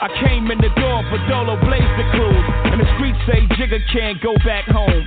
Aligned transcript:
I 0.00 0.08
came 0.26 0.50
in 0.50 0.58
the 0.58 0.74
door 0.74 1.06
for 1.06 1.18
Dolo 1.30 1.54
Blaze 1.62 1.94
the 1.94 2.06
cruise. 2.10 2.48
And 2.74 2.80
the 2.80 2.88
streets 2.98 3.18
say 3.30 3.46
Jigga 3.54 3.78
can't 3.92 4.20
go 4.20 4.34
back 4.44 4.66
home. 4.66 5.06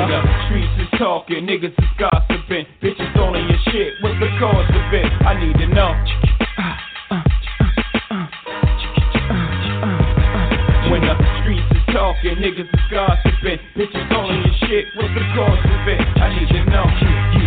when 0.00 0.08
the 0.08 0.22
streets 0.46 0.74
is 0.80 0.98
talking, 0.98 1.44
niggas 1.44 1.76
is 1.76 1.90
gossiping. 1.98 2.64
Bitches 2.82 3.16
all 3.16 3.36
your 3.36 3.58
shit. 3.68 3.94
What's 4.00 4.18
the 4.20 4.28
cause 4.40 4.68
of 4.70 4.94
it? 4.94 5.04
I 5.26 5.36
need 5.38 5.56
to 5.58 5.66
know. 5.68 5.92
When 10.90 11.02
the 11.02 11.14
streets 11.42 11.68
is 11.76 11.94
talking, 11.94 12.36
niggas 12.36 12.72
is 12.72 12.84
gossiping. 12.90 13.58
Bitches 13.76 14.10
all 14.16 14.32
your 14.32 14.54
shit. 14.68 14.86
What's 14.96 15.12
the 15.14 15.24
cause 15.36 15.58
of 15.64 15.88
it? 15.88 16.00
I 16.16 16.38
need 16.38 16.48
to 16.48 16.64
know. 16.70 17.39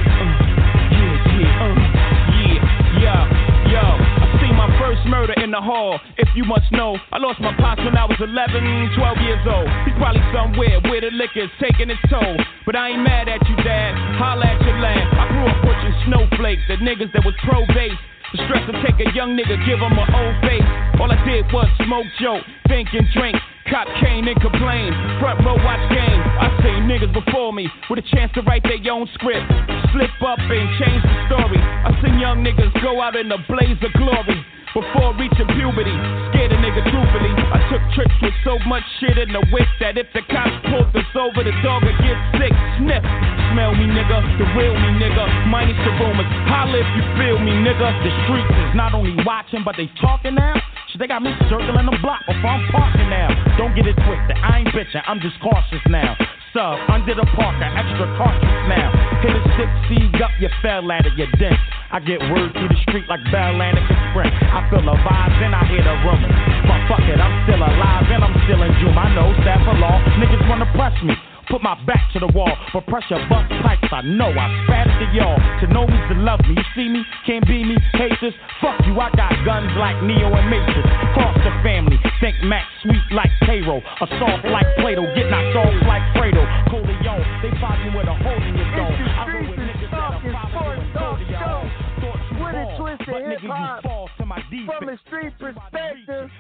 Murder 5.05 5.33
in 5.41 5.51
the 5.51 5.61
hall. 5.61 5.99
If 6.17 6.29
you 6.35 6.43
must 6.43 6.71
know, 6.71 6.97
I 7.11 7.17
lost 7.17 7.39
my 7.39 7.53
pops 7.57 7.83
when 7.83 7.97
I 7.97 8.05
was 8.05 8.17
11, 8.19 8.95
12 8.95 9.17
years 9.23 9.43
old. 9.47 9.69
He's 9.85 9.97
probably 9.99 10.23
somewhere 10.33 10.79
where 10.89 11.01
the 11.01 11.11
liquor's 11.11 11.51
taking 11.59 11.89
its 11.89 12.01
toll. 12.09 12.37
But 12.65 12.75
I 12.75 12.95
ain't 12.95 13.03
mad 13.03 13.27
at 13.27 13.41
you, 13.47 13.55
dad. 13.63 13.93
Holla 14.17 14.45
at 14.45 14.61
your 14.63 14.79
lad. 14.79 15.05
I 15.19 15.25
grew 15.31 15.45
up 15.47 15.59
pushing 15.63 15.95
snowflakes, 16.07 16.63
the 16.67 16.77
niggas 16.79 17.11
that 17.13 17.23
was 17.25 17.35
pro 17.43 17.65
base. 17.73 17.97
The 18.33 18.41
stress 18.49 18.65
to 18.65 18.73
take 18.81 18.97
a 18.97 19.13
young 19.13 19.37
nigga, 19.37 19.61
give 19.61 19.77
him 19.77 19.93
an 19.93 20.09
old 20.09 20.35
face. 20.41 20.65
All 20.97 21.05
I 21.05 21.21
did 21.21 21.45
was 21.53 21.69
smoke, 21.85 22.09
joke, 22.17 22.41
think 22.65 22.89
and 22.97 23.05
drink. 23.13 23.37
Cop 23.69 23.85
cane 24.01 24.25
and 24.25 24.33
complain. 24.41 24.89
Front 25.21 25.45
row 25.45 25.53
watch 25.61 25.85
game. 25.93 26.21
I 26.41 26.49
seen 26.65 26.89
niggas 26.89 27.13
before 27.13 27.53
me 27.53 27.69
with 27.93 28.01
a 28.01 28.07
chance 28.09 28.33
to 28.33 28.41
write 28.41 28.65
their 28.65 28.81
own 28.89 29.05
script. 29.13 29.45
Slip 29.93 30.09
up 30.25 30.41
and 30.41 30.65
change 30.81 31.01
the 31.05 31.15
story. 31.29 31.61
I 31.61 31.93
seen 32.01 32.17
young 32.17 32.41
niggas 32.41 32.73
go 32.81 32.97
out 33.05 33.15
in 33.15 33.29
a 33.29 33.37
blaze 33.45 33.77
of 33.85 33.93
glory. 33.93 34.41
Before 34.73 35.13
reaching 35.13 35.45
puberty, 35.53 35.93
scared 36.33 36.49
a 36.49 36.57
nigga 36.57 36.81
truthfully. 36.89 37.33
I 37.37 37.61
took 37.69 37.85
trips 37.93 38.17
with 38.17 38.33
so 38.41 38.57
much 38.65 38.81
shit 38.97 39.21
in 39.21 39.29
the 39.29 39.45
whip 39.53 39.69
that 39.77 40.01
if 40.01 40.09
the 40.17 40.25
cops 40.25 40.57
pulled 40.65 40.89
us 40.97 41.13
over, 41.13 41.45
the 41.45 41.53
dog 41.61 41.85
would 41.85 41.93
get 42.01 42.17
sick. 42.41 42.53
Sniff, 42.81 43.05
smell 43.53 43.71
me, 43.77 43.85
nigga, 43.85 44.17
the 44.41 44.45
real 44.57 44.73
me, 44.73 44.89
nigga. 44.97 45.23
Minus 45.47 45.77
the 45.85 45.93
rumors, 46.01 46.25
holla 46.49 46.81
if 46.81 46.89
you 46.97 47.03
feel 47.21 47.37
me, 47.37 47.53
nigga. 47.61 47.87
The 48.01 48.11
streets 48.25 48.49
is 48.49 48.73
not 48.73 48.97
only 48.97 49.13
watching, 49.23 49.61
but 49.61 49.77
they 49.77 49.87
talking 50.01 50.33
now. 50.33 50.57
Shit, 50.89 50.99
they 50.99 51.07
got 51.07 51.21
me 51.21 51.31
circling 51.47 51.85
the 51.85 51.97
block 52.01 52.25
before 52.25 52.49
I'm 52.49 52.65
parking 52.73 53.09
now. 53.13 53.29
Don't 53.55 53.77
get 53.77 53.85
it 53.85 53.95
twisted, 54.01 54.35
I 54.41 54.65
ain't 54.65 54.73
bitching, 54.73 55.05
I'm 55.05 55.21
just 55.21 55.37
cautious 55.39 55.85
now. 55.87 56.17
Sub 56.51 56.77
under 56.89 57.13
the 57.13 57.25
parker, 57.33 57.65
extra 57.65 58.09
cautious 58.17 58.57
now. 58.69 58.89
Hit 59.21 59.37
a 59.37 59.41
six 59.57 59.69
seed 59.89 60.21
up, 60.21 60.33
you 60.41 60.49
fell 60.61 60.89
out 60.89 61.05
of 61.05 61.13
your 61.13 61.29
dent. 61.37 61.57
I 61.93 62.01
get 62.01 62.21
word 62.33 62.53
through 62.57 62.69
the 62.73 62.79
street 62.89 63.05
like 63.05 63.21
Bell 63.29 63.53
and 63.53 63.77
Sprint. 64.09 64.33
I 64.33 64.65
feel 64.69 64.81
the 64.81 64.97
vibes 64.97 65.39
and 65.45 65.53
I 65.53 65.61
hear 65.69 65.85
the 65.85 65.93
rumors. 66.01 66.33
But 66.65 66.81
fuck 66.89 67.05
it, 67.05 67.21
I'm 67.21 67.33
still 67.45 67.61
alive 67.61 68.05
and 68.09 68.21
I'm 68.25 68.33
still 68.49 68.61
in 68.65 68.73
June. 68.81 68.97
I 68.97 69.13
know 69.13 69.29
staff 69.45 69.61
of 69.65 69.77
law, 69.77 70.01
niggas 70.17 70.41
wanna 70.49 70.69
press 70.73 70.93
me. 71.05 71.13
Put 71.53 71.61
my 71.61 71.77
back 71.85 72.09
to 72.13 72.19
the 72.19 72.33
wall, 72.33 72.49
but 72.73 72.81
pressure 72.89 73.21
bust 73.29 73.45
pipes. 73.61 73.85
I 73.93 74.01
know 74.01 74.33
I 74.33 74.49
spat 74.65 74.89
it 74.89 74.97
to 75.05 75.07
y'all. 75.13 75.37
To 75.61 75.69
know 75.69 75.85
me's 75.85 76.01
to 76.09 76.17
love 76.17 76.41
me. 76.49 76.57
You 76.57 76.65
see 76.73 76.89
me, 76.89 77.05
can't 77.29 77.45
be 77.45 77.61
me, 77.61 77.77
haters. 77.93 78.33
Fuck 78.57 78.81
you, 78.89 78.97
I 78.97 79.13
got 79.13 79.29
guns 79.45 79.69
like 79.77 80.01
Neo 80.01 80.33
and 80.33 80.49
Matrix. 80.49 80.81
Cross 81.13 81.37
the 81.45 81.53
family, 81.61 82.01
think 82.17 82.41
Max 82.41 82.65
sweet 82.81 83.05
like 83.13 83.29
Cairo. 83.45 83.77
A 83.77 84.05
soft 84.17 84.49
like 84.49 84.65
Plato, 84.81 85.05
get 85.13 85.29
knocked 85.29 85.53
off 85.61 85.77
like 85.85 86.01
Fredo. 86.17 86.41
Corleone, 86.73 87.21
they 87.45 87.53
find 87.61 87.85
you 87.85 88.01
with 88.01 88.09
a 88.09 88.17
hole 88.17 88.41
in 88.49 88.57
your 88.57 88.69
dome. 88.73 88.97
I 89.13 89.29
go 89.29 89.37
with 89.45 89.61
niggas 89.61 89.93
that 89.93 90.09
are 90.09 90.25
popping 90.33 90.73
with 90.73 90.89
Corleone. 90.97 91.69
Thought 92.01 92.17
you 92.33 92.41
With 92.41 92.57
a 92.57 92.65
twist 92.81 93.05
of 93.05 93.13
but 93.13 93.29
nigga 93.29 93.45
hip-hop 93.45 93.85
you 93.85 94.09
to 94.17 94.25
my 94.25 94.41
defense. 94.49 94.73
From 94.73 94.89
a 94.89 94.97
street 95.05 95.33
perspective, 95.37 96.33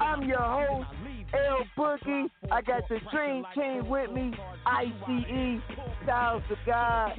I'm 0.00 0.24
your 0.24 0.40
host, 0.40 0.88
L 1.34 1.64
Boogie. 1.76 2.30
I 2.50 2.62
got 2.62 2.88
the 2.88 2.98
Dream 3.10 3.44
Team 3.54 3.88
with 3.88 4.10
me, 4.10 4.32
ICE, 4.66 5.60
Styles 6.04 6.42
the 6.48 6.56
God, 6.66 7.12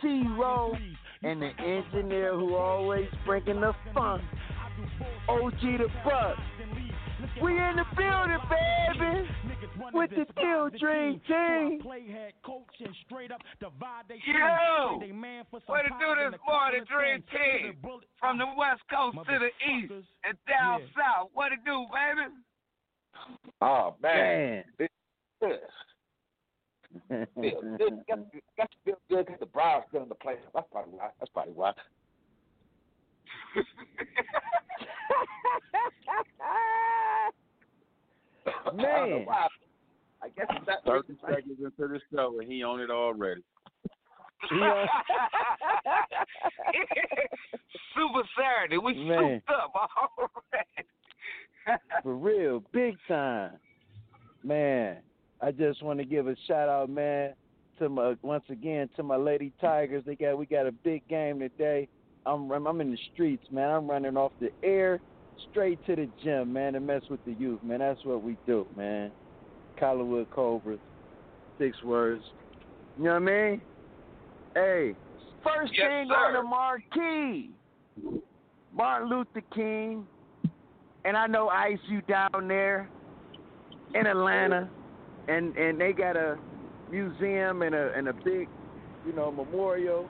T 0.00 0.24
Row, 0.38 0.74
and 1.22 1.40
the 1.42 1.50
engineer 1.60 2.34
who 2.34 2.54
always 2.56 3.08
bringing 3.24 3.60
the 3.60 3.72
funk, 3.94 4.22
OG 5.28 5.60
the 5.60 5.86
Buck. 6.04 6.36
We 7.42 7.52
in 7.52 7.76
the 7.76 7.84
building, 7.96 8.38
baby, 8.50 9.28
with 9.94 10.10
the 10.10 10.26
Steel 10.32 10.68
Dream 10.78 11.20
Team. 11.26 11.80
Yo, 14.26 15.00
what 15.66 15.82
to 15.82 15.88
do 15.98 16.30
this 16.30 16.40
morning, 16.46 16.84
Dream 16.84 17.22
Team? 17.32 17.76
From 18.20 18.38
the 18.38 18.44
west 18.58 18.82
coast 18.90 19.16
to 19.16 19.38
the 19.38 19.50
east 19.72 19.92
and 20.24 20.36
down 20.46 20.80
south. 20.94 21.30
What 21.32 21.48
to 21.48 21.56
do, 21.64 21.86
baby? 21.90 22.28
Oh 23.60 23.94
man, 24.02 24.18
Man. 24.18 24.64
This- 24.78 24.88
feel 27.08 27.76
good. 27.78 27.94
Got, 28.08 28.32
to- 28.32 28.40
got 28.56 28.70
to 28.70 28.76
feel 28.84 28.98
good 29.10 29.26
because 29.26 29.40
the 29.40 29.46
Browns 29.46 29.84
still 29.88 30.02
in 30.02 30.08
the 30.08 30.14
playoffs. 30.14 30.38
That's 30.54 30.66
probably 30.70 30.92
why. 30.94 31.08
That's 31.18 31.30
probably 31.32 31.52
why. 31.54 31.72
Man. 38.74 39.26
I 40.22 40.28
guess 40.36 40.46
it's 40.50 40.66
that 40.66 40.84
30 40.86 41.14
seconds 41.20 41.58
into 41.58 41.88
the 41.88 42.00
show 42.14 42.38
and 42.40 42.50
he 42.50 42.62
on 42.62 42.80
it 42.80 42.90
already. 42.90 43.42
Yeah. 44.50 44.86
Super 47.94 48.22
Saturday. 48.38 48.78
We 48.78 48.94
Man. 49.04 49.42
souped 49.46 49.76
up 49.76 50.10
already. 50.18 50.88
For 52.02 52.14
real, 52.14 52.62
big 52.72 52.96
time. 53.08 53.52
Man, 54.42 54.98
I 55.40 55.50
just 55.52 55.82
want 55.82 55.98
to 56.00 56.04
give 56.04 56.28
a 56.28 56.36
shout 56.46 56.68
out, 56.68 56.90
man, 56.90 57.34
to 57.78 57.88
my 57.88 58.14
once 58.22 58.44
again 58.50 58.88
to 58.96 59.02
my 59.02 59.16
Lady 59.16 59.52
Tigers. 59.60 60.04
They 60.06 60.14
got 60.14 60.36
we 60.38 60.46
got 60.46 60.66
a 60.66 60.72
big 60.72 61.06
game 61.08 61.38
today. 61.40 61.88
I'm 62.26 62.50
I'm 62.50 62.80
in 62.80 62.90
the 62.90 62.98
streets, 63.12 63.44
man. 63.50 63.70
I'm 63.70 63.88
running 63.88 64.16
off 64.16 64.32
the 64.40 64.50
air 64.62 65.00
straight 65.50 65.84
to 65.86 65.96
the 65.96 66.08
gym, 66.22 66.52
man, 66.52 66.74
to 66.74 66.80
mess 66.80 67.02
with 67.10 67.24
the 67.24 67.32
youth, 67.32 67.62
man. 67.62 67.80
That's 67.80 68.04
what 68.04 68.22
we 68.22 68.36
do, 68.46 68.66
man. 68.76 69.10
Collarwood 69.80 70.30
Cobras, 70.30 70.78
six 71.58 71.82
words. 71.82 72.22
You 72.96 73.04
know 73.04 73.10
what 73.14 73.16
I 73.16 73.50
mean? 73.50 73.60
Hey, 74.54 74.94
first 75.42 75.72
Yes, 75.76 75.88
thing 75.88 76.08
sir. 76.08 76.14
on 76.14 76.32
the 76.34 76.42
marquee, 76.42 77.50
Martin 78.72 79.08
Luther 79.08 79.42
King, 79.54 80.06
and 81.04 81.16
I 81.16 81.26
know 81.26 81.48
Ice 81.48 81.78
you 81.88 82.00
down 82.02 82.48
there 82.48 82.88
in 83.94 84.06
Atlanta, 84.06 84.70
and 85.28 85.54
and 85.56 85.80
they 85.80 85.92
got 85.92 86.16
a 86.16 86.36
museum 86.90 87.62
and 87.62 87.74
a 87.74 87.92
and 87.96 88.08
a 88.08 88.12
big, 88.12 88.48
you 89.06 89.12
know, 89.14 89.30
memorial 89.30 90.08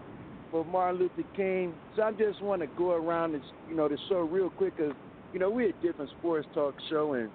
for 0.50 0.64
Martin 0.64 1.00
Luther 1.00 1.29
King. 1.35 1.75
So 1.96 2.02
I 2.02 2.12
just 2.12 2.41
want 2.43 2.62
to 2.62 2.69
go 2.79 2.93
around 2.93 3.32
this, 3.32 3.43
you 3.69 3.76
know, 3.76 3.88
the 3.88 3.99
show 4.08 4.20
real 4.20 4.50
quick, 4.50 4.76
cause 4.76 4.93
you 5.32 5.41
know 5.41 5.50
we're 5.50 5.70
a 5.70 5.73
different 5.82 6.11
sports 6.19 6.46
talk 6.55 6.75
show, 6.88 7.14
and 7.14 7.31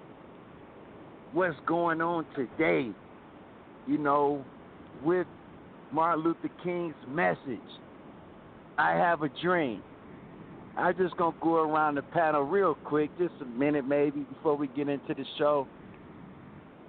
what's 1.32 1.56
going 1.66 2.00
on 2.00 2.24
today, 2.34 2.90
you 3.86 3.98
know, 3.98 4.44
with 5.02 5.26
Martin 5.92 6.24
Luther 6.24 6.50
King's 6.62 6.94
message. 7.08 7.60
I 8.78 8.92
have 8.92 9.22
a 9.22 9.28
dream. 9.42 9.82
I 10.80 10.92
just 10.92 11.16
gonna 11.18 11.36
go 11.42 11.56
around 11.56 11.96
the 11.96 12.02
panel 12.02 12.42
real 12.42 12.74
quick, 12.74 13.10
just 13.18 13.34
a 13.42 13.44
minute 13.44 13.86
maybe 13.86 14.20
before 14.20 14.56
we 14.56 14.66
get 14.68 14.88
into 14.88 15.12
the 15.12 15.24
show. 15.36 15.68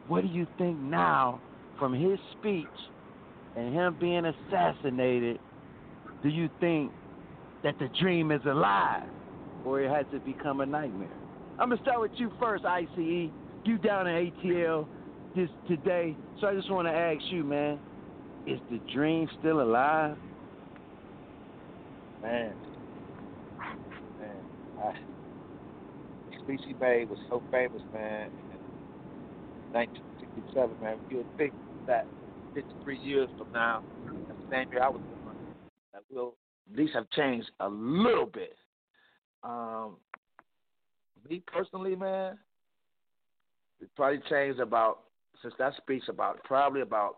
What 0.08 0.22
do 0.22 0.28
you 0.30 0.48
think 0.58 0.80
now 0.80 1.42
from 1.78 1.94
his 1.94 2.18
speech 2.40 2.66
and 3.58 3.74
him 3.74 3.98
being 4.00 4.24
assassinated? 4.26 5.40
Do 6.24 6.30
you 6.30 6.50
think 6.62 6.92
that 7.64 7.78
the 7.80 7.90
dream 8.00 8.32
is 8.32 8.42
alive 8.46 9.10
or 9.66 9.82
it 9.82 9.90
has 9.90 10.06
to 10.14 10.20
become 10.20 10.62
a 10.62 10.66
nightmare? 10.66 11.10
I'm 11.60 11.70
gonna 11.70 11.82
start 11.82 12.00
with 12.00 12.12
you 12.16 12.32
first, 12.40 12.64
ICE. 12.64 12.88
You 13.66 13.78
down 13.78 14.08
in 14.08 14.32
ATL 14.32 14.88
this 15.36 15.50
today, 15.68 16.16
so 16.40 16.48
I 16.48 16.56
just 16.56 16.72
want 16.72 16.88
to 16.88 16.94
ask 16.94 17.22
you, 17.30 17.44
man, 17.44 17.78
is 18.48 18.60
the 18.72 18.80
dream 18.94 19.28
still 19.40 19.62
alive? 19.62 20.18
Man, 22.24 22.54
man, 22.54 22.71
I, 24.82 24.94
he 26.48 26.74
made 26.80 27.10
was 27.10 27.20
so 27.30 27.44
famous, 27.52 27.82
man. 27.94 28.30
In 28.52 28.58
1967, 29.72 30.76
man. 30.82 30.94
If 30.94 31.00
You 31.10 31.18
would 31.18 31.38
think 31.38 31.54
that 31.88 32.08
53 32.54 32.98
years 32.98 33.30
from 33.38 33.48
now, 33.54 33.84
the 34.28 34.36
same 34.52 34.66
year 34.72 34.84
I 34.84 34.90
was 34.90 35.02
born, 35.24 35.36
that 35.94 36.04
we'll 36.10 36.36
at 36.72 36.78
least 36.78 36.94
have 36.94 37.10
changed 37.12 37.50
a 37.60 37.70
little 37.70 38.26
bit. 38.26 38.56
Um, 39.44 39.98
me 41.30 41.42
personally, 41.48 41.96
man, 41.96 42.38
it 43.80 43.90
probably 43.96 44.22
changed 44.30 44.60
about 44.60 45.00
since 45.42 45.54
that 45.58 45.76
speech 45.78 46.04
about 46.08 46.44
probably 46.44 46.82
about 46.82 47.18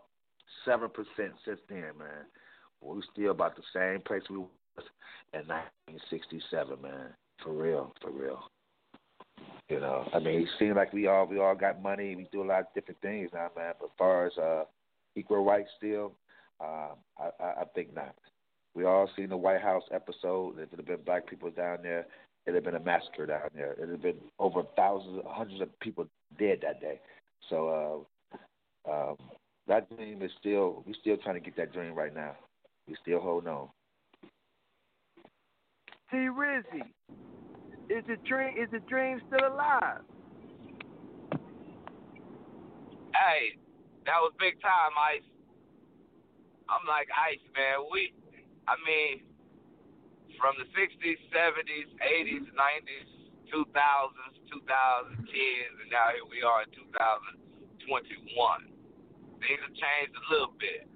seven 0.64 0.88
percent 0.88 1.34
since 1.44 1.60
then, 1.68 1.92
man. 1.98 2.24
We're 2.80 3.00
still 3.12 3.30
about 3.30 3.56
the 3.56 3.62
same 3.74 4.00
place 4.02 4.22
we 4.28 4.38
was 4.38 4.48
in 5.32 5.40
1967, 5.48 6.80
man. 6.82 7.14
For 7.42 7.52
real, 7.52 7.92
for 8.00 8.10
real. 8.10 8.40
You 9.68 9.80
know, 9.80 10.06
I 10.12 10.18
mean, 10.18 10.42
it 10.42 10.48
seems 10.58 10.76
like 10.76 10.92
we 10.92 11.06
all 11.06 11.26
we 11.26 11.38
all 11.38 11.54
got 11.54 11.82
money. 11.82 12.14
We 12.14 12.28
do 12.30 12.42
a 12.42 12.44
lot 12.44 12.60
of 12.60 12.66
different 12.74 13.00
things 13.00 13.30
now, 13.32 13.48
man. 13.56 13.72
But 13.78 13.86
as 13.86 13.90
far 13.96 14.26
as 14.26 14.36
uh, 14.36 14.64
equal 15.16 15.44
rights, 15.44 15.70
still, 15.78 16.12
um, 16.60 16.96
I, 17.18 17.30
I, 17.40 17.46
I 17.60 17.64
think 17.74 17.94
not. 17.94 18.14
We 18.74 18.84
all 18.84 19.08
seen 19.16 19.30
the 19.30 19.36
White 19.36 19.62
House 19.62 19.84
episode. 19.92 20.58
If 20.58 20.72
it 20.72 20.76
had 20.76 20.86
been 20.86 21.04
black 21.06 21.26
people 21.26 21.50
down 21.50 21.78
there, 21.82 22.06
it'd 22.44 22.56
have 22.56 22.64
been 22.64 22.80
a 22.80 22.84
massacre 22.84 23.26
down 23.26 23.48
there. 23.54 23.72
It'd 23.74 23.90
have 23.90 24.02
been 24.02 24.20
over 24.38 24.62
thousands, 24.76 25.22
hundreds 25.26 25.62
of 25.62 25.80
people 25.80 26.06
dead 26.38 26.58
that 26.62 26.80
day. 26.80 27.00
So 27.48 28.06
uh, 28.86 28.90
um, 28.90 29.16
that 29.66 29.94
dream 29.96 30.22
is 30.22 30.30
still 30.38 30.82
we're 30.86 30.94
still 31.00 31.16
trying 31.16 31.36
to 31.36 31.40
get 31.40 31.56
that 31.56 31.72
dream 31.72 31.94
right 31.94 32.14
now. 32.14 32.36
We 32.86 32.96
still 33.00 33.20
holding 33.20 33.48
on. 33.48 33.68
T 36.10 36.16
Rizzy, 36.16 36.84
is 37.88 38.04
the 38.06 38.16
dream 38.26 38.54
is 38.60 38.70
the 38.70 38.80
dream 38.88 39.20
still 39.28 39.48
alive? 39.48 40.02
Hey, 43.14 43.56
that 44.06 44.18
was 44.20 44.32
big 44.38 44.60
time, 44.60 44.92
Ice. 45.16 45.24
I'm 46.68 46.84
like 46.88 47.08
Ice, 47.14 47.40
man. 47.54 47.86
We, 47.92 48.12
I 48.68 48.76
mean, 48.84 49.22
from 50.40 50.56
the 50.58 50.66
60s, 50.76 51.20
70s, 51.30 51.88
80s, 52.02 52.48
90s, 52.52 53.10
2000s, 53.48 53.70
2010s, 54.50 55.74
and 55.80 55.90
now 55.92 56.10
here 56.12 56.26
we 56.28 56.42
are 56.42 56.66
in 56.66 56.70
2021. 56.74 57.88
Things 59.40 59.60
have 59.62 59.76
changed 59.76 60.14
a 60.16 60.24
little 60.32 60.54
bit. 60.58 60.88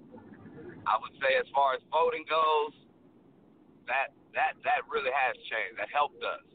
I 0.85 0.97
would 0.97 1.13
say, 1.21 1.37
as 1.37 1.45
far 1.53 1.73
as 1.77 1.81
voting 1.93 2.25
goes, 2.29 2.73
that 3.87 4.13
that 4.35 4.57
that 4.65 4.85
really 4.89 5.13
has 5.13 5.35
changed. 5.49 5.77
That 5.81 5.89
helped 5.89 6.21
us 6.21 6.45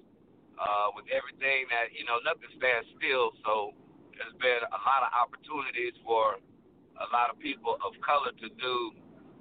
uh, 0.59 0.95
with 0.95 1.07
everything. 1.11 1.67
That 1.71 1.91
you 1.95 2.07
know, 2.07 2.23
nothing 2.23 2.51
stands 2.59 2.87
still. 2.99 3.35
So 3.43 3.75
there's 4.15 4.37
been 4.39 4.63
a 4.63 4.81
lot 4.87 5.03
of 5.07 5.11
opportunities 5.11 5.95
for 6.07 6.39
a 6.99 7.07
lot 7.11 7.31
of 7.31 7.37
people 7.43 7.75
of 7.83 7.95
color 8.03 8.31
to 8.31 8.49
do 8.55 8.77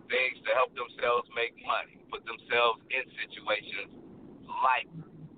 things 0.09 0.41
to 0.45 0.51
help 0.57 0.73
themselves 0.73 1.29
make 1.37 1.53
money, 1.63 2.01
put 2.09 2.25
themselves 2.25 2.81
in 2.89 3.05
situations 3.21 3.93
like 4.65 4.89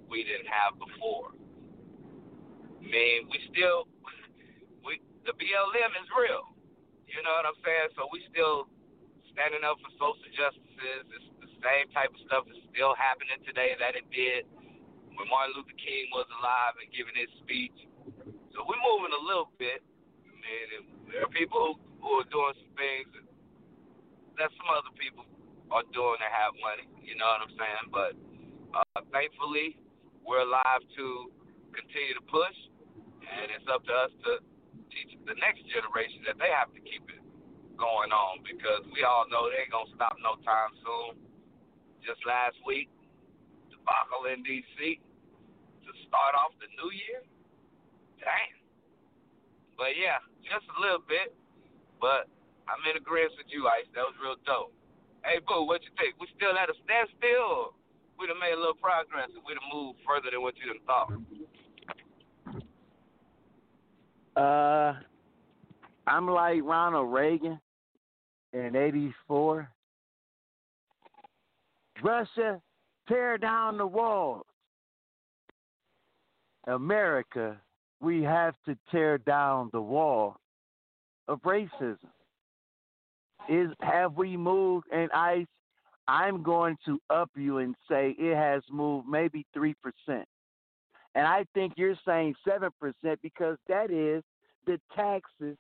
we 0.07 0.23
didn't 0.23 0.47
have 0.47 0.79
before. 0.79 1.35
I 1.35 2.85
mean, 2.85 3.27
we 3.27 3.37
still, 3.51 3.89
we 4.85 5.01
the 5.27 5.33
BLM 5.35 5.91
is 5.99 6.07
real. 6.15 6.55
You 7.09 7.21
know 7.23 7.33
what 7.35 7.47
I'm 7.47 7.59
saying? 7.63 7.95
So 7.95 8.07
we 8.11 8.23
still 8.31 8.67
standing 9.33 9.63
up 9.67 9.79
for 9.83 9.91
social 9.99 10.31
justices. 10.35 11.03
It's 11.11 11.29
same 11.65 11.89
type 11.97 12.13
of 12.13 12.21
stuff 12.29 12.45
that's 12.45 12.61
still 12.69 12.93
happening 12.93 13.41
today 13.41 13.73
that 13.81 13.97
it 13.97 14.05
did 14.13 14.45
when 15.17 15.25
Martin 15.25 15.57
Luther 15.57 15.73
King 15.81 16.13
was 16.13 16.29
alive 16.37 16.77
and 16.77 16.87
giving 16.93 17.17
his 17.17 17.31
speech. 17.41 17.73
So 18.53 18.61
we're 18.69 18.79
moving 18.85 19.11
a 19.17 19.23
little 19.25 19.49
bit. 19.57 19.81
And 20.45 20.85
there 21.09 21.25
are 21.25 21.33
people 21.33 21.81
who, 21.97 22.21
are 22.21 22.29
doing 22.29 22.53
some 22.61 22.73
things 22.77 23.09
that, 24.37 24.53
some 24.53 24.69
other 24.69 24.93
people 24.93 25.25
are 25.73 25.81
doing 25.89 26.21
that 26.21 26.29
have 26.29 26.53
money. 26.61 26.85
You 27.01 27.17
know 27.17 27.25
what 27.25 27.49
I'm 27.49 27.55
saying? 27.57 27.85
But 27.89 28.13
uh, 28.77 29.01
thankfully, 29.09 29.81
we're 30.21 30.45
alive 30.45 30.85
to 31.01 31.33
continue 31.73 32.13
to 32.13 32.25
push, 32.29 32.57
and 33.25 33.49
it's 33.57 33.65
up 33.65 33.81
to 33.89 33.93
us 34.05 34.13
to 34.29 34.31
teach 34.93 35.17
the 35.25 35.33
next 35.41 35.65
generation 35.65 36.21
that 36.29 36.37
they 36.37 36.53
have 36.53 36.69
to 36.77 36.81
keep 36.85 37.09
it 37.09 37.25
going 37.75 38.13
on 38.13 38.45
because 38.45 38.85
we 38.93 39.03
all 39.03 39.25
know 39.27 39.49
they 39.49 39.65
ain't 39.65 39.73
gonna 39.73 39.91
stop 39.97 40.15
no 40.21 40.37
time 40.45 40.71
soon. 40.79 41.25
Just 42.05 42.21
last 42.21 42.55
week, 42.61 42.87
debacle 43.73 44.29
in 44.29 44.45
D.C. 44.45 45.01
to 45.01 45.91
start 46.05 46.37
off 46.37 46.53
the 46.61 46.69
new 46.77 46.93
year. 46.93 47.25
Damn. 48.21 48.61
But 49.73 49.97
yeah, 49.97 50.21
just 50.45 50.69
a 50.69 50.77
little 50.77 51.01
bit. 51.01 51.33
But 51.97 52.29
I'm 52.69 52.81
in 52.85 53.01
agreement 53.01 53.33
with 53.41 53.49
you, 53.49 53.65
Ice. 53.67 53.89
That 53.97 54.05
was 54.05 54.13
real 54.21 54.37
dope. 54.45 54.69
Hey, 55.25 55.41
Boo, 55.41 55.65
what 55.65 55.81
you 55.81 55.89
think? 55.97 56.13
We 56.21 56.29
still 56.37 56.53
at 56.53 56.69
a 56.69 56.77
standstill? 56.85 57.73
We'd 58.19 58.29
have 58.29 58.37
made 58.37 58.53
a 58.53 58.61
little 58.61 58.77
progress 58.77 59.33
and 59.33 59.41
we'd 59.41 59.57
have 59.57 59.69
moved 59.73 59.99
further 60.05 60.29
than 60.31 60.41
what 60.41 60.53
you 60.61 60.69
done 60.69 60.85
thought. 60.85 61.09
Uh, 64.37 64.93
I'm 66.07 66.27
like 66.27 66.61
Ronald 66.63 67.11
Reagan 67.11 67.59
in 68.53 68.75
'84. 68.75 69.69
Russia, 72.05 72.61
tear 73.09 73.35
down 73.39 73.77
the 73.77 73.87
walls. 73.87 74.45
America, 76.67 77.57
we 77.99 78.21
have 78.21 78.53
to 78.67 78.77
tear 78.91 79.17
down 79.17 79.71
the 79.73 79.81
wall 79.81 80.37
of 81.27 81.41
racism. 81.41 81.97
Is 83.49 83.71
have 83.81 84.13
we 84.13 84.37
moved? 84.37 84.85
And 84.91 85.09
I, 85.13 85.47
I'm 86.07 86.43
going 86.43 86.77
to 86.85 86.99
up 87.09 87.31
you 87.35 87.57
and 87.57 87.75
say 87.89 88.15
it 88.19 88.35
has 88.35 88.61
moved 88.71 89.07
maybe 89.07 89.43
3%. 89.55 89.73
And 90.07 90.25
I 91.15 91.45
think 91.55 91.73
you're 91.75 91.97
saying 92.05 92.35
7% 92.47 92.69
because 93.23 93.57
that 93.67 93.89
is 93.89 94.23
the 94.67 94.79
taxes. 94.95 95.57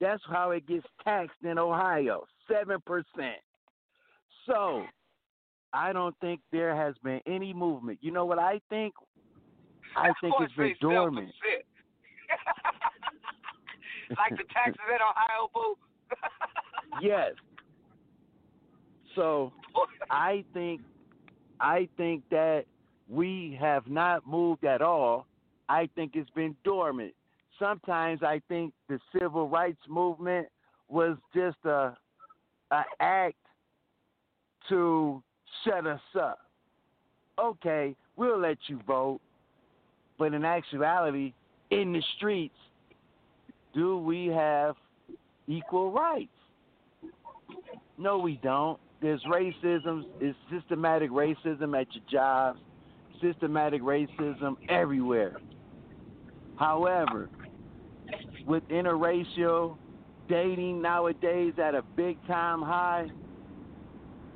That's 0.00 0.22
how 0.30 0.52
it 0.52 0.66
gets 0.66 0.86
taxed 1.04 1.36
in 1.44 1.58
Ohio 1.58 2.24
7%. 2.50 2.78
So 4.46 4.84
I 5.72 5.92
don't 5.92 6.14
think 6.20 6.40
there 6.50 6.76
has 6.76 6.94
been 7.02 7.20
any 7.26 7.52
movement. 7.52 7.98
You 8.02 8.10
know 8.10 8.24
what 8.24 8.38
I 8.38 8.60
think? 8.68 8.94
I 9.96 10.10
think 10.20 10.34
it's 10.40 10.52
been 10.54 10.74
dormant. 10.80 11.28
like 14.10 14.30
the 14.30 14.44
taxes 14.52 14.80
in 14.88 14.96
Ohio, 14.96 15.50
boo. 15.54 15.76
yes. 17.02 17.32
So 19.14 19.52
I 20.10 20.44
think 20.54 20.80
I 21.60 21.88
think 21.96 22.22
that 22.30 22.64
we 23.08 23.56
have 23.60 23.86
not 23.86 24.26
moved 24.26 24.64
at 24.64 24.82
all. 24.82 25.26
I 25.68 25.88
think 25.94 26.12
it's 26.14 26.30
been 26.30 26.56
dormant. 26.64 27.14
Sometimes 27.58 28.22
I 28.22 28.40
think 28.48 28.72
the 28.88 28.98
civil 29.16 29.48
rights 29.48 29.80
movement 29.88 30.48
was 30.88 31.16
just 31.34 31.58
a, 31.64 31.96
a 32.70 32.82
act 33.00 33.36
to 34.68 35.22
shut 35.64 35.86
us 35.86 36.00
up. 36.18 36.38
Okay, 37.38 37.96
we'll 38.16 38.38
let 38.38 38.58
you 38.66 38.80
vote, 38.86 39.20
but 40.18 40.34
in 40.34 40.44
actuality, 40.44 41.32
in 41.70 41.92
the 41.92 42.02
streets, 42.16 42.54
do 43.74 43.98
we 43.98 44.26
have 44.26 44.76
equal 45.46 45.90
rights? 45.90 46.30
No, 47.98 48.18
we 48.18 48.38
don't. 48.42 48.78
There's 49.00 49.22
racism, 49.24 50.04
it's 50.20 50.36
systematic 50.50 51.10
racism 51.10 51.80
at 51.80 51.86
your 51.92 52.04
jobs, 52.10 52.60
systematic 53.20 53.82
racism 53.82 54.56
everywhere. 54.68 55.36
However, 56.56 57.28
with 58.46 58.62
interracial 58.68 59.76
dating 60.28 60.80
nowadays 60.80 61.54
at 61.62 61.74
a 61.74 61.82
big 61.96 62.16
time 62.26 62.62
high, 62.62 63.10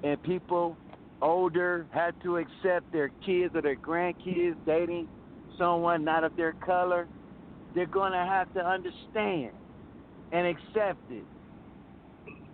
and 0.02 0.23
people 0.23 0.76
older 1.23 1.87
had 1.90 2.14
to 2.23 2.37
accept 2.37 2.92
their 2.92 3.08
kids 3.25 3.54
or 3.54 3.62
their 3.62 3.76
grandkids 3.76 4.56
dating 4.66 5.08
someone 5.58 6.04
not 6.04 6.25
of 6.25 6.37
their 6.37 6.52
color, 6.52 7.08
they're 7.75 7.87
going 7.87 8.12
to 8.12 8.18
have 8.18 8.52
to 8.54 8.61
understand 8.61 9.52
and 10.32 10.46
accept 10.46 11.11
it. 11.11 11.25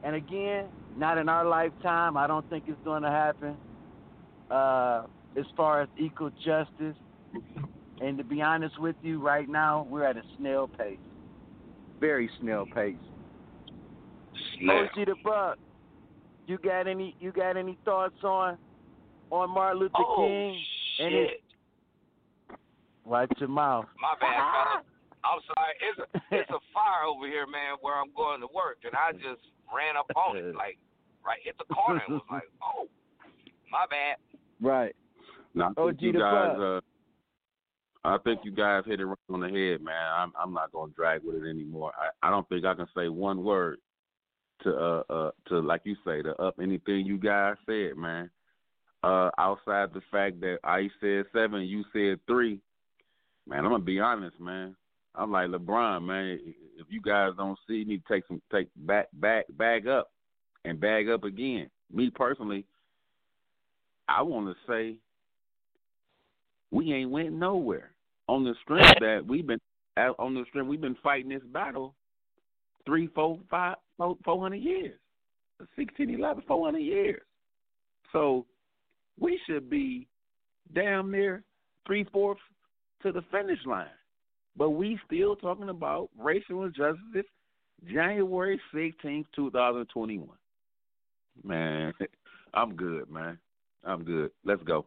And 0.04 0.16
again, 0.16 0.66
not 0.96 1.18
in 1.18 1.28
our 1.28 1.44
lifetime. 1.44 2.16
I 2.16 2.26
don't 2.26 2.48
think 2.50 2.64
it's 2.66 2.82
going 2.84 3.02
to 3.02 3.10
happen. 3.10 3.56
Uh, 4.50 5.04
as 5.36 5.46
far 5.56 5.80
as 5.80 5.88
equal 5.98 6.30
justice, 6.44 6.96
and 8.00 8.18
to 8.18 8.24
be 8.24 8.42
honest 8.42 8.78
with 8.78 8.96
you, 9.02 9.20
right 9.20 9.48
now 9.48 9.86
we're 9.88 10.04
at 10.04 10.16
a 10.16 10.22
snail 10.36 10.68
pace, 10.68 10.98
very 12.00 12.28
snail 12.40 12.66
pace. 12.66 12.96
Snail. 14.58 14.88
OG 14.94 15.06
the 15.06 15.14
Buck, 15.24 15.58
you 16.52 16.58
got 16.58 16.86
any 16.86 17.16
you 17.18 17.32
got 17.32 17.56
any 17.56 17.78
thoughts 17.82 18.22
on 18.22 18.58
on 19.30 19.48
Martin 19.48 19.80
Luther 19.80 19.94
oh, 19.96 20.16
King 20.16 20.60
shit. 20.98 21.06
and 21.06 21.14
his 21.14 21.28
Watch 23.06 23.32
your 23.38 23.48
mouth. 23.48 23.86
My 24.00 24.14
bad, 24.20 24.36
fella. 24.36 24.82
I'm 25.24 25.40
sorry. 25.48 25.74
It's 25.80 25.98
a 25.98 26.36
it's 26.40 26.50
a 26.50 26.60
fire 26.74 27.08
over 27.08 27.26
here, 27.26 27.46
man, 27.46 27.76
where 27.80 27.98
I'm 27.98 28.12
going 28.14 28.40
to 28.40 28.48
work, 28.54 28.78
and 28.84 28.92
I 28.94 29.12
just 29.12 29.42
ran 29.74 29.96
up 29.96 30.06
on 30.14 30.36
it, 30.36 30.54
like 30.54 30.78
right 31.24 31.40
hit 31.42 31.56
the 31.58 31.74
corner, 31.74 32.02
and 32.06 32.16
was 32.16 32.22
like, 32.30 32.42
"Oh, 32.62 32.86
my 33.70 33.86
bad." 33.88 34.16
Right. 34.60 34.94
No, 35.54 35.72
I 35.76 35.80
OG 35.80 35.88
think 35.88 36.02
you 36.02 36.12
guys. 36.12 36.56
Uh, 36.58 36.80
I 38.04 38.18
think 38.18 38.40
you 38.44 38.52
guys 38.52 38.82
hit 38.86 39.00
it 39.00 39.06
right 39.06 39.18
on 39.30 39.40
the 39.40 39.48
head, 39.48 39.82
man. 39.82 39.94
I'm 40.14 40.32
I'm 40.38 40.52
not 40.52 40.70
gonna 40.70 40.92
drag 40.94 41.24
with 41.24 41.42
it 41.42 41.48
anymore. 41.48 41.92
I, 41.98 42.28
I 42.28 42.30
don't 42.30 42.48
think 42.48 42.64
I 42.66 42.74
can 42.74 42.86
say 42.94 43.08
one 43.08 43.42
word 43.42 43.78
to 44.62 44.76
uh 44.76 45.02
uh 45.10 45.30
to 45.48 45.60
like 45.60 45.82
you 45.84 45.96
say 46.04 46.22
to 46.22 46.34
up 46.40 46.56
anything 46.60 47.06
you 47.06 47.18
guys 47.18 47.56
said, 47.66 47.96
man. 47.96 48.30
Uh, 49.04 49.30
outside 49.36 49.92
the 49.92 50.02
fact 50.12 50.40
that 50.40 50.58
I 50.62 50.88
said 51.00 51.24
seven, 51.32 51.62
you 51.62 51.84
said 51.92 52.20
three. 52.26 52.60
Man, 53.48 53.64
I'm 53.64 53.70
gonna 53.72 53.82
be 53.82 53.98
honest, 53.98 54.38
man. 54.38 54.76
I'm 55.14 55.32
like 55.32 55.48
LeBron, 55.48 56.04
man. 56.04 56.38
If 56.78 56.86
you 56.88 57.00
guys 57.00 57.32
don't 57.36 57.58
see, 57.66 57.74
you 57.74 57.84
need 57.84 58.02
to 58.06 58.14
take 58.14 58.24
some 58.28 58.40
take 58.52 58.68
back 58.76 59.08
back 59.14 59.46
bag 59.58 59.88
up 59.88 60.12
and 60.64 60.80
bag 60.80 61.08
up 61.08 61.24
again. 61.24 61.68
Me 61.92 62.10
personally, 62.10 62.64
I 64.08 64.22
want 64.22 64.46
to 64.46 64.72
say 64.72 64.96
we 66.70 66.92
ain't 66.92 67.10
went 67.10 67.32
nowhere 67.32 67.90
on 68.28 68.44
the 68.44 68.54
strength 68.62 68.94
that 69.00 69.24
we've 69.26 69.46
been 69.46 69.60
on 69.96 70.34
the 70.34 70.44
strength 70.48 70.68
we've 70.68 70.80
been 70.80 70.96
fighting 71.02 71.28
this 71.28 71.42
battle 71.52 71.94
three, 72.86 73.08
four, 73.08 73.38
five, 73.50 73.76
four, 74.02 74.16
four 74.24 74.42
hundred 74.42 74.62
years, 74.62 74.98
1611, 75.76 76.44
400 76.46 76.78
years. 76.78 77.22
So 78.12 78.46
we 79.18 79.38
should 79.46 79.70
be 79.70 80.06
damn 80.74 81.10
near 81.10 81.42
three 81.86 82.04
fourths 82.12 82.40
to 83.02 83.12
the 83.12 83.22
finish 83.30 83.58
line, 83.66 83.86
but 84.56 84.70
we 84.70 84.98
still 85.06 85.36
talking 85.36 85.68
about 85.68 86.10
racial 86.18 86.64
injustice. 86.64 87.30
January 87.92 88.60
sixteenth, 88.72 89.26
two 89.34 89.50
thousand 89.50 89.86
twenty-one. 89.86 90.36
Man, 91.42 91.92
I'm 92.54 92.76
good, 92.76 93.10
man. 93.10 93.38
I'm 93.84 94.04
good. 94.04 94.30
Let's 94.44 94.62
go. 94.62 94.84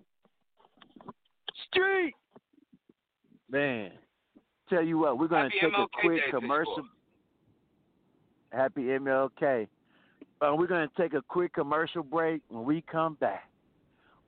Street. 1.70 2.14
Man, 3.52 3.92
tell 4.70 4.84
you 4.84 4.98
what, 4.98 5.20
we're 5.20 5.28
gonna 5.28 5.50
Happy 5.50 5.60
take 5.62 5.74
a 5.74 5.88
quick 6.02 6.22
to 6.32 6.40
commercial. 6.40 6.86
Happy 8.56 8.84
MLK. 8.84 9.68
Uh, 10.42 10.56
we're 10.56 10.68
gonna 10.68 10.90
take 10.98 11.14
a 11.14 11.22
quick 11.22 11.54
commercial 11.54 12.04
break. 12.04 12.42
When 12.48 12.64
we 12.64 12.82
come 12.82 13.16
back, 13.16 13.50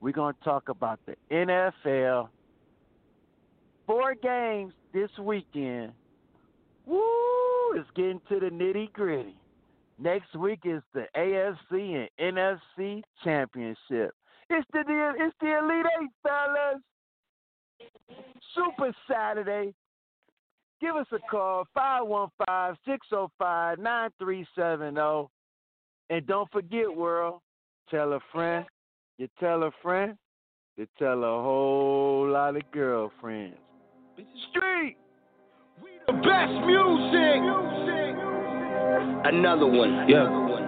we're 0.00 0.12
gonna 0.12 0.36
talk 0.44 0.68
about 0.68 1.00
the 1.06 1.16
NFL. 1.30 2.28
Four 3.86 4.14
games 4.14 4.74
this 4.92 5.10
weekend. 5.18 5.92
Woo! 6.84 7.00
It's 7.74 7.88
getting 7.94 8.20
to 8.28 8.40
the 8.40 8.50
nitty 8.50 8.92
gritty. 8.92 9.34
Next 9.98 10.34
week 10.36 10.60
is 10.64 10.82
the 10.92 11.06
AFC 11.16 12.06
and 12.18 12.36
NFC 12.36 13.02
championship. 13.24 14.14
It's 14.50 14.66
the 14.72 15.14
it's 15.18 15.36
the 15.40 15.58
Elite 15.58 15.86
Eight, 16.00 16.10
fellas. 16.22 16.82
Super 18.54 18.94
Saturday. 19.10 19.74
Give 20.80 20.96
us 20.96 21.06
a 21.12 21.18
call, 21.30 21.66
515-605-9370. 22.86 25.28
And 26.10 26.26
don't 26.26 26.50
forget, 26.50 26.94
world, 26.94 27.40
tell 27.90 28.12
a 28.12 28.20
friend, 28.32 28.66
you 29.18 29.28
tell 29.40 29.64
a 29.64 29.70
friend, 29.82 30.16
you 30.76 30.86
tell 30.98 31.24
a 31.24 31.42
whole 31.42 32.28
lot 32.30 32.56
of 32.56 32.62
girlfriends. 32.72 33.56
Street! 34.50 34.96
We 35.82 35.90
The 36.06 36.12
best 36.12 36.52
music. 36.64 37.42
Another 39.24 39.66
one. 39.66 40.08
Yeah. 40.08 40.67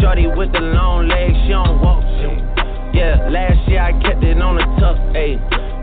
Shorty 0.00 0.26
with 0.26 0.52
the 0.52 0.60
long 0.60 1.08
legs, 1.08 1.34
she 1.44 1.48
don't 1.50 1.80
walk. 1.80 2.04
Yeah, 2.94 3.28
last 3.28 3.68
year 3.68 3.80
I 3.80 3.92
kept 4.00 4.24
it 4.24 4.40
on 4.40 4.56
the 4.56 4.64
tuck. 4.80 4.96
Ayy, 5.12 5.36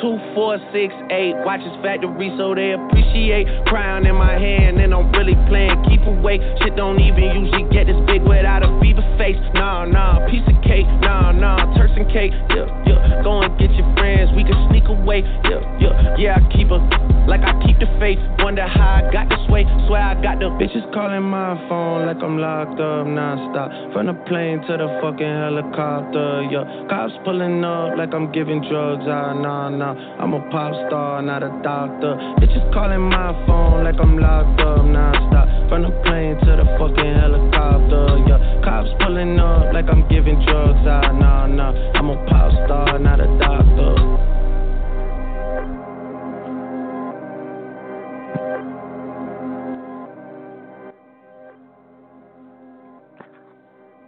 two, 0.00 0.16
four, 0.34 0.58
six, 0.72 0.94
eight. 1.10 1.34
Watches 1.44 1.74
factory 1.82 2.32
so 2.36 2.54
they 2.54 2.72
appreciate. 2.72 3.46
Crown 3.66 4.06
in 4.06 4.16
my 4.16 4.38
hand 4.38 4.80
and 4.80 4.94
I'm 4.94 5.10
really 5.12 5.36
playing 5.48 5.76
keep 5.88 6.02
away. 6.06 6.38
Shit 6.62 6.76
don't 6.76 7.00
even 7.00 7.44
usually 7.44 7.66
get 7.70 7.86
this 7.86 7.98
big 8.06 8.22
without 8.22 8.62
a 8.62 8.70
fever 8.80 9.04
face. 9.18 9.38
Nah, 9.54 9.84
nah, 9.84 10.24
piece 10.28 10.44
of 10.46 10.58
cake. 10.62 10.86
Nah, 11.00 11.32
nah, 11.32 11.74
Turks 11.76 11.92
and 11.96 12.08
cake. 12.10 12.32
Yeah, 12.50 12.66
yeah. 12.86 13.22
Go 13.22 13.42
and 13.42 13.52
get 13.58 13.70
your 13.74 13.88
friends, 13.94 14.30
we 14.34 14.44
can 14.44 14.56
sneak 14.70 14.88
away. 14.88 15.22
Yeah, 15.44 15.62
yeah, 15.78 16.16
yeah. 16.18 16.38
I 16.38 16.42
keep 16.50 16.70
a 16.70 16.78
like 17.26 17.40
I 17.40 17.54
keep 17.64 17.78
the 17.78 17.88
faith. 17.98 18.18
Wonder 18.40 18.66
how 18.66 19.00
I 19.00 19.12
got 19.12 19.28
this 19.28 19.40
way. 19.48 19.64
Swear 19.86 20.02
I 20.02 20.14
got 20.20 20.38
the 20.38 20.52
bitches 20.60 20.84
calling 20.92 21.22
my 21.22 21.56
phone 21.68 22.06
like 22.06 22.20
I'm 22.22 22.38
locked 22.38 22.80
up 22.80 23.06
nonstop. 23.06 23.92
From 23.92 24.06
the 24.06 24.14
plane 24.28 24.60
to 24.66 24.72
the 24.76 24.88
fucking 25.00 25.34
helicopter. 25.44 26.44
Yeah, 26.50 26.64
cops 26.88 27.14
pulling 27.24 27.64
up 27.64 27.96
like 27.96 28.12
I'm 28.12 28.30
giving 28.32 28.60
drugs. 28.68 29.04
Ah, 29.06 29.32
nah, 29.32 29.68
nah. 29.70 29.83
I'm 29.92 30.32
a 30.32 30.40
pop 30.50 30.72
star, 30.88 31.20
not 31.20 31.42
a 31.42 31.50
doctor. 31.62 32.16
Bitches 32.40 32.72
calling 32.72 33.02
my 33.02 33.32
phone 33.46 33.84
like 33.84 33.96
I'm 34.00 34.18
locked 34.18 34.60
up 34.60 34.78
nonstop. 34.78 35.68
From 35.68 35.82
the 35.82 35.90
plane 36.04 36.36
to 36.40 36.56
the 36.56 36.66
fucking 36.78 37.14
helicopter. 37.14 38.24
Yeah, 38.28 38.60
cops 38.64 38.88
pulling 39.00 39.38
up 39.38 39.72
like 39.74 39.86
I'm 39.88 40.08
giving 40.08 40.42
drugs. 40.44 40.78
Ah, 40.86 41.12
nah, 41.12 41.46
nah. 41.46 41.72
I'm 41.94 42.08
a 42.10 42.16
pop 42.26 42.52
star, 42.64 42.98
not 42.98 43.20
a 43.20 43.26
doctor. 43.38 44.14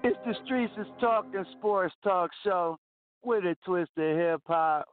It's 0.04 0.16
the 0.24 0.34
Streets 0.44 0.72
is 0.78 0.86
Talking 1.00 1.44
Sports 1.58 1.92
Talk 2.04 2.30
Show 2.44 2.78
with 3.24 3.44
a 3.44 3.56
twist 3.64 3.90
of 3.96 4.16
hip 4.16 4.42
hop. 4.46 4.86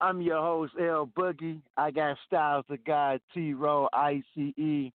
I'm 0.00 0.20
your 0.20 0.40
host, 0.40 0.74
El-Boogie. 0.80 1.60
I 1.76 1.90
got 1.90 2.16
Styles 2.26 2.64
the 2.68 2.76
God, 2.78 3.20
T-Ro, 3.34 3.88
ICE, 3.92 4.92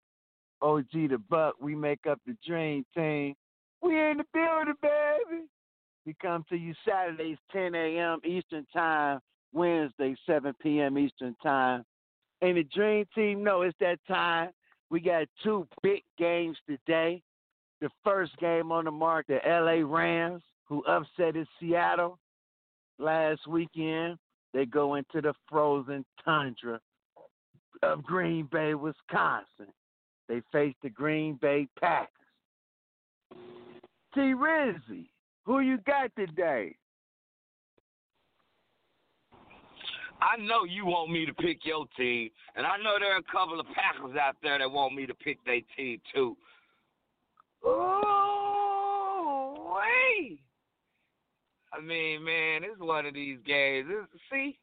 OG 0.62 0.92
the 0.92 1.22
Buck. 1.30 1.56
We 1.60 1.76
make 1.76 2.06
up 2.10 2.20
the 2.26 2.38
Dream 2.46 2.86
Team. 2.96 3.36
We 3.82 4.00
in 4.00 4.18
the 4.18 4.24
building, 4.34 4.76
baby. 4.82 5.44
We 6.06 6.16
come 6.22 6.46
to 6.50 6.56
you 6.56 6.74
Saturdays, 6.88 7.38
10 7.52 7.76
a.m. 7.76 8.20
Eastern 8.24 8.66
Time, 8.74 9.20
Wednesday, 9.52 10.16
7 10.26 10.54
p.m. 10.62 10.98
Eastern 10.98 11.36
Time. 11.44 11.84
And 12.42 12.58
the 12.58 12.64
Dream 12.64 13.06
Team 13.14 13.44
know 13.44 13.62
it's 13.64 13.78
that 13.80 14.00
time. 14.08 14.52
We 14.90 15.02
got 15.02 15.28
two 15.44 15.68
big 15.82 16.04
games 16.18 16.58
today. 16.68 17.22
The 17.82 17.90
first 18.04 18.38
game 18.38 18.72
on 18.72 18.86
the 18.86 18.92
mark, 18.92 19.28
the 19.28 19.40
LA 19.46 19.86
Rams, 19.86 20.44
who 20.66 20.84
upset 20.86 21.36
Seattle 21.60 22.20
last 23.00 23.48
weekend. 23.48 24.18
They 24.54 24.66
go 24.66 24.96
into 24.96 25.22
the 25.22 25.34
frozen 25.50 26.06
tundra 26.24 26.80
of 27.82 28.04
Green 28.04 28.48
Bay, 28.52 28.76
Wisconsin. 28.76 29.74
They 30.30 30.42
face 30.52 30.76
the 30.84 30.90
Green 30.90 31.38
Bay 31.42 31.68
Packers. 31.80 32.10
T 34.14 34.20
Rizzy, 34.20 35.10
who 35.46 35.60
you 35.60 35.80
got 35.80 36.12
today? 36.16 36.76
I 40.22 40.38
know 40.38 40.64
you 40.64 40.86
want 40.86 41.12
me 41.12 41.26
to 41.26 41.34
pick 41.34 41.66
your 41.66 41.86
team, 41.98 42.30
and 42.56 42.66
I 42.66 42.78
know 42.78 42.98
there 43.00 43.14
are 43.14 43.18
a 43.18 43.24
couple 43.32 43.60
of 43.60 43.66
Packers 43.76 44.16
out 44.16 44.38
there 44.42 44.58
that 44.58 44.72
want 44.72 44.96
me 44.96 45.06
to 45.06 45.14
pick 45.14 45.44
their 45.46 45.60
team 45.76 46.00
too. 46.14 46.38
Oh, 47.66 48.14
wait. 49.76 50.40
I 51.74 51.82
mean, 51.82 52.24
man, 52.24 52.64
it's 52.64 52.80
one 52.80 53.06
of 53.06 53.14
these 53.14 53.40
games. 53.46 53.88
It's, 53.90 54.08
see, 54.32 54.58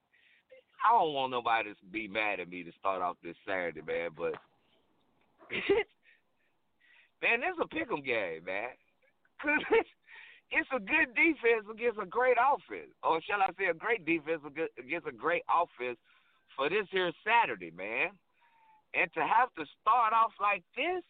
I 0.86 0.92
don't 0.92 1.12
want 1.12 1.32
nobody 1.32 1.70
to 1.70 1.86
be 1.90 2.06
mad 2.06 2.40
at 2.40 2.48
me 2.48 2.62
to 2.62 2.70
start 2.78 3.02
off 3.02 3.16
this 3.22 3.36
Saturday, 3.46 3.82
man, 3.82 4.10
but 4.16 4.34
man, 7.20 7.40
this 7.40 7.52
is 7.52 7.60
a 7.60 7.68
pick'em 7.74 8.04
game, 8.04 8.44
man. 8.46 8.70
Cause 9.42 9.60
it's, 9.72 9.88
it's 10.52 10.68
a 10.74 10.78
good 10.78 11.14
defense 11.14 11.66
against 11.70 11.98
a 12.00 12.06
great 12.06 12.36
offense, 12.38 12.94
or 13.02 13.20
shall 13.22 13.42
I 13.42 13.50
say, 13.58 13.66
a 13.66 13.74
great 13.74 14.06
defense 14.06 14.42
against 14.78 15.06
a 15.06 15.12
great 15.12 15.42
offense 15.50 15.98
for 16.56 16.68
this 16.68 16.86
here 16.90 17.12
Saturday, 17.24 17.70
man. 17.70 18.10
And 18.94 19.12
to 19.14 19.20
have 19.20 19.54
to 19.54 19.64
start 19.80 20.12
off 20.12 20.32
like 20.40 20.64
this, 20.76 21.02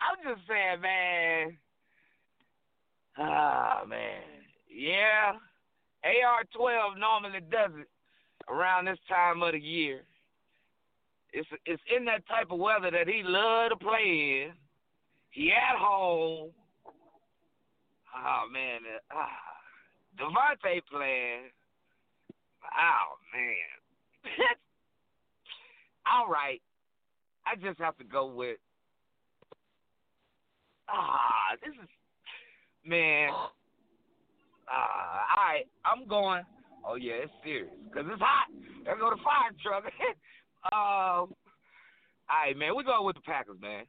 I'm 0.00 0.16
just 0.22 0.46
saying, 0.46 0.80
man. 0.80 1.56
Ah, 3.18 3.82
man. 3.88 4.45
Yeah, 4.76 5.32
AR12 6.04 7.00
normally 7.00 7.40
does 7.50 7.70
it 7.80 7.88
around 8.52 8.84
this 8.84 8.98
time 9.08 9.42
of 9.42 9.52
the 9.52 9.58
year. 9.58 10.02
It's 11.32 11.48
it's 11.64 11.82
in 11.96 12.04
that 12.04 12.28
type 12.28 12.50
of 12.50 12.58
weather 12.58 12.90
that 12.90 13.08
he 13.08 13.22
love 13.24 13.70
to 13.70 13.76
play 13.76 14.44
in. 14.44 14.52
He 15.30 15.50
at 15.50 15.78
home. 15.78 16.50
Oh 18.14 18.42
man, 18.52 18.80
uh, 19.10 19.16
ah, 19.16 19.28
Davante 20.18 20.82
playing. 20.90 21.50
Oh 22.62 23.16
man. 23.32 24.34
All 26.12 26.28
right, 26.28 26.60
I 27.46 27.56
just 27.56 27.80
have 27.80 27.96
to 27.96 28.04
go 28.04 28.26
with. 28.26 28.58
Ah, 30.86 31.56
this 31.64 31.72
is 31.82 31.88
man. 32.84 33.30
Uh, 34.66 35.36
all 35.36 35.44
right, 35.46 35.66
I'm 35.84 36.06
going. 36.08 36.42
Oh 36.86 36.94
yeah, 36.94 37.24
it's 37.24 37.32
serious 37.42 37.70
because 37.84 38.06
it's 38.10 38.20
hot. 38.20 38.48
There 38.84 38.96
go 38.96 39.10
the 39.10 39.22
fire 39.22 39.50
truck. 39.62 39.84
um, 40.72 41.34
all 42.28 42.40
right, 42.42 42.56
man, 42.56 42.76
we 42.76 42.84
going 42.84 43.06
with 43.06 43.16
the 43.16 43.22
Packers, 43.22 43.60
man. 43.60 43.84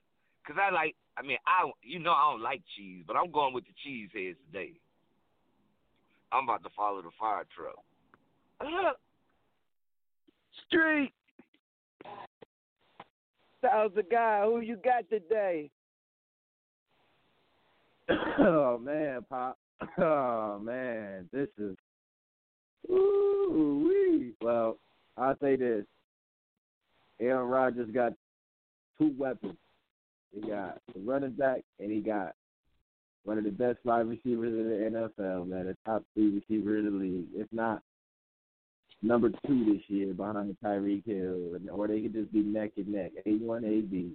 Cause 0.46 0.56
I 0.62 0.72
like. 0.72 0.96
I 1.18 1.24
mean, 1.24 1.38
I 1.46 1.70
you 1.82 2.00
know 2.00 2.12
I 2.12 2.32
don't 2.32 2.42
like 2.42 2.62
cheese, 2.76 3.04
but 3.06 3.16
I'm 3.16 3.32
going 3.32 3.54
with 3.54 3.66
the 3.66 3.74
cheese 3.84 4.10
heads 4.14 4.38
today. 4.52 4.74
I'm 6.32 6.44
about 6.44 6.64
to 6.64 6.70
follow 6.76 7.02
the 7.02 7.10
fire 7.20 7.44
truck. 7.56 7.84
Street. 10.68 11.14
How's 13.64 13.94
the 13.94 14.04
guy? 14.04 14.44
Who 14.46 14.62
you 14.62 14.78
got 14.78 15.10
today? 15.10 15.70
oh 18.40 18.78
man, 18.78 19.26
Pop. 19.30 19.58
Oh 20.00 20.60
man, 20.62 21.30
this 21.32 21.50
is 21.58 21.76
ooh 22.90 23.84
wee. 23.88 24.34
Well, 24.42 24.78
I'll 25.18 25.38
say 25.42 25.56
this: 25.56 25.86
Aaron 27.20 27.48
Rodgers 27.48 27.90
got 27.94 28.14
two 28.98 29.14
weapons. 29.18 29.58
He 30.34 30.42
got 30.42 30.80
the 30.94 31.00
running 31.02 31.32
back, 31.32 31.62
and 31.80 31.92
he 31.92 32.02
got 32.02 32.34
one 33.24 33.38
of 33.38 33.44
the 33.44 33.52
best 33.52 33.80
wide 33.84 34.08
receivers 34.08 34.54
in 34.54 34.70
the 34.70 35.00
NFL, 35.20 35.48
man, 35.48 35.66
the 35.66 35.76
top 35.86 36.04
three 36.14 36.42
receiver 36.42 36.78
in 36.78 36.86
the 36.86 36.92
league. 36.92 37.28
If 37.36 37.48
not, 37.52 37.82
number 39.02 39.30
two 39.46 39.66
this 39.66 39.84
year 39.88 40.14
behind 40.14 40.56
Tyreek 40.64 41.06
Hill, 41.06 41.60
or 41.72 41.88
they 41.88 42.02
could 42.02 42.14
just 42.14 42.32
be 42.32 42.40
neck 42.40 42.72
and 42.78 42.88
neck, 42.88 43.12
A 43.26 43.32
one, 43.36 43.66
A 43.66 43.82
B. 43.82 44.12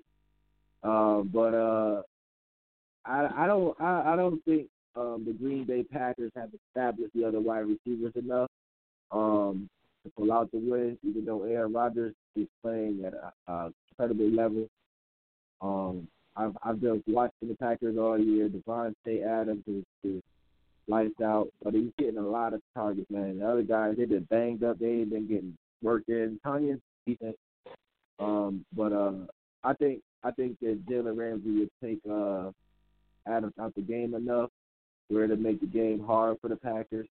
Um, 0.83 1.31
but 1.33 1.55
uh, 1.55 2.03
I 3.05 3.45
I 3.45 3.47
don't 3.47 3.81
I, 3.81 4.13
I 4.13 4.17
don't 4.17 4.43
think 4.45 4.69
um, 4.97 5.25
the 5.27 5.33
Green 5.33 5.65
Bay 5.65 5.83
Packers 5.83 6.33
have 6.37 6.51
established 6.69 7.15
the 7.15 7.25
other 7.25 7.41
wide 7.41 7.67
receivers 7.67 8.13
enough 8.15 8.49
um, 9.11 9.69
to 10.05 10.11
pull 10.17 10.33
out 10.33 10.51
the 10.53 10.59
win. 10.59 10.99
Even 11.03 11.25
though 11.25 11.45
Aaron 11.45 11.73
Rodgers 11.73 12.15
is 12.37 12.47
playing 12.63 13.03
at 13.07 13.15
a, 13.15 13.53
a 13.53 13.73
incredible 13.91 14.31
level, 14.31 14.69
um, 15.61 16.09
I've 16.37 16.57
I've 16.63 16.81
been 16.81 17.03
watching 17.07 17.49
the 17.49 17.57
Packers 17.57 17.97
all 17.99 18.19
year. 18.19 18.49
Davante 18.49 19.27
Adams 19.27 19.65
is, 19.67 19.85
is 20.05 20.23
lights 20.89 21.21
out, 21.23 21.49
but 21.63 21.75
he's 21.75 21.93
getting 21.99 22.19
a 22.19 22.27
lot 22.27 22.55
of 22.55 22.61
targets, 22.75 23.11
man. 23.11 23.39
The 23.39 23.49
other 23.49 23.63
guys 23.63 23.95
they've 23.97 24.09
been 24.09 24.27
banged 24.31 24.65
up, 24.65 24.79
they 24.79 24.87
ain't 24.87 25.11
been 25.11 25.29
getting 25.29 25.57
work 25.83 26.03
in. 26.09 26.39
Tanya's 26.45 26.81
decent. 27.07 27.37
Um, 28.19 28.65
but 28.77 28.93
uh 28.93 29.27
I 29.65 29.75
think 29.75 30.01
I 30.23 30.31
think 30.33 30.59
that 30.61 30.87
Jalen 30.87 31.17
Ramsey 31.17 31.59
would 31.59 31.71
take 31.83 32.01
uh 32.11 32.51
Adams 33.27 33.55
out 33.61 33.75
the 33.75 33.83
game 33.83 34.15
enough 34.15 34.51
where 35.13 35.27
to 35.27 35.37
make 35.37 35.61
the 35.61 35.67
game 35.67 36.03
hard 36.05 36.39
for 36.41 36.49
the 36.49 36.57
Packers 36.57 37.09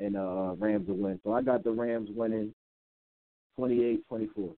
and 0.00 0.16
uh 0.16 0.54
Rams 0.58 0.88
will 0.88 0.96
win. 0.96 1.20
So 1.24 1.32
I 1.32 1.42
got 1.42 1.64
the 1.64 1.70
Rams 1.70 2.08
winning 2.14 2.54
28-24. 3.58 4.54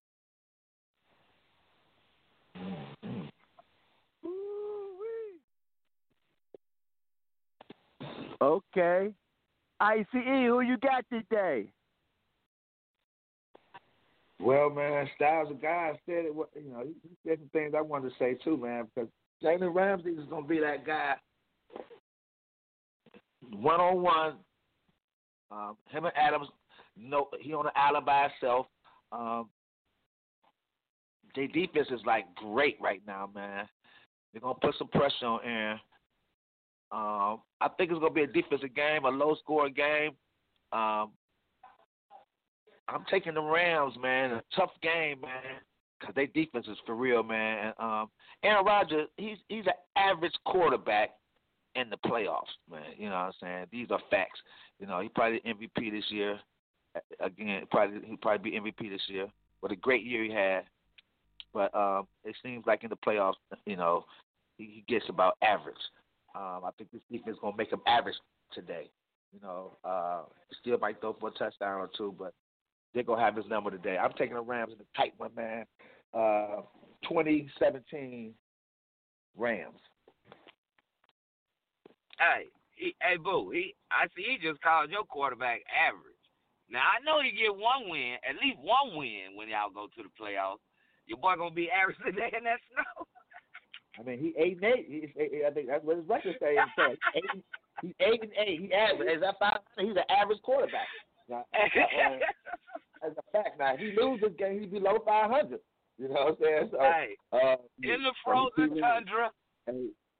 Okay. 8.41 9.13
ICE, 9.79 10.05
who 10.11 10.61
you 10.61 10.77
got 10.77 11.03
today? 11.11 11.67
Well, 14.39 14.69
man, 14.69 15.07
Styles, 15.15 15.49
of 15.49 15.61
guy 15.61 15.91
said 16.05 16.25
it. 16.25 16.33
You 16.33 16.71
know, 16.71 16.83
he 16.85 17.09
said 17.25 17.39
some 17.39 17.49
things 17.53 17.73
I 17.75 17.81
wanted 17.81 18.09
to 18.09 18.15
say 18.19 18.35
too, 18.43 18.57
man. 18.57 18.87
Because 18.93 19.09
Jalen 19.43 19.73
Ramsey 19.73 20.11
is 20.11 20.27
going 20.29 20.43
to 20.43 20.49
be 20.49 20.59
that 20.59 20.85
guy, 20.85 21.15
one 23.51 23.79
on 23.79 24.01
one. 24.01 24.33
Him 25.89 26.05
and 26.05 26.17
Adams, 26.17 26.47
no, 26.97 27.29
he 27.39 27.53
on 27.53 27.65
the 27.65 27.79
island 27.79 28.05
by 28.05 28.27
himself. 28.29 28.67
Um, 29.11 29.49
their 31.35 31.47
defense 31.47 31.87
is 31.91 32.01
like 32.05 32.25
great 32.35 32.77
right 32.81 33.01
now, 33.05 33.29
man. 33.33 33.67
They're 34.31 34.41
gonna 34.41 34.55
put 34.55 34.75
some 34.77 34.87
pressure 34.89 35.25
on 35.25 35.39
Aaron. 35.45 35.79
Um, 36.91 37.41
I 37.61 37.69
think 37.77 37.91
it's 37.91 37.99
gonna 37.99 38.13
be 38.13 38.23
a 38.23 38.27
defensive 38.27 38.75
game, 38.75 39.05
a 39.05 39.09
low 39.09 39.35
scoring 39.35 39.73
game. 39.73 40.11
Um, 40.71 41.11
I'm 42.87 43.05
taking 43.09 43.33
the 43.33 43.41
Rams, 43.41 43.95
man. 44.01 44.31
A 44.31 44.43
tough 44.55 44.71
game, 44.81 45.21
man, 45.21 45.61
because 45.99 46.15
their 46.15 46.27
defense 46.27 46.67
is 46.67 46.77
for 46.85 46.95
real, 46.95 47.23
man. 47.23 47.73
Um, 47.79 48.09
Aaron 48.43 48.65
Rodgers, 48.65 49.07
he's 49.17 49.37
he's 49.47 49.65
an 49.65 49.73
average 49.95 50.35
quarterback 50.45 51.11
in 51.75 51.89
the 51.89 51.97
playoffs, 51.97 52.53
man. 52.69 52.81
You 52.97 53.09
know 53.09 53.15
what 53.15 53.21
I'm 53.21 53.33
saying? 53.41 53.65
These 53.71 53.87
are 53.91 53.99
facts. 54.09 54.39
You 54.79 54.87
know, 54.87 54.99
he 55.01 55.09
probably 55.09 55.41
MVP 55.45 55.91
this 55.91 56.05
year. 56.09 56.39
Again, 57.19 57.63
probably 57.71 57.99
he 58.07 58.15
probably 58.17 58.51
be 58.51 58.57
MVP 58.57 58.89
this 58.89 59.01
year. 59.07 59.27
What 59.59 59.71
a 59.71 59.75
great 59.75 60.03
year 60.03 60.23
he 60.23 60.31
had. 60.31 60.63
But 61.53 61.73
um, 61.75 62.07
it 62.23 62.35
seems 62.43 62.65
like 62.65 62.83
in 62.83 62.89
the 62.89 62.97
playoffs, 62.97 63.35
you 63.65 63.75
know, 63.77 64.05
he, 64.57 64.65
he 64.65 64.93
gets 64.93 65.05
about 65.09 65.37
average. 65.41 65.75
Um, 66.35 66.61
I 66.65 66.69
think 66.77 66.91
this 66.91 67.01
defense 67.09 67.35
is 67.35 67.41
gonna 67.41 67.55
make 67.57 67.71
him 67.71 67.81
average 67.87 68.15
today. 68.53 68.89
You 69.33 69.39
know, 69.41 69.71
uh, 69.83 70.23
still 70.61 70.77
might 70.77 70.99
throw 71.01 71.15
for 71.19 71.29
a 71.29 71.31
touchdown 71.31 71.79
or 71.79 71.89
two, 71.97 72.13
but 72.17 72.33
they're 72.93 73.03
gonna 73.03 73.21
have 73.21 73.35
his 73.35 73.45
number 73.47 73.71
today. 73.71 73.97
I'm 73.97 74.13
taking 74.17 74.35
the 74.35 74.41
Rams 74.41 74.71
in 74.71 74.77
the 74.77 74.85
tight 74.95 75.13
one, 75.17 75.31
man. 75.35 75.65
Uh, 76.13 76.61
2017 77.03 78.33
Rams. 79.37 79.79
Hey, 82.19 82.47
he, 82.75 82.95
hey, 83.01 83.17
boo. 83.17 83.51
He, 83.51 83.75
I 83.91 84.07
see. 84.15 84.23
He 84.23 84.37
just 84.37 84.61
called 84.61 84.91
your 84.91 85.03
quarterback 85.03 85.61
average. 85.71 86.15
Now 86.69 86.81
I 86.81 87.03
know 87.05 87.21
you 87.21 87.31
get 87.31 87.53
one 87.53 87.89
win, 87.89 88.17
at 88.27 88.41
least 88.41 88.57
one 88.57 88.97
win 88.97 89.37
when 89.37 89.49
y'all 89.49 89.69
go 89.69 89.85
to 89.85 90.01
the 90.01 90.13
playoffs. 90.17 90.63
Your 91.05 91.19
boy 91.19 91.35
gonna 91.37 91.53
be 91.53 91.69
average 91.69 91.97
today 92.03 92.33
in 92.35 92.43
that 92.45 92.59
snow. 92.73 93.05
I 93.99 94.03
mean, 94.03 94.19
he 94.19 94.33
eight 94.41 94.57
and 94.61 94.65
eight. 94.65 94.87
He's, 94.89 95.09
I 95.45 95.51
think 95.51 95.67
that's 95.67 95.85
what 95.85 95.97
his 95.97 96.07
record 96.09 96.35
say. 96.41 96.57
He's 96.57 96.97
eight, 97.15 97.43
he's 97.81 97.93
eight 98.01 98.21
and 98.23 98.33
eight. 98.33 98.59
He 98.61 98.73
average. 98.73 99.09
Is 99.13 99.21
that 99.21 99.37
five? 99.39 99.61
He's 99.77 99.95
an 99.95 100.09
average 100.09 100.41
quarterback. 100.41 100.89
Now, 101.29 101.45
uh, 101.53 103.05
as 103.05 103.13
a 103.13 103.23
fact, 103.31 103.59
now 103.59 103.73
if 103.73 103.79
he 103.79 103.93
loses 103.95 104.35
game, 104.37 104.59
he'd 104.59 104.71
be 104.71 104.79
below 104.79 104.97
five 105.05 105.29
hundred. 105.29 105.59
You 105.97 106.09
know 106.09 106.13
what 106.13 106.27
I'm 106.27 106.35
saying? 106.41 106.69
So, 106.71 106.79
hey, 106.79 107.15
uh, 107.31 107.55
in 107.83 108.03
the 108.03 108.13
frozen 108.23 108.81
tundra 108.81 109.31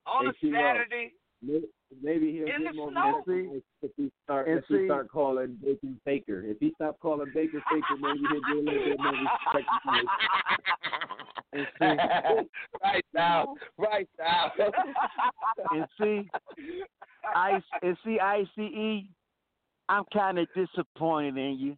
on 0.05 0.27
a 0.27 0.33
Saturday. 0.39 1.13
Saturday. 1.41 1.65
Maybe, 2.01 2.01
maybe 2.01 2.31
he'll 2.31 2.47
In 2.55 2.63
get 2.63 2.75
more 2.75 2.91
snow. 2.91 3.23
if 3.81 3.91
he 3.97 4.11
start 4.23 4.47
And 4.47 4.59
if 4.59 4.65
he 4.67 4.85
start 4.87 5.09
calling 5.11 5.57
Baker 5.61 5.87
Baker. 6.05 6.41
If 6.45 6.57
he 6.59 6.71
stop 6.75 6.99
calling 6.99 7.31
Baker 7.33 7.61
Baker, 7.71 7.97
maybe 7.99 8.19
he'll 8.31 8.41
get 8.41 8.55
a 8.55 8.59
little 8.59 8.85
bit 8.85 8.99
more 8.99 9.11
respect. 9.11 9.69
And 11.53 11.67
see- 11.79 12.49
right 12.83 13.05
now, 13.13 13.55
right 13.77 14.09
now. 14.19 14.51
And 15.71 15.85
see, 15.99 16.29
I 17.35 17.61
and 17.81 17.97
see 18.03 18.19
ICE. 18.19 19.03
I'm 19.87 20.03
kind 20.11 20.39
of 20.39 20.47
disappointed 20.55 21.37
in 21.37 21.57
you 21.59 21.77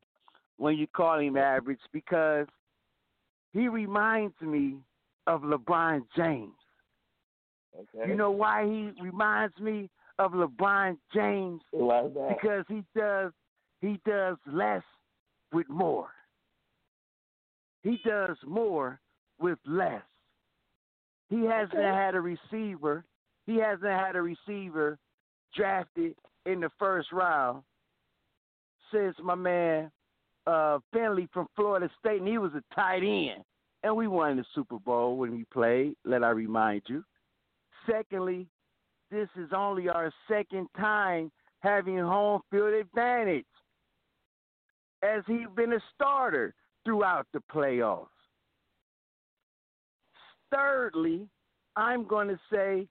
when 0.58 0.78
you 0.78 0.88
call 0.88 1.20
him 1.20 1.36
average 1.38 1.80
because 1.92 2.48
he 3.54 3.68
reminds 3.68 4.40
me 4.42 4.78
of 5.28 5.42
LeBron 5.42 6.04
James. 6.16 6.54
Okay. 7.76 8.10
You 8.10 8.16
know 8.16 8.32
why 8.32 8.66
he 8.66 8.92
reminds 9.02 9.58
me 9.60 9.90
of 10.20 10.32
LeBron 10.32 10.98
James? 11.14 11.62
Why 11.72 12.04
that? 12.04 12.30
Because 12.30 12.66
he 12.68 12.84
does 12.96 13.32
he 13.82 14.00
does 14.06 14.38
less 14.52 14.84
with 15.54 15.70
more. 15.70 16.10
He 17.84 18.00
does 18.06 18.38
more 18.46 19.00
with 19.40 19.60
less. 19.66 20.02
He 21.30 21.46
hasn't 21.46 21.74
Okay. 21.74 21.84
had 21.84 22.16
a 22.16 22.22
receiver. 22.22 23.04
He 23.46 23.58
hasn't 23.58 23.92
had 23.92 24.16
a 24.16 24.22
receiver 24.22 24.98
drafted 25.54 26.16
in 26.46 26.60
the 26.60 26.70
first 26.80 27.12
round 27.12 27.64
since 28.92 29.16
my 29.20 29.36
man 29.36 29.92
uh, 30.48 30.80
Finley 30.94 31.28
from 31.34 31.48
Florida 31.56 31.90
State, 32.00 32.20
and 32.20 32.28
he 32.28 32.38
was 32.38 32.54
a 32.56 32.64
tight 32.74 33.04
end. 33.04 33.44
And 33.84 33.96
we 33.96 34.08
won 34.08 34.38
the 34.38 34.46
Super 34.56 34.80
Bowl 34.80 35.18
when 35.18 35.32
he 35.36 35.44
played, 35.54 35.96
let 36.04 36.24
I 36.24 36.30
remind 36.30 36.82
you. 36.88 37.04
Secondly, 37.90 38.48
this 39.12 39.30
is 39.38 39.50
only 39.56 39.88
our 39.90 40.12
second 40.28 40.68
time 40.78 41.32
having 41.60 41.98
home 41.98 42.42
field 42.52 42.74
advantage 42.74 43.46
as 45.04 45.24
he's 45.28 45.48
been 45.56 45.74
a 45.74 45.80
starter 45.96 46.54
throughout 46.84 47.28
the 47.34 47.42
playoffs. 47.54 48.08
Thirdly, 50.54 51.28
I'm 51.76 52.06
going 52.08 52.28
to 52.28 52.40
say 52.52 52.88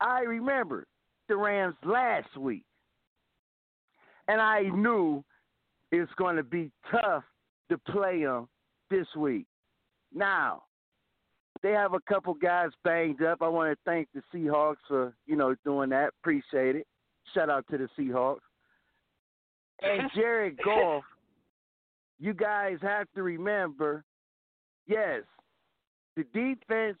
I 0.00 0.20
remember 0.20 0.86
the 1.28 1.36
Rams 1.36 1.76
last 1.84 2.36
week, 2.36 2.64
and 4.26 4.40
I 4.40 4.62
knew 4.62 5.22
it's 5.92 6.12
going 6.16 6.36
to 6.36 6.42
be 6.42 6.70
tough 6.90 7.24
to 7.70 7.78
play 7.78 8.24
them 8.24 8.48
this 8.90 9.06
week. 9.16 9.46
Now, 10.14 10.62
they 11.62 11.72
have 11.72 11.94
a 11.94 12.00
couple 12.00 12.34
guys 12.34 12.70
banged 12.84 13.22
up. 13.22 13.42
I 13.42 13.48
want 13.48 13.72
to 13.72 13.78
thank 13.84 14.08
the 14.14 14.22
Seahawks 14.34 14.76
for, 14.86 15.14
you 15.26 15.36
know, 15.36 15.54
doing 15.64 15.90
that. 15.90 16.10
Appreciate 16.20 16.76
it. 16.76 16.86
Shout 17.34 17.50
out 17.50 17.64
to 17.70 17.78
the 17.78 17.88
Seahawks. 17.98 18.38
And 19.82 20.10
Jared 20.14 20.58
Goff, 20.64 21.04
you 22.18 22.34
guys 22.34 22.78
have 22.82 23.06
to 23.14 23.22
remember, 23.22 24.04
yes, 24.86 25.22
the 26.16 26.24
defense 26.34 26.98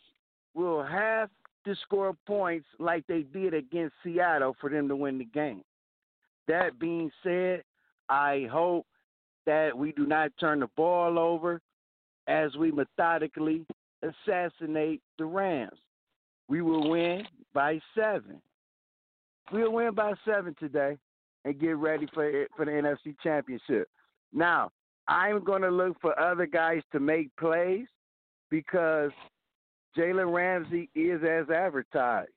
will 0.54 0.82
have 0.82 1.30
to 1.64 1.74
score 1.82 2.14
points 2.26 2.66
like 2.78 3.06
they 3.06 3.22
did 3.22 3.54
against 3.54 3.94
Seattle 4.02 4.56
for 4.60 4.70
them 4.70 4.88
to 4.88 4.96
win 4.96 5.18
the 5.18 5.24
game. 5.24 5.62
That 6.46 6.78
being 6.78 7.10
said, 7.22 7.62
I 8.08 8.48
hope 8.50 8.86
that 9.44 9.76
we 9.76 9.92
do 9.92 10.06
not 10.06 10.30
turn 10.40 10.60
the 10.60 10.68
ball 10.76 11.18
over 11.18 11.60
as 12.26 12.54
we 12.56 12.70
methodically 12.70 13.66
assassinate 14.02 15.00
the 15.18 15.24
Rams. 15.24 15.78
We 16.48 16.62
will 16.62 16.90
win 16.90 17.22
by 17.52 17.80
seven. 17.94 18.40
We'll 19.52 19.72
win 19.72 19.94
by 19.94 20.12
seven 20.24 20.54
today 20.58 20.96
and 21.44 21.58
get 21.58 21.76
ready 21.76 22.06
for 22.12 22.46
for 22.56 22.64
the 22.64 22.70
NFC 22.70 23.14
Championship. 23.22 23.88
Now, 24.32 24.70
I'm 25.08 25.42
going 25.42 25.62
to 25.62 25.70
look 25.70 25.96
for 26.00 26.18
other 26.18 26.46
guys 26.46 26.82
to 26.92 27.00
make 27.00 27.34
plays 27.36 27.86
because 28.50 29.10
Jalen 29.96 30.32
Ramsey 30.32 30.90
is 30.94 31.22
as 31.22 31.50
advertised. 31.50 32.30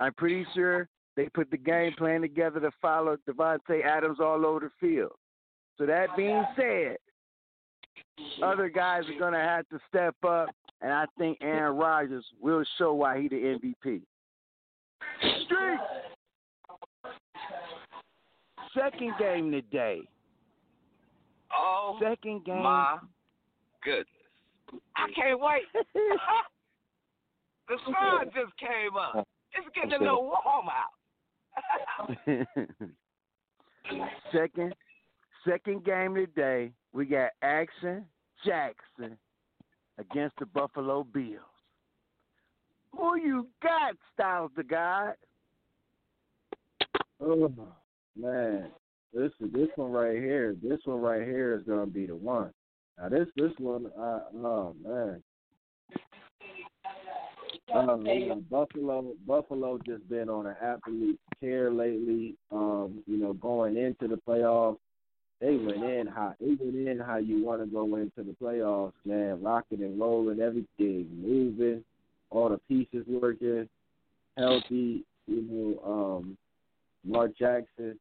I'm 0.00 0.14
pretty 0.14 0.46
sure 0.54 0.88
they 1.16 1.28
put 1.28 1.50
the 1.50 1.56
game 1.56 1.92
plan 1.96 2.20
together 2.20 2.60
to 2.60 2.70
follow 2.80 3.16
Davante 3.28 3.84
Adams 3.84 4.18
all 4.20 4.44
over 4.44 4.60
the 4.60 4.70
field. 4.80 5.12
So 5.78 5.86
that 5.86 6.16
being 6.16 6.44
said, 6.56 6.96
other 8.42 8.68
guys 8.68 9.04
are 9.08 9.18
gonna 9.18 9.42
have 9.42 9.68
to 9.68 9.78
step 9.88 10.14
up, 10.26 10.48
and 10.80 10.92
I 10.92 11.06
think 11.18 11.38
Aaron 11.40 11.76
Rodgers 11.76 12.24
will 12.40 12.64
show 12.78 12.94
why 12.94 13.20
he 13.20 13.28
the 13.28 13.36
MVP. 13.36 14.02
Street. 15.44 15.78
Second 18.74 19.12
game 19.18 19.50
today. 19.50 20.00
Oh, 21.56 21.98
Second 22.02 22.44
game. 22.44 22.62
my 22.62 22.98
goodness. 23.82 24.06
I 24.96 25.06
can't 25.14 25.40
wait. 25.40 25.62
the 27.68 27.76
sun 27.84 28.26
just 28.34 28.56
came 28.58 28.96
up. 28.98 29.26
It's 29.54 29.66
getting 29.74 29.92
a 29.94 29.98
little 30.02 30.32
warm 30.44 30.68
out. 30.68 30.92
second 34.32 34.74
second 35.48 35.84
game 35.84 36.14
today, 36.14 36.72
we 36.92 37.06
got 37.06 37.30
Action 37.42 38.04
Jackson 38.44 39.16
against 39.98 40.38
the 40.38 40.46
Buffalo 40.46 41.04
Bills. 41.04 41.40
Who 42.96 43.16
you 43.16 43.48
got, 43.62 43.94
Styles 44.14 44.50
the 44.56 44.64
God? 44.64 45.14
Oh 47.20 47.52
man, 48.18 48.70
this 49.12 49.32
is 49.40 49.52
this 49.52 49.68
one 49.76 49.92
right 49.92 50.16
here, 50.16 50.54
this 50.62 50.78
one 50.84 51.00
right 51.00 51.22
here 51.22 51.54
is 51.54 51.62
gonna 51.64 51.86
be 51.86 52.06
the 52.06 52.16
one. 52.16 52.52
Now 52.98 53.08
this 53.08 53.28
this 53.36 53.52
one, 53.58 53.86
uh, 53.98 54.20
oh 54.34 54.74
man. 54.84 55.22
Um, 57.74 58.06
you 58.06 58.28
know, 58.28 58.42
Buffalo, 58.50 59.12
Buffalo 59.26 59.78
just 59.84 60.08
been 60.08 60.28
on 60.28 60.46
an 60.46 60.54
absolute 60.62 61.18
tear 61.40 61.70
lately. 61.70 62.36
Um, 62.50 63.02
you 63.06 63.18
know, 63.18 63.32
going 63.34 63.76
into 63.76 64.08
the 64.08 64.20
playoffs, 64.26 64.78
they 65.40 65.56
went 65.56 65.84
in 65.84 66.06
how 66.06 66.34
they 66.40 66.56
went 66.58 66.88
in 66.88 66.98
how 66.98 67.16
you 67.16 67.44
want 67.44 67.60
to 67.60 67.66
go 67.66 67.96
into 67.96 68.22
the 68.22 68.34
playoffs, 68.40 68.92
man. 69.04 69.42
Rocking 69.42 69.82
and 69.82 70.00
rolling, 70.00 70.40
everything 70.40 71.08
moving, 71.14 71.84
all 72.30 72.48
the 72.48 72.58
pieces 72.68 73.04
working, 73.06 73.68
healthy. 74.36 75.04
You 75.26 75.42
know, 75.82 76.18
um, 76.18 76.38
Mark 77.04 77.36
Jackson, 77.36 77.98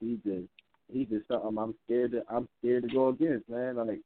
he 0.00 0.18
just 0.24 0.48
he 0.92 1.04
just 1.04 1.26
something 1.28 1.56
I'm 1.58 1.74
scared 1.84 2.12
to 2.12 2.22
I'm 2.28 2.48
scared 2.58 2.82
to 2.82 2.94
go 2.94 3.08
against, 3.08 3.48
man. 3.48 3.76
Like 3.76 4.00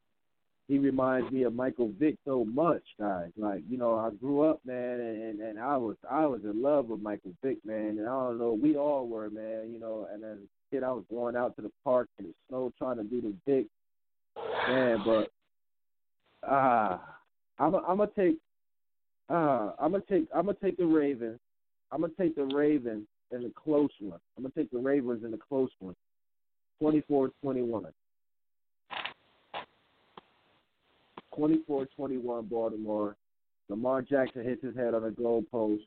he 0.69 0.79
reminds 0.79 1.33
me 1.33 1.43
of 1.43 1.53
Michael 1.53 1.91
Vick 1.99 2.17
so 2.25 2.45
much, 2.45 2.83
guys. 2.97 3.31
Like, 3.37 3.63
you 3.69 3.77
know, 3.77 3.97
I 3.97 4.11
grew 4.11 4.43
up, 4.43 4.61
man, 4.65 5.01
and, 5.01 5.41
and 5.41 5.59
I 5.59 5.77
was 5.77 5.97
I 6.09 6.27
was 6.27 6.43
in 6.45 6.63
love 6.63 6.87
with 6.87 7.03
Michael 7.03 7.33
Vick, 7.43 7.59
man, 7.65 7.99
and 7.99 8.03
I 8.09 8.13
don't 8.13 8.39
know, 8.39 8.53
we 8.53 8.77
all 8.77 9.09
were, 9.09 9.29
man, 9.31 9.73
you 9.73 9.81
know, 9.81 10.07
and 10.13 10.23
a 10.23 10.37
kid 10.71 10.83
I 10.83 10.93
was 10.93 11.05
going 11.11 11.37
out 11.37 11.57
to 11.57 11.63
the 11.63 11.71
park 11.85 12.09
in 12.19 12.27
the 12.27 12.35
snow 12.49 12.73
trying 12.79 12.97
to 12.97 13.05
do 13.05 13.21
the 13.21 13.35
dick. 13.47 13.67
Man, 14.69 15.03
but 15.05 15.31
ah 16.47 17.01
uh, 17.59 17.63
I'm 17.63 17.75
I'm 17.75 17.97
gonna 17.99 18.11
take 18.17 18.39
uh 19.29 19.73
I'm 19.79 19.93
gonna 19.93 20.03
take 20.09 20.27
I'm 20.35 20.47
gonna 20.47 20.57
take 20.63 20.77
the 20.77 20.87
Ravens. 20.87 21.39
I'm 21.93 22.01
gonna 22.01 22.13
take 22.19 22.37
the 22.37 22.45
Ravens 22.45 23.07
in 23.33 23.45
a 23.45 23.51
close 23.51 23.91
one. 24.01 24.21
I'm 24.37 24.45
gonna 24.45 24.53
take 24.57 24.71
the 24.71 24.79
Ravens 24.79 25.25
in 25.25 25.35
a 25.35 25.39
close 25.39 25.71
one. 25.81 25.97
24-21. 26.83 27.85
24-21 31.39 32.49
Baltimore. 32.49 33.17
Lamar 33.69 34.03
Jackson 34.03 34.43
hits 34.43 34.65
his 34.65 34.75
head 34.75 34.95
on 34.95 35.05
a 35.05 35.11
goalpost. 35.11 35.87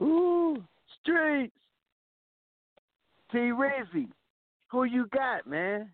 Ooh, 0.00 0.62
streets. 1.00 1.52
T 3.32 3.38
Rizzy, 3.38 4.08
who 4.68 4.84
you 4.84 5.06
got, 5.12 5.46
man? 5.46 5.90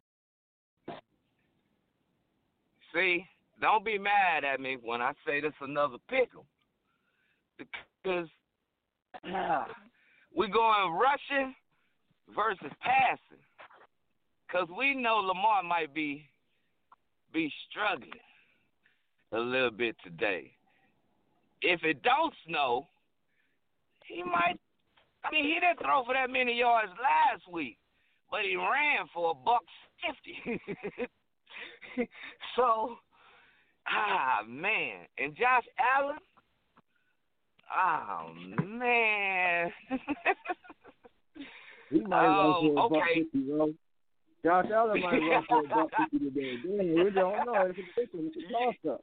See, 2.95 3.27
don't 3.61 3.85
be 3.85 3.99
mad 3.99 4.45
at 4.45 4.61
me 4.61 4.79
when 4.83 5.03
I 5.03 5.13
say 5.27 5.41
this 5.41 5.53
another 5.61 5.97
pickle. 6.09 6.47
Because 7.59 8.29
we 10.37 10.49
going 10.49 10.93
rushing 10.93 11.55
versus 12.35 12.73
passing. 12.81 13.43
Because 14.47 14.69
we 14.77 14.95
know 14.95 15.17
Lamar 15.17 15.63
might 15.63 15.95
be 15.95 16.29
be 17.33 17.53
struggling 17.69 18.13
a 19.33 19.39
little 19.39 19.71
bit 19.71 19.97
today. 20.03 20.53
If 21.61 21.85
it 21.85 22.03
don't 22.03 22.33
snow, 22.47 22.87
he 24.07 24.23
might. 24.23 24.59
I 25.27 25.33
mean, 25.33 25.45
he 25.45 25.55
didn't 25.55 25.81
throw 25.81 26.05
for 26.05 26.15
that 26.15 26.31
many 26.31 26.57
yards 26.57 26.93
last 27.03 27.51
week, 27.51 27.79
but 28.31 28.43
he 28.43 28.57
ran 28.57 29.07
for 29.13 29.33
a 29.33 29.35
buck 29.35 29.63
fifty. 30.01 30.61
so, 32.57 32.97
ah 33.89 34.43
man, 34.47 35.07
and 35.19 35.35
Josh 35.37 35.65
Allen. 35.79 36.19
Oh 37.75 38.33
man. 38.65 39.73
he 41.91 42.01
might 42.01 42.27
oh, 42.27 42.53
run 42.53 42.75
for 42.75 42.87
a 42.87 42.89
buck 42.89 43.09
fifty, 43.15 43.39
bro. 43.39 43.73
Josh 44.45 44.67
Allen 44.73 45.01
might 45.01 45.19
run 45.19 45.45
for 45.49 45.65
a 45.65 45.69
buck 45.69 45.91
fifty 45.99 46.19
today. 46.31 46.57
Damn, 46.63 47.05
we 47.05 47.11
don't 47.11 47.47
know. 47.47 47.69
It's 47.69 47.79
a. 47.79 47.83
It's 48.01 48.37
a 48.37 48.53
toss 48.53 48.95
up. 48.95 49.01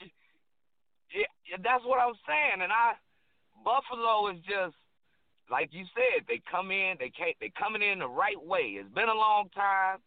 Yeah, 1.14 1.58
that's 1.62 1.84
what 1.86 2.00
I'm 2.00 2.16
saying. 2.26 2.64
And 2.64 2.72
I, 2.72 2.94
Buffalo 3.64 4.30
is 4.32 4.38
just 4.48 4.76
like 5.50 5.70
you 5.72 5.86
said. 5.94 6.26
They 6.28 6.42
come 6.50 6.72
in. 6.72 6.96
They 7.00 7.10
can't. 7.10 7.36
They 7.40 7.52
coming 7.58 7.82
in 7.82 8.00
the 8.00 8.08
right 8.08 8.42
way. 8.42 8.78
It's 8.80 8.94
been 8.94 9.10
a 9.10 9.14
long 9.14 9.50
time. 9.56 10.00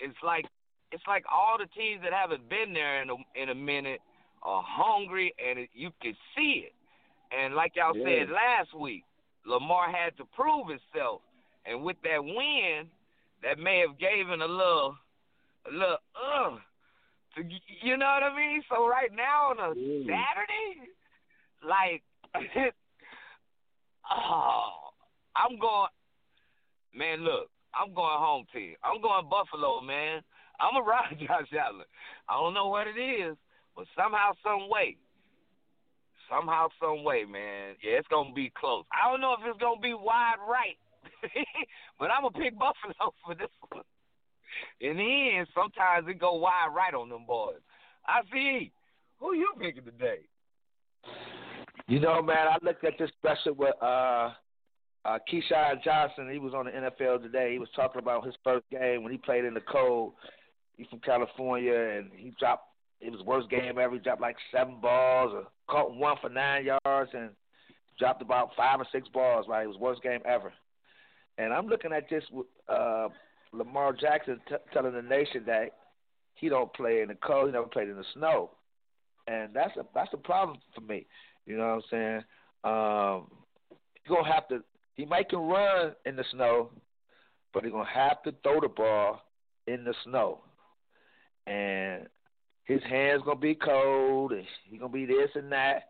It's 0.00 0.16
like 0.22 0.46
it's 0.90 1.02
like 1.06 1.24
all 1.30 1.56
the 1.58 1.66
teams 1.78 2.02
that 2.02 2.12
haven't 2.12 2.48
been 2.48 2.72
there 2.72 3.02
in 3.02 3.10
a 3.10 3.16
in 3.34 3.48
a 3.50 3.54
minute 3.54 4.00
are 4.42 4.62
hungry, 4.66 5.34
and 5.38 5.58
it, 5.58 5.70
you 5.72 5.90
can 6.02 6.14
see 6.36 6.66
it. 6.66 6.74
And 7.36 7.54
like 7.54 7.76
y'all 7.76 7.94
Yeah. 7.96 8.24
said 8.26 8.30
last 8.30 8.74
week, 8.74 9.04
Lamar 9.46 9.90
had 9.90 10.16
to 10.18 10.24
prove 10.36 10.68
himself, 10.68 11.22
and 11.64 11.82
with 11.82 11.96
that 12.02 12.22
win, 12.22 12.90
that 13.42 13.58
may 13.58 13.78
have 13.78 13.98
given 13.98 14.42
a 14.42 14.46
little, 14.46 14.96
a 15.66 15.72
little, 15.72 15.98
uh, 16.14 16.56
to 17.36 17.42
you 17.82 17.96
know 17.96 18.06
what 18.06 18.22
I 18.22 18.36
mean. 18.36 18.62
So 18.68 18.86
right 18.86 19.10
now 19.14 19.50
on 19.50 19.58
a 19.58 19.74
Yeah. 19.74 20.26
Saturday, 20.34 20.90
like, 21.66 22.02
oh, 24.10 24.90
I'm 25.36 25.58
going. 25.58 25.88
Man, 26.94 27.24
look, 27.24 27.48
I'm 27.74 27.94
going 27.94 28.20
home 28.20 28.44
team. 28.52 28.74
I'm 28.84 29.00
going 29.00 29.28
Buffalo, 29.28 29.80
man. 29.80 30.20
I'm 30.60 30.76
a 30.76 30.84
ride 30.86 31.16
Josh 31.18 31.48
Allen. 31.56 31.86
I 32.28 32.34
don't 32.34 32.54
know 32.54 32.68
what 32.68 32.86
it 32.86 33.00
is, 33.00 33.36
but 33.74 33.86
somehow, 33.96 34.32
some 34.42 34.68
way, 34.68 34.96
somehow, 36.30 36.68
some 36.80 37.02
way, 37.04 37.24
man. 37.24 37.74
Yeah, 37.82 37.98
it's 37.98 38.08
gonna 38.08 38.32
be 38.32 38.52
close. 38.54 38.84
I 38.92 39.10
don't 39.10 39.20
know 39.20 39.34
if 39.34 39.40
it's 39.46 39.60
gonna 39.60 39.80
be 39.80 39.94
wide 39.94 40.40
right, 40.46 40.76
but 41.98 42.10
I'm 42.10 42.22
gonna 42.22 42.38
pick 42.38 42.58
Buffalo 42.58 43.14
for 43.24 43.34
this 43.34 43.50
one. 43.70 43.84
In 44.80 44.96
the 44.98 45.38
end, 45.38 45.48
sometimes 45.54 46.06
it 46.08 46.20
go 46.20 46.34
wide 46.34 46.68
right 46.74 46.94
on 46.94 47.08
them 47.08 47.24
boys. 47.26 47.60
I 48.06 48.20
see. 48.32 48.70
Who 49.18 49.34
you 49.34 49.52
picking 49.58 49.84
today? 49.84 50.26
You 51.88 52.00
know, 52.00 52.22
man, 52.22 52.48
I 52.48 52.56
looked 52.62 52.84
at 52.84 52.94
this 52.98 53.10
special 53.18 53.54
with 53.54 53.74
uh 53.82 54.30
uh 55.04 55.18
Keyshawn 55.30 55.82
Johnson. 55.82 56.30
He 56.30 56.38
was 56.38 56.54
on 56.54 56.66
the 56.66 56.70
NFL 56.72 57.22
today. 57.22 57.52
He 57.52 57.58
was 57.58 57.68
talking 57.74 58.00
about 58.00 58.24
his 58.24 58.34
first 58.44 58.64
game 58.70 59.02
when 59.02 59.12
he 59.12 59.18
played 59.18 59.44
in 59.44 59.54
the 59.54 59.60
cold. 59.60 60.12
He's 60.76 60.86
from 60.88 61.00
California 61.00 61.74
and 61.74 62.10
he 62.16 62.32
dropped 62.38 62.68
it 63.00 63.10
was 63.10 63.18
the 63.18 63.24
worst 63.24 63.50
game 63.50 63.78
ever. 63.78 63.94
He 63.94 64.00
dropped 64.00 64.20
like 64.20 64.36
seven 64.52 64.76
balls 64.80 65.32
or 65.34 65.44
caught 65.68 65.94
one 65.94 66.16
for 66.20 66.30
nine 66.30 66.64
yards 66.64 67.10
and 67.14 67.30
dropped 67.98 68.22
about 68.22 68.50
five 68.56 68.80
or 68.80 68.86
six 68.92 69.08
balls, 69.08 69.46
right? 69.48 69.64
It 69.64 69.68
was 69.68 69.76
worst 69.76 70.02
game 70.02 70.20
ever. 70.24 70.52
And 71.38 71.52
I'm 71.52 71.66
looking 71.66 71.92
at 71.92 72.08
this 72.08 72.24
uh 72.68 73.08
Lamar 73.52 73.92
Jackson 73.92 74.40
t- 74.48 74.54
telling 74.72 74.94
the 74.94 75.02
nation 75.02 75.42
that 75.46 75.72
he 76.34 76.48
don't 76.48 76.72
play 76.74 77.02
in 77.02 77.08
the 77.08 77.14
cold, 77.14 77.46
he 77.46 77.52
never 77.52 77.66
played 77.66 77.88
in 77.88 77.96
the 77.96 78.04
snow. 78.14 78.50
And 79.26 79.52
that's 79.54 79.76
a 79.76 79.84
that's 79.94 80.12
a 80.12 80.18
problem 80.18 80.58
for 80.74 80.80
me. 80.80 81.06
You 81.46 81.56
know 81.56 81.66
what 81.66 81.74
I'm 81.74 81.82
saying? 81.90 82.24
Um, 82.64 83.30
he's 83.94 84.08
gonna 84.08 84.32
have 84.32 84.48
to. 84.48 84.62
He 84.94 85.04
might 85.04 85.28
can 85.28 85.40
run 85.40 85.92
in 86.06 86.16
the 86.16 86.24
snow, 86.32 86.70
but 87.52 87.64
he's 87.64 87.72
gonna 87.72 87.88
have 87.88 88.22
to 88.22 88.34
throw 88.42 88.60
the 88.60 88.68
ball 88.68 89.22
in 89.66 89.84
the 89.84 89.94
snow, 90.04 90.40
and 91.46 92.06
his 92.64 92.82
hands 92.88 93.22
gonna 93.24 93.40
be 93.40 93.54
cold, 93.54 94.32
and 94.32 94.44
he's 94.68 94.80
gonna 94.80 94.92
be 94.92 95.06
this 95.06 95.30
and 95.34 95.50
that. 95.52 95.88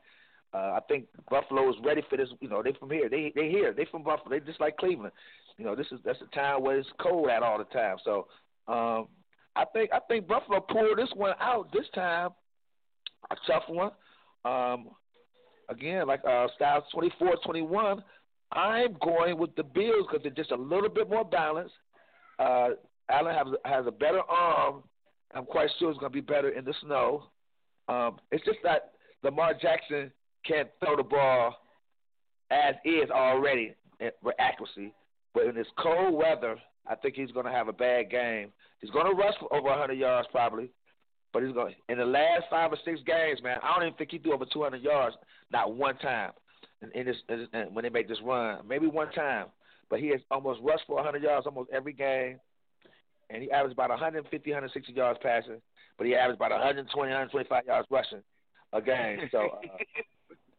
Uh, 0.55 0.77
I 0.77 0.81
think 0.87 1.07
Buffalo 1.31 1.71
is 1.71 1.77
ready 1.85 2.03
for 2.09 2.17
this. 2.17 2.29
You 2.41 2.49
know, 2.49 2.63
they 2.63 2.73
from 2.79 2.91
here. 2.91 3.09
They 3.09 3.33
they 3.35 3.49
here. 3.49 3.73
They 3.73 3.87
from 3.87 4.03
Buffalo. 4.03 4.31
They 4.31 4.45
just 4.45 4.61
like 4.61 4.77
Cleveland. 4.77 5.13
You 5.59 5.65
know, 5.65 5.75
this 5.75 5.87
is 5.93 6.01
that's 6.05 6.21
a 6.21 6.35
time 6.35 6.63
where 6.63 6.79
it's 6.79 6.89
cold 7.01 7.29
at 7.29 7.43
all 7.43 7.59
the 7.59 7.65
time. 7.65 7.97
So 8.05 8.27
um, 8.69 9.09
I 9.57 9.65
think 9.73 9.91
I 9.93 10.01
think 10.09 10.27
Buffalo 10.27 10.61
pulled 10.61 10.99
this 10.99 11.11
one 11.15 11.35
out 11.41 11.73
this 11.73 11.87
time. 11.95 12.31
A 13.31 13.37
tough 13.47 13.65
one. 13.69 13.93
Um, 14.45 14.89
again, 15.73 16.07
like 16.07 16.21
uh, 16.29 16.47
Styles 16.57 16.85
24 16.93 17.37
21, 17.45 18.03
I'm 18.53 18.97
going 19.03 19.39
with 19.39 19.55
the 19.57 19.63
Bills 19.63 20.07
because 20.07 20.23
they're 20.23 20.33
just 20.33 20.51
a 20.51 20.57
little 20.57 20.89
bit 20.89 21.09
more 21.09 21.25
balanced. 21.25 21.75
Uh, 22.39 22.71
Allen 23.11 23.35
has 23.35 23.47
has 23.65 23.87
a 23.87 23.91
better 23.91 24.21
arm. 24.29 24.83
I'm 25.35 25.47
quite 25.47 25.71
sure 25.79 25.91
it's 25.91 25.99
going 25.99 26.13
to 26.13 26.15
be 26.15 26.21
better 26.21 26.51
in 26.51 26.65
the 26.65 26.75
snow. 26.83 27.25
Um, 27.89 28.19
it's 28.31 28.45
just 28.45 28.59
that 28.65 28.93
Lamar 29.23 29.55
Jackson 29.55 30.13
can't 30.47 30.69
throw 30.81 30.97
the 30.97 31.03
ball 31.03 31.57
as 32.51 32.75
is 32.85 33.11
already 33.11 33.75
with 34.23 34.35
accuracy. 34.39 34.93
But 35.35 35.47
in 35.47 35.55
this 35.55 35.67
cold 35.79 36.15
weather, 36.15 36.57
I 36.87 36.95
think 36.97 37.15
he's 37.15 37.31
going 37.31 37.47
to 37.47 37.53
have 37.53 37.69
a 37.69 37.73
bad 37.73 38.11
game. 38.11 38.53
He's 38.81 38.91
going 38.91 39.07
to 39.07 39.17
rush 39.17 39.35
for 39.41 39.55
over 39.55 39.69
100 39.69 39.95
yards 39.95 40.29
probably, 40.31 40.71
but 41.33 41.43
he's 41.43 41.53
going 41.53 41.75
in 41.89 41.99
the 41.99 42.05
last 42.05 42.45
five 42.51 42.73
or 42.73 42.79
six 42.85 43.01
games, 43.07 43.41
man. 43.43 43.59
I 43.63 43.75
don't 43.75 43.87
even 43.87 43.97
think 43.97 44.11
he 44.11 44.19
threw 44.19 44.35
over 44.35 44.45
200 44.45 44.83
yards, 44.83 45.17
not 45.51 45.75
one 45.75 45.97
time. 45.99 46.33
In, 46.83 46.91
in 46.93 47.07
this, 47.07 47.17
in, 47.29 47.75
when 47.75 47.85
they 47.85 47.89
make 47.91 48.09
this 48.09 48.19
run, 48.25 48.67
maybe 48.67 48.87
one 48.87 49.11
time, 49.13 49.47
but 49.89 50.01
he 50.01 50.09
has 50.09 50.21
almost 50.31 50.61
rushed 50.63 50.85
for 50.87 50.97
100 50.97 51.23
yards 51.23 51.47
almost 51.47 51.71
every 51.73 51.93
game, 51.93 52.39
and 53.31 53.43
he 53.43 53.51
averaged 53.51 53.75
about 53.75 53.91
150, 53.91 54.51
160 54.51 54.93
yards 54.93 55.19
passing, 55.23 55.61
but 55.97 56.07
he 56.07 56.15
averaged 56.15 56.39
about 56.39 56.51
120, 56.51 57.09
125 57.09 57.67
yards 57.67 57.89
rushing 57.91 58.23
a 58.73 58.81
game. 58.81 59.29
So. 59.31 59.39
Uh, 59.39 59.77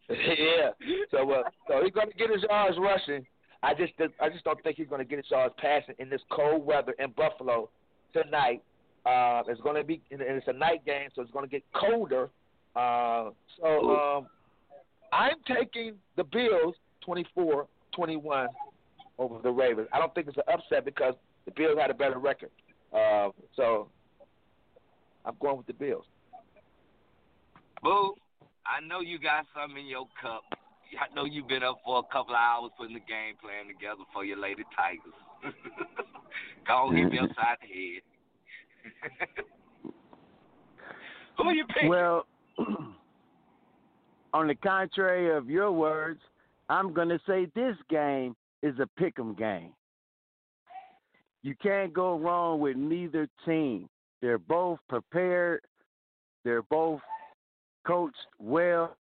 yeah. 0.10 0.70
So 1.12 1.32
uh, 1.32 1.44
so 1.68 1.82
he's 1.84 1.94
to 1.94 2.08
get 2.18 2.30
his 2.30 2.44
yards 2.50 2.78
rushing. 2.78 3.26
I 3.62 3.74
just 3.74 3.94
I 4.20 4.30
just 4.30 4.44
don't 4.44 4.62
think 4.62 4.78
he's 4.78 4.88
going 4.88 5.00
to 5.00 5.06
get 5.06 5.18
his 5.18 5.32
yards 5.32 5.56
passing 5.58 5.96
in 6.00 6.10
this 6.10 6.22
cold 6.30 6.66
weather 6.66 6.94
in 7.00 7.12
Buffalo 7.12 7.70
tonight. 8.12 8.62
Uh, 9.06 9.44
it's 9.48 9.62
going 9.62 9.76
to 9.76 9.84
be 9.84 10.02
and 10.12 10.22
it's 10.22 10.48
a 10.48 10.54
night 10.54 10.86
game, 10.86 11.10
so 11.14 11.22
it's 11.22 11.32
going 11.32 11.46
to 11.46 11.52
get 11.52 11.64
colder. 11.74 12.30
Uh, 12.76 13.32
so 13.60 13.96
um, 13.96 14.28
I'm 15.12 15.38
taking 15.46 15.96
the 16.16 16.24
Bills 16.24 16.76
24-21 17.08 18.48
over 19.20 19.40
the 19.44 19.52
Ravens. 19.52 19.88
I 19.94 20.00
don't 20.00 20.14
think 20.16 20.28
it's 20.28 20.38
an 20.38 20.44
upset 20.52 20.86
because 20.86 21.16
the 21.46 21.52
Bills 21.52 21.78
had 21.80 21.92
a 21.92 21.94
better 21.94 22.18
record. 22.18 22.50
Uh, 22.94 23.30
so 23.56 23.90
I'm 25.26 25.36
going 25.40 25.58
with 25.58 25.68
the 25.68 25.74
Bills. 25.74 26.06
Boo. 27.82 28.16
I 28.66 28.80
know 28.86 29.02
you 29.02 29.20
got 29.20 29.46
something 29.54 29.84
in 29.84 29.90
your 29.90 30.08
cup. 30.22 30.44
I 30.96 31.14
know 31.14 31.26
you've 31.26 31.50
been 31.50 31.64
up 31.64 31.80
for 31.84 32.00
a 32.00 32.14
couple 32.14 32.34
of 32.34 32.40
hours 32.40 32.72
putting 32.78 32.94
the 32.94 33.02
game 33.02 33.36
plan 33.42 33.68
together 33.68 34.08
for 34.14 34.24
your 34.24 34.38
Lady 34.38 34.64
Tigers. 34.72 35.18
Go 36.68 36.74
on, 36.74 36.96
hit 36.96 37.12
me 37.12 37.20
upside 37.20 37.60
the 37.62 37.68
head. 37.68 38.02
Who 41.38 41.52
you 41.52 41.66
picking? 41.66 41.90
Well, 41.90 42.26
on 44.34 44.48
the 44.48 44.56
contrary 44.56 45.36
of 45.36 45.50
your 45.50 45.72
words, 45.72 46.20
I'm 46.70 46.94
going 46.94 47.10
to 47.10 47.20
say 47.28 47.48
this 47.56 47.76
game 47.90 48.36
is 48.62 48.78
a 48.80 48.88
pick 48.98 49.20
'em 49.20 49.34
game. 49.36 49.74
You 51.44 51.56
can't 51.62 51.94
go 51.94 52.18
wrong 52.18 52.60
with 52.60 52.78
neither 52.78 53.28
team. 53.46 53.90
They're 54.22 54.38
both 54.38 54.80
prepared. 54.88 55.62
They're 56.46 56.64
both 56.64 57.02
coached 57.86 58.16
well. 58.40 58.96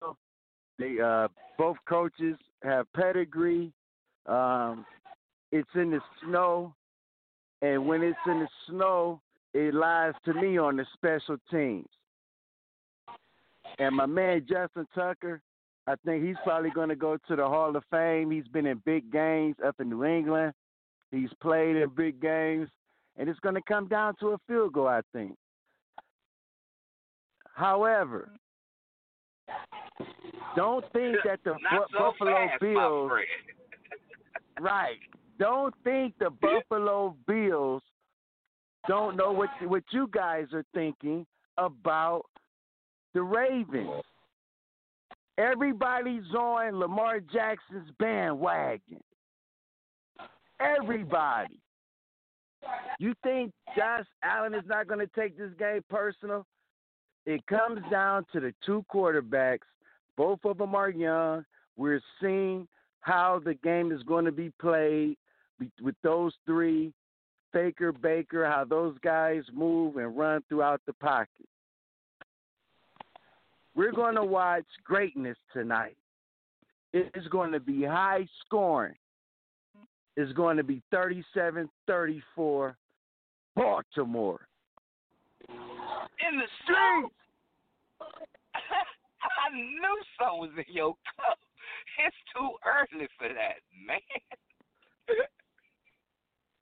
They 0.79 0.99
uh, 1.01 1.29
both 1.57 1.77
coaches 1.89 2.37
have 2.65 2.93
pedigree. 2.93 3.73
Um, 4.27 4.85
it's 5.53 5.71
in 5.77 5.91
the 5.91 6.01
snow, 6.25 6.75
and 7.61 7.87
when 7.87 8.03
it's 8.03 8.19
in 8.27 8.41
the 8.41 8.49
snow, 8.69 9.21
it 9.55 9.75
lies 9.75 10.15
to 10.25 10.35
me 10.35 10.59
on 10.59 10.77
the 10.77 10.87
special 10.95 11.37
teams. 11.51 11.89
And 13.79 13.95
my 13.95 14.07
man 14.07 14.47
Justin 14.49 14.87
Tucker, 14.95 15.41
I 15.87 15.95
think 16.05 16.25
he's 16.25 16.37
probably 16.45 16.71
going 16.71 16.89
to 16.89 16.97
go 16.97 17.17
to 17.29 17.37
the 17.37 17.45
Hall 17.45 17.75
of 17.77 17.83
Fame. 17.91 18.31
He's 18.31 18.49
been 18.49 18.67
in 18.67 18.83
big 18.85 19.11
games 19.11 19.57
up 19.65 19.77
in 19.81 19.91
New 19.91 20.05
England. 20.05 20.53
He's 21.11 21.31
played 21.41 21.77
in 21.77 21.91
big 21.91 22.21
games, 22.21 22.69
and 23.17 23.29
it's 23.29 23.41
going 23.41 23.55
to 23.55 23.63
come 23.63 23.89
down 23.89 24.15
to 24.21 24.29
a 24.29 24.39
field 24.47 24.73
goal, 24.73 24.89
I 24.89 25.01
think. 25.13 25.37
However, 27.55 28.31
don't 30.57 30.85
think 30.93 31.17
that 31.25 31.41
the 31.45 31.53
Bu- 31.53 31.87
so 31.93 31.99
Buffalo 31.99 32.47
fast, 32.49 32.61
Bills, 32.61 33.13
right? 34.61 34.97
Don't 35.39 35.75
think 35.85 36.15
the 36.19 36.31
Buffalo 36.31 37.15
Bills 37.27 37.83
don't 38.89 39.17
know 39.17 39.33
what 39.33 39.51
what 39.67 39.85
you 39.91 40.09
guys 40.13 40.47
are 40.53 40.65
thinking 40.75 41.27
about 41.57 42.25
the 43.15 43.23
Ravens. 43.23 44.03
Everybody's 45.39 46.31
on 46.37 46.79
Lamar 46.79 47.21
Jackson's 47.21 47.91
bandwagon. 47.99 49.01
Everybody. 50.61 51.59
You 53.01 53.15
think 53.25 53.53
Josh 53.77 54.07
Allen 54.23 54.55
is 54.55 54.63
not 54.67 54.87
going 54.87 55.01
to 55.01 55.11
take 55.19 55.37
this 55.37 55.51
game 55.59 55.83
personal? 55.91 56.47
It 57.27 57.45
comes 57.47 57.81
down 57.91 58.25
to 58.33 58.41
the 58.41 58.55
two 58.65 58.85
quarterbacks. 58.93 59.67
Both 60.17 60.41
of 60.45 60.59
them 60.59 60.75
are 60.75 60.91
young. 60.91 61.45
We're 61.77 62.03
seeing 62.21 62.69
how 63.01 63.41
the 63.45 63.55
game 63.55 63.91
is 63.91 64.03
going 64.05 64.27
to 64.27 64.33
be 64.33 64.53
played 64.61 65.17
with 65.81 65.95
those 66.03 66.35
three 66.47 66.93
Faker, 67.53 67.93
Baker, 67.93 68.47
how 68.47 68.65
those 68.65 68.97
guys 69.03 69.43
move 69.53 69.97
and 69.97 70.17
run 70.17 70.43
throughout 70.49 70.81
the 70.87 70.93
pocket. 70.95 71.47
We're 73.75 73.93
going 73.93 74.17
to 74.17 74.25
watch 74.25 74.65
greatness 74.85 75.37
tonight. 75.53 75.97
It's 76.93 77.29
going 77.29 77.53
to 77.53 77.61
be 77.61 77.85
high 77.85 78.27
scoring. 78.45 78.95
It's 80.17 80.33
going 80.33 80.59
to 80.59 80.65
be 80.65 80.83
37 80.91 81.71
34 81.87 82.77
Baltimore. 83.57 84.41
In 85.49 86.39
the 86.39 86.47
streets. 86.63 87.15
I 89.23 89.55
knew 89.55 89.99
something 90.19 90.41
was 90.41 90.51
in 90.57 90.75
your 90.75 90.95
cup. 91.17 91.39
It's 92.05 92.17
too 92.35 92.51
early 92.67 93.09
for 93.19 93.29
that, 93.29 93.61
man. 93.87 94.01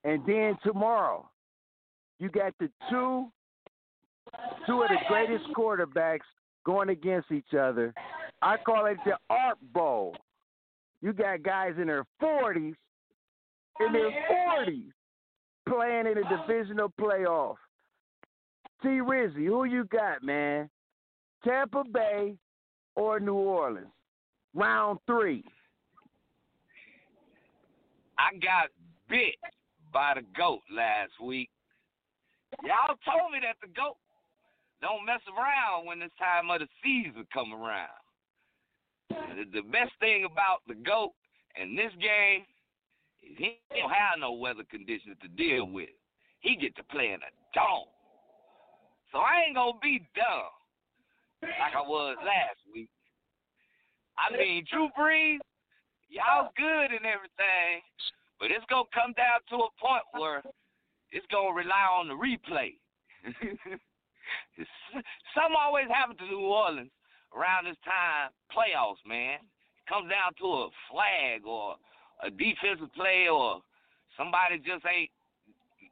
And 0.05 0.25
then 0.27 0.57
tomorrow, 0.63 1.29
you 2.19 2.31
got 2.31 2.55
the 2.59 2.71
two 2.89 3.31
two 4.67 4.83
of 4.83 4.89
the 4.89 4.97
greatest 5.09 5.45
quarterbacks 5.55 6.21
going 6.65 6.91
against 6.91 7.33
each 7.33 7.55
other. 7.59 7.93
I 8.43 8.57
call 8.57 8.87
it 8.87 8.97
the 9.05 9.17
Art 9.29 9.59
Bowl. 9.73 10.17
You 11.03 11.13
got 11.13 11.43
guys 11.43 11.75
in 11.81 11.87
their 11.87 12.05
forties, 12.19 12.75
in 13.81 13.93
their 13.93 14.11
forties, 14.29 14.93
playing 15.69 16.07
in 16.07 16.19
a 16.19 16.47
divisional 16.47 16.93
playoff. 17.01 17.57
T 18.83 18.89
Rizzy, 18.89 19.47
who 19.47 19.65
you 19.65 19.85
got, 19.85 20.23
man? 20.23 20.69
Tampa 21.45 21.85
Bay 21.85 22.37
or 22.97 23.21
New 23.21 23.35
Orleans? 23.35 23.87
Round 24.55 24.99
three. 25.07 25.45
I 28.19 28.37
got 28.37 28.69
bit 29.09 29.35
by 29.93 30.15
the 30.15 30.23
goat 30.37 30.61
last 30.71 31.13
week. 31.23 31.51
Y'all 32.65 32.97
told 33.07 33.33
me 33.33 33.39
that 33.43 33.57
the 33.63 33.73
goat 33.75 33.97
don't 34.83 35.07
mess 35.07 35.21
around 35.29 35.87
when 35.87 36.03
it's 36.03 36.15
time 36.19 36.51
of 36.51 36.61
the 36.61 36.69
season 36.83 37.27
come 37.33 37.53
around. 37.53 37.95
The, 39.53 39.63
best 39.63 39.93
thing 40.01 40.25
about 40.25 40.63
the 40.69 40.75
goat 40.75 41.13
in 41.61 41.75
this 41.75 41.93
game 42.01 42.47
is 43.23 43.37
he 43.37 43.59
don't 43.71 43.91
have 43.91 44.19
no 44.19 44.33
weather 44.33 44.65
conditions 44.71 45.17
to 45.23 45.29
deal 45.29 45.67
with. 45.67 45.91
He 46.41 46.57
get 46.57 46.75
to 46.77 46.85
play 46.85 47.13
in 47.13 47.21
a 47.21 47.33
dome. 47.55 47.91
So 49.13 49.19
I 49.19 49.45
ain't 49.47 49.57
gonna 49.57 49.79
be 49.83 50.07
dumb 50.15 50.55
like 51.43 51.75
I 51.75 51.83
was 51.83 52.17
last 52.23 52.63
week. 52.73 52.89
I 54.17 54.37
mean, 54.37 54.65
Drew 54.71 54.89
Brees, 54.99 55.43
y'all 56.09 56.51
good 56.57 56.91
and 56.95 57.05
everything, 57.05 57.83
but 58.41 58.51
it's 58.51 58.65
gonna 58.73 58.89
come 58.97 59.13
down 59.13 59.45
to 59.53 59.69
a 59.69 59.71
point 59.77 60.03
where 60.17 60.43
it's 61.13 61.27
gonna 61.31 61.53
rely 61.53 61.85
on 61.93 62.09
the 62.09 62.17
replay. 62.17 62.81
Something 65.37 65.61
always 65.61 65.87
happens 65.93 66.19
to 66.19 66.27
New 66.27 66.41
Orleans 66.41 66.91
around 67.37 67.67
this 67.67 67.77
time, 67.85 68.33
playoffs, 68.49 69.05
man. 69.07 69.39
It 69.45 69.87
comes 69.87 70.09
down 70.09 70.33
to 70.41 70.47
a 70.67 70.69
flag 70.91 71.45
or 71.45 71.77
a 72.25 72.31
defensive 72.31 72.93
play 72.97 73.29
or 73.29 73.61
somebody 74.17 74.59
just 74.59 74.85
ain't 74.89 75.11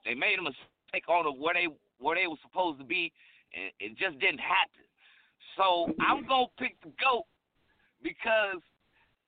they 0.04 0.14
made 0.14 0.38
a 0.38 0.42
mistake 0.42 1.04
on 1.08 1.24
the, 1.24 1.32
where 1.32 1.54
they 1.54 1.68
where 2.00 2.16
they 2.16 2.26
were 2.26 2.40
supposed 2.40 2.78
to 2.80 2.84
be 2.84 3.12
and 3.52 3.70
it 3.80 3.98
just 3.98 4.18
didn't 4.20 4.40
happen. 4.40 4.88
So 5.56 5.92
I'm 6.00 6.26
gonna 6.26 6.46
pick 6.58 6.80
the 6.80 6.92
goat 6.96 7.26
because 8.02 8.62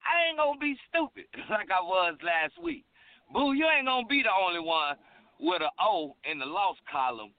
I 0.00 0.28
ain't 0.28 0.38
gonna 0.38 0.58
be 0.58 0.76
stupid 0.88 1.28
like 1.50 1.68
I 1.70 1.82
was 1.82 2.16
last 2.24 2.56
week. 2.62 2.84
Boo, 3.32 3.52
you 3.52 3.66
ain't 3.68 3.86
gonna 3.86 4.06
be 4.06 4.22
the 4.22 4.34
only 4.34 4.60
one 4.60 4.96
with 5.38 5.62
an 5.62 5.70
O 5.80 6.16
in 6.30 6.38
the 6.38 6.46
loss 6.46 6.76
column 6.90 7.32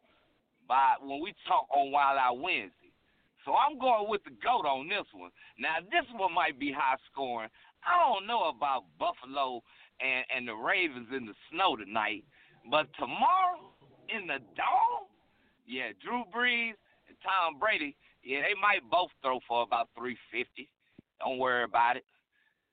by 0.67 0.95
when 1.01 1.21
we 1.21 1.33
talk 1.47 1.67
on 1.75 1.91
Wild 1.91 2.17
Out 2.17 2.39
Wednesday. 2.39 2.95
So 3.43 3.53
I'm 3.55 3.77
going 3.77 4.07
with 4.09 4.23
the 4.23 4.31
GOAT 4.43 4.65
on 4.65 4.87
this 4.87 5.07
one. 5.13 5.31
Now 5.59 5.83
this 5.91 6.07
one 6.15 6.33
might 6.33 6.59
be 6.59 6.71
high 6.71 6.95
scoring. 7.11 7.49
I 7.83 7.99
don't 7.99 8.27
know 8.27 8.49
about 8.49 8.85
Buffalo 8.99 9.61
and, 9.99 10.23
and 10.33 10.47
the 10.47 10.55
Ravens 10.55 11.07
in 11.15 11.25
the 11.25 11.33
snow 11.51 11.75
tonight, 11.75 12.23
but 12.69 12.87
tomorrow 12.97 13.75
in 14.07 14.27
the 14.27 14.39
dome. 14.55 15.11
Yeah, 15.67 15.91
Drew 16.03 16.23
Brees 16.33 16.79
and 17.07 17.17
Tom 17.23 17.59
Brady. 17.59 17.95
Yeah, 18.23 18.41
they 18.41 18.55
might 18.59 18.87
both 18.89 19.09
throw 19.21 19.39
for 19.47 19.63
about 19.63 19.89
350. 19.97 20.69
Don't 21.19 21.37
worry 21.37 21.63
about 21.63 21.97
it. 21.97 22.05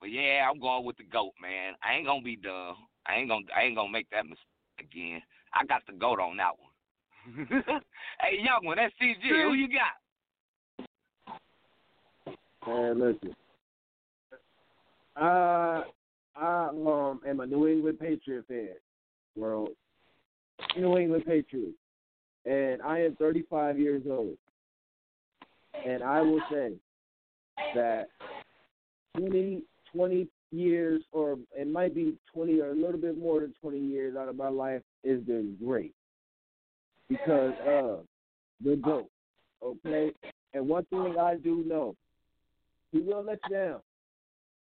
But 0.00 0.10
yeah, 0.10 0.46
I'm 0.48 0.60
going 0.60 0.84
with 0.84 0.98
the 0.98 1.04
goat, 1.04 1.32
man. 1.40 1.74
I 1.82 1.94
ain't 1.94 2.06
gonna 2.06 2.22
be 2.22 2.36
dumb. 2.36 2.76
I 3.08 3.16
ain't 3.16 3.28
gonna 3.28 3.44
I 3.56 3.62
ain't 3.62 3.76
gonna 3.76 3.90
make 3.90 4.08
that 4.10 4.24
mistake 4.24 4.44
again. 4.78 5.22
I 5.54 5.64
got 5.66 5.82
the 5.86 5.94
goat 5.94 6.20
on 6.20 6.36
that 6.36 6.52
one. 6.58 7.46
hey, 8.20 8.38
young 8.42 8.64
one, 8.64 8.76
that's 8.76 8.94
CG. 9.00 9.28
Who 9.28 9.54
you 9.54 9.68
got? 9.68 10.86
Man, 12.66 13.00
listen. 13.00 13.34
Uh, 15.16 15.82
I 16.36 16.68
um 16.68 17.20
am 17.26 17.40
a 17.40 17.46
New 17.46 17.66
England 17.66 17.98
Patriot 17.98 18.44
fan, 18.46 18.68
world. 19.36 19.70
New 20.76 20.96
England 20.98 21.24
Patriots, 21.26 21.78
and 22.44 22.82
I 22.82 23.00
am 23.00 23.16
35 23.16 23.78
years 23.78 24.02
old, 24.08 24.36
and 25.86 26.02
I 26.02 26.20
will 26.20 26.40
say 26.50 26.72
that 27.74 28.08
20, 29.16 29.62
20 29.94 30.28
years, 30.50 31.02
or 31.12 31.38
it 31.56 31.68
might 31.68 31.94
be 31.94 32.14
20 32.32 32.60
or 32.60 32.70
a 32.70 32.74
little 32.74 33.00
bit 33.00 33.18
more 33.18 33.40
than 33.40 33.54
20 33.60 33.78
years 33.78 34.16
out 34.16 34.28
of 34.28 34.36
my 34.36 34.48
life 34.48 34.82
has 35.06 35.20
been 35.20 35.56
great 35.64 35.94
because 37.08 37.54
of 37.66 38.04
the 38.64 38.76
GOAT. 38.76 39.08
Okay? 39.62 40.12
And 40.54 40.68
one 40.68 40.84
thing 40.86 41.16
I 41.18 41.36
do 41.36 41.64
know, 41.66 41.94
he 42.92 43.00
will 43.00 43.22
let 43.22 43.38
you 43.48 43.56
down, 43.56 43.80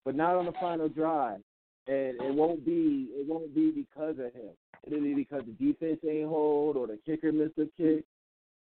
but 0.05 0.15
not 0.15 0.37
on 0.37 0.47
the 0.47 0.53
final 0.53 0.89
drive. 0.89 1.41
And 1.87 2.19
it 2.21 2.35
won't 2.35 2.65
be 2.65 3.09
it 3.11 3.29
won't 3.29 3.55
be 3.55 3.71
because 3.71 4.19
of 4.19 4.33
him. 4.33 4.55
It'll 4.87 5.01
be 5.01 5.15
because 5.15 5.43
the 5.45 5.53
defense 5.53 5.99
ain't 6.09 6.29
hold 6.29 6.77
or 6.77 6.87
the 6.87 6.99
kicker 7.05 7.31
missed 7.31 7.59
a 7.59 7.69
kick. 7.77 8.05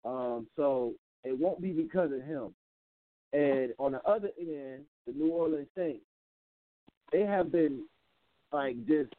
Um, 0.03 0.47
so 0.55 0.93
it 1.23 1.37
won't 1.37 1.61
be 1.61 1.71
because 1.71 2.11
of 2.11 2.21
him. 2.23 2.55
And 3.33 3.73
on 3.77 3.91
the 3.91 4.01
other 4.03 4.29
end, 4.39 4.85
the 5.05 5.13
New 5.13 5.31
Orleans 5.31 5.67
Saints, 5.77 6.05
they 7.11 7.21
have 7.21 7.51
been 7.51 7.83
like 8.51 8.75
just 8.87 9.13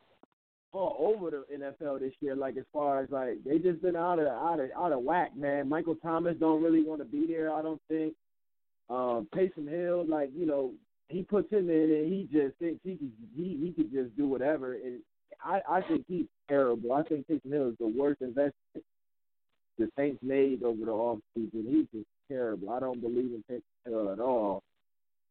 all 0.72 1.14
over 1.16 1.30
the 1.30 1.44
NFL 1.56 2.00
this 2.00 2.12
year. 2.20 2.36
Like 2.36 2.56
as 2.56 2.64
far 2.72 3.02
as 3.02 3.10
like 3.10 3.42
they 3.44 3.58
just 3.58 3.82
been 3.82 3.96
out 3.96 4.18
of 4.18 4.26
out 4.26 4.60
of 4.60 4.70
out 4.76 4.92
of 4.92 5.02
whack, 5.02 5.36
man. 5.36 5.68
Michael 5.68 5.96
Thomas 5.96 6.36
don't 6.38 6.62
really 6.62 6.82
want 6.82 7.00
to 7.00 7.04
be 7.04 7.26
there. 7.26 7.52
I 7.52 7.62
don't 7.62 7.80
think. 7.88 8.14
Um, 8.88 9.26
Taysom 9.34 9.68
Hill, 9.68 10.06
like 10.08 10.30
you 10.36 10.46
know, 10.46 10.72
he 11.08 11.22
puts 11.22 11.50
him 11.50 11.68
in 11.70 11.90
and 11.90 12.12
he 12.12 12.28
just 12.32 12.56
thinks 12.58 12.80
he 12.84 12.96
could 12.96 13.12
he 13.34 13.56
he 13.60 13.72
could 13.72 13.92
just 13.92 14.16
do 14.16 14.28
whatever. 14.28 14.74
And 14.74 15.00
I 15.44 15.60
I 15.68 15.80
think 15.82 16.04
he's 16.06 16.26
terrible. 16.48 16.92
I 16.92 17.02
think 17.02 17.26
Taysom 17.26 17.52
Hill 17.52 17.70
is 17.70 17.76
the 17.78 17.88
worst 17.88 18.20
investment 18.20 18.84
the 19.78 19.90
Saints 19.96 20.18
made 20.22 20.62
over 20.62 20.84
the 20.84 20.90
off 20.90 21.18
season. 21.34 21.66
He's 21.68 22.00
just 22.00 22.08
terrible. 22.28 22.70
I 22.70 22.80
don't 22.80 23.00
believe 23.00 23.32
in 23.32 23.44
Taysom 23.50 23.90
Hill 23.90 24.12
at 24.12 24.20
all. 24.20 24.62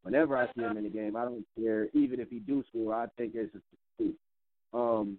Whenever 0.06 0.38
I 0.38 0.46
see 0.54 0.62
him 0.62 0.78
in 0.78 0.84
the 0.84 0.90
game, 0.90 1.16
I 1.16 1.24
don't 1.24 1.44
care. 1.60 1.88
Even 1.94 2.20
if 2.20 2.30
he 2.30 2.38
do 2.38 2.64
score, 2.70 2.94
I 2.94 3.08
think 3.18 3.34
it's 3.34 3.56
a 3.56 3.60
scoop. 3.96 4.16
Um, 4.72 5.18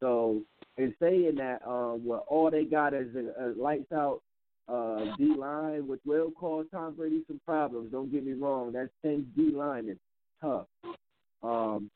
so 0.00 0.42
in 0.76 0.94
saying 1.00 1.36
that, 1.36 1.66
um, 1.66 2.04
what 2.04 2.26
all 2.28 2.50
they 2.50 2.64
got 2.64 2.92
is 2.92 3.08
a, 3.16 3.42
a 3.42 3.46
lights 3.58 3.90
out 3.92 4.20
uh, 4.68 5.16
D 5.16 5.34
line, 5.34 5.88
which 5.88 6.00
will 6.04 6.30
cause 6.32 6.66
Tom 6.70 6.94
Brady 6.94 7.22
some 7.26 7.40
problems. 7.46 7.90
Don't 7.90 8.12
get 8.12 8.26
me 8.26 8.34
wrong, 8.34 8.72
that 8.72 8.90
same 9.02 9.32
D 9.34 9.50
line 9.56 9.88
is 9.88 9.96
tough. 10.42 10.66
Um, 11.42 11.90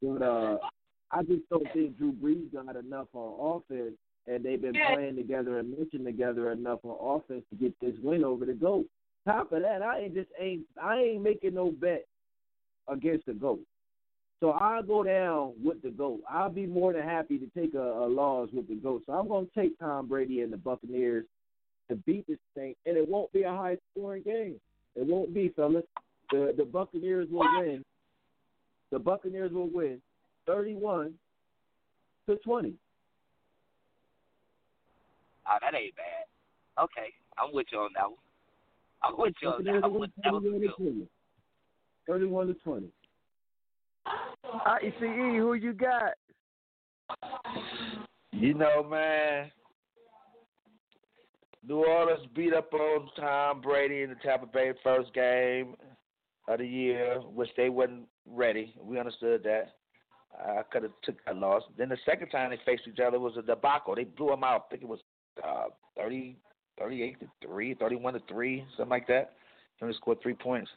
but 0.00 0.22
uh, 0.22 0.56
I 1.10 1.22
just 1.22 1.46
don't 1.50 1.70
think 1.74 1.98
Drew 1.98 2.12
Brees 2.12 2.50
got 2.50 2.76
enough 2.76 3.08
on 3.12 3.60
offense, 3.60 3.96
and 4.26 4.42
they've 4.42 4.62
been 4.62 4.76
playing 4.94 5.16
together 5.16 5.58
and 5.58 5.76
mentioning 5.76 6.06
together 6.06 6.50
enough 6.50 6.78
on 6.82 6.96
offense 7.20 7.44
to 7.50 7.56
get 7.56 7.78
this 7.80 7.94
win 8.02 8.24
over 8.24 8.46
the 8.46 8.54
goat. 8.54 8.86
Top 9.26 9.52
of 9.52 9.62
that, 9.62 9.82
I 9.82 10.00
ain't 10.00 10.14
just 10.14 10.30
ain't 10.38 10.62
I 10.82 10.96
ain't 10.96 11.22
making 11.22 11.54
no 11.54 11.70
bet 11.70 12.06
against 12.88 13.26
the 13.26 13.34
goat. 13.34 13.60
So 14.40 14.50
I'll 14.50 14.82
go 14.82 15.04
down 15.04 15.52
with 15.62 15.80
the 15.82 15.90
GOAT. 15.90 16.22
I'll 16.28 16.50
be 16.50 16.66
more 16.66 16.92
than 16.92 17.04
happy 17.04 17.38
to 17.38 17.46
take 17.56 17.74
a, 17.74 17.78
a 17.78 18.08
loss 18.08 18.48
with 18.52 18.66
the 18.66 18.74
GOAT. 18.74 19.04
So 19.06 19.12
I'm 19.12 19.28
to 19.28 19.48
take 19.56 19.78
Tom 19.78 20.08
Brady 20.08 20.40
and 20.40 20.52
the 20.52 20.56
Buccaneers 20.56 21.26
to 21.88 21.94
beat 21.94 22.26
this 22.26 22.38
thing, 22.56 22.74
and 22.84 22.96
it 22.96 23.08
won't 23.08 23.32
be 23.32 23.44
a 23.44 23.50
high 23.50 23.76
scoring 23.92 24.24
game. 24.24 24.56
It 24.96 25.06
won't 25.06 25.32
be, 25.32 25.50
fellas. 25.54 25.84
The 26.32 26.52
the 26.56 26.64
Buccaneers 26.64 27.28
will 27.30 27.46
win. 27.60 27.84
The 28.90 28.98
Buccaneers 28.98 29.52
will 29.52 29.70
win, 29.70 30.02
thirty-one 30.44 31.14
to 32.28 32.36
twenty. 32.36 32.74
Oh, 35.46 35.56
that 35.60 35.74
ain't 35.76 35.94
bad. 35.94 36.82
Okay, 36.82 37.12
I'm 37.38 37.54
with 37.54 37.66
you 37.70 37.78
on 37.78 37.90
that 37.94 38.08
one. 38.08 38.18
I'm 39.04 39.14
with 39.18 39.34
you 39.42 39.48
on 39.48 39.64
that 39.64 39.90
one. 39.90 40.12
That 40.22 40.32
was 40.32 40.42
good. 40.78 41.08
Thirty-one 42.06 42.46
to 42.48 42.54
twenty. 42.54 42.88
ICE, 44.66 44.92
who 45.00 45.54
you 45.54 45.72
got? 45.72 46.12
You 48.32 48.54
know, 48.54 48.82
man. 48.82 49.50
New 51.66 51.84
Orleans 51.84 52.26
beat 52.34 52.52
up 52.52 52.72
on 52.74 53.08
Tom 53.16 53.60
Brady 53.60 54.02
in 54.02 54.10
the 54.10 54.16
Tampa 54.16 54.46
Bay 54.46 54.72
first 54.82 55.14
game 55.14 55.76
of 56.48 56.58
the 56.58 56.66
year, 56.66 57.20
which 57.20 57.50
they 57.56 57.68
wasn't 57.68 58.08
ready. 58.26 58.74
We 58.80 58.98
understood 58.98 59.44
that. 59.44 59.74
I 60.36 60.62
could 60.72 60.82
have 60.82 60.92
took 61.04 61.24
that 61.24 61.36
loss. 61.36 61.62
Then 61.76 61.90
the 61.90 61.98
second 62.04 62.30
time 62.30 62.50
they 62.50 62.58
faced 62.64 62.88
each 62.88 62.98
other 62.98 63.20
was 63.20 63.36
a 63.36 63.42
debacle. 63.42 63.94
They 63.94 64.04
blew 64.04 64.28
them 64.28 64.42
out. 64.42 64.64
I 64.66 64.70
think 64.70 64.82
it 64.82 64.88
was 64.88 65.00
uh, 65.46 65.66
30, 65.96 66.36
38 66.78 67.20
to 67.20 67.26
3, 67.46 67.74
31 67.74 68.14
to 68.14 68.20
3, 68.28 68.64
something 68.76 68.90
like 68.90 69.06
that. 69.08 69.32
They 69.80 69.84
only 69.84 69.96
scored 69.96 70.22
three 70.22 70.34
points. 70.34 70.70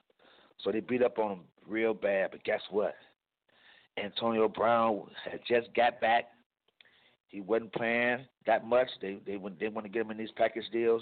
So 0.63 0.71
they 0.71 0.79
beat 0.79 1.03
up 1.03 1.19
on 1.19 1.29
them 1.29 1.39
real 1.67 1.93
bad. 1.93 2.31
But 2.31 2.43
guess 2.43 2.61
what? 2.69 2.95
Antonio 4.01 4.47
Brown 4.47 5.03
had 5.29 5.39
just 5.47 5.73
got 5.75 6.01
back. 6.01 6.25
He 7.27 7.41
wasn't 7.41 7.73
playing 7.73 8.25
that 8.45 8.65
much. 8.65 8.87
They 9.01 9.17
they 9.25 9.33
didn't 9.33 9.73
want 9.73 9.85
to 9.85 9.89
get 9.89 10.03
him 10.03 10.11
in 10.11 10.17
these 10.17 10.31
package 10.37 10.65
deals. 10.71 11.01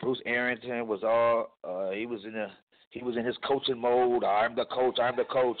Bruce 0.00 0.20
Arrington 0.26 0.86
was 0.86 1.00
all 1.02 1.56
uh, 1.64 1.90
he 1.90 2.06
was 2.06 2.24
in 2.24 2.36
a 2.36 2.52
he 2.90 3.02
was 3.02 3.16
in 3.16 3.24
his 3.24 3.36
coaching 3.46 3.78
mode. 3.80 4.24
I'm 4.24 4.56
the 4.56 4.64
coach. 4.66 4.98
I'm 5.00 5.16
the 5.16 5.24
coach. 5.24 5.58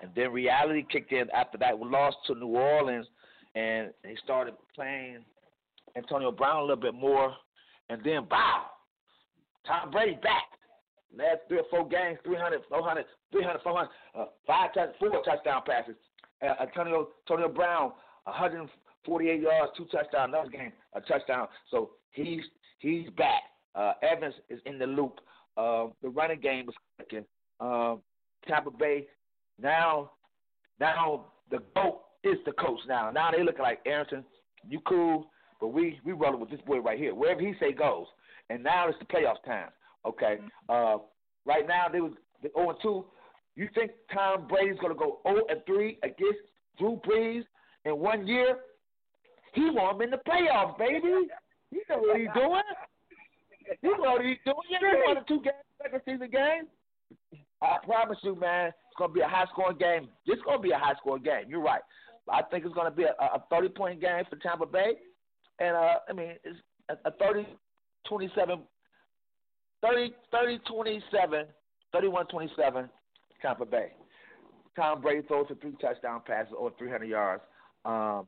And 0.00 0.10
then 0.16 0.32
reality 0.32 0.84
kicked 0.90 1.12
in 1.12 1.30
after 1.30 1.58
that. 1.58 1.78
We 1.78 1.88
lost 1.88 2.16
to 2.26 2.34
New 2.34 2.48
Orleans, 2.48 3.06
and 3.54 3.90
he 4.04 4.16
started 4.22 4.54
playing 4.74 5.24
Antonio 5.96 6.32
Brown 6.32 6.56
a 6.56 6.62
little 6.62 6.76
bit 6.76 6.94
more. 6.94 7.34
And 7.92 8.02
then, 8.02 8.26
wow, 8.30 8.70
Tom 9.66 9.90
Brady 9.90 10.18
back. 10.22 10.44
Last 11.14 11.40
three 11.46 11.58
or 11.58 11.64
four 11.70 11.86
games, 11.86 12.18
300, 12.24 12.62
400, 12.70 13.04
300, 13.32 13.60
400, 13.62 13.88
uh, 14.14 14.24
five 14.46 14.72
touch, 14.72 14.94
four 14.98 15.22
touchdown 15.22 15.60
passes. 15.66 15.94
Uh, 16.40 16.54
Antonio, 16.62 17.08
Antonio 17.28 17.52
Brown, 17.52 17.92
148 18.24 19.42
yards, 19.42 19.72
two 19.76 19.84
touchdowns. 19.92 20.32
Another 20.32 20.48
game, 20.48 20.72
a 20.94 21.02
touchdown. 21.02 21.48
So 21.70 21.90
he's 22.12 22.40
he's 22.78 23.10
back. 23.10 23.42
Uh, 23.74 23.92
Evans 24.02 24.34
is 24.48 24.58
in 24.64 24.78
the 24.78 24.86
loop. 24.86 25.20
Uh, 25.58 25.88
the 26.02 26.08
running 26.08 26.40
game 26.40 26.70
is 26.70 26.74
clicking. 26.96 27.26
Uh, 27.60 27.96
Tampa 28.48 28.70
Bay 28.70 29.06
now, 29.60 30.12
now 30.80 31.26
the 31.50 31.58
goat 31.76 32.00
is 32.24 32.38
the 32.46 32.52
coach. 32.52 32.80
Now, 32.88 33.10
now 33.10 33.30
they 33.30 33.42
looking 33.42 33.60
like 33.60 33.80
Arrington. 33.84 34.24
You 34.66 34.80
cool, 34.88 35.26
but 35.62 35.68
we 35.68 36.00
we 36.04 36.12
rolling 36.12 36.40
with 36.40 36.50
this 36.50 36.60
boy 36.66 36.80
right 36.80 36.98
here. 36.98 37.14
Wherever 37.14 37.40
he 37.40 37.54
say 37.60 37.72
goes. 37.72 38.06
And 38.50 38.64
now 38.64 38.88
it's 38.88 38.98
the 38.98 39.04
playoff 39.04 39.42
time. 39.46 39.68
Okay. 40.04 40.38
Uh, 40.68 40.96
right 41.46 41.66
now 41.66 41.86
they 41.90 42.00
was 42.00 42.12
0 42.42 42.76
2. 42.82 43.04
You 43.54 43.68
think 43.72 43.92
Tom 44.12 44.48
Brady's 44.48 44.78
gonna 44.80 44.96
go 44.96 45.20
0 45.24 45.44
and 45.48 45.60
3 45.64 45.98
against 46.02 46.40
Drew 46.78 47.00
Brees 47.06 47.44
in 47.84 47.96
one 47.96 48.26
year? 48.26 48.58
He 49.54 49.70
want 49.70 49.96
him 49.96 50.02
in 50.02 50.10
the 50.10 50.16
playoffs, 50.28 50.76
baby. 50.78 51.28
He 51.70 51.78
know 51.88 51.98
what 51.98 52.18
he's 52.18 52.28
doing. 52.34 52.62
He 53.80 53.88
know 53.88 54.10
what 54.10 54.24
he's 54.24 54.38
doing. 54.44 54.56
You 54.68 54.80
know 54.80 55.00
one 55.06 55.18
or 55.18 55.24
two 55.28 55.42
games, 55.42 55.54
second 55.80 56.00
season 56.04 56.28
game. 56.28 56.66
I 57.62 57.76
promise 57.84 58.18
you, 58.22 58.34
man, 58.34 58.68
it's 58.68 58.98
gonna 58.98 59.12
be 59.12 59.20
a 59.20 59.28
high 59.28 59.46
scoring 59.52 59.78
game. 59.78 60.08
It's 60.26 60.42
gonna 60.42 60.58
be 60.58 60.72
a 60.72 60.78
high 60.78 60.94
scoring 60.98 61.22
game. 61.22 61.44
You're 61.46 61.62
right. 61.62 61.82
I 62.28 62.42
think 62.42 62.64
it's 62.64 62.74
gonna 62.74 62.90
be 62.90 63.04
a, 63.04 63.12
a 63.20 63.44
30 63.48 63.68
point 63.68 64.00
game 64.00 64.24
for 64.28 64.36
Tampa 64.36 64.66
Bay, 64.66 64.94
and 65.62 65.76
uh, 65.76 65.94
I 66.08 66.12
mean 66.12 66.34
it's 66.44 66.58
a, 66.88 66.94
a 67.08 67.12
30 67.12 67.46
27 68.08 68.60
30, 69.82 70.14
30 70.30 70.58
27, 70.68 71.46
31 71.92 72.26
27, 72.26 72.88
Tampa 73.40 73.64
Bay. 73.64 73.92
Tom 74.76 75.02
Brady 75.02 75.26
throws 75.26 75.46
for 75.48 75.56
three 75.56 75.74
touchdown 75.80 76.22
passes 76.24 76.54
over 76.56 76.70
300 76.78 77.04
yards. 77.06 77.42
Um, 77.84 78.26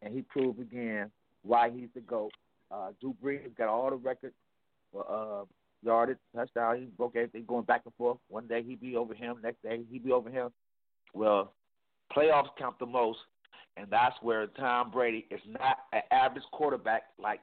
and 0.00 0.14
he 0.14 0.22
proved 0.22 0.60
again 0.60 1.10
why 1.42 1.70
he's 1.70 1.88
the 1.94 2.00
GOAT. 2.00 2.32
Uh, 2.70 2.88
Drew 3.00 3.14
Brees 3.22 3.54
got 3.56 3.68
all 3.68 3.90
the 3.90 3.96
records 3.96 4.34
for 4.90 5.04
uh, 5.08 5.44
yardage, 5.84 6.18
touchdown. 6.34 6.78
He 6.78 6.84
broke 6.86 7.16
everything 7.16 7.44
going 7.46 7.64
back 7.64 7.82
and 7.84 7.94
forth. 7.94 8.18
One 8.28 8.46
day 8.46 8.62
he'd 8.62 8.80
be 8.80 8.96
over 8.96 9.14
him, 9.14 9.36
next 9.42 9.62
day 9.62 9.82
he'd 9.90 10.04
be 10.04 10.12
over 10.12 10.30
him. 10.30 10.50
Well, 11.12 11.52
playoffs 12.16 12.48
count 12.58 12.78
the 12.78 12.86
most. 12.86 13.18
And 13.76 13.86
that's 13.90 14.16
where 14.22 14.46
Tom 14.48 14.90
Brady 14.90 15.26
is 15.30 15.40
not 15.46 15.78
an 15.92 16.02
average 16.10 16.44
quarterback 16.52 17.04
like 17.18 17.40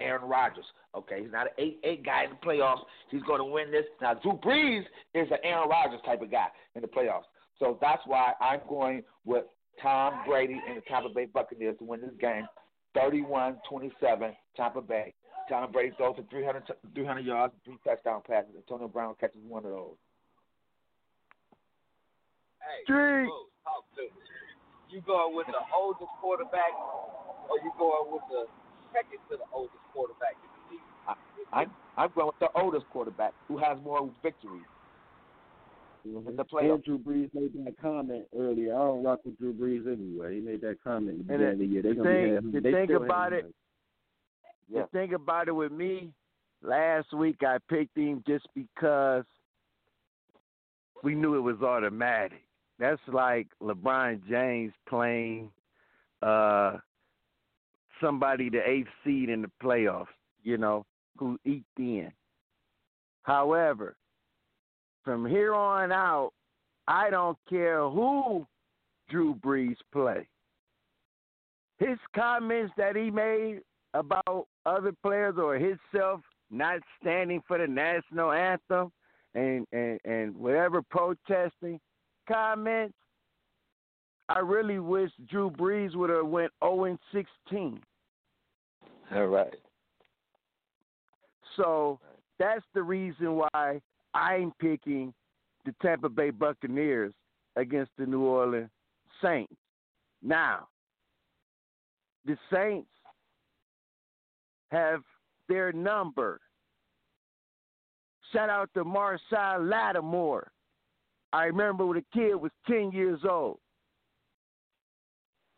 Aaron 0.00 0.28
Rodgers. 0.28 0.64
Okay, 0.94 1.22
he's 1.22 1.32
not 1.32 1.46
an 1.46 1.52
eight 1.58 1.80
eight 1.84 2.04
guy 2.04 2.24
in 2.24 2.30
the 2.30 2.36
playoffs. 2.36 2.82
He's 3.10 3.22
going 3.22 3.38
to 3.38 3.44
win 3.44 3.70
this. 3.70 3.84
Now 4.00 4.14
Drew 4.14 4.32
Brees 4.32 4.82
is 5.14 5.28
an 5.30 5.38
Aaron 5.42 5.68
Rodgers 5.68 6.00
type 6.04 6.22
of 6.22 6.30
guy 6.30 6.48
in 6.74 6.82
the 6.82 6.88
playoffs. 6.88 7.24
So 7.58 7.78
that's 7.80 8.02
why 8.06 8.32
I'm 8.40 8.60
going 8.68 9.02
with 9.24 9.44
Tom 9.80 10.14
Brady 10.26 10.60
and 10.68 10.76
the 10.76 10.82
Tampa 10.82 11.08
Bay 11.08 11.26
Buccaneers 11.26 11.78
to 11.78 11.84
win 11.84 12.00
this 12.00 12.10
game, 12.20 12.46
31-27, 12.96 14.34
Tampa 14.56 14.80
Bay. 14.80 15.14
Tom 15.48 15.72
Brady 15.72 15.94
throws 15.96 16.16
for 16.16 16.24
300, 16.30 16.62
300 16.94 17.20
yards, 17.24 17.54
three 17.64 17.76
touchdown 17.84 18.22
passes. 18.26 18.50
Antonio 18.56 18.88
Brown 18.88 19.14
catches 19.20 19.40
one 19.46 19.64
of 19.64 19.70
those. 19.70 19.96
Hey, 22.58 22.84
Street. 22.84 23.28
Talk 23.64 23.84
to 23.96 24.02
me. 24.02 24.31
You 24.92 25.00
going 25.00 25.34
with 25.34 25.46
the 25.46 25.56
oldest 25.74 26.10
quarterback, 26.20 26.76
or 27.48 27.56
you 27.64 27.72
going 27.78 28.12
with 28.12 28.22
the 28.28 28.44
second 28.92 29.18
to 29.30 29.38
the 29.38 29.48
oldest 29.52 29.80
quarterback 29.94 30.36
in 30.36 30.50
the 30.52 30.74
league? 30.76 31.16
I'm 31.52 31.70
I'm 31.96 32.10
going 32.14 32.26
with 32.28 32.38
the 32.40 32.60
oldest 32.60 32.84
quarterback 32.92 33.32
who 33.48 33.56
has 33.56 33.78
more 33.82 34.10
victories 34.22 34.68
in 36.04 36.36
the 36.36 36.44
playoffs. 36.44 36.74
And 36.74 36.84
Drew 36.84 36.98
Brees 36.98 37.30
made 37.32 37.52
that 37.64 37.74
comment 37.80 38.24
earlier. 38.36 38.74
I 38.74 38.78
don't 38.78 39.02
rock 39.02 39.20
with 39.24 39.38
Drew 39.38 39.54
Brees 39.54 39.90
anyway. 39.90 40.34
He 40.34 40.40
made 40.40 40.60
that 40.60 40.76
comment 40.84 41.20
in 41.20 41.26
the 41.26 41.34
And 41.34 41.38
beginning 41.38 41.52
of 41.52 41.58
the 41.58 41.66
year. 41.66 41.82
They 41.82 41.88
the 41.88 41.94
gonna 41.94 42.10
thing- 42.10 42.50
be 42.50 42.58
the 42.58 42.60
they 42.60 42.86
thing 42.86 42.96
about 42.96 43.32
it- 43.32 43.54
Yeah. 44.68 44.82
The 44.82 44.86
thing 44.88 45.14
about 45.14 45.48
it 45.48 45.52
with 45.52 45.72
me, 45.72 46.12
last 46.60 47.12
week 47.14 47.42
I 47.42 47.58
picked 47.68 47.96
him 47.96 48.22
just 48.26 48.46
because 48.54 49.24
we 51.02 51.14
knew 51.14 51.34
it 51.34 51.40
was 51.40 51.62
automatic. 51.62 52.42
That's 52.82 53.00
like 53.06 53.46
LeBron 53.62 54.22
James 54.28 54.72
playing 54.88 55.50
uh 56.20 56.78
somebody 58.00 58.50
the 58.50 58.68
eighth 58.68 58.88
seed 59.04 59.28
in 59.28 59.42
the 59.42 59.50
playoffs, 59.62 60.06
you 60.42 60.58
know, 60.58 60.84
who 61.16 61.38
eked 61.44 61.78
in. 61.78 62.10
However, 63.22 63.94
from 65.04 65.24
here 65.24 65.54
on 65.54 65.92
out, 65.92 66.32
I 66.88 67.08
don't 67.08 67.38
care 67.48 67.88
who 67.88 68.44
Drew 69.08 69.36
Brees 69.36 69.76
play. 69.92 70.26
His 71.78 71.98
comments 72.16 72.72
that 72.76 72.96
he 72.96 73.12
made 73.12 73.60
about 73.94 74.48
other 74.66 74.92
players 75.04 75.36
or 75.38 75.54
himself 75.54 76.20
not 76.50 76.80
standing 77.00 77.44
for 77.46 77.58
the 77.58 77.68
national 77.68 78.32
anthem 78.32 78.90
and, 79.36 79.68
and, 79.72 80.00
and 80.04 80.34
whatever 80.34 80.82
protesting 80.82 81.78
comments, 82.28 82.94
I 84.28 84.38
really 84.38 84.78
wish 84.78 85.10
Drew 85.28 85.50
Brees 85.50 85.94
would 85.94 86.10
have 86.10 86.26
went 86.26 86.52
0 86.62 86.84
and 86.84 86.98
16. 87.12 87.80
All 89.14 89.26
right. 89.26 89.54
So 91.56 91.98
that's 92.38 92.64
the 92.74 92.82
reason 92.82 93.36
why 93.36 93.80
I'm 94.14 94.52
picking 94.58 95.12
the 95.64 95.74
Tampa 95.82 96.08
Bay 96.08 96.30
Buccaneers 96.30 97.12
against 97.56 97.90
the 97.98 98.06
New 98.06 98.22
Orleans 98.22 98.70
Saints. 99.22 99.54
Now, 100.22 100.68
the 102.24 102.36
Saints 102.52 102.88
have 104.70 105.02
their 105.48 105.72
number. 105.72 106.40
Shout 108.32 108.48
out 108.48 108.70
to 108.74 108.84
Marshon 108.84 109.68
Lattimore. 109.68 110.50
I 111.32 111.44
remember 111.44 111.86
when 111.86 111.96
the 111.96 112.04
kid 112.12 112.34
was 112.34 112.50
10 112.68 112.92
years 112.92 113.20
old 113.28 113.58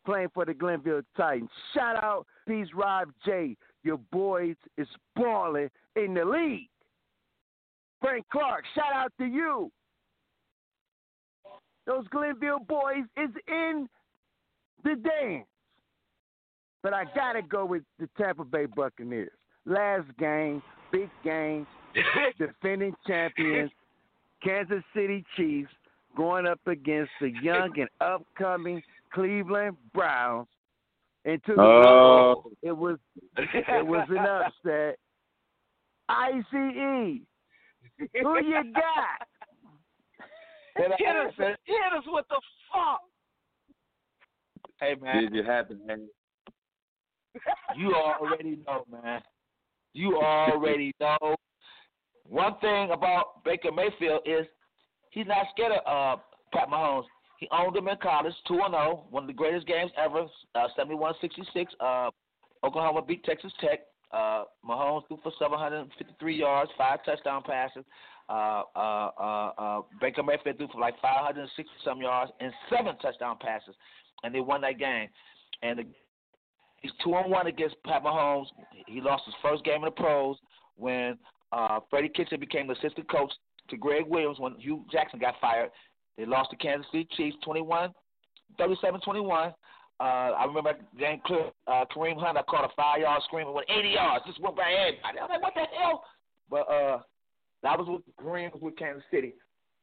playing 0.05 0.29
for 0.33 0.45
the 0.45 0.53
Glenville 0.53 1.01
Titans. 1.17 1.49
Shout 1.73 2.01
out 2.01 2.25
Peace 2.47 2.67
Rob 2.73 3.09
J. 3.25 3.57
Your 3.83 3.97
boys 4.11 4.55
is 4.77 4.87
balling 5.15 5.69
in 5.95 6.13
the 6.13 6.23
league. 6.23 6.69
Frank 8.01 8.25
Clark, 8.31 8.63
shout 8.75 8.93
out 8.93 9.11
to 9.19 9.25
you. 9.25 9.71
Those 11.87 12.05
Glenville 12.09 12.59
boys 12.59 13.03
is 13.17 13.29
in 13.47 13.87
the 14.83 14.95
dance. 14.95 15.45
But 16.83 16.93
I 16.93 17.05
gotta 17.15 17.41
go 17.41 17.65
with 17.65 17.83
the 17.99 18.07
Tampa 18.17 18.43
Bay 18.43 18.67
Buccaneers. 18.67 19.31
Last 19.65 20.05
game, 20.19 20.61
big 20.91 21.09
game, 21.23 21.65
defending 22.37 22.93
champions, 23.07 23.71
Kansas 24.45 24.83
City 24.95 25.25
Chiefs 25.35 25.71
going 26.15 26.45
up 26.45 26.59
against 26.67 27.11
the 27.19 27.31
young 27.41 27.71
and 27.79 27.89
upcoming 27.99 28.81
Cleveland 29.13 29.75
Browns. 29.93 30.47
And 31.25 31.43
to 31.45 31.55
the 31.55 31.61
Oh. 31.61 32.43
it 32.61 32.71
was 32.77 32.97
it 33.35 33.85
was 33.85 34.07
an 34.09 34.17
upset. 34.67 34.99
ICE, 36.07 36.43
who 36.51 37.19
you 38.45 38.73
got? 38.73 39.27
Hit 40.77 40.91
us, 40.91 40.97
Hit 40.99 41.15
us, 41.15 41.33
hit 41.63 41.93
us 41.97 42.03
with 42.05 42.25
the 42.29 42.39
fuck. 42.71 43.01
Hey 44.79 44.93
man, 45.01 45.23
Did 45.23 45.35
it 45.37 45.45
happen, 45.45 45.79
man? 45.87 46.07
you 47.75 47.93
already 47.95 48.59
know, 48.67 48.85
man. 48.91 49.21
You 49.93 50.17
already 50.21 50.93
know. 50.99 51.35
One 52.27 52.57
thing 52.59 52.91
about 52.91 53.43
Baker 53.43 53.71
Mayfield 53.71 54.21
is 54.25 54.45
he's 55.11 55.27
not 55.27 55.47
scared 55.53 55.73
of 55.85 56.19
uh, 56.19 56.21
Pat 56.53 56.69
Mahomes. 56.69 57.05
He 57.39 57.47
owned 57.51 57.75
him 57.75 57.87
in 57.87 57.97
college, 58.01 58.33
2 58.47 58.55
0, 58.55 59.05
one 59.09 59.23
of 59.23 59.27
the 59.27 59.33
greatest 59.33 59.67
games 59.67 59.91
ever, 59.97 60.25
uh, 60.55 60.67
66. 61.21 61.73
Uh, 61.79 62.09
Oklahoma 62.63 63.01
beat 63.01 63.23
Texas 63.23 63.51
Tech. 63.59 63.81
Uh, 64.11 64.45
Mahomes 64.67 65.05
threw 65.07 65.19
for 65.21 65.31
753 65.37 66.35
yards, 66.35 66.71
five 66.77 66.99
touchdown 67.05 67.43
passes. 67.45 67.83
Uh, 68.27 68.63
uh, 68.75 69.11
uh, 69.19 69.51
uh, 69.57 69.81
Baker 70.01 70.23
Mayfield 70.23 70.57
threw 70.57 70.67
for 70.71 70.79
like 70.79 70.99
560 71.01 71.69
some 71.83 72.01
yards 72.01 72.31
and 72.39 72.51
seven 72.69 72.97
touchdown 72.97 73.37
passes, 73.39 73.75
and 74.23 74.33
they 74.33 74.39
won 74.39 74.61
that 74.61 74.79
game. 74.79 75.09
And 75.61 75.79
the, 75.79 75.83
he's 76.81 76.91
two 77.03 77.13
on 77.13 77.29
one 77.29 77.47
against 77.47 77.75
Pat 77.83 78.03
Mahomes. 78.03 78.47
He 78.87 79.01
lost 79.01 79.23
his 79.25 79.35
first 79.43 79.63
game 79.63 79.75
in 79.75 79.85
the 79.85 79.91
pros 79.91 80.37
when 80.77 81.17
uh, 81.55 81.79
Freddie 81.89 82.09
Kitchen 82.09 82.39
became 82.39 82.69
assistant 82.69 83.09
coach 83.09 83.31
to 83.69 83.77
Gregg 83.77 84.05
Williams 84.07 84.39
when 84.39 84.55
Hue 84.55 84.83
Jackson 84.91 85.19
got 85.19 85.35
fired. 85.39 85.71
They 86.17 86.25
lost 86.25 86.51
to 86.51 86.57
Kansas 86.57 86.85
City 86.91 87.07
Chiefs 87.15 87.37
21, 87.43 87.93
37-21. 88.59 89.53
Uh, 89.97 90.03
I 90.03 90.45
remember 90.45 90.73
game 90.99 91.21
clear. 91.25 91.51
Uh, 91.67 91.85
Kareem 91.95 92.19
Hunt, 92.19 92.37
I 92.37 92.43
caught 92.43 92.65
a 92.65 92.73
five-yard 92.75 93.21
and 93.31 93.53
went 93.53 93.69
80 93.69 93.89
yards. 93.89 94.25
Just 94.27 94.41
went 94.41 94.57
by 94.57 94.69
everybody. 94.69 95.17
I 95.17 95.21
was 95.21 95.29
like, 95.31 95.41
what 95.41 95.53
the 95.55 95.77
hell? 95.79 96.03
But 96.49 96.69
uh, 96.69 96.99
that 97.63 97.79
was 97.79 97.87
with 97.87 98.01
Kareem 98.17 98.61
with 98.61 98.77
Kansas 98.77 99.03
City. 99.09 99.33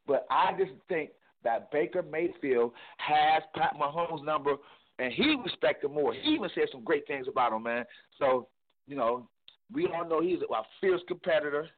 But 0.06 0.26
I 0.30 0.52
just 0.58 0.72
think 0.88 1.10
that 1.44 1.70
Baker 1.72 2.02
Mayfield 2.02 2.72
has 2.98 3.42
Pat 3.54 3.74
Mahomes' 3.80 4.24
number, 4.24 4.56
and 4.98 5.12
he 5.12 5.36
respected 5.42 5.90
more. 5.90 6.12
He 6.12 6.34
even 6.34 6.50
said 6.54 6.64
some 6.70 6.84
great 6.84 7.06
things 7.06 7.26
about 7.28 7.52
him, 7.52 7.62
man. 7.62 7.84
So, 8.18 8.48
you 8.86 8.96
know, 8.96 9.28
we 9.72 9.86
all 9.86 10.08
know 10.08 10.20
he's 10.20 10.38
a 10.40 10.62
fierce 10.80 11.00
competitor, 11.08 11.68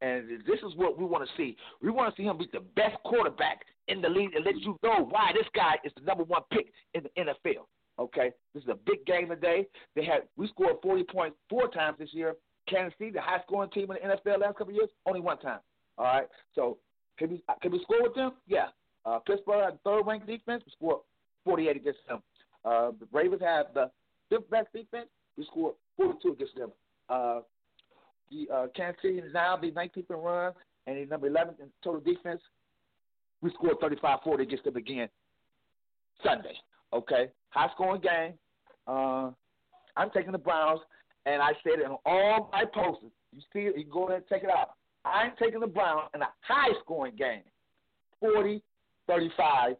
and 0.00 0.28
this 0.46 0.58
is 0.58 0.76
what 0.76 0.98
we 0.98 1.04
want 1.04 1.28
to 1.28 1.36
see. 1.36 1.56
We 1.80 1.90
want 1.90 2.14
to 2.14 2.20
see 2.20 2.26
him 2.26 2.38
be 2.38 2.48
the 2.52 2.60
best 2.60 2.96
quarterback 3.04 3.62
in 3.88 4.02
the 4.02 4.08
league 4.08 4.34
and 4.34 4.44
let 4.44 4.56
you 4.56 4.76
know 4.82 5.06
why 5.08 5.32
this 5.34 5.46
guy 5.54 5.74
is 5.84 5.92
the 5.96 6.02
number 6.02 6.24
one 6.24 6.42
pick 6.52 6.66
in 6.94 7.02
the 7.04 7.10
NFL. 7.22 7.66
Okay, 7.98 8.30
this 8.52 8.62
is 8.62 8.68
a 8.68 8.74
big 8.74 9.04
game 9.06 9.28
today. 9.28 9.66
They 9.94 10.04
had 10.04 10.22
we 10.36 10.48
scored 10.48 10.76
forty 10.82 11.04
points 11.04 11.36
four 11.48 11.68
times 11.68 11.96
this 11.98 12.10
year. 12.12 12.34
Kansas 12.68 12.94
City, 12.98 13.12
the 13.12 13.20
high 13.20 13.40
scoring 13.46 13.70
team 13.70 13.90
in 13.90 13.96
the 14.08 14.16
NFL 14.16 14.40
last 14.40 14.58
couple 14.58 14.70
of 14.70 14.74
years, 14.74 14.88
only 15.06 15.20
one 15.20 15.38
time. 15.38 15.60
All 15.96 16.04
right, 16.04 16.26
so 16.54 16.78
can 17.18 17.30
we 17.30 17.42
can 17.62 17.72
we 17.72 17.80
score 17.82 18.02
with 18.02 18.14
them? 18.14 18.32
Yeah. 18.46 18.66
Uh, 19.06 19.20
Pittsburgh 19.20 19.74
third 19.84 20.02
ranked 20.02 20.26
defense. 20.26 20.62
We 20.66 20.72
scored 20.72 21.00
forty 21.44 21.68
eight 21.68 21.76
against 21.76 22.00
them. 22.08 22.22
Uh, 22.64 22.90
the 22.98 23.06
Ravens 23.12 23.40
had 23.40 23.66
the 23.72 23.90
fifth 24.28 24.50
best 24.50 24.68
defense. 24.74 25.08
We 25.38 25.44
scored 25.44 25.74
forty 25.96 26.18
two 26.22 26.32
against 26.32 26.56
them. 26.56 26.72
Uh, 27.08 27.40
the 28.30 28.52
uh, 28.52 28.66
Kansas 28.74 29.00
City 29.02 29.22
now 29.32 29.56
the 29.56 29.70
19th 29.70 30.10
in 30.10 30.16
run 30.16 30.52
and 30.86 30.96
the 30.96 31.06
number 31.06 31.26
11 31.26 31.54
in 31.60 31.66
total 31.82 32.00
defense. 32.00 32.40
We 33.42 33.50
scored 33.50 33.78
35-40 33.80 34.40
against 34.40 34.64
them 34.64 34.76
again 34.76 35.08
Sunday. 36.24 36.54
Okay, 36.92 37.28
high 37.50 37.68
scoring 37.74 38.00
game. 38.00 38.34
Uh, 38.86 39.30
I'm 39.96 40.10
taking 40.14 40.32
the 40.32 40.38
Browns, 40.38 40.80
and 41.26 41.42
I 41.42 41.50
said 41.62 41.80
it 41.80 41.86
on 41.86 41.98
all 42.04 42.48
my 42.52 42.64
posters. 42.64 43.10
You 43.34 43.42
see 43.52 43.60
it? 43.60 43.76
You 43.76 43.84
go 43.84 44.04
ahead 44.04 44.18
and 44.18 44.28
check 44.28 44.42
it 44.42 44.50
out. 44.50 44.70
I'm 45.04 45.32
taking 45.40 45.60
the 45.60 45.66
Browns 45.66 46.10
in 46.14 46.22
a 46.22 46.28
high 46.40 46.72
scoring 46.82 47.14
game, 47.16 47.42
40-35, 48.22 49.76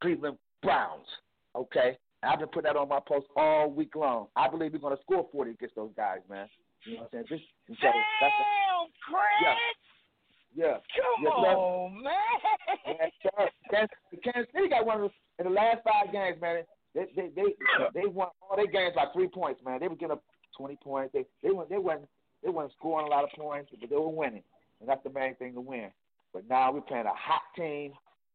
Cleveland 0.00 0.38
Browns. 0.62 1.06
Okay, 1.54 1.98
I've 2.22 2.38
been 2.38 2.48
putting 2.48 2.72
that 2.72 2.76
on 2.78 2.88
my 2.88 3.00
post 3.06 3.26
all 3.36 3.70
week 3.70 3.94
long. 3.94 4.26
I 4.36 4.48
believe 4.48 4.72
we're 4.72 4.78
going 4.78 4.96
to 4.96 5.02
score 5.02 5.26
40 5.30 5.50
against 5.52 5.74
those 5.76 5.90
guys, 5.96 6.20
man. 6.28 6.48
You 6.84 6.96
know 6.96 7.00
what 7.02 7.10
I'm 7.18 7.24
saying? 7.28 7.40
This, 7.68 7.76
Damn, 7.80 7.92
that's 8.20 8.34
Chris. 9.08 9.20
yeah, 9.42 9.54
yeah. 10.54 10.76
Come 10.96 11.22
Yes, 11.22 11.32
sir. 11.36 11.56
on, 11.56 12.02
man. 12.02 12.14
Yes, 12.86 13.10
sir. 13.22 13.48
Kansas, 13.70 13.96
Kansas 14.24 14.52
City 14.54 14.68
got 14.68 14.86
one 14.86 15.02
of 15.02 15.10
the, 15.10 15.44
in 15.44 15.52
the 15.52 15.54
last 15.54 15.80
five 15.84 16.12
games, 16.12 16.40
man. 16.40 16.62
They 16.94 17.04
they 17.14 17.28
they, 17.36 17.42
they 17.94 18.06
won 18.06 18.28
all 18.40 18.56
their 18.56 18.66
games 18.66 18.94
by 18.96 19.06
three 19.12 19.28
points, 19.28 19.60
man. 19.64 19.80
They 19.80 19.88
were 19.88 19.96
getting 19.96 20.12
up 20.12 20.22
twenty 20.56 20.76
points. 20.82 21.12
They 21.12 21.26
they 21.42 21.50
went 21.50 21.68
they 21.68 21.76
weren't 21.78 22.06
they 22.42 22.48
weren't 22.50 22.72
scoring 22.78 23.06
a 23.06 23.10
lot 23.10 23.24
of 23.24 23.30
points, 23.38 23.70
but 23.78 23.90
they 23.90 23.96
were 23.96 24.08
winning, 24.08 24.42
and 24.80 24.88
that's 24.88 25.02
the 25.04 25.10
main 25.10 25.34
thing 25.36 25.52
to 25.54 25.60
win. 25.60 25.90
But 26.32 26.48
now 26.48 26.72
we're 26.72 26.80
playing 26.80 27.04
a 27.06 27.14
hot 27.14 27.42
team, 27.56 27.92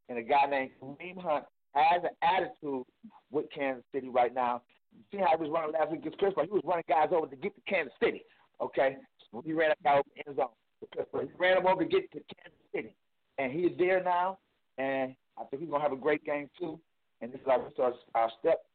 and 0.09 0.17
a 0.19 0.21
guy 0.21 0.45
named 0.49 0.71
Kareem 0.81 1.17
Hunt 1.21 1.45
has 1.73 2.03
an 2.03 2.15
attitude 2.21 2.85
with 3.31 3.45
Kansas 3.53 3.83
City 3.93 4.09
right 4.09 4.33
now. 4.33 4.61
You 4.93 5.03
see 5.11 5.17
how 5.17 5.37
he 5.37 5.43
was 5.43 5.49
running 5.51 5.73
last 5.73 5.91
week 5.91 6.01
against 6.01 6.19
Pittsburgh? 6.19 6.47
He 6.47 6.53
was 6.53 6.63
running 6.65 6.83
guys 6.87 7.09
over 7.11 7.27
to 7.27 7.35
get 7.35 7.55
to 7.55 7.61
Kansas 7.67 7.93
City. 8.03 8.23
Okay, 8.61 8.97
he 9.43 9.53
ran 9.53 9.71
a 9.71 9.83
guy 9.83 9.93
over 9.93 10.03
the 10.15 10.27
end 10.27 10.37
zone. 10.37 10.47
He 10.81 11.37
ran 11.37 11.57
him 11.57 11.67
over 11.67 11.83
to 11.83 11.89
get 11.89 12.11
to 12.11 12.19
Kansas 12.35 12.59
City, 12.75 12.95
and 13.37 13.51
he's 13.51 13.71
there 13.77 14.03
now. 14.03 14.37
And 14.77 15.15
I 15.37 15.43
think 15.45 15.61
he's 15.61 15.71
gonna 15.71 15.83
have 15.83 15.93
a 15.93 15.97
great 15.97 16.23
game 16.25 16.49
too. 16.59 16.79
And 17.21 17.31
this 17.31 17.41
is 17.41 17.47
our, 17.47 17.61
our, 17.79 17.93
our 18.15 18.31
step. 18.39 18.65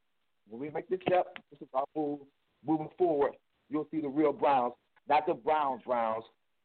When 0.48 0.60
we 0.60 0.70
make 0.70 0.88
this 0.88 1.00
step, 1.06 1.26
this 1.50 1.60
is 1.60 1.68
our 1.74 1.84
move. 1.96 2.20
Moving 2.66 2.88
forward, 2.96 3.32
you'll 3.68 3.86
see 3.90 4.00
the 4.00 4.08
real 4.08 4.32
Browns, 4.32 4.74
not 5.08 5.26
the 5.26 5.34
Browns 5.34 5.82
Browns. 5.84 6.24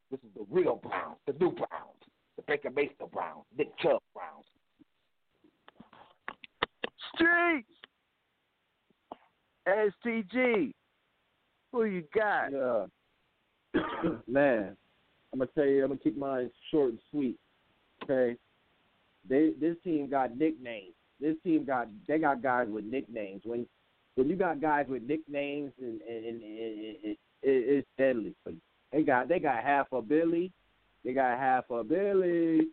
This 0.10 0.20
is 0.22 0.30
the 0.36 0.46
real 0.50 0.76
Browns, 0.76 1.18
the 1.26 1.34
new 1.34 1.52
Browns, 1.52 2.00
the 2.36 2.44
Baker 2.48 2.70
Mayfield 2.70 3.12
Browns, 3.12 3.46
Nick 3.58 3.78
Chubb 3.80 4.02
Browns. 4.14 4.46
Streets. 7.16 7.68
STG. 9.68 10.74
Who 11.72 11.86
you 11.86 12.04
got? 12.14 12.52
Yeah. 12.52 12.86
Man, 14.28 14.76
I'm 15.32 15.40
gonna 15.40 15.50
tell 15.56 15.66
you, 15.66 15.84
I'm 15.84 15.90
gonna 15.90 16.00
keep 16.00 16.18
mine 16.18 16.50
short 16.70 16.92
and 16.92 17.00
sweet. 17.10 17.38
Okay. 18.04 18.36
They 19.28 19.52
this 19.60 19.78
team 19.84 20.10
got 20.10 20.38
nicknames. 20.38 20.94
This 21.20 21.36
team 21.44 21.66
got 21.66 21.88
they 22.08 22.18
got 22.18 22.42
guys 22.42 22.68
with 22.70 22.86
nicknames. 22.86 23.42
When 23.46 23.66
when 24.16 24.28
you 24.28 24.36
got 24.36 24.60
guys 24.60 24.88
with 24.90 25.04
nicknames 25.04 25.72
and 25.80 26.02
and, 26.02 26.26
and, 26.26 26.44
and 26.44 26.96
it, 27.04 27.04
it, 27.04 27.18
it's 27.44 27.88
deadly. 27.98 28.36
They 28.92 29.04
got 29.04 29.30
they 29.30 29.40
got 29.40 29.64
half 29.64 29.88
a 29.94 30.02
Billy, 30.02 30.52
they 31.06 31.14
got 31.14 31.38
half 31.38 31.70
a 31.70 31.84
Billy. 31.84 32.68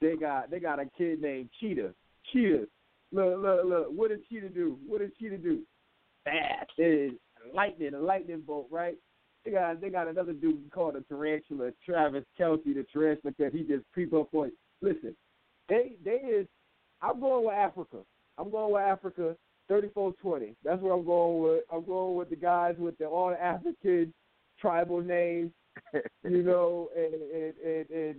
They 0.00 0.16
got 0.16 0.50
they 0.50 0.58
got 0.58 0.80
a 0.80 0.86
kid 0.96 1.20
named 1.20 1.50
Cheetah. 1.60 1.92
Cheetah. 2.32 2.66
Look, 3.12 3.38
look, 3.38 3.64
look. 3.64 3.86
What 3.90 4.10
is 4.12 4.20
she 4.28 4.40
to 4.40 4.48
do? 4.48 4.78
What 4.86 5.02
is 5.02 5.10
she 5.18 5.28
to 5.28 5.38
do? 5.38 5.60
Fast. 6.24 6.70
It 6.78 7.12
is 7.12 7.18
lightning, 7.54 7.94
a 7.94 7.98
lightning 7.98 8.42
bolt, 8.46 8.68
right? 8.70 8.96
They 9.44 9.52
got 9.52 9.80
they 9.80 9.88
got 9.88 10.08
another 10.08 10.32
dude 10.32 10.70
called 10.70 10.96
a 10.96 11.00
tarantula, 11.02 11.70
Travis 11.84 12.24
Kelce, 12.38 12.64
the 12.64 12.84
tarantula, 12.92 13.34
because 13.36 13.52
he 13.52 13.62
just 13.64 13.84
creep 13.92 14.12
up 14.12 14.32
on. 14.34 14.52
Listen, 14.82 15.16
they 15.68 15.92
they 16.04 16.10
is. 16.10 16.46
I'm 17.02 17.20
going 17.20 17.46
with 17.46 17.54
Africa. 17.54 17.98
I'm 18.38 18.50
going 18.50 18.74
with 18.74 18.82
Africa. 18.82 19.36
34-20. 19.70 20.56
That's 20.64 20.82
what 20.82 20.90
I'm 20.90 21.04
going 21.04 21.42
with. 21.42 21.62
I'm 21.72 21.84
going 21.84 22.16
with 22.16 22.28
the 22.28 22.36
guys 22.36 22.74
with 22.76 22.98
the 22.98 23.06
all 23.06 23.34
African 23.40 24.12
tribal 24.60 25.00
names. 25.00 25.52
you 26.24 26.42
know, 26.42 26.88
and 26.96 27.14
and, 27.14 27.54
and 27.64 27.90
and 27.90 28.16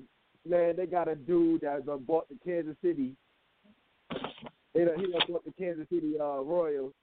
man, 0.48 0.76
they 0.78 0.86
got 0.86 1.10
a 1.10 1.16
dude 1.16 1.62
that 1.62 1.86
bought 2.08 2.30
the 2.30 2.38
Kansas 2.44 2.78
City. 2.82 3.14
They 4.74 4.86
done, 4.86 5.00
he 5.00 5.12
done 5.12 5.22
bought 5.28 5.46
the 5.46 5.52
Kansas 5.58 5.88
City 5.92 6.14
uh, 6.20 6.42
Royals, 6.42 6.94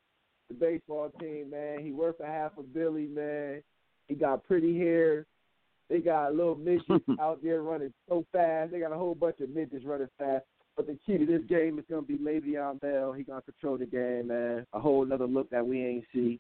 the 0.49 0.55
baseball 0.55 1.11
team. 1.21 1.51
Man, 1.51 1.81
he 1.85 1.93
worth 1.93 2.21
a 2.21 2.27
half 2.27 2.53
a 2.59 2.63
Billy. 2.63 3.07
Man, 3.07 3.63
he 4.09 4.15
got 4.15 4.45
pretty 4.45 4.79
hair. 4.79 5.27
They 5.91 5.99
got 5.99 6.35
little 6.35 6.55
midgets 6.55 7.05
out 7.21 7.43
there 7.43 7.63
running 7.63 7.93
so 8.09 8.25
fast. 8.33 8.73
They 8.73 8.81
got 8.81 8.93
a 8.93 8.99
whole 8.99 9.15
bunch 9.15 9.41
of 9.41 9.51
midgets 9.51 9.85
running 9.85 10.09
fast. 10.19 10.45
But 10.77 10.87
the 10.87 10.99
key 11.05 11.19
to 11.19 11.27
this 11.27 11.43
game 11.49 11.79
is 11.79 11.85
going 11.91 12.07
to 12.07 12.09
be 12.09 12.19
Le'Veon 12.19 12.81
Bell. 12.81 13.13
He 13.13 13.25
going 13.25 13.41
to 13.41 13.53
control 13.53 13.79
the 13.79 13.87
game, 13.87 14.29
man. 14.29 14.65
A 14.73 14.81
whole 14.81 15.03
another 15.03 15.27
look 15.27 15.51
that 15.51 15.67
we 15.67 15.85
ain't 15.85 16.05
see. 16.15 16.39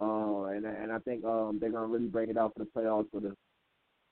Uh, 0.00 0.44
and 0.46 0.66
and 0.66 0.90
I 0.90 0.98
think 0.98 1.24
um, 1.24 1.58
they're 1.60 1.70
going 1.70 1.88
to 1.88 1.92
really 1.92 2.08
bring 2.08 2.30
it 2.30 2.36
out 2.36 2.52
for 2.54 2.64
the 2.64 2.70
playoffs 2.76 3.10
for 3.12 3.20
the 3.20 3.34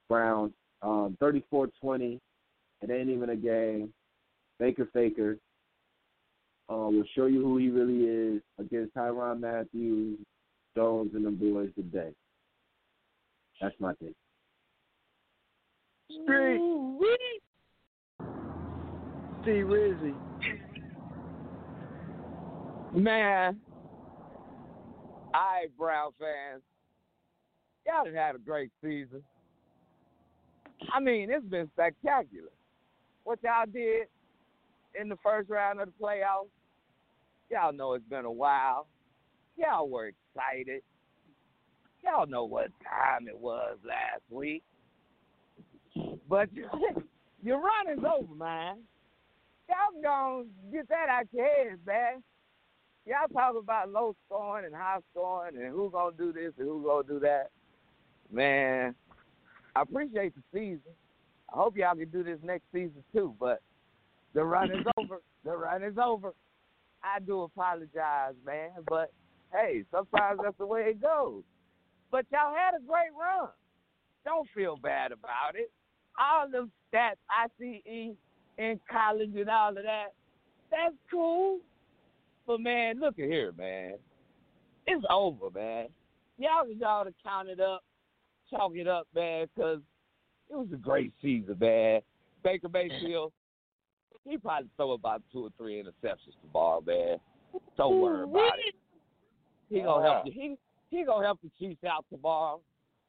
Browns. 0.08 0.52
Um, 0.82 1.16
34-20. 1.20 2.20
It 2.82 2.90
ain't 2.90 3.08
even 3.08 3.30
a 3.30 3.36
game. 3.36 3.92
Baker 4.58 4.88
Faker 4.92 5.38
uh, 6.72 6.88
will 6.88 7.04
show 7.14 7.26
you 7.26 7.42
who 7.42 7.58
he 7.58 7.68
really 7.68 8.04
is 8.04 8.42
against 8.58 8.94
Tyrann 8.94 9.40
Mathieu, 9.40 10.16
Stones, 10.72 11.10
and 11.14 11.26
the 11.26 11.30
boys 11.30 11.70
today. 11.76 12.12
That's 13.60 13.74
my 13.78 13.92
thing. 13.94 14.14
Street. 16.24 16.60
C 19.44 19.50
Rizzy. 19.50 20.14
Man, 22.94 23.58
eyebrow 25.34 25.72
Brown 25.78 26.10
fans, 26.18 26.62
y'all 27.86 28.04
done 28.04 28.14
had 28.14 28.34
a 28.34 28.38
great 28.38 28.70
season. 28.82 29.22
I 30.92 31.00
mean, 31.00 31.30
it's 31.30 31.46
been 31.46 31.70
spectacular. 31.74 32.50
What 33.24 33.38
y'all 33.42 33.66
did 33.72 34.08
in 35.00 35.08
the 35.08 35.16
first 35.22 35.48
round 35.48 35.80
of 35.80 35.88
the 35.88 36.04
playoffs, 36.04 36.48
y'all 37.52 37.72
know 37.72 37.92
it's 37.92 38.08
been 38.08 38.24
a 38.24 38.32
while. 38.32 38.86
Y'all 39.56 39.88
were 39.88 40.08
excited. 40.08 40.82
Y'all 42.02 42.26
know 42.26 42.44
what 42.44 42.68
time 42.82 43.28
it 43.28 43.38
was 43.38 43.76
last 43.86 44.22
week. 44.30 44.62
But 46.28 46.48
your 47.42 47.60
run 47.60 47.98
is 47.98 48.04
over, 48.04 48.34
man. 48.34 48.78
Y'all 49.68 50.02
gonna 50.02 50.44
get 50.72 50.88
that 50.88 51.08
out 51.08 51.26
your 51.32 51.46
heads, 51.46 51.80
man. 51.86 52.22
Y'all 53.04 53.28
talk 53.32 53.54
about 53.56 53.90
low 53.90 54.16
scoring 54.26 54.64
and 54.64 54.74
high 54.74 54.98
scoring 55.12 55.56
and 55.56 55.68
who 55.68 55.90
gonna 55.90 56.16
do 56.16 56.32
this 56.32 56.52
and 56.58 56.66
who 56.66 56.82
gonna 56.84 57.06
do 57.06 57.20
that. 57.20 57.50
Man, 58.30 58.94
I 59.76 59.82
appreciate 59.82 60.34
the 60.34 60.42
season. 60.52 60.92
I 61.52 61.58
hope 61.58 61.76
y'all 61.76 61.94
can 61.94 62.08
do 62.08 62.24
this 62.24 62.38
next 62.42 62.64
season 62.72 63.04
too, 63.14 63.34
but 63.38 63.60
the 64.34 64.42
run 64.42 64.70
is 64.70 64.86
over. 64.96 65.20
The 65.44 65.56
run 65.56 65.82
is 65.82 65.98
over. 66.02 66.32
I 67.04 67.18
do 67.20 67.42
apologize, 67.42 68.34
man, 68.44 68.70
but 68.88 69.12
hey, 69.52 69.84
sometimes 69.90 70.40
that's 70.42 70.58
the 70.58 70.66
way 70.66 70.82
it 70.82 71.02
goes. 71.02 71.42
But 72.10 72.26
y'all 72.30 72.54
had 72.54 72.74
a 72.74 72.80
great 72.80 73.12
run. 73.18 73.48
Don't 74.24 74.48
feel 74.54 74.76
bad 74.76 75.12
about 75.12 75.54
it. 75.54 75.70
All 76.18 76.48
them 76.48 76.70
stats, 76.92 77.16
I 77.28 77.46
see 77.58 77.82
in 78.58 78.80
college 78.90 79.32
and 79.34 79.48
all 79.48 79.70
of 79.70 79.82
that, 79.82 80.08
that's 80.70 80.94
cool. 81.10 81.58
But 82.46 82.60
man, 82.60 83.00
look 83.00 83.18
at 83.18 83.24
here, 83.24 83.52
man. 83.56 83.94
It's 84.86 85.04
over, 85.10 85.50
man. 85.50 85.88
Y'all 86.38 86.68
y'all 86.68 87.04
to 87.04 87.14
count 87.22 87.48
it 87.48 87.60
up, 87.60 87.84
chalk 88.50 88.72
it 88.74 88.88
up, 88.88 89.06
man, 89.14 89.46
because 89.54 89.80
it 90.50 90.56
was 90.56 90.68
a 90.72 90.76
great 90.76 91.12
season, 91.22 91.56
man. 91.60 92.00
Baker 92.42 92.68
Mayfield, 92.72 93.32
he 94.24 94.38
probably 94.38 94.68
throw 94.76 94.92
about 94.92 95.22
two 95.32 95.44
or 95.44 95.50
three 95.56 95.82
interceptions 95.82 96.34
to 96.40 96.46
tomorrow, 96.46 96.82
man. 96.86 97.18
Don't 97.76 98.00
worry 98.00 98.24
about 98.24 98.58
it. 98.58 98.74
He 99.68 99.80
gonna 99.80 100.04
help 100.04 100.26
you. 100.26 100.32
He 100.32 100.56
he 100.90 101.04
gonna 101.04 101.24
help 101.24 101.40
the 101.42 101.50
Chiefs 101.58 101.84
out 101.84 102.04
tomorrow. 102.10 102.60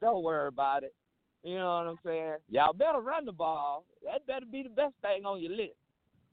Don't 0.02 0.24
worry 0.24 0.48
about 0.48 0.84
it. 0.84 0.94
You 1.44 1.56
know 1.56 1.78
what 1.78 1.88
I'm 1.88 2.00
saying? 2.06 2.36
Y'all 2.50 2.74
better 2.74 3.02
run 3.02 3.26
the 3.26 3.34
ball. 3.34 3.86
That 4.06 4.26
better 4.26 4.46
be 4.50 4.64
the 4.64 4.70
best 4.70 4.94
thing 5.02 5.26
on 5.26 5.42
your 5.42 5.52
list. 5.52 5.76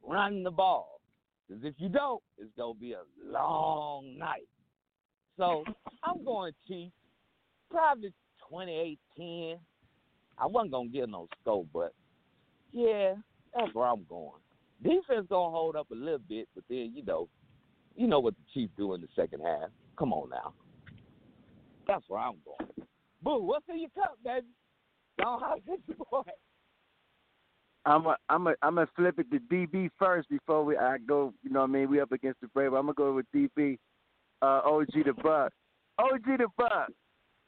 Run 0.07 0.45
the 0.45 0.53
ball. 0.53 1.01
Because 1.49 1.65
if 1.65 1.75
you 1.79 1.89
don't, 1.89 2.23
it's 2.39 2.51
going 2.57 2.75
to 2.75 2.81
be 2.81 2.93
a 2.93 3.03
long 3.25 4.17
night. 4.17 4.47
So 5.37 5.65
I'm 6.05 6.25
going 6.25 6.53
Chiefs. 6.69 6.93
Probably 7.71 8.13
28-10. 8.53 9.59
I 10.39 10.47
wasn't 10.47 10.71
going 10.71 10.93
to 10.93 10.97
get 10.97 11.09
no 11.09 11.27
score, 11.41 11.67
but 11.73 11.93
yeah, 12.73 13.15
that's 13.55 13.75
where 13.75 13.89
I'm 13.89 14.07
going. 14.09 14.41
Defense 14.83 15.29
to 15.29 15.35
hold 15.35 15.77
up 15.77 15.91
a 15.91 15.95
little 15.95 16.21
bit, 16.29 16.49
but 16.55 16.65
then, 16.69 16.93
you 16.95 17.05
know, 17.05 17.29
you 17.97 18.07
know 18.07 18.21
what 18.21 18.35
the 18.35 18.43
Chiefs 18.55 18.73
do 18.77 18.95
in 18.95 19.01
the 19.01 19.09
second 19.15 19.41
half. 19.45 19.69
Come 19.99 20.13
on 20.13 20.31
now. 20.31 20.55
That's 21.87 22.05
where 22.09 22.21
I'm 22.21 22.37
going. 22.45 22.71
Boo, 23.23 23.43
what's 23.43 23.67
in 23.69 23.81
your 23.81 23.91
cup, 23.91 24.17
baby? 24.25 24.47
Don't 25.19 25.41
holler 25.41 25.57
at 25.57 25.79
your 25.87 25.97
boy. 26.11 26.23
I'm 27.85 28.07
a, 28.07 28.17
I'm 28.29 28.47
a, 28.47 28.55
I'm 28.63 28.75
gonna 28.75 28.89
flip 28.95 29.19
it 29.19 29.31
to 29.31 29.39
DB 29.39 29.91
first 29.99 30.29
before 30.29 30.65
we 30.65 30.77
I 30.77 30.99
go. 30.99 31.33
You 31.43 31.51
know 31.51 31.61
what 31.61 31.71
I 31.71 31.73
mean? 31.73 31.91
We 31.91 32.01
up 32.01 32.13
against 32.13 32.41
the 32.41 32.49
Brave. 32.49 32.73
I'm 32.75 32.83
gonna 32.87 32.95
go 32.95 33.15
with 33.15 33.27
DB. 33.35 33.79
Uh, 34.43 34.61
OG 34.65 34.93
the 35.05 35.13
Buck. 35.15 35.53
OG 35.99 36.25
the 36.25 36.47
Buck. 36.57 36.89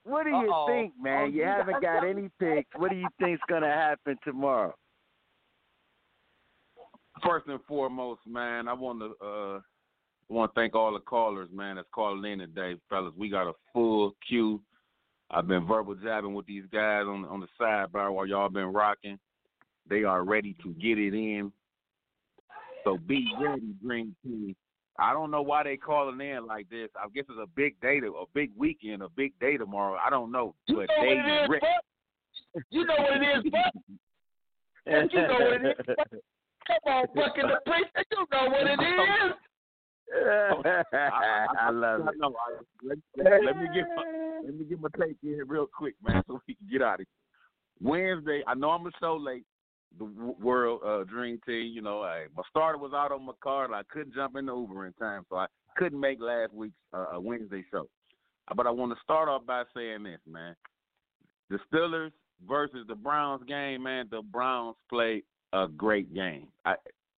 What 0.04 0.24
do 0.24 0.30
you 0.30 0.50
Uh-oh. 0.50 0.66
think, 0.66 0.94
man? 1.00 1.28
OG 1.28 1.34
you 1.34 1.44
haven't 1.44 1.82
got 1.82 2.04
any 2.04 2.30
picks. 2.40 2.68
What 2.76 2.90
do 2.90 2.96
you 2.96 3.08
think's 3.20 3.42
gonna 3.48 3.68
happen 3.72 4.16
tomorrow? 4.24 4.74
First 7.24 7.46
and 7.46 7.60
foremost, 7.68 8.20
man, 8.26 8.68
I 8.68 8.72
want 8.72 9.00
to 9.00 9.24
uh 9.24 9.60
want 10.28 10.54
to 10.54 10.60
thank 10.60 10.74
all 10.74 10.92
the 10.92 11.00
callers, 11.00 11.48
man, 11.52 11.76
that's 11.76 11.88
calling 11.92 12.30
in 12.30 12.38
today, 12.38 12.76
fellas. 12.88 13.12
We 13.16 13.28
got 13.28 13.48
a 13.48 13.52
full 13.72 14.16
queue. 14.26 14.60
I've 15.30 15.46
been 15.46 15.66
verbal 15.66 15.94
jabbing 15.94 16.34
with 16.34 16.46
these 16.46 16.64
guys 16.72 17.04
on 17.06 17.24
on 17.26 17.40
the 17.40 17.48
sidebar 17.60 18.12
while 18.12 18.26
y'all 18.26 18.48
been 18.48 18.72
rocking. 18.72 19.18
They 19.88 20.04
are 20.04 20.24
ready 20.24 20.56
to 20.62 20.70
get 20.74 20.98
it 20.98 21.14
in. 21.14 21.52
So 22.84 22.98
be 22.98 23.26
ready, 23.40 23.74
Dream 23.84 24.14
Team. 24.24 24.56
I 24.98 25.12
don't 25.12 25.30
know 25.30 25.42
why 25.42 25.62
they 25.62 25.76
calling 25.76 26.20
in 26.20 26.46
like 26.46 26.68
this. 26.68 26.88
I 26.96 27.06
guess 27.14 27.24
it's 27.28 27.38
a 27.42 27.46
big 27.56 27.80
day, 27.80 28.00
to, 28.00 28.08
a 28.08 28.24
big 28.34 28.50
weekend, 28.56 29.02
a 29.02 29.08
big 29.08 29.32
day 29.40 29.56
tomorrow. 29.56 29.98
I 30.04 30.10
don't 30.10 30.30
know, 30.30 30.54
You 30.66 30.76
but 30.76 30.88
know 30.88 31.02
they 31.02 31.16
what 31.16 31.26
it 31.26 31.42
is. 31.42 31.60
Buck? 31.60 32.64
You 32.70 32.84
know 32.84 32.94
what 32.98 33.22
it 33.22 33.46
is, 33.46 33.50
Buck? 33.50 33.72
you 35.12 35.22
know 35.22 35.34
what 35.34 35.52
it 35.52 35.76
is. 36.12 36.20
Buck. 36.68 36.78
Come 36.84 36.92
on, 36.92 37.06
Buck 37.14 37.36
in 37.36 37.48
the 37.48 37.60
place. 37.66 37.84
You 38.10 38.26
know 38.32 38.50
what 38.50 38.66
it 38.66 38.80
is. 38.80 39.34
I 40.92 41.70
love 41.70 42.00
it. 42.00 42.14
No, 42.18 42.28
I, 42.28 42.60
let, 42.82 42.98
let, 43.16 43.44
let 43.44 43.56
me 43.56 43.66
get 43.74 43.84
my, 43.96 44.04
let 44.44 44.54
me 44.54 44.64
get 44.64 44.80
my 44.80 44.88
take 45.00 45.16
in 45.22 45.42
real 45.46 45.66
quick, 45.66 45.94
man, 46.06 46.22
so 46.26 46.40
we 46.46 46.54
can 46.54 46.68
get 46.70 46.82
out 46.82 47.00
of 47.00 47.06
here. 47.06 47.06
Wednesday, 47.80 48.42
I 48.46 48.54
know 48.54 48.70
I'm 48.70 48.86
a 48.86 48.90
show 49.00 49.16
late. 49.16 49.44
The 49.98 50.04
World 50.04 50.80
uh, 50.86 51.04
Dream 51.04 51.38
Team, 51.44 51.72
you 51.74 51.82
know, 51.82 52.02
I, 52.02 52.24
my 52.34 52.42
starter 52.48 52.78
was 52.78 52.92
out 52.94 53.12
on 53.12 53.26
my 53.26 53.32
car, 53.42 53.66
and 53.66 53.74
I 53.74 53.82
couldn't 53.90 54.14
jump 54.14 54.36
in 54.36 54.46
the 54.46 54.54
Uber 54.54 54.86
in 54.86 54.94
time, 54.94 55.24
so 55.28 55.36
I 55.36 55.46
couldn't 55.76 56.00
make 56.00 56.18
last 56.18 56.54
week's 56.54 56.74
uh, 56.94 57.18
Wednesday 57.18 57.62
show. 57.70 57.88
But 58.56 58.66
I 58.66 58.70
want 58.70 58.92
to 58.92 58.98
start 59.02 59.28
off 59.28 59.44
by 59.44 59.64
saying 59.76 60.04
this, 60.04 60.20
man. 60.26 60.56
The 61.50 61.58
Steelers 61.70 62.12
versus 62.48 62.86
the 62.88 62.94
Browns 62.94 63.42
game, 63.46 63.82
man. 63.82 64.08
The 64.10 64.22
Browns 64.22 64.76
played 64.88 65.24
a 65.52 65.68
great 65.68 66.14
game. 66.14 66.48
I, 66.64 66.74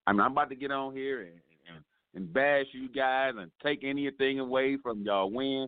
I'm 0.07 0.21
about 0.21 0.51
to 0.51 0.57
get 0.57 0.71
on 0.71 0.95
here 0.95 1.23
and, 1.23 1.41
and 1.69 1.85
and 2.15 2.33
bash 2.33 2.67
you 2.73 2.89
guys 2.89 3.33
and 3.37 3.51
take 3.63 3.83
anything 3.83 4.39
away 4.39 4.77
from 4.83 5.03
y'all 5.03 5.31
win. 5.31 5.67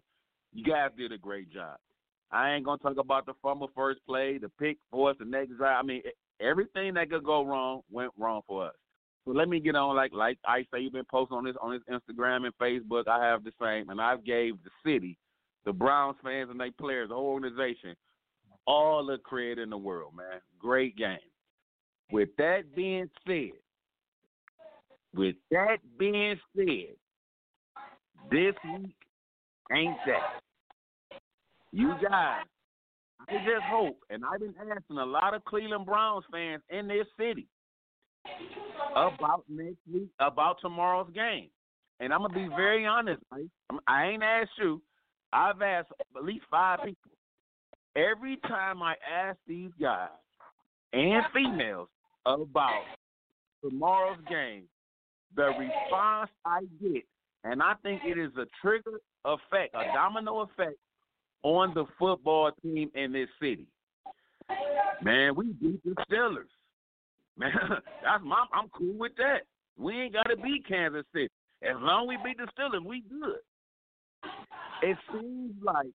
You 0.52 0.64
guys 0.64 0.90
did 0.96 1.12
a 1.12 1.18
great 1.18 1.52
job. 1.52 1.76
I 2.30 2.52
ain't 2.52 2.64
gonna 2.64 2.78
talk 2.78 2.98
about 2.98 3.26
the 3.26 3.34
fumble 3.42 3.70
first 3.74 4.00
play, 4.06 4.38
the 4.38 4.48
pick 4.48 4.78
for 4.90 5.10
us, 5.10 5.16
the 5.18 5.24
next 5.24 5.56
drive. 5.56 5.78
I 5.78 5.86
mean, 5.86 6.02
everything 6.40 6.94
that 6.94 7.10
could 7.10 7.24
go 7.24 7.44
wrong 7.44 7.82
went 7.90 8.12
wrong 8.18 8.42
for 8.46 8.66
us. 8.66 8.74
So 9.24 9.32
let 9.32 9.48
me 9.48 9.58
get 9.60 9.74
on 9.74 9.96
like 9.96 10.12
like 10.12 10.38
I 10.46 10.64
say 10.72 10.80
you've 10.80 10.92
been 10.92 11.04
posting 11.10 11.36
on 11.36 11.44
this 11.44 11.56
on 11.60 11.72
this 11.72 11.82
Instagram 11.90 12.46
and 12.46 12.58
Facebook. 12.58 13.08
I 13.08 13.24
have 13.24 13.44
the 13.44 13.52
same, 13.60 13.90
and 13.90 14.00
I've 14.00 14.24
gave 14.24 14.54
the 14.62 14.70
city, 14.84 15.18
the 15.64 15.72
Browns 15.72 16.16
fans 16.22 16.50
and 16.50 16.60
their 16.60 16.70
players, 16.72 17.08
the 17.08 17.14
whole 17.14 17.26
organization, 17.26 17.96
all 18.66 19.04
the 19.04 19.18
credit 19.18 19.58
in 19.58 19.70
the 19.70 19.78
world, 19.78 20.12
man. 20.16 20.40
Great 20.58 20.96
game. 20.96 21.18
With 22.11 22.28
that 22.38 22.62
being 22.74 23.11
said, 23.26 23.52
with 25.14 25.36
that 25.50 25.78
being 25.98 26.38
said, 26.54 26.94
this 28.30 28.54
week 28.64 28.96
ain't 29.72 29.96
that. 30.07 30.40
You 31.72 31.94
guys, 32.02 32.44
I 33.28 33.32
just 33.32 33.64
hope, 33.64 33.98
and 34.09 34.24
I've 34.24 34.40
been 34.40 34.54
asking 34.59 34.98
a 34.98 35.04
lot 35.04 35.34
of 35.34 35.44
Cleveland 35.44 35.86
Browns 35.86 36.24
fans 36.30 36.62
in 36.70 36.86
this 36.86 37.07
city 37.18 37.48
about 38.92 39.44
next 39.48 39.78
week, 39.92 40.09
about 40.20 40.59
tomorrow's 40.61 41.11
game. 41.14 41.48
And 42.00 42.12
I'm 42.12 42.22
gonna 42.22 42.34
be 42.34 42.48
very 42.54 42.86
honest. 42.86 43.22
I 43.88 44.07
ain't 44.07 44.22
asked 44.22 44.50
you. 44.59 44.80
I've 45.32 45.61
asked 45.61 45.88
at 46.16 46.24
least 46.24 46.44
five 46.50 46.80
people. 46.84 47.11
Every 47.96 48.36
time 48.46 48.82
I 48.82 48.94
ask 49.11 49.38
these 49.46 49.70
guys 49.80 50.11
and 50.92 51.24
females 51.34 51.88
about 52.26 52.82
tomorrow's 53.62 54.18
game, 54.28 54.64
the 55.34 55.44
response 55.44 56.30
I 56.44 56.60
get, 56.80 57.04
and 57.44 57.62
I 57.62 57.74
think 57.82 58.02
it 58.04 58.18
is 58.18 58.32
a 58.36 58.46
trigger 58.60 59.00
effect, 59.24 59.74
a 59.74 59.92
domino 59.94 60.40
effect 60.40 60.76
on 61.42 61.72
the 61.74 61.84
football 61.98 62.50
team 62.62 62.90
in 62.94 63.12
this 63.12 63.28
city. 63.40 63.66
Man, 65.02 65.34
we 65.34 65.52
beat 65.52 65.82
the 65.84 65.94
Steelers. 66.10 66.50
Man, 67.38 67.52
that's 68.02 68.24
my 68.24 68.46
I'm 68.52 68.68
cool 68.70 68.94
with 68.94 69.12
that. 69.18 69.40
We 69.78 69.94
ain't 70.00 70.14
gotta 70.14 70.36
beat 70.36 70.66
Kansas 70.66 71.04
City. 71.12 71.28
As 71.62 71.76
long 71.78 72.10
as 72.10 72.18
we 72.24 72.30
beat 72.30 72.38
the 72.38 72.48
Steelers, 72.58 72.84
we 72.84 73.02
good. 73.02 73.40
It 74.82 74.96
seems 75.12 75.52
like 75.62 75.88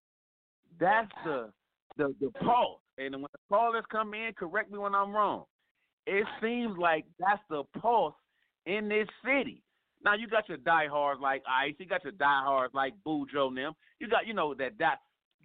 that's 0.80 1.12
the 1.26 1.50
the 1.98 2.14
the 2.22 2.30
pulse. 2.40 2.80
And 2.98 3.16
when 3.16 3.24
the 3.24 3.40
callers 3.50 3.84
come 3.92 4.14
in, 4.14 4.34
correct 4.38 4.72
me 4.72 4.78
when 4.78 4.94
I'm 4.94 5.12
wrong. 5.12 5.46
It 6.08 6.26
seems 6.42 6.78
like 6.78 7.06
that's 7.20 7.42
the 7.50 7.64
pulse 7.80 8.16
in 8.66 8.90
this 8.90 9.08
city. 9.24 9.64
Now 10.04 10.16
you 10.16 10.28
got 10.28 10.50
your 10.50 10.58
diehards 10.58 11.22
like 11.22 11.44
Ice, 11.48 11.76
you 11.78 11.86
got 11.86 12.04
your 12.04 12.14
diehards 12.14 12.74
like 12.74 12.94
Bujo 13.06 13.48
and 13.48 13.58
them. 13.58 13.74
You 14.00 14.08
got 14.08 14.26
you 14.26 14.34
know 14.34 14.54
that 14.56 14.74
that 14.80 14.98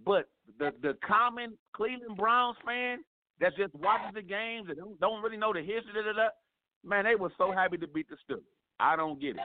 but 0.05 0.29
the 0.59 0.73
the 0.83 0.97
common 1.07 1.57
Cleveland 1.75 2.17
Browns 2.17 2.57
fan 2.65 2.99
that 3.41 3.57
just 3.57 3.75
watches 3.75 4.15
the 4.15 4.23
games 4.23 4.69
and 4.69 4.79
don't, 4.79 5.01
don't 5.01 5.23
really 5.23 5.37
know 5.37 5.53
the 5.53 5.61
history 5.61 5.99
of 5.99 6.17
that, 6.17 6.37
man, 6.85 7.05
they 7.05 7.15
were 7.15 7.33
so 7.37 7.53
happy 7.53 7.77
to 7.77 7.87
beat 7.87 8.07
the 8.09 8.17
Steelers. 8.17 8.41
I 8.81 8.97
don't 8.97 9.21
get 9.21 9.31
it. 9.31 9.43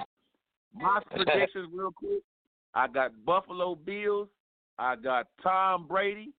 My 0.73 1.01
predictions 1.11 1.69
real 1.73 1.91
quick. 1.91 2.21
I 2.73 2.87
got 2.87 3.11
Buffalo 3.25 3.75
Bills. 3.75 4.29
I 4.79 4.95
got 4.95 5.27
Tom 5.43 5.87
Brady. 5.87 6.31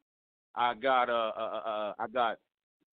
I 0.54 0.74
got 0.74 1.08
uh, 1.10 1.32
uh, 1.36 1.40
uh, 1.40 1.68
uh 1.68 1.92
I 1.98 2.06
got 2.12 2.38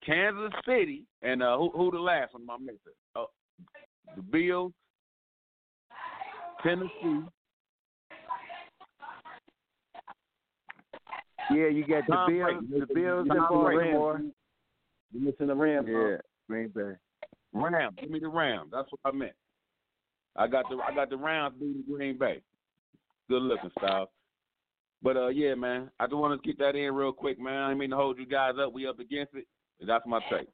Kansas 0.06 0.52
City 0.66 1.06
and 1.22 1.44
uh 1.44 1.58
who 1.58 1.72
who 1.72 1.92
the 1.92 2.00
last 2.00 2.34
one 2.34 2.44
I 2.50 2.58
missing? 2.58 2.78
Uh, 3.16 3.26
the 4.16 4.22
Bills, 4.22 4.72
Tennessee. 6.64 7.26
Yeah, 11.52 11.68
you 11.68 11.86
got 11.88 12.06
the 12.08 12.14
Tom 12.14 12.32
Bills, 12.32 12.64
Brady. 12.70 12.86
the 12.88 12.94
Bills 12.94 13.28
Tom 13.28 13.38
and. 13.38 13.50
Baltimore. 13.50 14.22
You 15.12 15.20
missing 15.20 15.48
the 15.48 15.56
Rams? 15.56 15.88
Yeah, 15.90 16.18
Green 16.48 16.70
Bay. 16.70 16.96
Rams. 17.54 17.96
Give 18.00 18.12
me 18.12 18.20
the 18.20 18.28
Rams. 18.28 18.70
That's 18.72 18.88
what 18.92 19.00
I 19.04 19.16
meant. 19.16 19.34
I 20.36 20.48
got 20.48 20.66
the 20.70 20.78
I 20.78 20.94
got 20.94 21.10
the 21.10 21.18
Rams 21.18 21.56
beating 21.60 21.84
Green 21.90 22.18
Bay. 22.18 22.42
Good 23.28 23.42
looking, 23.42 23.72
Styles. 23.78 24.10
But 25.02 25.18
uh, 25.18 25.28
yeah, 25.30 25.56
man, 25.56 25.90
I 26.00 26.06
just 26.06 26.16
want 26.16 26.42
to 26.42 26.48
get 26.48 26.60
that 26.60 26.76
in 26.76 26.94
real 26.94 27.12
quick, 27.12 27.40
man. 27.40 27.64
I 27.64 27.74
mean 27.74 27.90
to 27.92 27.96
hold 27.96 28.20
you 28.20 28.26
guys 28.26 28.54
up. 28.62 28.74
We 28.74 28.88
up 28.88 29.00
against 29.00 29.34
it. 29.34 29.48
That's 29.86 30.06
my 30.06 30.20
take. 30.30 30.48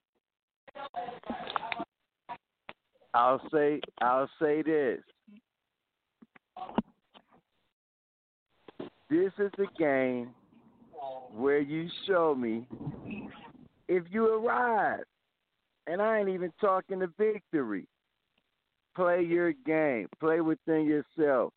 I'll 3.14 3.42
say 3.52 3.80
I'll 4.02 4.30
say 4.42 4.62
this. 4.62 5.00
This 9.10 9.32
is 9.40 9.52
the 9.58 9.68
game 9.78 10.32
where 11.32 11.60
you 11.60 11.88
show 12.08 12.36
me 12.36 12.68
if 13.88 14.04
you 14.12 14.28
arrive. 14.28 15.04
And 15.88 16.02
I 16.02 16.20
ain't 16.20 16.30
even 16.30 16.52
talking 16.60 17.00
the 17.00 17.12
victory. 17.18 17.88
Play 18.96 19.22
your 19.22 19.54
game. 19.66 20.08
Play 20.20 20.42
within 20.42 20.86
yourself. 20.86 21.54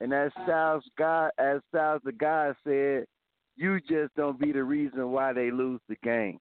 And 0.00 0.12
as 0.12 0.32
Styles 0.44 0.84
God 0.98 1.30
as 1.38 1.60
Styles 1.68 2.02
the 2.04 2.12
God 2.12 2.56
said, 2.64 3.04
you 3.56 3.78
just 3.80 4.14
don't 4.16 4.40
be 4.40 4.52
the 4.52 4.64
reason 4.64 5.12
why 5.12 5.32
they 5.32 5.50
lose 5.50 5.80
the 5.88 5.96
game. 6.02 6.38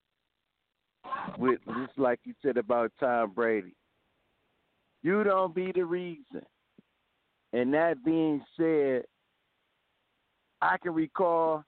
With 1.38 1.60
just 1.66 1.97
like 1.97 2.20
you 2.24 2.34
said 2.41 2.57
about 2.57 2.91
Tom 2.99 3.32
Brady. 3.32 3.76
You 5.03 5.24
don't 5.24 5.55
be 5.55 5.72
the 5.72 5.86
reason. 5.86 6.41
And 7.53 7.74
that 7.74 8.03
being 8.03 8.43
said, 8.57 9.03
I 10.62 10.78
can 10.78 10.93
recall, 10.93 11.64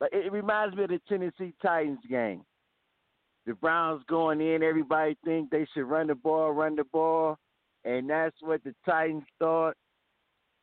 but 0.00 0.12
it 0.12 0.32
reminds 0.32 0.76
me 0.76 0.84
of 0.84 0.90
the 0.90 1.00
Tennessee 1.08 1.54
Titans 1.62 2.00
game. 2.10 2.44
The 3.46 3.54
Browns 3.54 4.02
going 4.08 4.40
in, 4.40 4.64
everybody 4.64 5.16
think 5.24 5.50
they 5.50 5.66
should 5.72 5.84
run 5.84 6.08
the 6.08 6.16
ball, 6.16 6.50
run 6.50 6.74
the 6.74 6.84
ball, 6.84 7.38
and 7.84 8.10
that's 8.10 8.36
what 8.40 8.64
the 8.64 8.74
Titans 8.84 9.22
thought. 9.38 9.74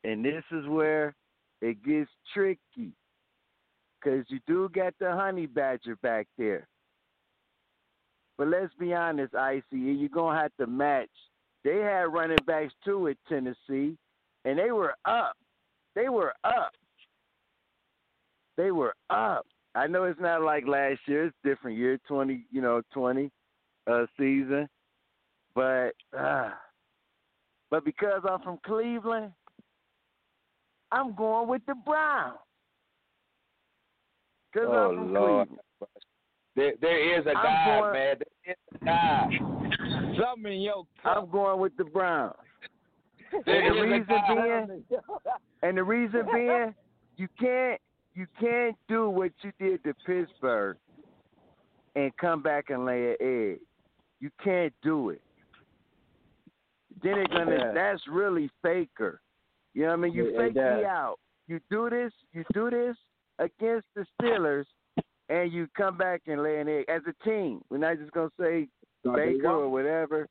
And 0.04 0.26
this 0.26 0.44
is 0.52 0.68
where 0.68 1.16
it 1.62 1.82
gets 1.84 2.12
tricky, 2.34 2.92
because 4.02 4.26
you 4.28 4.40
do 4.46 4.70
get 4.74 4.94
the 5.00 5.14
honey 5.14 5.46
badger 5.46 5.96
back 6.04 6.28
there. 6.38 6.68
But 8.38 8.48
let's 8.48 8.74
be 8.76 8.94
honest, 8.94 9.36
ICE, 9.36 9.64
you're 9.72 10.10
gonna 10.10 10.40
have 10.40 10.56
to 10.58 10.68
match. 10.68 11.12
They 11.64 11.78
had 11.78 12.14
running 12.14 12.44
backs 12.44 12.74
too 12.84 13.08
at 13.08 13.18
Tennessee, 13.28 13.98
and 14.46 14.60
they 14.60 14.72
were 14.72 14.96
up. 15.06 15.38
They 15.96 16.10
were 16.10 16.34
up. 16.44 16.74
They 18.58 18.72
were 18.72 18.96
up. 19.10 19.46
I 19.76 19.88
know 19.88 20.04
it's 20.04 20.20
not 20.20 20.42
like 20.42 20.66
last 20.68 21.02
year; 21.08 21.26
it's 21.28 21.38
different 21.44 21.78
year, 21.78 21.98
twenty, 22.08 22.46
you 22.52 22.62
know, 22.62 22.82
twenty 22.92 23.32
uh, 23.88 24.06
season. 24.18 24.68
But 25.56 25.94
uh, 26.18 26.52
but 27.70 27.86
because 27.86 28.22
I'm 28.30 28.42
from 28.42 28.60
Cleveland, 28.66 29.34
I'm 30.92 31.16
going 31.16 31.48
with 31.50 31.66
the 31.66 31.76
Browns. 31.76 32.40
Because 34.52 34.68
Oh, 34.72 34.90
I'm 34.90 34.96
from 34.96 35.14
Lord. 35.14 35.48
Cleveland. 35.48 35.68
There, 36.56 36.74
there 36.82 37.20
is 37.20 37.26
a 37.26 37.30
I'm 37.30 37.36
God, 37.43 37.82
going- 37.82 37.93
man. 37.93 38.16
There 38.45 38.56
is 38.56 38.82
a 38.82 38.86
God. 38.86 40.18
Something 40.20 40.54
in 40.54 40.62
your 40.62 40.86
I'm 41.04 41.30
going 41.30 41.60
with 41.60 41.76
the 41.78 41.86
Browns. 41.86 42.36
There 43.45 43.62
And 43.66 43.76
the 43.78 43.82
reason 43.82 44.06
being, 44.28 44.84
and 45.64 45.78
the 45.78 45.84
reason 45.84 46.22
being, 46.32 46.76
you 47.18 47.28
can't 47.39 47.82
you 48.14 48.28
can't 48.39 48.76
do 48.88 49.10
what 49.10 49.32
you 49.41 49.51
did 49.60 49.84
to 49.86 49.95
Pittsburgh 50.06 50.78
and 51.95 52.16
come 52.18 52.43
back 52.43 52.70
and 52.70 52.86
lay 52.86 53.12
an 53.12 53.16
egg. 53.20 53.60
You 54.20 54.30
can't 54.43 54.74
do 54.84 55.10
it. 55.10 55.22
then 57.01 57.14
they're 57.16 57.28
gonna. 57.28 57.58
Yeah. 57.58 57.72
That's 57.74 58.01
really 58.08 58.49
faker. 58.62 59.20
You 59.74 59.84
know 59.84 59.88
what 59.89 59.93
I 59.93 59.97
mean? 59.97 60.14
You 60.14 60.30
Yeah, 60.32 60.38
fake 60.38 60.54
that- 60.54 60.78
me 60.78 60.86
out. 60.86 61.16
You 61.47 61.60
do 61.72 61.89
this. 61.89 62.14
You 62.34 62.43
do 62.54 62.70
this 62.70 62.95
against 63.39 63.88
the 63.95 64.06
Steelers, 64.22 64.66
and 65.34 65.52
you 65.52 65.68
come 65.76 65.98
back 65.98 66.22
and 66.28 66.44
lay 66.44 66.60
an 66.60 66.70
egg 66.70 66.86
as 66.88 67.02
a 67.08 67.24
team. 67.28 67.62
We're 67.70 67.80
not 67.80 67.98
just 67.98 68.12
gonna 68.12 68.30
say 68.40 68.68
No, 69.04 69.16
they 69.16 69.34
Baker 69.34 69.50
or 69.50 69.70
whatever, 69.70 70.28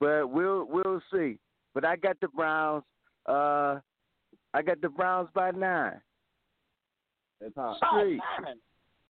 but 0.00 0.30
we'll 0.30 0.64
we'll 0.64 1.02
see. 1.12 1.38
But 1.74 1.84
I 1.84 1.96
got 1.96 2.18
the 2.20 2.28
Browns. 2.28 2.82
Uh, 3.26 3.80
I 4.54 4.62
got 4.64 4.80
the 4.80 4.88
Browns 4.88 5.28
by 5.34 5.50
nine. 5.50 6.00
That's 7.40 7.52
how. 7.54 7.76
Street. 7.76 8.20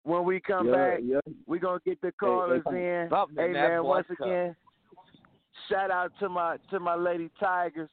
When 0.04 0.24
we 0.26 0.40
come 0.40 0.68
Yeah, 0.68 0.76
back, 0.76 1.00
yeah. 1.04 1.20
we're 1.48 1.60
gonna 1.60 1.80
get 1.86 2.00
the 2.02 2.12
callers 2.12 2.62
in. 2.70 3.08
Something 3.10 3.38
Hey 3.38 3.46
in 3.48 3.54
that 3.54 3.70
man, 3.70 3.84
once 3.86 4.08
cup. 4.08 4.28
again, 4.28 4.56
shout 5.70 5.90
out 5.90 6.12
to 6.20 6.30
my 6.30 6.58
to 6.70 6.80
my 6.80 6.96
lady 6.96 7.32
Tigers. 7.40 7.90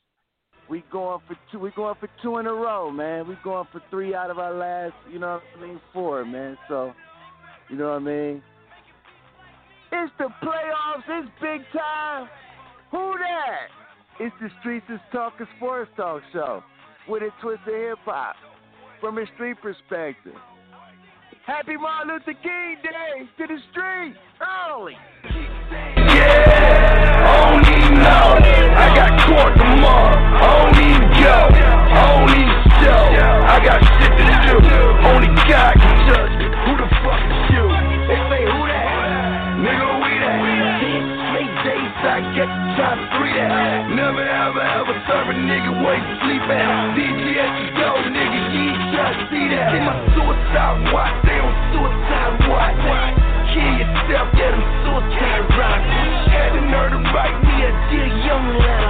We 0.69 0.85
going 0.93 1.21
for 1.27 1.37
two. 1.51 1.59
We 1.59 1.71
going 1.71 1.95
for 1.99 2.09
two 2.23 2.39
in 2.39 2.47
a 2.47 2.53
row, 2.53 2.91
man. 2.91 3.27
We 3.27 3.37
going 3.43 3.67
for 3.73 3.81
three 3.91 4.15
out 4.15 4.31
of 4.31 4.39
our 4.39 4.53
last, 4.55 4.95
you 5.11 5.19
know 5.19 5.41
what 5.55 5.63
I 5.65 5.67
mean, 5.67 5.81
four, 5.93 6.25
man. 6.25 6.57
So, 6.69 6.93
you 7.71 7.77
know 7.77 7.91
what 7.91 7.97
I 7.97 7.99
mean. 8.01 8.43
It's 9.93 10.13
the 10.19 10.29
playoffs. 10.43 11.05
It's 11.09 11.31
big 11.41 11.61
time. 11.73 12.29
Who 12.91 13.15
that? 13.19 13.69
It's 14.19 14.35
the 14.41 14.51
Streets 14.61 14.87
is 14.89 15.01
Talking 15.13 15.47
Sports 15.57 15.91
Talk 15.97 16.23
Show 16.33 16.63
with 17.09 17.23
a 17.23 17.31
twist 17.41 17.61
of 17.67 17.75
hip 17.75 17.99
hop 18.05 18.37
from 19.01 19.19
a 19.19 19.27
street 19.35 19.57
perspective. 19.63 20.35
Happy 21.47 21.77
Martin 21.77 22.13
Luther 22.13 22.39
King 22.43 22.77
Day 22.83 23.29
to 23.39 23.47
the 23.47 23.59
streets 23.71 24.19
early. 24.43 24.97
I 26.03 27.33
don't 27.51 27.67
even 27.67 27.95
know. 27.95 28.39
I 28.77 28.95
got 28.95 29.11
court 29.27 29.55
tomorrow. 29.57 30.19
I 30.19 30.47
don't 30.59 30.77
even 30.85 31.07
go. 31.23 31.39
I 31.51 32.03
don't 32.13 32.31
even 32.35 32.61
show. 32.83 33.03
I 33.47 33.59
got 33.65 33.79
shit 33.99 34.13
to 34.19 34.25
do. 34.47 34.81
Only 35.07 35.31
God 35.49 35.90
you 46.41 46.49
sleep. 46.49 46.71
DGS 46.97 47.53
you 47.61 47.71
go, 47.77 47.91
nigga, 48.09 48.41
you 48.53 48.73
to 48.91 49.25
see 49.29 49.47
that. 49.53 49.75
In 49.77 49.85
my 49.85 49.97
suicide 50.15 50.93
watch, 50.93 51.17
they 51.25 51.39
on 51.41 51.53
suicide 51.73 52.37
watch. 52.49 53.15
Kill 53.51 53.73
yourself, 53.83 54.29
get 54.39 54.53
them 54.55 54.65
suicide 54.87 55.45
rock. 55.59 55.81
Had 56.31 56.55
the 56.55 56.63
nerve 56.65 56.93
to 56.97 57.01
write 57.13 57.37
me 57.45 57.55
a 57.67 57.71
dear 57.91 58.09
young 58.25 58.47
letter. 58.57 58.89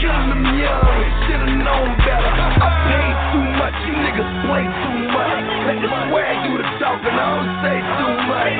Killing 0.00 0.30
them 0.32 0.44
young, 0.56 1.00
should've 1.28 1.60
known 1.60 1.88
better. 2.00 2.32
I 2.32 2.68
paid 2.88 3.16
too 3.32 3.46
much, 3.60 3.76
you 3.84 3.94
niggas 4.00 4.32
play 4.48 4.64
too 4.64 4.98
much. 5.12 5.44
Let 5.66 5.76
the 5.80 5.88
swag 6.08 6.36
do 6.44 6.52
the 6.56 6.66
talking, 6.80 7.16
I 7.16 7.24
don't 7.36 7.52
say 7.60 7.78
too 8.00 8.14
much. 8.30 8.58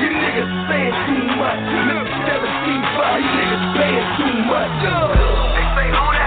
You 0.00 0.08
niggas 0.08 0.52
saying 0.72 0.96
too 1.04 1.24
much. 1.36 1.60
Mr. 1.60 2.08
17 2.32 2.96
5, 2.96 3.20
you 3.20 3.32
niggas 3.36 3.66
paying 3.76 4.08
too 4.16 4.34
much. 4.48 4.72
They 4.80 5.66
say 5.76 6.19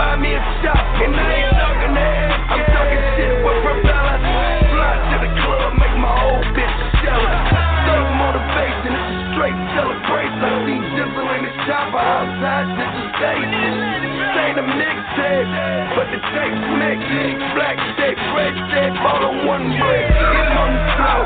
buy 0.00 0.16
me 0.16 0.32
a 0.32 0.40
shop. 0.62 0.76
And 1.04 1.14
I 1.14 1.34
ain't 1.34 1.52
talking 1.52 1.94
that, 1.94 2.50
I'm 2.50 2.64
talking 2.72 3.02
shit 3.16 3.44
with 3.44 3.62
propellers. 3.62 3.99
This 12.50 12.90
is 12.98 13.08
station. 13.14 13.74
This 14.10 14.34
ain't 14.42 14.58
a 14.58 14.66
mixtape, 14.66 15.50
but 15.94 16.06
the 16.10 16.18
tape's 16.34 16.66
mixed. 16.82 17.06
Black 17.54 17.78
tape, 17.94 18.18
red 18.34 18.54
tape, 18.74 18.96
all 19.06 19.22
on 19.22 19.46
one 19.46 19.66
break. 19.70 20.06
Get 20.10 20.34
it 20.34 20.54
on 20.58 20.70
the 20.74 20.82
floor, 20.98 21.22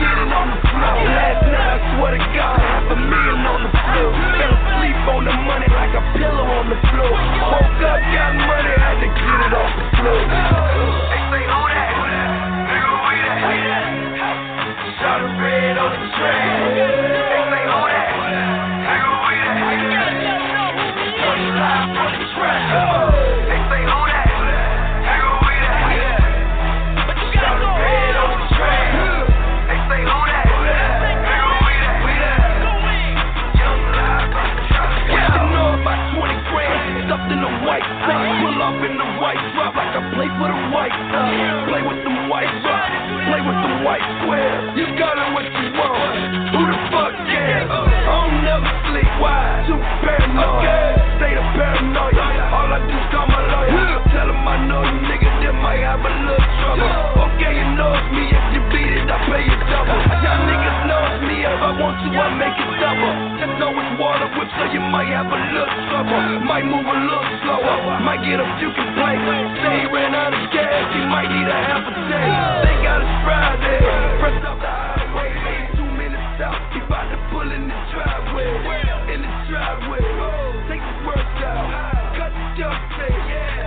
get 0.00 0.16
it 0.16 0.32
on 0.32 0.46
the 0.48 0.60
floor. 0.64 0.96
Last 1.12 1.44
night, 1.44 1.76
I 1.76 1.78
swear 1.96 2.12
to 2.16 2.20
God, 2.32 2.56
half 2.56 2.88
a 2.88 2.96
million 2.96 3.44
on 3.52 3.60
the 3.68 3.72
floor. 3.72 4.10
Fell 4.40 4.54
asleep 4.56 4.96
on 5.12 5.22
the 5.28 5.36
money 5.44 5.68
like 5.76 5.92
a 5.92 6.02
pillow 6.16 6.46
on 6.56 6.66
the 6.72 6.78
floor. 6.88 7.12
Woke 7.12 7.84
up, 7.84 8.00
got 8.08 8.32
money, 8.32 8.72
had 8.80 8.96
to 8.96 9.08
get 9.12 9.40
it 9.44 9.52
off 9.52 9.72
the 9.76 9.86
floor. 10.00 10.22
They 10.24 11.20
say, 11.36 11.42
who 11.52 11.60
that? 11.68 11.92
Nigga, 12.72 12.92
we 13.04 13.16
that. 13.28 13.84
Shot 15.00 15.20
a 15.20 15.28
red 15.36 15.76
on 15.76 15.90
the 16.00 16.08
track. 16.16 17.31
I 54.52 54.68
know 54.68 54.84
you 54.84 55.00
niggas 55.08 55.36
that 55.48 55.56
might 55.64 55.80
have 55.80 56.04
a 56.04 56.12
little 56.12 56.36
trouble. 56.60 56.84
Okay, 57.24 57.56
you 57.56 57.72
know 57.72 57.96
it's 57.96 58.04
me. 58.12 58.28
If 58.28 58.46
you 58.52 58.60
beat 58.68 58.92
it, 59.00 59.08
I 59.08 59.16
pay 59.24 59.48
you 59.48 59.56
double. 59.64 59.96
Y'all 59.96 60.44
niggas 60.44 60.78
know 60.84 61.00
it's 61.08 61.24
me. 61.24 61.40
If 61.40 61.56
I 61.56 61.72
want 61.72 61.96
to, 62.04 62.08
I 62.12 62.28
make 62.36 62.52
it 62.60 62.68
double. 62.76 63.12
Just 63.40 63.56
know 63.56 63.72
it's 63.72 63.96
water 63.96 64.28
whip, 64.36 64.52
so 64.52 64.68
you 64.68 64.84
might 64.92 65.08
have 65.08 65.24
a 65.32 65.40
little 65.56 65.72
trouble. 65.88 66.20
Might 66.44 66.68
move 66.68 66.84
a 66.84 66.96
little 67.00 67.32
slower. 67.48 67.96
Might 68.04 68.20
get 68.28 68.44
a 68.44 68.48
few 68.60 68.68
complaints. 68.76 69.24
Say 69.64 69.72
he 69.72 69.86
ran 69.88 70.12
out 70.12 70.36
of 70.36 70.44
gas. 70.52 70.84
He 70.92 71.00
might 71.08 71.32
need 71.32 71.48
a 71.48 71.56
half 71.56 71.88
a 71.88 71.92
tank. 72.12 72.36
They 72.68 72.76
got 72.84 73.00
us 73.00 73.12
Friday. 73.24 73.80
Press 74.20 74.36
up 74.52 74.60
the 74.60 74.68
highway. 74.68 75.32
Two 75.80 75.88
minutes 75.96 76.44
out. 76.44 76.60
He 76.76 76.84
about 76.84 77.08
to 77.08 77.16
pull 77.32 77.48
in 77.48 77.72
the 77.72 77.78
driveway. 77.88 78.52
In 79.16 79.24
the 79.24 79.32
driveway. 79.48 80.04
Take 80.68 80.84
the 80.84 80.96
work 81.08 81.40
out. 81.40 81.72
Cut 82.20 82.36
the 82.36 82.44
duct 82.60 82.84
tape. 83.00 83.61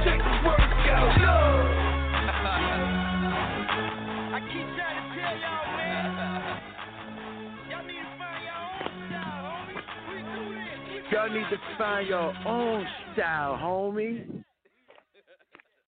Y'all 11.25 11.33
need 11.33 11.49
to 11.49 11.57
find 11.77 12.07
your 12.07 12.33
own 12.45 12.85
style, 13.13 13.57
homie. 13.57 14.43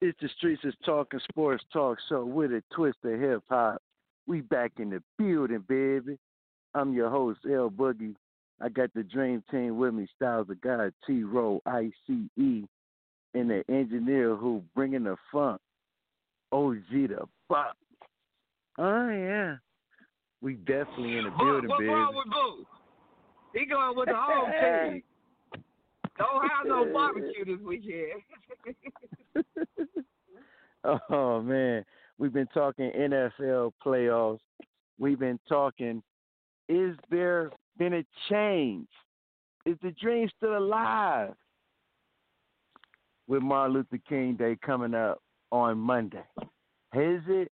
It's 0.01 0.17
the 0.19 0.29
Streets 0.37 0.61
is 0.63 0.73
Talking 0.83 1.19
Sports 1.29 1.63
Talk 1.71 1.99
Show 2.09 2.25
with 2.25 2.51
a 2.51 2.63
twist 2.73 2.97
of 3.03 3.19
hip 3.19 3.43
hop. 3.47 3.79
We 4.25 4.41
back 4.41 4.71
in 4.79 4.89
the 4.89 5.03
building, 5.19 5.63
baby. 5.67 6.17
I'm 6.73 6.91
your 6.91 7.11
host, 7.11 7.41
El-Boogie. 7.47 8.15
I 8.61 8.69
got 8.69 8.91
the 8.95 9.03
Dream 9.03 9.43
Team 9.51 9.77
with 9.77 9.93
me, 9.93 10.07
Styles 10.15 10.49
of 10.49 10.59
God, 10.61 10.91
T-Ro, 11.05 11.61
ICE, 11.67 11.91
and 12.37 12.67
the 13.33 13.63
engineer 13.69 14.35
who 14.35 14.63
bringing 14.75 15.03
the 15.03 15.17
funk, 15.31 15.61
OG 16.51 16.77
the 16.89 17.25
Buck. 17.47 17.75
Oh, 18.79 19.09
yeah. 19.09 19.57
We 20.41 20.55
definitely 20.55 21.17
in 21.17 21.25
the 21.25 21.31
building, 21.37 21.69
What's 21.69 21.79
baby. 21.79 21.89
wrong 21.89 22.15
with 22.15 22.33
Boo? 22.33 22.65
He 23.53 23.65
going 23.67 23.95
with 23.95 24.07
the 24.07 24.15
home 24.15 24.51
team. 24.93 25.03
Don't 26.17 26.41
have 26.49 26.65
no 26.65 26.91
barbecue 26.91 27.45
this 27.45 27.63
weekend. 27.63 28.21
oh 31.09 31.41
man, 31.41 31.85
we've 32.17 32.33
been 32.33 32.47
talking 32.47 32.91
NFL 32.91 33.73
playoffs. 33.85 34.39
We've 34.99 35.19
been 35.19 35.39
talking. 35.47 36.01
Is 36.69 36.95
there 37.09 37.51
been 37.77 37.93
a 37.93 38.05
change? 38.29 38.87
Is 39.65 39.77
the 39.81 39.91
dream 39.91 40.29
still 40.37 40.57
alive? 40.57 41.33
with 43.27 43.43
Martin 43.43 43.75
Luther 43.75 43.99
King 44.07 44.35
Day 44.35 44.57
coming 44.65 44.93
up 44.93 45.21
on 45.51 45.77
Monday. 45.77 46.23
Is 46.93 47.21
it? 47.27 47.51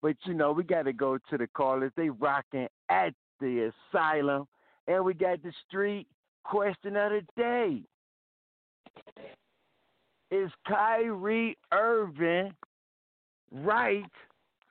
But 0.00 0.16
you 0.24 0.34
know, 0.34 0.52
we 0.52 0.62
got 0.64 0.82
to 0.82 0.92
go 0.92 1.18
to 1.30 1.38
the 1.38 1.46
callers. 1.48 1.92
They 1.96 2.10
rocking 2.10 2.68
at 2.88 3.14
the 3.40 3.70
asylum, 3.92 4.46
and 4.86 5.04
we 5.04 5.14
got 5.14 5.42
the 5.42 5.52
street 5.66 6.06
question 6.44 6.96
of 6.96 7.12
the 7.12 7.22
day. 7.36 7.80
Is 10.30 10.50
Kyrie 10.66 11.56
Irving 11.72 12.52
right 13.52 14.04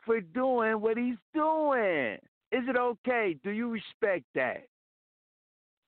for 0.05 0.19
doing 0.21 0.81
what 0.81 0.97
he's 0.97 1.15
doing? 1.33 2.17
Is 2.51 2.63
it 2.67 2.75
okay? 2.75 3.35
Do 3.43 3.51
you 3.51 3.69
respect 3.69 4.25
that? 4.35 4.65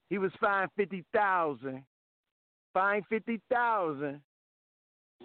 He 0.10 0.18
was 0.18 0.32
fined 0.40 0.70
fifty 0.78 1.04
thousand, 1.14 1.84
fined 2.74 3.04
fifty 3.10 3.42
thousand 3.52 4.22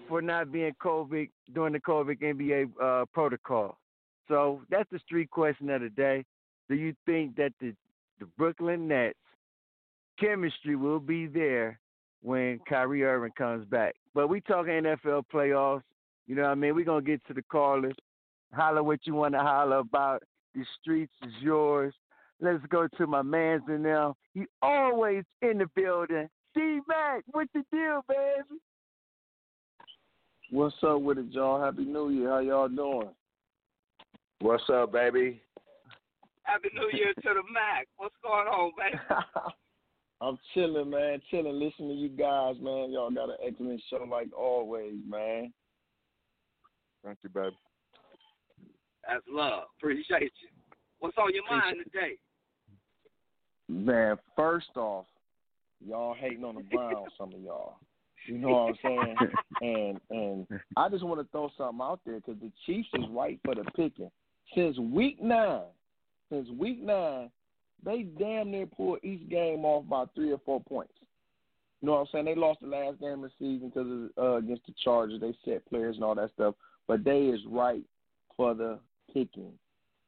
for 0.08 0.22
not 0.22 0.52
being 0.52 0.72
COVID 0.82 1.28
during 1.54 1.72
the 1.72 1.80
COVID 1.80 2.20
NBA 2.20 2.70
uh, 2.80 3.04
protocol. 3.12 3.76
So 4.28 4.62
that's 4.70 4.88
the 4.90 4.98
street 5.00 5.30
question 5.30 5.70
of 5.70 5.82
the 5.82 5.90
day. 5.90 6.24
Do 6.68 6.76
you 6.76 6.94
think 7.06 7.36
that 7.36 7.52
the 7.60 7.74
the 8.18 8.26
Brooklyn 8.36 8.88
Nets 8.88 9.18
chemistry 10.20 10.76
will 10.76 11.00
be 11.00 11.26
there 11.26 11.78
when 12.22 12.60
Kyrie 12.68 13.04
Irving 13.04 13.32
comes 13.36 13.64
back? 13.66 13.94
But 14.14 14.28
we 14.28 14.40
talking 14.40 14.72
NFL 14.72 15.24
playoffs. 15.32 15.82
You 16.26 16.36
know 16.36 16.42
what 16.42 16.50
I 16.50 16.54
mean? 16.54 16.74
We're 16.74 16.84
gonna 16.84 17.02
get 17.02 17.24
to 17.26 17.34
the 17.34 17.42
callers. 17.42 17.94
Holler 18.52 18.82
what 18.82 19.00
you 19.04 19.14
want 19.14 19.34
to 19.34 19.40
holler 19.40 19.78
about. 19.78 20.22
The 20.54 20.64
streets 20.80 21.12
is 21.22 21.32
yours. 21.40 21.94
Let's 22.40 22.64
go 22.68 22.88
to 22.96 23.06
my 23.06 23.22
man's 23.22 23.62
in 23.68 23.82
now. 23.82 24.16
He 24.34 24.44
always 24.62 25.24
in 25.42 25.58
the 25.58 25.66
building. 25.74 26.28
D 26.54 26.80
Mac, 26.88 27.22
what's 27.30 27.50
the 27.52 27.64
deal, 27.70 28.02
baby? 28.08 28.60
What's 30.50 30.74
up 30.82 31.00
with 31.00 31.18
it, 31.18 31.26
y'all? 31.30 31.62
Happy 31.62 31.84
New 31.84 32.10
Year. 32.10 32.30
How 32.30 32.38
y'all 32.40 32.68
doing? 32.68 33.10
What's 34.40 34.64
up, 34.72 34.92
baby? 34.92 35.40
Happy 36.42 36.68
New 36.74 36.90
Year 36.98 37.12
to 37.14 37.22
the 37.22 37.42
Mac. 37.52 37.86
What's 37.98 38.14
going 38.24 38.48
on, 38.48 38.72
baby? 38.76 38.98
I'm 40.20 40.38
chilling, 40.52 40.90
man. 40.90 41.20
Chilling, 41.30 41.58
listening 41.58 41.88
to 41.90 41.94
you 41.94 42.08
guys, 42.10 42.56
man. 42.60 42.92
Y'all 42.92 43.10
got 43.10 43.30
an 43.30 43.36
excellent 43.46 43.80
show 43.88 44.06
like 44.10 44.28
always, 44.36 44.94
man. 45.08 45.52
Thank 47.04 47.18
you, 47.22 47.30
baby. 47.30 47.56
That's 49.08 49.24
love. 49.30 49.64
Appreciate 49.78 50.32
you. 50.42 50.48
What's 50.98 51.16
on 51.16 51.32
your 51.34 51.44
mind 51.48 51.78
today? 51.84 52.18
Man, 53.68 54.16
first 54.36 54.76
off, 54.76 55.06
y'all 55.84 56.14
hating 56.14 56.44
on 56.44 56.56
the 56.56 56.62
Browns, 56.62 57.08
some 57.16 57.32
of 57.32 57.40
y'all. 57.40 57.76
You 58.26 58.38
know 58.38 58.48
what 58.48 58.58
I'm 58.58 58.76
saying? 58.82 59.16
and 59.62 60.00
and 60.10 60.60
I 60.76 60.88
just 60.90 61.04
want 61.04 61.20
to 61.20 61.26
throw 61.32 61.50
something 61.56 61.80
out 61.82 62.00
there 62.04 62.16
because 62.16 62.40
the 62.40 62.52
Chiefs 62.66 62.88
is 62.94 63.04
right 63.10 63.40
for 63.44 63.54
the 63.54 63.64
picking. 63.76 64.10
Since 64.54 64.78
week 64.78 65.22
nine, 65.22 65.62
since 66.30 66.48
week 66.50 66.82
nine, 66.82 67.30
they 67.84 68.02
damn 68.02 68.50
near 68.50 68.66
pulled 68.66 68.98
each 69.02 69.28
game 69.28 69.64
off 69.64 69.88
by 69.88 70.04
three 70.14 70.32
or 70.32 70.40
four 70.44 70.60
points. 70.60 70.92
You 71.80 71.86
know 71.86 71.92
what 71.94 72.00
I'm 72.00 72.06
saying? 72.12 72.24
They 72.26 72.34
lost 72.34 72.60
the 72.60 72.66
last 72.66 73.00
game 73.00 73.24
of 73.24 73.30
the 73.30 73.30
season 73.38 73.70
because 73.70 74.10
uh, 74.18 74.36
against 74.36 74.66
the 74.66 74.74
Chargers. 74.84 75.20
They 75.20 75.34
set 75.44 75.66
players 75.66 75.96
and 75.96 76.04
all 76.04 76.14
that 76.14 76.30
stuff, 76.34 76.54
but 76.86 77.04
they 77.04 77.26
is 77.26 77.40
right 77.48 77.82
for 78.36 78.54
the 78.54 78.78
picking. 79.12 79.52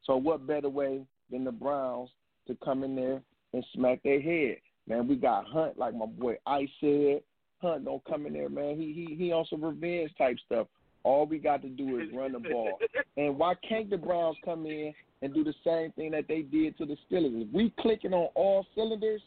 So 0.05 0.17
what 0.17 0.47
better 0.47 0.69
way 0.69 1.07
than 1.31 1.45
the 1.45 1.53
Browns 1.53 2.11
to 2.47 2.57
come 2.63 2.85
in 2.85 2.95
there 2.95 3.23
and 3.55 3.65
smack 3.75 4.03
their 4.03 4.21
head? 4.21 4.57
Man, 4.87 5.09
we 5.09 5.17
got 5.17 5.47
Hunt, 5.47 5.79
like 5.79 5.95
my 5.95 6.07
boy 6.07 6.37
Ice 6.47 6.69
said. 6.81 7.23
Hunt 7.63 7.85
don't 7.85 8.05
come 8.05 8.27
in 8.27 8.33
there, 8.33 8.49
man. 8.49 8.77
He 8.77 8.93
he 8.93 9.15
he 9.15 9.33
on 9.33 9.47
some 9.49 9.65
revenge 9.65 10.11
type 10.19 10.37
stuff. 10.45 10.67
All 11.05 11.27
we 11.27 11.39
got 11.39 11.63
to 11.63 11.69
do 11.69 12.01
is 12.01 12.09
run 12.15 12.33
the 12.33 12.39
ball. 12.39 12.79
And 13.17 13.37
why 13.37 13.55
can't 13.69 13.91
the 13.91 13.99
Browns 13.99 14.39
come 14.43 14.65
in 14.65 14.95
and 15.23 15.33
do 15.33 15.45
the 15.45 15.55
same 15.65 15.93
thing 15.93 16.11
that 16.11 16.29
they 16.29 16.43
did 16.43 16.77
to 16.79 16.85
the 16.85 16.97
Steelers? 17.11 17.41
If 17.43 17.53
we 17.53 17.73
clicking 17.81 18.13
on 18.13 18.29
all 18.35 18.67
cylinders, 18.75 19.23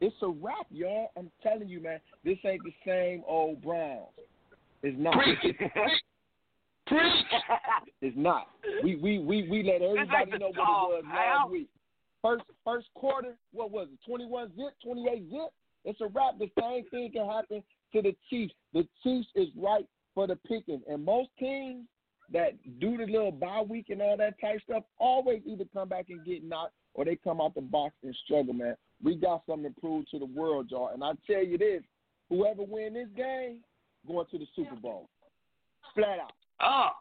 it's 0.00 0.16
a 0.22 0.28
wrap, 0.28 0.66
y'all. 0.70 1.10
I'm 1.16 1.30
telling 1.42 1.68
you, 1.68 1.80
man. 1.80 2.00
This 2.24 2.38
ain't 2.44 2.62
the 2.64 2.72
same 2.86 3.22
old 3.26 3.62
Browns. 3.62 4.08
It's 4.82 4.96
not. 4.98 5.14
it's 8.00 8.16
not. 8.16 8.48
We 8.82 8.96
we 8.96 9.18
we 9.18 9.48
we 9.48 9.62
let 9.62 9.82
everybody 9.82 10.38
know 10.38 10.48
what 10.48 10.56
it 10.56 10.58
was 10.58 11.04
last 11.06 11.50
week. 11.50 11.68
First 12.22 12.44
first 12.64 12.88
quarter, 12.94 13.34
what 13.52 13.70
was 13.70 13.88
it? 13.92 13.98
Twenty 14.06 14.26
one 14.26 14.48
zip, 14.56 14.74
twenty 14.82 15.06
eight 15.12 15.28
zip. 15.30 15.50
It's 15.84 16.00
a 16.00 16.06
wrap. 16.06 16.38
The 16.38 16.50
same 16.58 16.84
thing 16.90 17.10
can 17.12 17.26
happen 17.26 17.62
to 17.92 18.02
the 18.02 18.16
Chiefs. 18.28 18.54
The 18.72 18.86
Chiefs 19.02 19.28
is 19.34 19.48
right 19.56 19.86
for 20.14 20.26
the 20.26 20.36
picking, 20.36 20.82
and 20.88 21.04
most 21.04 21.28
teams 21.38 21.86
that 22.32 22.52
do 22.80 22.96
the 22.96 23.06
little 23.06 23.32
bye 23.32 23.62
week 23.66 23.86
and 23.90 24.00
all 24.00 24.16
that 24.16 24.40
type 24.40 24.60
stuff 24.64 24.84
always 24.98 25.42
either 25.46 25.64
come 25.72 25.88
back 25.88 26.06
and 26.10 26.24
get 26.24 26.44
knocked 26.44 26.74
or 26.94 27.04
they 27.04 27.16
come 27.16 27.40
out 27.40 27.54
the 27.54 27.60
box 27.60 27.94
and 28.02 28.14
struggle. 28.24 28.52
Man, 28.54 28.76
we 29.02 29.16
got 29.16 29.42
something 29.48 29.72
to 29.72 29.80
prove 29.80 30.08
to 30.10 30.18
the 30.18 30.26
world, 30.26 30.68
y'all. 30.70 30.88
And 30.88 31.02
I 31.02 31.12
tell 31.26 31.44
you 31.44 31.58
this: 31.58 31.82
whoever 32.28 32.62
win 32.62 32.94
this 32.94 33.08
game, 33.16 33.58
going 34.06 34.26
to 34.30 34.38
the 34.38 34.46
Super 34.54 34.76
Bowl, 34.76 35.08
flat 35.94 36.18
out. 36.20 36.32
Ah, 36.60 36.94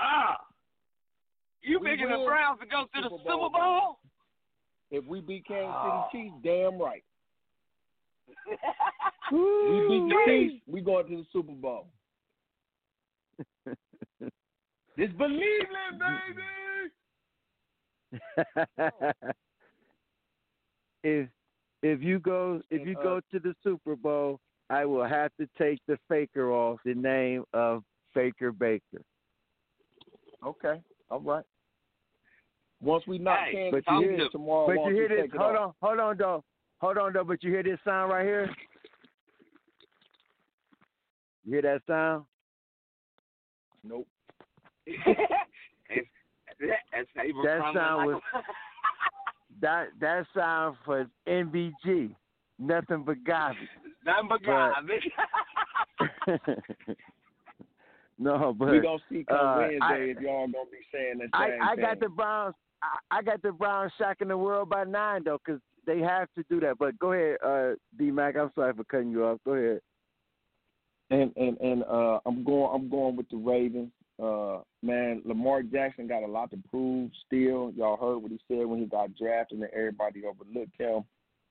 ah. 0.00 0.36
You 1.62 1.80
We 1.80 1.90
picking 1.90 2.08
the 2.08 2.24
Browns 2.24 2.60
to 2.60 2.66
go 2.66 2.84
to 2.84 2.88
the 3.02 3.08
Super 3.08 3.18
Super 3.18 3.36
Bowl. 3.38 3.50
Bowl? 3.50 3.98
If 4.90 5.04
we 5.04 5.20
beat 5.20 5.46
Kansas 5.46 5.68
Oh. 5.74 6.06
City 6.12 6.24
Chiefs, 6.30 6.36
damn 6.44 6.80
right. 6.80 7.02
we 9.32 9.80
beat 9.88 10.08
the 10.08 10.22
Chiefs, 10.26 10.62
we 10.68 10.80
going 10.80 11.08
to 11.08 11.16
the 11.16 11.26
Super 11.32 11.52
Bowl. 11.52 11.88
Just 14.98 15.16
believe 15.18 15.40
it, 15.42 15.98
baby. 15.98 16.42
if 21.04 21.28
if 21.82 22.02
you 22.02 22.18
go 22.18 22.60
if 22.70 22.86
you 22.86 22.94
go 22.94 23.20
to 23.30 23.38
the 23.38 23.54
Super 23.62 23.94
Bowl, 23.96 24.40
I 24.70 24.84
will 24.84 25.04
have 25.04 25.30
to 25.38 25.48
take 25.58 25.80
the 25.86 25.98
faker 26.08 26.50
off 26.50 26.78
the 26.84 26.94
name 26.94 27.44
of 27.52 27.82
Faker 28.14 28.52
Baker. 28.52 29.02
Okay, 30.44 30.80
all 31.10 31.20
right. 31.20 31.44
Once 32.82 33.06
we 33.06 33.18
knock 33.18 33.38
Hey, 33.46 33.52
Kansas 33.70 33.82
but 33.86 33.92
you 33.94 34.00
City 34.02 34.16
hear- 34.16 34.28
tomorrow, 34.30 34.66
But 34.66 34.88
you 34.88 34.94
hear 34.94 35.08
this? 35.08 35.30
Hold 35.36 35.56
on, 35.56 35.72
hold 35.82 35.98
on, 36.00 36.16
though. 36.18 36.44
Hold 36.80 36.98
on, 36.98 37.12
though. 37.14 37.24
But 37.24 37.42
you 37.42 37.50
hear 37.50 37.62
this 37.62 37.78
sound 37.84 38.10
right 38.12 38.24
here? 38.24 38.50
You 41.44 41.52
hear 41.52 41.62
that 41.62 41.80
sound? 41.86 42.24
Nope. 43.82 44.06
it's, 45.90 46.08
that's 46.60 47.08
Saber 47.16 47.42
That 47.44 47.58
from 47.60 47.74
sound 47.74 48.06
was- 48.06 48.22
That 49.62 49.86
that 50.00 50.26
sound 50.34 50.76
for 50.84 51.06
NBG. 51.26 52.14
Nothing 52.58 53.04
but 53.04 53.22
garbage. 53.24 53.68
Nothing 54.04 54.28
but 54.28 54.40
But- 54.40 54.46
garbage. 54.46 55.08
no, 58.18 58.54
but 58.58 58.70
we 58.70 58.80
gonna 58.80 58.98
see 59.10 59.24
come 59.28 59.38
uh, 59.38 59.56
Wednesday 59.58 59.78
I- 59.80 59.94
if 60.16 60.20
y'all 60.20 60.46
gonna 60.46 60.64
be 60.70 60.78
saying 60.92 61.18
the 61.18 61.28
I, 61.36 61.72
I 61.72 61.76
got 61.76 62.00
the 62.00 62.08
Browns. 62.08 62.54
I, 62.82 63.18
I 63.18 63.22
got 63.22 63.40
the 63.42 63.52
Browns 63.52 63.92
shocking 63.98 64.28
the 64.28 64.36
world 64.36 64.68
by 64.68 64.84
nine 64.84 65.22
though, 65.24 65.38
because 65.44 65.60
they 65.86 66.00
have 66.00 66.28
to 66.36 66.44
do 66.50 66.60
that. 66.60 66.76
But 66.78 66.98
go 66.98 67.12
ahead, 67.12 67.36
uh, 67.44 67.74
D 67.98 68.10
Mac. 68.10 68.36
I'm 68.36 68.50
sorry 68.54 68.74
for 68.74 68.84
cutting 68.84 69.10
you 69.10 69.24
off. 69.24 69.38
Go 69.44 69.52
ahead. 69.54 69.80
and 71.10 71.32
and 71.36 71.58
and 71.60 71.82
uh, 71.84 72.20
I'm 72.26 72.44
going. 72.44 72.70
I'm 72.74 72.88
going 72.90 73.16
with 73.16 73.28
the 73.30 73.36
Ravens. 73.38 73.90
Uh, 74.22 74.60
man, 74.82 75.20
Lamar 75.24 75.62
Jackson 75.62 76.06
got 76.06 76.22
a 76.22 76.26
lot 76.26 76.50
to 76.50 76.58
prove 76.70 77.10
still. 77.26 77.72
Y'all 77.76 77.98
heard 77.98 78.18
what 78.18 78.30
he 78.30 78.40
said 78.48 78.64
when 78.66 78.80
he 78.80 78.86
got 78.86 79.14
drafted, 79.16 79.60
and 79.60 79.70
everybody 79.72 80.22
overlooked 80.24 80.80
him. 80.80 81.04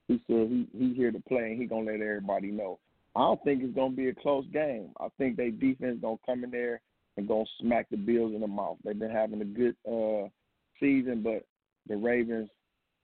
He 0.07 0.21
said 0.27 0.47
he 0.49 0.67
he 0.77 0.93
here 0.93 1.11
to 1.11 1.21
play, 1.27 1.51
and 1.51 1.61
he 1.61 1.67
gonna 1.67 1.91
let 1.91 2.01
everybody 2.01 2.51
know. 2.51 2.79
I 3.15 3.21
don't 3.21 3.43
think 3.43 3.63
it's 3.63 3.75
gonna 3.75 3.95
be 3.95 4.09
a 4.09 4.15
close 4.15 4.45
game. 4.51 4.89
I 4.99 5.07
think 5.17 5.37
they 5.37 5.51
defense 5.51 5.99
gonna 6.01 6.17
come 6.25 6.43
in 6.43 6.51
there 6.51 6.81
and 7.17 7.27
gonna 7.27 7.45
smack 7.61 7.87
the 7.89 7.97
Bills 7.97 8.33
in 8.33 8.41
the 8.41 8.47
mouth. 8.47 8.77
They've 8.83 8.97
been 8.97 9.11
having 9.11 9.41
a 9.41 9.45
good 9.45 9.75
uh 9.87 10.27
season, 10.79 11.21
but 11.21 11.45
the 11.87 11.97
Ravens, 11.97 12.49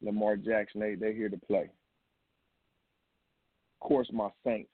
Lamar 0.01 0.37
Jackson, 0.37 0.81
they 0.81 0.95
they 0.95 1.13
here 1.13 1.29
to 1.29 1.37
play. 1.37 1.69
Of 3.81 3.87
course, 3.87 4.09
my 4.11 4.29
Saints. 4.45 4.69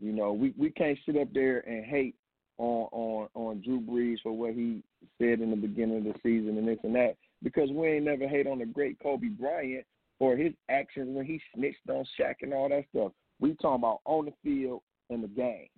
You 0.00 0.12
know, 0.12 0.32
we, 0.32 0.54
we 0.56 0.70
can't 0.70 0.98
sit 1.04 1.16
up 1.16 1.28
there 1.32 1.58
and 1.68 1.84
hate 1.84 2.14
on, 2.58 2.88
on 2.92 3.28
on 3.34 3.62
Drew 3.62 3.80
Brees 3.80 4.18
for 4.22 4.32
what 4.32 4.54
he 4.54 4.82
said 5.18 5.40
in 5.40 5.50
the 5.50 5.56
beginning 5.56 5.98
of 5.98 6.04
the 6.04 6.14
season 6.22 6.58
and 6.58 6.68
this 6.68 6.78
and 6.82 6.94
that 6.94 7.16
because 7.42 7.70
we 7.70 7.88
ain't 7.88 8.04
never 8.04 8.28
hate 8.28 8.46
on 8.46 8.58
the 8.58 8.66
great 8.66 8.98
Kobe 9.00 9.28
Bryant 9.28 9.84
for 10.18 10.36
his 10.36 10.52
actions 10.68 11.16
when 11.16 11.24
he 11.24 11.40
snitched 11.54 11.88
on 11.88 12.04
Shaq 12.18 12.36
and 12.42 12.52
all 12.52 12.68
that 12.68 12.84
stuff. 12.90 13.12
We 13.40 13.54
talking 13.54 13.82
about 13.82 14.00
on 14.04 14.26
the 14.26 14.32
field 14.42 14.82
and 15.10 15.22
the 15.22 15.28
game. 15.28 15.68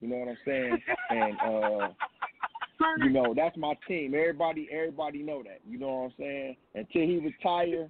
You 0.00 0.08
know 0.08 0.16
what 0.16 0.28
I'm 0.28 0.38
saying? 0.44 0.82
and 1.10 1.36
uh 1.40 1.88
you 2.98 3.10
know, 3.10 3.34
that's 3.36 3.56
my 3.56 3.74
team. 3.86 4.14
Everybody 4.14 4.68
everybody 4.72 5.22
know 5.22 5.42
that. 5.42 5.60
You 5.68 5.78
know 5.78 5.88
what 5.88 6.04
I'm 6.04 6.12
saying? 6.18 6.56
Until 6.74 7.02
he 7.02 7.18
retire, 7.18 7.86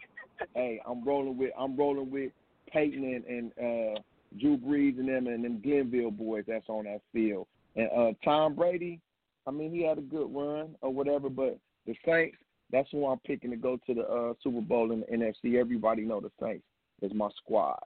hey, 0.54 0.80
I'm 0.86 1.04
rolling 1.04 1.38
with 1.38 1.50
I'm 1.58 1.76
rolling 1.76 2.10
with 2.10 2.32
Peyton 2.72 3.04
and, 3.04 3.24
and 3.24 3.52
uh 3.52 4.00
Drew 4.40 4.58
Brees 4.58 4.98
and 4.98 5.08
them 5.08 5.28
and 5.28 5.44
them 5.44 5.60
Glenville 5.62 6.10
boys 6.10 6.44
that's 6.48 6.68
on 6.68 6.84
that 6.84 7.00
field. 7.12 7.46
And 7.76 7.88
uh 7.96 8.12
Tom 8.24 8.54
Brady, 8.54 9.00
I 9.46 9.50
mean 9.50 9.72
he 9.72 9.82
had 9.82 9.98
a 9.98 10.02
good 10.02 10.34
run 10.34 10.74
or 10.80 10.92
whatever, 10.92 11.28
but 11.28 11.58
the 11.86 11.94
Saints, 12.06 12.36
that's 12.70 12.88
who 12.90 13.06
I'm 13.06 13.18
picking 13.20 13.50
to 13.50 13.56
go 13.56 13.78
to 13.86 13.94
the 13.94 14.02
uh, 14.02 14.32
Super 14.42 14.62
Bowl 14.62 14.92
in 14.92 15.00
the 15.00 15.06
NFC. 15.06 15.60
Everybody 15.60 16.02
know 16.02 16.20
the 16.20 16.30
Saints 16.40 16.64
is 17.02 17.12
my 17.14 17.28
squad. 17.36 17.78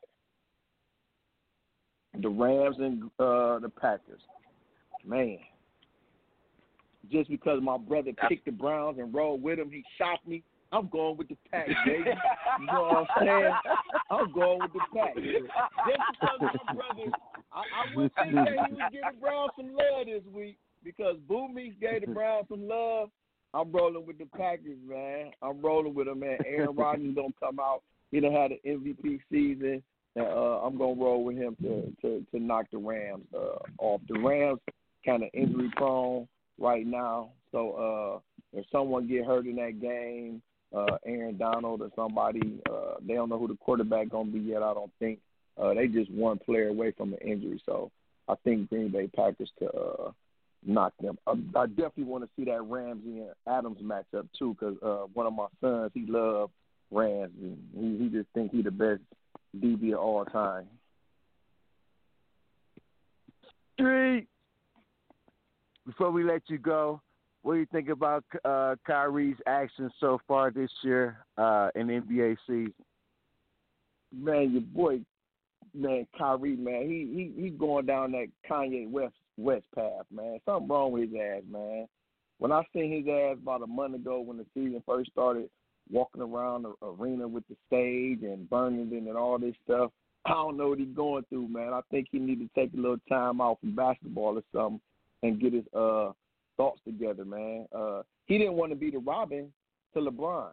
The 2.20 2.28
Rams 2.28 2.76
and 2.78 3.04
uh 3.18 3.58
the 3.58 3.70
Packers. 3.80 4.22
Man. 5.04 5.38
Just 7.10 7.30
because 7.30 7.60
my 7.62 7.78
brother 7.78 8.12
picked 8.28 8.44
the 8.44 8.52
Browns 8.52 8.98
and 8.98 9.14
rolled 9.14 9.42
with 9.42 9.58
him, 9.58 9.70
he 9.70 9.82
shocked 9.96 10.26
me. 10.28 10.42
I'm 10.72 10.88
going 10.88 11.16
with 11.16 11.28
the 11.28 11.36
pack, 11.50 11.68
baby. 11.86 12.10
You 12.60 12.66
know 12.66 12.82
what 12.82 12.96
I'm 12.96 13.06
saying? 13.18 13.52
I'm 14.10 14.32
going 14.32 14.58
with 14.60 14.72
the 14.72 14.80
pack. 14.94 15.14
Just 15.14 15.46
because 16.20 16.40
my 16.40 16.74
brother, 16.74 17.12
I, 17.58 17.62
I 17.62 17.96
would 17.96 18.10
that 18.16 18.26
he 18.26 18.34
would 18.34 18.92
give 18.92 19.02
the 19.12 19.20
Browns 19.20 19.50
some 19.56 19.68
love 19.68 20.06
this 20.06 20.22
week 20.32 20.56
because 20.84 21.16
Boo 21.28 21.48
Meeks 21.48 21.76
gave 21.80 22.00
the 22.06 22.12
Browns 22.12 22.46
some 22.48 22.68
love. 22.68 23.10
I'm 23.54 23.72
rolling 23.72 24.06
with 24.06 24.18
the 24.18 24.26
Packers, 24.26 24.78
man. 24.86 25.30
I'm 25.42 25.60
rolling 25.60 25.94
with 25.94 26.06
them, 26.06 26.20
man. 26.20 26.38
Aaron 26.46 26.76
Rodgers 26.76 27.14
gonna 27.14 27.28
come 27.40 27.58
out. 27.58 27.82
He 28.10 28.20
done 28.20 28.32
had 28.32 28.52
an 28.52 28.58
MVP 28.66 29.20
season. 29.30 29.82
And, 30.16 30.26
uh, 30.26 30.60
I'm 30.62 30.76
gonna 30.78 31.00
roll 31.00 31.24
with 31.24 31.36
him 31.36 31.56
to 31.62 31.92
to, 32.02 32.24
to 32.30 32.40
knock 32.40 32.66
the 32.70 32.78
Rams 32.78 33.24
uh, 33.34 33.58
off. 33.78 34.00
The 34.08 34.20
Rams 34.20 34.60
kind 35.04 35.22
of 35.22 35.30
injury 35.32 35.70
prone 35.76 36.28
right 36.58 36.86
now, 36.86 37.30
so 37.52 37.72
uh, 37.72 38.58
if 38.58 38.66
someone 38.70 39.08
get 39.08 39.24
hurt 39.24 39.46
in 39.46 39.56
that 39.56 39.80
game, 39.80 40.42
uh, 40.74 40.98
Aaron 41.06 41.36
Donald 41.36 41.82
or 41.82 41.90
somebody. 41.96 42.60
Uh, 42.70 42.94
they 43.06 43.14
don't 43.14 43.28
know 43.28 43.38
who 43.38 43.48
the 43.48 43.56
quarterback 43.56 44.10
gonna 44.10 44.30
be 44.30 44.40
yet. 44.40 44.62
I 44.62 44.74
don't 44.74 44.92
think. 44.98 45.18
Uh, 45.60 45.74
they 45.74 45.88
just 45.88 46.10
one 46.10 46.38
player 46.38 46.68
away 46.68 46.92
from 46.92 47.12
an 47.12 47.18
injury, 47.18 47.60
so 47.66 47.90
I 48.28 48.34
think 48.44 48.68
Green 48.68 48.90
Bay 48.90 49.08
Packers 49.08 49.50
to 49.58 49.70
uh, 49.70 50.10
knock 50.64 50.92
them. 51.00 51.18
I, 51.26 51.32
I 51.56 51.66
definitely 51.66 52.04
want 52.04 52.24
to 52.24 52.30
see 52.36 52.44
that 52.44 52.62
Ramsey 52.62 53.20
and 53.20 53.32
Adams 53.46 53.78
matchup 53.82 54.28
too, 54.38 54.56
because 54.58 54.76
uh, 54.82 55.06
one 55.14 55.26
of 55.26 55.32
my 55.32 55.46
sons 55.60 55.90
he 55.94 56.04
loves 56.06 56.52
Ramsey. 56.90 57.56
he, 57.74 57.98
he 57.98 58.08
just 58.08 58.28
think 58.34 58.52
he 58.52 58.62
the 58.62 58.70
best 58.70 59.00
DB 59.56 59.92
of 59.92 60.00
all 60.00 60.24
time. 60.24 60.66
Street. 63.74 64.26
Before 65.86 66.10
we 66.10 66.22
let 66.22 66.42
you 66.48 66.58
go, 66.58 67.00
what 67.42 67.54
do 67.54 67.60
you 67.60 67.66
think 67.72 67.88
about 67.88 68.24
uh, 68.44 68.74
Kyrie's 68.86 69.36
actions 69.46 69.92
so 70.00 70.20
far 70.28 70.50
this 70.50 70.70
year 70.82 71.24
uh, 71.38 71.70
in 71.74 71.86
NBA 71.86 72.36
season? 72.46 72.74
Man, 74.12 74.52
your 74.52 74.62
boy, 74.62 75.00
man, 75.74 76.06
Kyrie, 76.16 76.56
man, 76.56 76.82
he 76.82 77.32
he 77.36 77.42
he 77.42 77.50
going 77.50 77.86
down 77.86 78.12
that 78.12 78.28
Kanye 78.48 78.90
West 78.90 79.14
West 79.36 79.66
path, 79.74 80.04
man. 80.12 80.38
Something 80.44 80.68
wrong 80.68 80.92
with 80.92 81.10
his 81.10 81.20
ass, 81.20 81.42
man. 81.50 81.86
When 82.38 82.52
I 82.52 82.62
seen 82.72 82.92
his 82.92 83.06
ass 83.08 83.36
about 83.42 83.62
a 83.62 83.66
month 83.66 83.94
ago 83.94 84.20
when 84.20 84.38
the 84.38 84.46
season 84.54 84.82
first 84.86 85.10
started, 85.10 85.50
walking 85.90 86.22
around 86.22 86.64
the 86.64 86.74
arena 86.82 87.26
with 87.26 87.44
the 87.48 87.56
stage 87.66 88.22
and 88.22 88.48
burning 88.48 88.90
it 88.92 89.08
and 89.08 89.16
all 89.16 89.38
this 89.38 89.54
stuff, 89.64 89.90
I 90.24 90.30
don't 90.30 90.56
know 90.56 90.68
what 90.68 90.78
he's 90.78 90.94
going 90.94 91.24
through, 91.28 91.48
man. 91.48 91.72
I 91.72 91.80
think 91.90 92.08
he 92.10 92.18
need 92.18 92.38
to 92.40 92.48
take 92.54 92.72
a 92.74 92.76
little 92.76 93.00
time 93.08 93.40
out 93.40 93.58
from 93.60 93.74
basketball 93.74 94.38
or 94.38 94.42
something 94.52 94.80
and 95.22 95.40
get 95.40 95.52
his 95.52 95.64
uh 95.74 96.12
thoughts 96.56 96.80
together, 96.84 97.24
man. 97.24 97.66
Uh, 97.74 98.02
he 98.26 98.36
didn't 98.36 98.54
want 98.54 98.70
to 98.72 98.76
be 98.76 98.90
the 98.90 98.98
Robin 98.98 99.52
to 99.94 100.00
LeBron. 100.00 100.50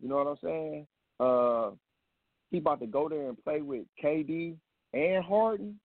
You 0.00 0.08
know 0.08 0.16
what 0.16 0.26
I'm 0.26 0.36
saying? 0.42 0.86
Uh, 1.18 1.70
he 2.52 2.58
about 2.58 2.78
to 2.80 2.86
go 2.86 3.08
there 3.08 3.28
and 3.28 3.42
play 3.42 3.62
with 3.62 3.86
KD 4.02 4.54
and 4.92 5.24
Harden 5.24 5.80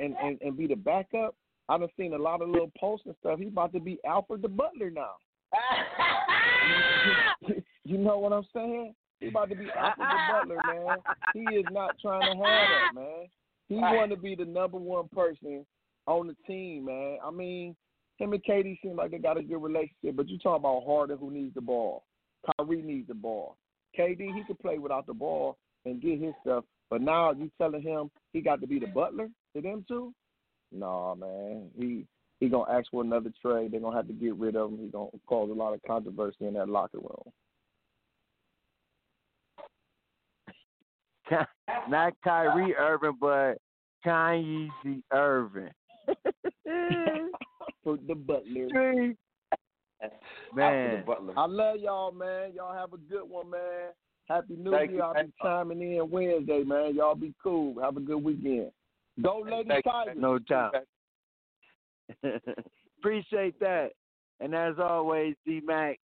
and, 0.00 0.16
and, 0.20 0.38
and 0.40 0.56
be 0.56 0.66
the 0.66 0.74
backup. 0.74 1.36
I 1.68 1.78
done 1.78 1.88
seen 1.96 2.14
a 2.14 2.18
lot 2.18 2.42
of 2.42 2.48
little 2.48 2.72
posts 2.78 3.06
and 3.06 3.14
stuff. 3.20 3.38
He 3.38 3.46
about 3.48 3.72
to 3.74 3.80
be 3.80 3.98
Alfred 4.04 4.42
the 4.42 4.48
Butler 4.48 4.90
now. 4.90 5.12
you 7.84 7.98
know 7.98 8.18
what 8.18 8.32
I'm 8.32 8.46
saying? 8.54 8.94
He 9.20 9.28
about 9.28 9.50
to 9.50 9.56
be 9.56 9.68
Alfred 9.76 10.08
the 10.08 10.32
Butler, 10.32 10.58
man. 10.66 10.96
He 11.34 11.42
is 11.56 11.66
not 11.70 11.96
trying 12.00 12.22
to 12.22 12.28
have 12.28 12.38
that, 12.38 12.94
man. 12.94 13.26
He 13.68 13.76
want 13.76 14.10
to 14.10 14.16
be 14.16 14.34
the 14.34 14.44
number 14.44 14.78
one 14.78 15.08
person 15.08 15.64
on 16.06 16.28
the 16.28 16.36
team, 16.46 16.86
man. 16.86 17.18
I 17.22 17.30
mean, 17.30 17.76
him 18.16 18.32
and 18.32 18.42
KD 18.42 18.80
seem 18.80 18.96
like 18.96 19.10
they 19.10 19.18
got 19.18 19.36
a 19.36 19.42
good 19.42 19.62
relationship, 19.62 20.16
but 20.16 20.28
you 20.28 20.38
talking 20.38 20.60
about 20.60 20.84
Harden 20.86 21.18
who 21.18 21.30
needs 21.30 21.52
the 21.54 21.60
ball. 21.60 22.04
Kyrie 22.58 22.80
needs 22.80 23.08
the 23.08 23.14
ball. 23.14 23.58
KD 23.98 24.34
he 24.34 24.44
could 24.46 24.58
play 24.60 24.78
without 24.78 25.06
the 25.06 25.14
ball 25.14 25.58
and 25.86 26.02
get 26.02 26.20
his 26.20 26.34
stuff, 26.42 26.64
but 26.90 27.00
now 27.00 27.32
you 27.32 27.50
telling 27.58 27.82
him 27.82 28.10
he 28.32 28.40
got 28.40 28.60
to 28.60 28.66
be 28.66 28.78
the 28.78 28.86
butler 28.86 29.28
to 29.54 29.62
them 29.62 29.84
too? 29.88 30.12
Nah, 30.72 31.14
man. 31.14 31.70
He 31.78 32.04
he 32.40 32.48
gonna 32.48 32.70
ask 32.70 32.90
for 32.90 33.02
another 33.02 33.32
trade. 33.40 33.72
They're 33.72 33.80
gonna 33.80 33.96
have 33.96 34.08
to 34.08 34.12
get 34.12 34.34
rid 34.34 34.56
of 34.56 34.70
him. 34.70 34.78
He's 34.78 34.90
gonna 34.90 35.08
cause 35.26 35.48
a 35.50 35.54
lot 35.54 35.72
of 35.72 35.82
controversy 35.86 36.46
in 36.46 36.54
that 36.54 36.68
locker 36.68 36.98
room. 36.98 37.32
Not 41.88 42.12
Kyrie 42.22 42.74
Irving, 42.74 43.16
but 43.20 43.54
Kanye 44.04 44.68
Irving. 45.12 45.70
for 47.82 47.96
the 48.06 48.14
butler. 48.14 48.68
Man, 50.54 51.04
I 51.36 51.46
love 51.46 51.76
y'all, 51.78 52.12
man. 52.12 52.52
Y'all 52.54 52.74
have 52.74 52.92
a 52.92 52.98
good 52.98 53.28
one, 53.28 53.50
man. 53.50 53.90
Happy 54.28 54.56
New 54.56 54.72
Thank 54.72 54.90
Year. 54.90 55.00
you. 55.00 55.04
I'll 55.04 55.14
be 55.24 55.32
chiming 55.40 55.80
in 55.80 56.10
Wednesday, 56.10 56.64
man. 56.64 56.94
Y'all 56.94 57.14
be 57.14 57.32
cool. 57.42 57.80
Have 57.80 57.96
a 57.96 58.00
good 58.00 58.22
weekend. 58.22 58.70
Go, 59.22 59.44
Lady 59.48 59.68
Thank 59.68 59.84
you. 59.86 59.92
Tigers. 59.92 60.16
no 60.18 60.38
doubt. 60.38 60.74
Appreciate 62.98 63.58
that. 63.60 63.90
And 64.40 64.54
as 64.54 64.74
always, 64.78 65.34
D 65.46 65.60
Mac, 65.64 65.98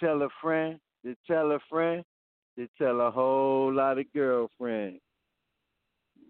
tell 0.00 0.22
a 0.22 0.28
friend 0.42 0.78
to 1.04 1.14
tell 1.26 1.52
a 1.52 1.58
friend 1.70 2.02
to 2.56 2.68
tell 2.76 3.00
a 3.02 3.10
whole 3.10 3.72
lot 3.72 3.98
of 3.98 4.06
girlfriends. 4.12 5.00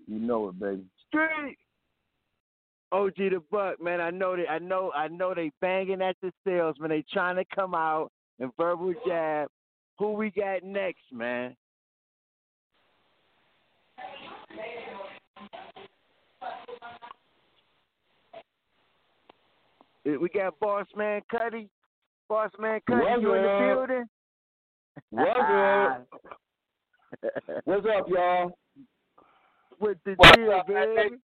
You 0.07 0.19
know 0.19 0.49
it, 0.49 0.59
baby. 0.59 0.85
Street. 1.07 1.57
OG 2.91 3.17
the 3.17 3.43
Buck, 3.51 3.83
man. 3.83 4.01
I 4.01 4.11
know 4.11 4.37
they 4.37 4.47
I 4.47 4.59
know 4.59 4.91
I 4.95 5.09
know 5.09 5.35
they 5.35 5.51
banging 5.61 6.03
at 6.03 6.17
the 6.23 6.33
salesman. 6.47 6.91
They 6.91 7.05
trying 7.13 7.37
to 7.37 7.45
come 7.55 7.75
out 7.75 8.11
and 8.41 8.51
verbal 8.59 8.95
jab. 9.07 9.49
Who 9.99 10.13
we 10.13 10.31
got 10.31 10.63
next, 10.63 11.03
man? 11.13 11.57
We 20.05 20.29
got 20.31 20.59
Boss 20.61 20.87
Man 20.97 21.21
Cuddy. 21.31 21.69
Boss 22.29 22.51
Man 22.59 22.81
Cuddy, 22.87 23.03
What's 23.05 23.23
you 23.23 23.35
in 23.35 23.43
the 23.43 23.49
up? 23.49 23.77
building? 23.77 24.05
What's 25.11 25.41
up? 25.41 26.07
What's 27.65 27.87
up, 27.87 28.09
y'all? 28.09 28.59
With 29.81 29.99
the 30.05 30.15
What's 30.17 30.37
deal, 30.37 30.53
up, 30.53 30.67
baby. 30.67 31.17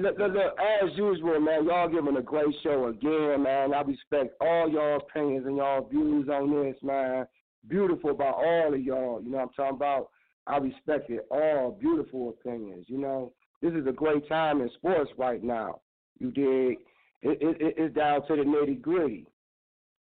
Look, 0.00 0.18
look, 0.18 0.32
look, 0.32 0.54
as 0.58 0.90
usual, 0.96 1.40
man, 1.40 1.64
y'all 1.64 1.88
giving 1.88 2.16
a 2.16 2.22
great 2.22 2.54
show 2.62 2.86
again, 2.86 3.42
man. 3.42 3.74
I 3.74 3.80
respect 3.82 4.34
all 4.40 4.68
y'all 4.70 4.98
opinions 4.98 5.46
and 5.46 5.56
y'all 5.56 5.88
views 5.88 6.28
on 6.28 6.50
this, 6.50 6.76
man. 6.82 7.26
Beautiful 7.68 8.10
about 8.10 8.36
all 8.36 8.72
of 8.74 8.80
y'all. 8.80 9.20
You 9.22 9.30
know 9.30 9.38
what 9.38 9.42
I'm 9.44 9.48
talking 9.56 9.76
about? 9.76 10.10
I 10.46 10.58
respect 10.58 11.10
it 11.10 11.26
all. 11.30 11.76
Beautiful 11.80 12.30
opinions, 12.30 12.86
you 12.88 12.98
know. 12.98 13.32
This 13.60 13.72
is 13.74 13.86
a 13.86 13.92
great 13.92 14.28
time 14.28 14.60
in 14.60 14.70
sports 14.76 15.10
right 15.18 15.42
now. 15.42 15.80
You 16.18 16.30
dig? 16.30 16.78
It, 17.22 17.38
it- 17.42 17.74
it's 17.76 17.94
down 17.94 18.26
to 18.28 18.36
the 18.36 18.42
nitty 18.42 18.80
gritty. 18.80 19.26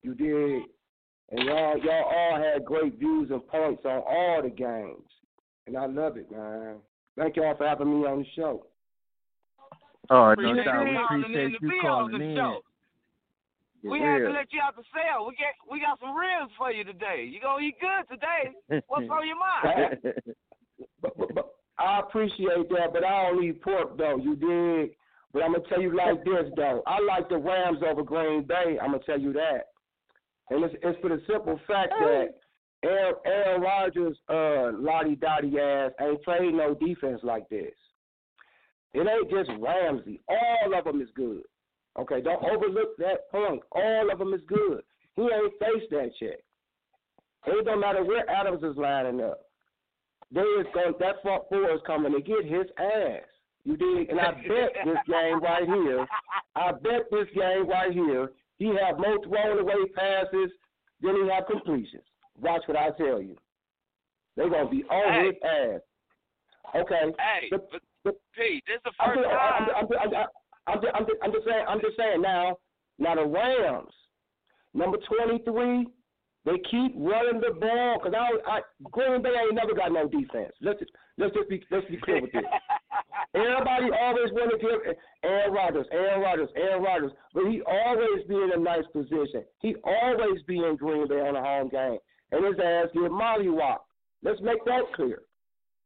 You 0.04 0.16
dig? 0.16 0.64
And 1.32 1.46
y'all, 1.48 1.78
y'all 1.78 2.04
all 2.06 2.38
had 2.42 2.66
great 2.66 2.98
views 2.98 3.30
and 3.32 3.46
points 3.48 3.84
on 3.86 4.02
all 4.08 4.42
the 4.42 4.50
games, 4.50 5.08
and 5.68 5.78
I 5.78 5.86
love 5.86 6.18
it, 6.18 6.30
man. 6.32 6.78
Thank 7.18 7.36
y'all 7.38 7.56
for 7.56 7.68
having 7.68 8.02
me 8.02 8.06
on 8.08 8.20
the 8.20 8.26
show. 8.36 8.66
Oh, 10.10 10.34
no 10.38 10.64
doubt. 10.64 10.86
We 10.86 10.98
appreciate 10.98 11.62
you 11.62 11.82
calling 11.82 12.22
in. 12.22 12.36
We 13.84 14.00
had 14.00 14.20
to 14.20 14.32
let 14.32 14.52
you 14.54 14.62
out 14.62 14.76
the 14.76 14.84
cell. 14.94 15.26
We 15.26 15.34
get 15.36 15.56
we 15.70 15.80
got 15.80 16.00
some 16.00 16.16
ribs 16.16 16.52
for 16.58 16.72
you 16.72 16.84
today. 16.84 17.28
You 17.30 17.40
gonna 17.42 17.64
eat 17.64 17.76
good 17.80 18.06
today. 18.14 18.84
What's 18.88 19.10
on 19.10 19.28
your 19.28 19.40
mind? 19.40 20.16
But, 21.00 21.16
but, 21.16 21.36
but 21.36 21.56
I 21.78 22.00
appreciate 22.00 22.70
that, 22.70 22.92
but 22.92 23.04
I 23.04 23.30
don't 23.30 23.44
eat 23.44 23.62
pork 23.62 23.98
though. 23.98 24.18
You 24.18 24.36
did. 24.36 24.96
But 25.34 25.44
I'm 25.44 25.54
gonna 25.54 25.64
tell 25.70 25.82
you 25.82 25.96
like 25.96 26.24
this 26.24 26.52
though. 26.56 26.82
I 26.88 27.00
like 27.02 27.30
the 27.30 27.38
Rams 27.38 27.80
over 27.88 28.04
Green 28.04 28.44
Bay. 28.44 28.78
I'm 28.82 28.92
gonna 28.92 29.04
tell 29.06 29.20
you 29.20 29.32
that, 29.34 29.68
and 30.50 30.64
it's, 30.64 30.76
it's 30.82 31.00
for 31.02 31.10
the 31.10 31.22
simple 31.28 31.60
fact 31.68 31.94
that 32.00 32.30
Aaron, 32.84 33.14
Aaron 33.26 33.62
Rodgers, 33.62 34.18
uh, 34.28 34.72
lottie 34.78 35.16
dottie 35.16 35.60
ass 35.60 35.92
ain't 36.02 36.24
played 36.24 36.54
no 36.54 36.74
defense 36.74 37.22
like 37.24 37.48
this. 37.50 37.74
It 38.94 39.08
ain't 39.08 39.30
just 39.30 39.50
Ramsey. 39.60 40.20
All 40.28 40.78
of 40.78 40.84
them 40.86 41.02
is 41.02 41.10
good. 41.16 41.44
Okay, 42.00 42.22
don't 42.22 42.44
overlook 42.44 42.96
that 42.98 43.30
point. 43.32 43.62
All 43.72 44.10
of 44.12 44.20
them 44.20 44.34
is 44.34 44.42
good. 44.48 44.82
He 45.16 45.24
ain't 45.24 45.54
faced 45.60 45.90
that 45.92 46.12
yet. 46.22 46.42
It 47.48 47.66
don't 47.66 47.80
matter 47.80 48.04
where 48.04 48.30
Adams 48.30 48.64
is 48.64 48.78
lining 48.78 49.22
up. 49.22 49.42
they 50.32 50.42
is 50.42 50.68
going 50.74 50.94
that 51.00 51.22
front 51.22 51.44
four 51.50 51.70
is 51.72 51.82
coming 51.86 52.14
to 52.14 52.22
get 52.22 52.46
his 52.46 52.68
ass. 52.78 53.24
You 53.64 53.78
dig? 53.78 54.10
And 54.10 54.20
I 54.20 54.32
bet 54.32 54.72
this 54.86 54.98
game 55.08 55.40
right 55.42 55.66
here, 55.66 56.06
I 56.56 56.72
bet 56.72 57.10
this 57.12 57.28
game 57.36 57.68
right 57.68 57.92
here, 57.92 58.32
he 58.58 58.68
have 58.84 58.98
more 58.98 59.22
thrown 59.24 59.60
away 59.60 59.86
passes 59.96 60.52
than 61.02 61.16
he 61.16 61.30
have 61.30 61.46
completions. 61.48 62.04
Watch 62.40 62.62
what 62.68 62.78
I 62.78 62.92
tell 62.92 63.22
you. 63.22 63.36
They're 64.38 64.50
gonna 64.50 64.70
be 64.70 64.84
on 64.86 65.14
Hey. 65.14 65.26
his 65.28 65.36
ass. 65.44 65.82
Okay. 66.76 67.14
Hey, 67.20 67.48
but 67.52 67.70
Pete, 68.06 68.64
this 68.66 68.78
is 68.78 68.82
the 68.86 68.92
I'm 69.00 69.16
first 69.16 69.22
just, 69.22 69.30
time. 69.30 69.52
I'm, 69.62 69.66
I'm, 69.70 69.88
I'm, 69.92 70.28
I'm, 70.68 70.80
just, 70.82 70.94
I'm, 70.96 71.06
just, 71.06 71.20
I'm 71.24 71.32
just 71.32 71.46
saying. 71.46 71.66
I'm 71.68 71.82
just 71.82 71.98
saying 71.98 72.22
now. 72.22 72.58
Now 73.00 73.16
the 73.16 73.26
Rams, 73.26 73.94
number 74.74 74.98
twenty-three, 75.10 75.88
they 76.46 76.58
keep 76.70 76.94
running 76.98 77.42
the 77.42 77.54
ball 77.60 77.98
because 77.98 78.14
I, 78.14 78.30
I 78.50 78.62
Green 78.92 79.22
Bay 79.22 79.30
ain't 79.30 79.56
never 79.56 79.74
got 79.74 79.92
no 79.92 80.08
defense. 80.08 80.54
Let's 80.62 80.80
just, 80.80 80.92
let's 81.18 81.34
just 81.36 81.50
be 81.50 81.62
let's 81.72 81.88
be 81.88 81.98
clear 81.98 82.22
with 82.22 82.32
this. 82.32 82.44
Everybody 83.36 83.90
always 83.94 84.32
want 84.34 84.52
to 84.52 84.58
give 84.58 84.96
Aaron 85.24 85.54
Rodgers, 85.54 85.86
Aaron 85.92 86.22
Rodgers, 86.22 86.50
Aaron 86.56 86.84
Rodgers, 86.84 87.12
but 87.34 87.46
he 87.46 87.62
always 87.66 88.26
be 88.28 88.36
in 88.36 88.52
a 88.54 88.60
nice 88.60 88.84
position. 88.94 89.46
He 89.62 89.76
always 89.84 90.42
be 90.48 90.58
in 90.58 90.76
Green 90.76 91.08
Bay 91.08 91.22
on 91.22 91.36
a 91.36 91.42
home 91.42 91.70
game, 91.70 91.98
and 92.32 92.46
his 92.46 92.56
ass 92.60 92.88
get 92.94 93.12
mollywop. 93.12 93.78
Let's 94.24 94.42
make 94.42 94.64
that 94.66 94.82
clear. 94.96 95.22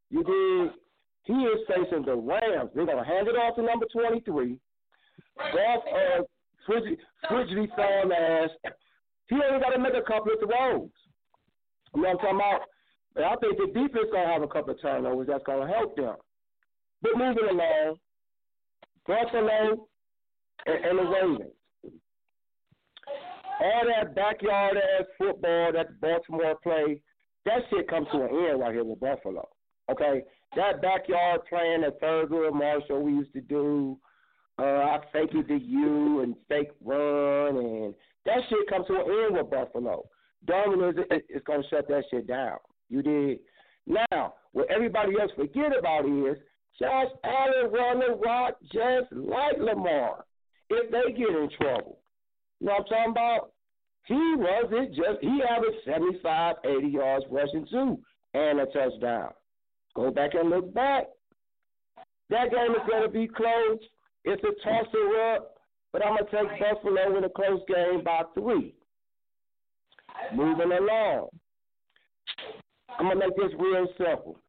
You 0.10 0.24
did. 0.24 0.80
He 1.26 1.34
is 1.34 1.60
facing 1.68 2.06
the 2.06 2.16
Rams. 2.16 2.72
They're 2.74 2.86
gonna 2.86 3.06
hand 3.06 3.28
it 3.28 3.36
off 3.36 3.56
to 3.56 3.62
number 3.62 3.86
twenty-three. 3.92 4.58
Goff, 5.38 5.84
uh, 5.92 6.24
Frigid, 6.66 7.00
Frigidly 7.30 7.68
thrown 7.76 8.12
ass. 8.12 8.50
He 9.28 9.36
only 9.36 9.60
got 9.60 9.72
to 9.72 9.80
make 9.80 9.94
a 9.94 10.02
couple 10.06 10.32
of 10.34 10.40
throws. 10.40 10.90
You 11.94 12.02
know 12.02 12.10
what 12.10 12.10
I'm 12.10 12.18
talking 12.18 12.36
about? 12.36 12.62
I 13.18 13.36
think 13.38 13.58
the 13.58 13.68
defense 13.68 14.10
gonna 14.12 14.32
have 14.32 14.44
a 14.44 14.48
couple 14.48 14.74
of 14.74 14.82
turnovers. 14.82 15.28
That's 15.28 15.44
gonna 15.46 15.68
help 15.68 15.96
them. 15.96 16.16
But 17.02 17.18
moving 17.18 17.50
along, 17.50 17.98
Buffalo 19.08 19.88
and, 20.66 20.86
and 20.86 21.00
the 21.00 21.04
Ravens. 21.04 21.54
All 23.62 23.84
that 23.88 24.14
backyard 24.16 24.78
ass 24.78 25.06
football 25.18 25.72
that 25.72 26.00
Baltimore 26.02 26.56
play, 26.62 27.02
that 27.46 27.62
shit 27.70 27.88
comes 27.88 28.08
to 28.12 28.24
an 28.24 28.30
end 28.30 28.60
right 28.60 28.74
here 28.74 28.84
with 28.84 29.00
Buffalo. 29.00 29.48
Okay, 29.90 30.24
that 30.56 30.82
backyard 30.82 31.42
playing 31.50 31.82
that 31.82 32.02
Thurgood 32.02 32.54
Marshall 32.54 33.02
we 33.02 33.12
used 33.12 33.34
to 33.34 33.42
do. 33.42 33.98
Uh, 34.58 34.64
I 34.64 35.00
fake 35.12 35.32
it 35.34 35.48
to 35.50 35.58
you 35.58 36.22
and 36.22 36.36
fake 36.48 36.72
run 36.84 37.58
and 37.58 37.94
that 38.26 38.38
shit 38.50 38.70
comes 38.70 38.88
to 38.88 38.94
an 38.94 39.02
end 39.02 39.38
with 39.38 39.50
Buffalo. 39.50 40.08
Darwin 40.46 40.90
is 40.90 41.22
is 41.30 41.42
going 41.46 41.62
to 41.62 41.70
shut 41.70 41.88
that 41.88 42.04
shit 42.10 42.28
down. 42.28 42.58
You 42.90 43.02
did. 43.02 43.40
Now, 43.88 44.36
what 44.52 44.70
everybody 44.72 45.14
else 45.20 45.32
forget 45.36 45.78
about 45.78 46.06
is 46.06 46.38
Josh 46.80 47.08
Allen 47.24 47.72
run 47.72 48.00
the 48.00 48.16
rock 48.16 48.56
just 48.72 49.12
like 49.12 49.58
Lamar. 49.60 50.26
If 50.70 50.92
they 50.92 51.12
get 51.12 51.30
in 51.30 51.50
trouble, 51.60 52.00
you 52.60 52.68
know 52.68 52.74
what 52.74 52.82
I'm 52.82 52.86
talking 52.86 53.12
about? 53.12 53.52
He 54.06 54.36
runs 54.38 54.70
it 54.72 54.90
just. 54.90 55.22
He 55.22 55.42
averaged 55.44 55.78
75, 55.86 56.56
80 56.64 56.88
yards 56.88 57.26
rushing 57.30 57.68
too, 57.70 58.00
and 58.34 58.60
a 58.60 58.66
touchdown. 58.68 59.32
Go 59.96 60.12
back 60.12 60.34
and 60.34 60.50
look 60.50 60.74
back. 60.74 61.06
That 62.30 62.52
game 62.52 62.72
is 62.72 62.90
going 62.90 63.04
to 63.04 63.10
be 63.10 63.28
close. 63.28 63.80
It's 64.24 64.44
a 64.44 64.64
tosser 64.64 65.34
up, 65.34 65.56
but 65.94 66.06
I'm 66.06 66.18
going 66.18 66.26
to 66.26 66.32
take 66.32 66.60
Buffalo 66.60 67.18
in 67.18 67.24
a 67.24 67.30
close 67.30 67.62
game 67.68 68.04
by 68.04 68.24
three. 68.34 68.74
Moving 70.34 70.72
along. 70.72 71.30
I'm 72.98 73.06
going 73.06 73.20
to 73.20 73.28
make 73.28 73.36
this 73.36 73.60
real 73.60 73.88
simple. 73.98 74.40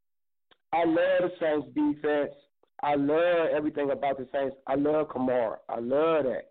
I 0.72 0.84
love 0.84 0.96
the 0.96 1.30
Saints 1.40 1.68
defense. 1.74 2.32
I 2.82 2.94
love 2.94 3.48
everything 3.54 3.90
about 3.90 4.18
the 4.18 4.26
Saints. 4.32 4.56
I 4.66 4.74
love 4.74 5.08
Kamara. 5.08 5.56
I 5.68 5.80
love 5.80 6.24
that. 6.24 6.50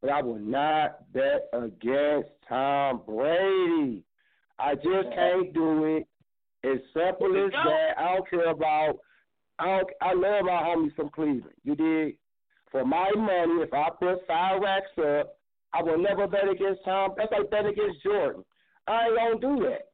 But 0.00 0.10
I 0.10 0.22
will 0.22 0.38
not 0.38 1.12
bet 1.12 1.48
against 1.52 2.30
Tom 2.48 3.02
Brady. 3.06 4.04
I 4.58 4.74
just 4.74 5.14
can't 5.14 5.52
do 5.52 5.84
it. 5.96 6.08
As 6.66 6.80
simple 6.92 7.44
as 7.44 7.52
that. 7.52 7.98
I 7.98 8.14
don't 8.14 8.28
care 8.28 8.50
about. 8.50 8.96
I 9.58 9.66
don't, 9.66 9.88
I 10.02 10.12
love 10.14 10.44
my 10.44 10.62
homies 10.62 10.94
from 10.96 11.10
Cleveland. 11.10 11.54
You 11.64 11.74
did. 11.74 12.14
For 12.70 12.84
my 12.84 13.10
money, 13.16 13.62
if 13.62 13.72
I 13.72 13.88
put 13.98 14.26
five 14.26 14.60
racks 14.60 14.90
up, 14.98 15.38
I 15.72 15.82
will 15.82 15.98
never 15.98 16.26
bet 16.26 16.48
against 16.48 16.84
Tom. 16.84 17.12
That's 17.16 17.30
like 17.30 17.50
betting 17.50 17.72
against 17.72 18.02
Jordan. 18.02 18.44
I 18.88 19.06
ain't 19.06 19.16
gonna 19.16 19.56
do 19.56 19.64
that. 19.64 19.88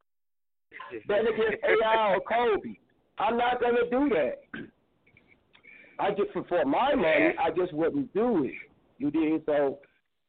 Bet 1.08 1.20
against 1.20 1.64
AI 1.64 2.14
or 2.14 2.20
Kobe. 2.20 2.76
I'm 3.18 3.36
not 3.36 3.60
gonna 3.60 3.88
do 3.90 4.08
that. 4.10 4.40
I 5.98 6.10
just 6.10 6.32
for, 6.32 6.44
for 6.44 6.64
my 6.64 6.94
money, 6.94 7.34
I 7.38 7.50
just 7.50 7.72
wouldn't 7.72 8.12
do 8.12 8.44
it. 8.44 8.52
You 8.98 9.10
did. 9.10 9.44
So 9.46 9.78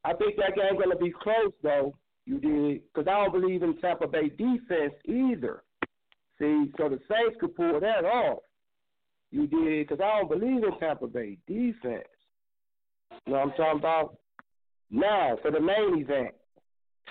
I 0.06 0.14
think 0.14 0.36
that 0.38 0.56
game 0.56 0.80
gonna 0.80 0.95
be 0.95 1.11
close 1.11 1.52
though. 1.61 1.95
You 2.26 2.40
did 2.40 2.82
because 2.94 3.07
I 3.07 3.24
don't 3.24 3.34
believe 3.34 3.64
in 3.64 3.78
Tampa 3.78 4.07
Bay 4.07 4.30
defense 4.30 4.94
either. 5.06 5.64
See, 6.39 6.72
so 6.77 6.89
the 6.89 6.99
Saints 7.10 7.38
could 7.39 7.55
pull 7.55 7.80
that 7.80 8.05
off. 8.05 8.39
You 9.31 9.47
did 9.47 9.88
because 9.88 10.03
I 10.03 10.19
don't 10.19 10.30
believe 10.30 10.64
in 10.64 10.80
Tampa 10.80 11.07
Bay 11.07 11.38
defense. 11.47 12.03
You 13.26 13.34
know 13.34 13.39
what 13.39 13.41
I'm 13.41 13.51
talking 13.51 13.80
about? 13.80 14.18
Now 14.91 15.38
for 15.41 15.51
the 15.51 15.60
main 15.60 15.99
event, 16.01 16.34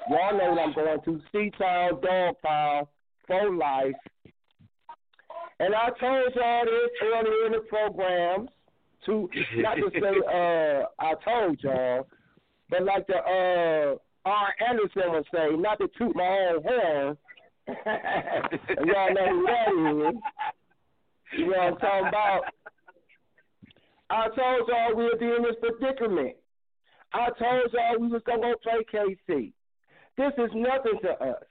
y'all 0.08 0.38
know 0.38 0.50
what 0.50 0.60
I'm 0.60 0.72
going 0.72 1.00
to. 1.04 1.20
C-Town, 1.32 2.00
Dog 2.00 2.36
Pound, 2.44 2.86
for 3.26 3.54
life. 3.54 3.94
And 5.58 5.74
I 5.74 5.90
told 6.00 6.34
y'all 6.34 6.64
this 6.64 6.90
earlier 7.02 7.46
in 7.46 7.52
the 7.52 7.64
programs 7.68 8.48
to 9.06 9.28
not 9.56 9.76
to 9.76 9.90
say 9.92 10.00
uh 10.32 10.86
I 10.98 11.14
told 11.24 11.60
y'all, 11.62 12.06
but 12.70 12.84
like 12.84 13.06
the 13.06 13.16
uh 13.16 13.96
R. 14.24 14.54
Anderson 14.68 15.10
would 15.10 15.26
say, 15.34 15.48
not 15.56 15.78
to 15.78 15.88
toot 15.98 16.14
my 16.14 16.22
own 16.22 16.62
horn. 16.62 17.16
Y'all 17.68 19.14
know 19.14 19.28
who 19.28 19.46
that 19.46 19.68
is. 20.08 20.14
You 21.38 21.46
know 21.46 21.56
what 21.56 21.60
I'm 21.60 21.76
talking 21.78 22.08
about? 22.08 22.42
I 24.10 24.28
told 24.28 24.68
y'all 24.68 24.94
we 24.94 25.04
would 25.04 25.18
be 25.18 25.26
in 25.26 25.42
this 25.42 25.56
predicament. 25.60 26.36
I 27.14 27.28
told 27.38 27.72
y'all 27.72 27.98
we 28.00 28.08
was 28.08 28.22
gonna 28.26 28.42
go 28.42 28.54
play 28.62 28.84
KC. 29.28 29.52
This 30.18 30.32
is 30.38 30.50
nothing 30.54 31.00
to 31.02 31.10
us. 31.24 31.42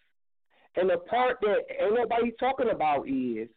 And 0.75 0.89
the 0.89 0.97
part 0.97 1.37
that 1.41 1.57
ain't 1.81 1.95
nobody 1.95 2.31
talking 2.39 2.69
about 2.69 3.07
is 3.07 3.49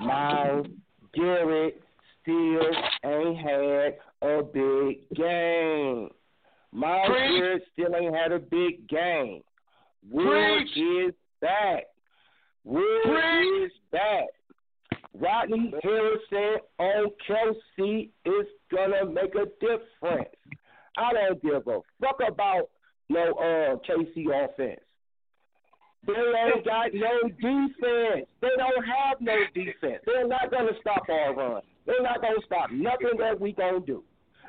Myles 0.00 0.66
Garrett 1.14 1.80
still 2.22 2.60
ain't 3.04 3.38
had 3.38 3.98
a 4.22 4.42
big 4.42 5.08
game. 5.14 6.08
Myles 6.72 7.08
Preach. 7.08 7.40
Garrett 7.40 7.62
still 7.72 7.96
ain't 7.96 8.14
had 8.14 8.32
a 8.32 8.38
big 8.38 8.88
game. 8.88 9.42
Preach. 10.12 10.76
is 10.76 11.14
back. 11.40 11.84
Will 12.64 13.64
is 13.64 13.72
back. 13.92 14.26
Rodney 15.14 15.72
Harrison 15.82 16.60
on 16.78 17.06
Kelce 17.28 18.10
is 18.24 18.46
gonna 18.70 19.04
make 19.06 19.34
a 19.34 19.46
difference. 19.60 20.28
I 20.96 21.12
don't 21.12 21.42
give 21.42 21.66
a 21.66 21.80
fuck 22.00 22.18
about 22.26 22.68
no 23.08 23.32
uh 23.32 23.76
KC 23.88 24.26
offense. 24.26 24.80
They 26.06 26.12
ain't 26.12 26.64
got 26.64 26.94
no 26.94 27.28
defense. 27.28 28.26
They 28.40 28.54
don't 28.56 28.84
have 28.86 29.20
no 29.20 29.36
defense. 29.54 30.02
They're 30.06 30.28
not 30.28 30.50
gonna 30.50 30.72
stop 30.80 31.02
our 31.08 31.34
run. 31.34 31.62
They're 31.86 32.02
not 32.02 32.22
gonna 32.22 32.42
stop 32.46 32.70
nothing 32.70 33.18
that 33.18 33.40
we 33.40 33.52
gonna 33.52 33.80
do. 33.80 34.04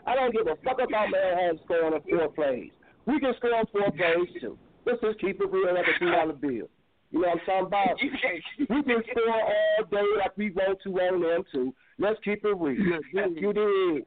I 0.06 0.16
don't 0.16 0.34
give 0.34 0.48
a 0.48 0.56
fuck 0.64 0.80
about 0.82 1.10
Manhattan 1.10 1.60
scoring 1.66 1.94
in 1.94 2.18
four 2.18 2.30
plays. 2.30 2.72
We 3.06 3.20
can 3.20 3.34
score 3.38 3.60
in 3.60 3.66
four 3.72 3.92
plays 3.92 4.42
too. 4.42 4.58
Let's 4.86 5.02
just 5.02 5.20
keep 5.20 5.42
it 5.42 5.52
real 5.52 5.74
like 5.74 5.86
a 5.88 6.00
two 6.00 6.12
dollar 6.12 6.34
bill. 6.34 6.68
You 7.12 7.22
know 7.22 7.28
what 7.30 7.40
I'm 7.40 7.46
talking 7.46 7.68
about? 7.68 8.00
We 8.70 8.84
can 8.84 9.04
score 9.10 9.34
all 9.34 9.86
day 9.90 10.08
like 10.20 10.38
we 10.38 10.52
want 10.52 10.80
to 10.84 10.90
on 10.90 11.22
them 11.22 11.44
too. 11.52 11.74
Let's 11.98 12.20
keep 12.24 12.46
it 12.46 12.56
real. 12.58 13.00
You 13.14 13.54
did. 13.54 14.04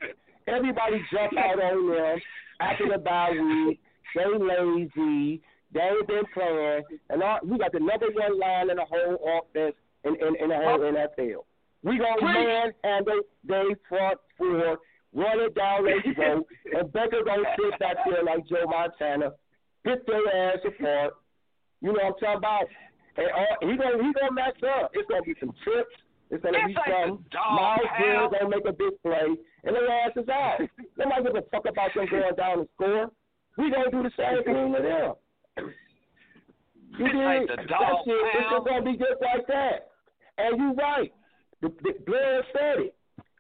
Everybody 0.47 1.03
jump 1.13 1.37
out 1.37 1.63
on 1.63 1.91
them 1.91 2.19
after 2.61 2.89
the 2.91 2.99
bye 2.99 3.31
week. 3.31 3.81
They 4.15 4.25
lazy. 4.25 5.43
They 5.73 5.81
ain't 5.81 6.07
been 6.07 6.25
playing, 6.35 6.83
and 7.09 7.23
all, 7.23 7.39
we 7.45 7.57
got 7.57 7.73
the 7.73 7.81
number 7.81 8.07
one 8.13 8.39
line 8.39 8.71
in 8.71 8.77
the 8.77 8.85
whole 8.85 9.41
offense 9.41 9.75
in 10.05 10.15
in, 10.17 10.37
in 10.43 10.49
the 10.51 10.57
whole 10.57 10.81
NFL. 10.81 11.45
We 11.83 11.99
gonna 11.99 12.23
man 12.23 12.73
handle 12.85 13.21
they 13.43 13.75
front 13.89 14.19
four, 14.37 14.79
run 15.15 15.41
it 15.41 15.55
down 15.55 15.85
their 15.85 16.03
throat, 16.15 16.47
and 16.75 16.93
Baker 16.93 17.25
gonna 17.25 17.43
sit 17.57 17.79
back 17.81 17.97
there 18.05 18.23
like 18.23 18.47
Joe 18.47 18.67
Montana, 18.67 19.33
hit 19.85 20.07
their 20.07 20.53
ass 20.53 20.59
apart. 20.67 21.15
You 21.81 21.89
know 21.89 21.95
what 21.95 22.05
I'm 22.05 22.13
talking 22.21 22.37
about? 22.37 22.65
And 23.17 23.29
all, 23.35 23.57
he 23.69 23.77
gonna 23.77 23.99
he 24.03 24.13
gonna 24.13 24.33
mess 24.33 24.57
up. 24.65 24.91
It's 24.95 25.09
gonna 25.09 25.23
be 25.23 25.35
some 25.41 25.53
trips. 25.65 25.93
It's 26.31 26.43
gonna 26.43 26.59
be 26.67 26.73
like 26.75 26.89
some. 26.89 27.25
Myles. 27.35 27.81
Garrett 27.99 28.31
gonna 28.33 28.49
make 28.49 28.65
a 28.65 28.73
big 28.73 28.95
play, 29.03 29.37
and 29.65 29.77
their 29.77 29.89
ass 29.89 30.13
is 30.17 30.29
out. 30.29 30.59
Nobody 30.97 31.23
give 31.25 31.37
a 31.37 31.43
fuck 31.53 31.65
about 31.69 31.93
them 31.95 32.07
going 32.11 32.35
down 32.37 32.59
and 32.61 32.69
score. 32.75 33.11
We 33.59 33.71
gonna 33.71 33.91
do 33.91 34.03
the 34.03 34.13
same 34.17 34.41
thing 34.45 34.73
to 34.73 34.81
them. 34.81 35.13
You 36.99 37.07
It's 37.07 37.15
like 37.15 37.41
did. 37.41 37.49
the 37.51 37.57
that 37.57 37.69
dog 37.69 38.05
shit, 38.05 38.17
it's 38.17 38.51
just 38.51 38.65
gonna 38.67 38.85
be 38.85 38.97
just 38.97 39.21
like 39.21 39.47
that. 39.49 39.93
And 40.39 40.57
you're 40.59 40.75
right. 40.75 41.13
The, 41.61 41.69
the 41.85 41.93
Blair 42.07 42.43
said 42.53 42.81
it. 42.89 42.95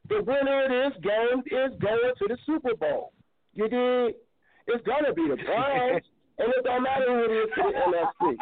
The 0.08 0.22
winner 0.22 0.64
of 0.64 0.70
this 0.70 1.00
game 1.02 1.40
is 1.48 1.72
going 1.80 2.12
to 2.18 2.24
the 2.28 2.36
Super 2.44 2.74
Bowl. 2.76 3.12
You 3.54 3.68
did. 3.68 4.14
It's 4.68 4.84
gonna 4.86 5.12
be 5.12 5.28
the 5.28 5.36
Browns, 5.36 6.04
and 6.38 6.48
it 6.52 6.64
don't 6.64 6.82
matter 6.82 7.08
who 7.08 7.24
it 7.24 7.32
is 7.44 7.48
to 7.56 7.62
the 7.72 7.72
NFC. 7.72 8.36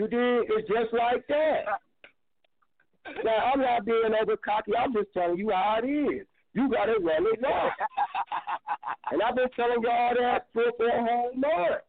You 0.00 0.08
did. 0.08 0.44
It's 0.48 0.66
just 0.66 0.94
like 0.94 1.26
that. 1.28 1.64
Now 3.22 3.52
I'm 3.52 3.60
not 3.60 3.84
being 3.84 4.14
over 4.18 4.34
cocky. 4.38 4.72
I'm 4.74 4.94
just 4.94 5.12
telling 5.12 5.36
you 5.36 5.50
how 5.50 5.80
it 5.82 5.86
is. 5.86 6.26
You 6.54 6.70
gotta 6.70 6.94
run 6.98 7.26
it 7.26 7.38
now. 7.42 7.68
and 9.12 9.22
I've 9.22 9.36
been 9.36 9.50
telling 9.54 9.82
y'all 9.82 10.14
that 10.18 10.46
for, 10.54 10.64
for 10.78 10.88
a 10.88 11.04
whole 11.04 11.32
month. 11.34 11.82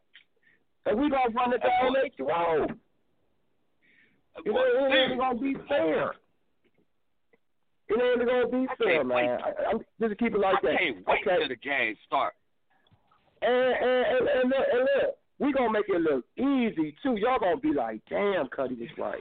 And 0.84 1.00
we 1.00 1.08
gonna 1.08 1.32
run 1.34 1.54
it 1.54 1.62
down 1.62 1.94
their 1.94 2.10
throat. 2.14 2.72
You 4.44 4.52
know, 4.52 4.60
it 4.60 4.94
ain't 4.94 5.18
gonna 5.18 5.40
be 5.40 5.54
fair. 5.66 6.12
It 7.88 7.98
ain't 7.98 8.28
gonna 8.28 8.48
be 8.48 8.66
fair, 8.76 9.04
man. 9.04 9.38
I, 9.42 9.70
I'm 9.70 9.80
just 10.02 10.18
keep 10.18 10.34
it 10.34 10.38
like 10.38 10.56
I 10.56 10.68
that. 10.68 10.78
can't 10.78 10.96
wait 11.06 11.20
okay. 11.26 11.38
till 11.38 11.48
the 11.48 11.56
game 11.56 11.96
start. 12.06 12.34
And, 13.40 13.50
and, 13.50 14.06
and, 14.06 14.28
and, 14.28 14.50
look, 14.50 14.66
and 14.70 14.80
look, 14.80 15.16
we 15.38 15.52
gonna 15.52 15.72
make 15.72 15.84
it 15.88 16.00
look 16.00 16.24
easy 16.36 16.94
too. 17.02 17.16
Y'all 17.16 17.38
gonna 17.38 17.56
be 17.58 17.72
like, 17.72 18.00
damn, 18.08 18.48
Cuddy 18.48 18.74
was 18.76 18.88
right. 18.98 19.20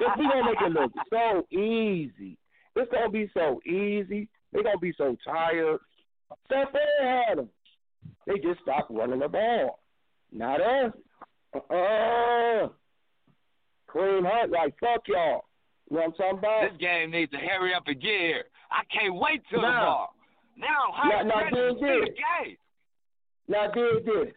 If 0.00 0.18
we 0.18 0.24
gonna 0.28 0.44
make 0.44 0.60
it 0.60 0.72
look 0.72 0.92
so 1.10 1.46
easy. 1.56 2.36
It's 2.76 2.92
gonna 2.92 3.10
be 3.10 3.30
so 3.34 3.60
easy. 3.66 4.28
They 4.52 4.62
gonna 4.62 4.78
be 4.78 4.92
so 4.98 5.16
tired. 5.24 5.78
Steph 6.46 6.68
had 7.00 7.38
them. 7.38 7.48
They 8.26 8.34
just 8.34 8.60
stopped 8.62 8.90
running 8.90 9.20
the 9.20 9.28
ball. 9.28 9.80
Not 10.32 10.60
us. 10.60 10.92
Uh-uh. 11.54 12.68
Kareem 13.88 14.28
Hunt 14.30 14.50
like 14.52 14.74
fuck 14.80 15.02
y'all. 15.08 15.44
You 15.90 15.96
know 15.96 16.02
what 16.02 16.04
I'm 16.06 16.12
talking 16.14 16.38
about? 16.38 16.70
This 16.70 16.80
game 16.80 17.10
needs 17.12 17.30
to 17.32 17.38
hurry 17.38 17.72
up 17.74 17.84
and 17.86 18.00
get 18.00 18.10
here. 18.20 18.44
I 18.70 18.82
can't 18.92 19.14
wait 19.14 19.42
till 19.48 19.62
Now- 19.62 19.70
tomorrow. 19.70 20.08
Now, 20.58 20.92
how 20.94 21.08
now, 21.10 21.22
now, 21.22 21.36
ready 21.36 21.54
to 21.54 21.72
dig 21.74 21.78
see 21.80 22.00
this. 22.00 22.56
Now 23.48 23.66
dig 23.70 24.04
this. 24.06 24.34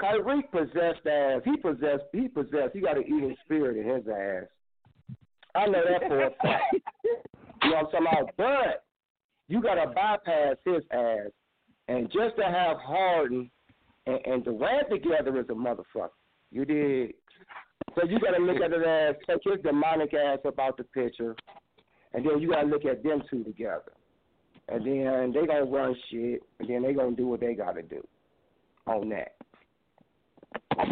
Kyrie 0.00 0.42
possessed 0.52 1.06
ass. 1.06 1.42
He 1.44 1.56
possessed. 1.56 2.04
He 2.12 2.28
possessed. 2.28 2.74
He 2.74 2.80
got 2.80 2.96
an 2.96 3.04
evil 3.06 3.34
spirit 3.44 3.76
in 3.76 3.94
his 3.94 4.06
ass. 4.08 4.48
I 5.54 5.66
know 5.66 5.82
that 5.88 6.08
for 6.08 6.24
a 6.24 6.30
fact. 6.42 6.76
You 7.62 7.72
know 7.72 7.78
what 7.78 7.96
I'm 7.96 8.04
talking 8.04 8.06
about? 8.22 8.36
But 8.36 8.84
you 9.48 9.60
got 9.60 9.74
to 9.74 9.90
bypass 9.90 10.56
his 10.64 10.84
ass, 10.92 11.32
and 11.88 12.06
just 12.12 12.36
to 12.36 12.44
have 12.44 12.76
Harden 12.76 13.50
and, 14.06 14.20
and 14.24 14.44
Durant 14.44 14.88
together 14.90 15.40
is 15.40 15.46
a 15.48 15.54
motherfucker. 15.54 16.10
You 16.52 16.64
did. 16.64 17.14
So 17.94 18.06
you 18.06 18.20
got 18.20 18.36
to 18.36 18.42
look 18.44 18.60
at 18.62 18.70
his 18.70 18.82
ass, 18.86 19.14
take 19.26 19.40
his 19.42 19.62
demonic 19.64 20.14
ass 20.14 20.38
about 20.44 20.76
the 20.76 20.84
picture, 20.84 21.34
and 22.12 22.24
then 22.24 22.40
you 22.40 22.50
got 22.50 22.62
to 22.62 22.68
look 22.68 22.84
at 22.84 23.02
them 23.02 23.22
two 23.28 23.42
together. 23.42 23.92
And 24.68 24.84
then 24.84 25.32
they 25.32 25.46
gonna 25.46 25.64
run 25.64 25.94
shit, 26.10 26.42
and 26.58 26.68
then 26.68 26.82
they 26.82 26.92
gonna 26.92 27.14
do 27.14 27.28
what 27.28 27.40
they 27.40 27.54
gotta 27.54 27.82
do 27.82 28.04
on 28.86 29.08
that. 29.10 29.36
Oh. 30.78 30.84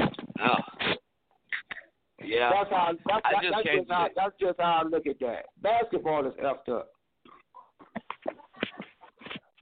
Yeah. 2.23 2.51
That's 2.53 2.71
how. 2.71 2.93
That's, 3.07 3.21
I 3.25 3.33
that, 3.33 3.43
just 3.43 3.55
that's 3.55 3.67
can't 3.67 3.79
just 3.81 3.91
how. 3.91 4.09
That's 4.17 4.35
just 4.41 4.61
how 4.61 4.83
I 4.85 4.89
look 4.89 5.07
at 5.07 5.19
that. 5.21 5.45
Basketball 5.63 6.27
is 6.27 6.35
effed 6.43 6.75
up. 6.75 6.89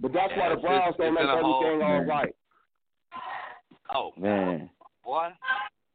But 0.01 0.13
that's 0.13 0.33
why 0.37 0.49
the 0.49 0.57
Browns 0.61 0.95
it's- 0.95 0.97
don't 0.99 1.15
make 1.15 1.23
in 1.23 1.29
a 1.29 1.43
hole. 1.43 1.65
everything 1.65 1.87
all 1.87 2.05
right. 2.05 2.35
Oh, 3.95 4.13
Man. 4.17 4.71
boy. 5.05 5.29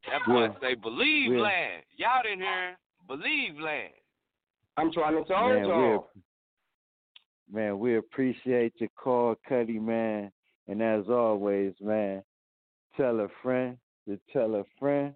That 0.09 0.21
boy 0.25 0.43
Yeah. 0.43 0.59
say, 0.61 0.75
believe 0.75 1.33
Yeah. 1.33 1.41
land. 1.41 1.83
Y'all 1.97 2.25
in 2.31 2.39
here, 2.39 2.77
believe 3.07 3.59
land. 3.59 3.93
I'm 4.77 4.91
trying 4.91 5.15
to 5.15 5.25
tell 5.25 5.49
Man, 5.49 5.65
y'all. 5.65 6.09
man, 7.51 7.79
we 7.79 7.95
appreciate 7.97 8.79
your 8.79 8.89
call, 8.95 9.35
Cuddy, 9.47 9.79
man. 9.79 10.31
And 10.67 10.81
as 10.83 11.09
always, 11.09 11.73
man, 11.81 12.23
tell 12.95 13.19
a 13.21 13.27
friend 13.41 13.77
to 14.07 14.19
tell 14.31 14.55
a 14.55 14.63
friend 14.79 15.13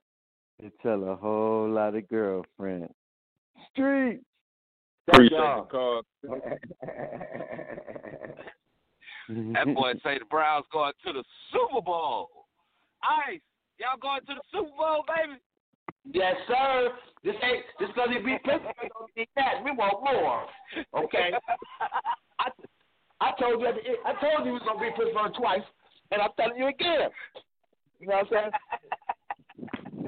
to 0.62 0.72
tell 0.82 1.04
a 1.10 1.16
whole 1.16 1.70
lot 1.70 1.96
of 1.96 2.08
girlfriends. 2.08 2.94
Street. 3.72 4.22
Appreciate 5.08 5.38
y'all. 5.38 5.64
the 5.64 5.70
call. 5.70 6.02
That 9.54 9.74
boy 9.74 9.94
say 10.04 10.20
the 10.20 10.26
Browns 10.30 10.66
going 10.72 10.94
to 11.06 11.14
the 11.14 11.24
Super 11.52 11.82
Bowl. 11.82 12.30
Ice, 13.28 13.40
y'all 13.80 13.98
going 14.00 14.22
to 14.22 14.36
the 14.36 14.42
Super 14.52 14.70
Bowl, 14.78 15.04
baby? 15.08 15.40
Yes, 16.14 16.36
sir. 16.48 16.90
This 17.24 17.36
ain't 17.44 17.66
this 17.80 17.90
doesn't 17.96 18.26
be 18.26 18.38
Pittsburgh. 18.44 18.92
Don't 18.94 19.16
be 19.16 19.28
that. 19.36 19.64
We 19.64 19.72
want 19.72 20.04
more. 20.04 20.46
Okay. 21.04 21.32
I 22.40 22.50
I 23.22 23.32
told 23.40 23.62
you 23.62 23.68
I 24.06 24.14
told 24.22 24.46
you 24.46 24.52
it 24.52 24.62
was 24.62 24.66
gonna 24.66 24.80
be 24.80 24.90
Pittsburgh 24.98 25.34
twice, 25.38 25.66
and 26.12 26.22
I'm 26.22 26.32
telling 26.38 26.58
you 26.58 26.68
again. 26.68 27.10
You 28.02 28.08
know 28.08 28.16
what 28.16 28.38
I'm 28.38 28.52
saying? 28.52 28.52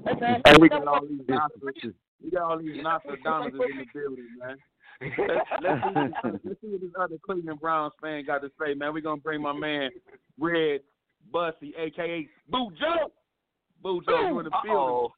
Hey, 0.05 0.19
man, 0.19 0.41
Hey, 0.45 0.53
we 0.59 0.67
got 0.69 0.87
all 0.87 1.05
these 1.07 1.21
Nostradamus. 1.27 1.93
We 2.23 2.31
got 2.31 2.41
all 2.41 2.57
these 2.57 2.81
Nostradamus 2.83 3.53
in 3.53 3.77
the 3.77 3.85
building, 3.93 4.27
man. 4.39 4.57
Let's, 5.01 5.49
let's, 5.61 5.81
see, 5.83 5.93
what- 5.93 6.45
let's 6.45 6.61
see 6.61 6.67
what 6.69 6.81
this 6.81 6.89
other 6.99 7.15
Cleveland 7.23 7.59
Browns 7.59 7.93
fan 8.01 8.25
got 8.25 8.41
to 8.41 8.49
say, 8.59 8.73
man. 8.73 8.93
We're 8.93 9.01
gonna 9.01 9.21
bring 9.21 9.41
my 9.41 9.53
man 9.53 9.91
Red 10.39 10.81
Bussy, 11.31 11.73
aka 11.77 12.27
Boo 12.49 12.71
Joe. 12.79 13.11
Boo 13.81 14.01
Joe, 14.07 14.27
you 14.27 14.39
in 14.39 14.45
the 14.45 14.51
building? 14.63 15.09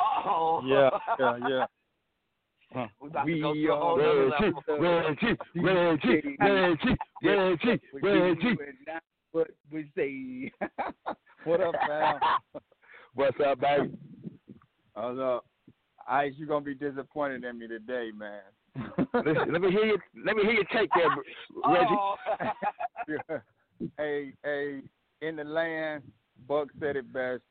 Oh. 0.00 0.62
Yeah, 0.64 0.90
yeah, 1.18 1.38
yeah. 1.48 1.66
We 3.02 3.08
about 3.08 3.24
to 3.26 3.32
We 3.32 3.40
go 3.40 3.52
to 3.52 3.66
a 3.68 3.76
whole 3.76 4.00
are 4.00 4.02
nother 4.02 4.28
level. 4.30 4.62
Reggie, 4.80 5.36
Reggie, 5.56 6.36
Reggie, 6.40 6.96
Reggie, 7.22 7.80
Reggie. 8.02 8.56
What 9.32 9.48
we 9.70 9.90
say? 9.94 10.50
what 11.44 11.60
up, 11.60 11.74
fam? 11.86 12.20
What's 13.14 13.36
up, 13.44 13.60
baby? 13.60 13.92
Oh 14.96 15.12
no, 15.12 15.40
Ice, 16.08 16.32
you're 16.36 16.48
gonna 16.48 16.64
be 16.64 16.74
disappointed 16.74 17.44
in 17.44 17.58
me 17.58 17.68
today, 17.68 18.10
man. 18.16 18.40
Listen, 19.14 19.52
let 19.52 19.60
me 19.60 19.70
hear 19.70 19.84
you. 19.84 19.98
Let 20.24 20.36
me 20.36 20.42
hear 20.42 20.52
you 20.52 20.64
take 20.72 20.90
that, 20.90 21.08
Reggie. 21.68 21.86
Oh. 21.90 23.38
hey, 23.98 24.32
hey, 24.44 24.80
in 25.20 25.36
the 25.36 25.44
land, 25.44 26.02
Buck 26.48 26.68
said 26.80 26.96
it 26.96 27.12
best. 27.12 27.42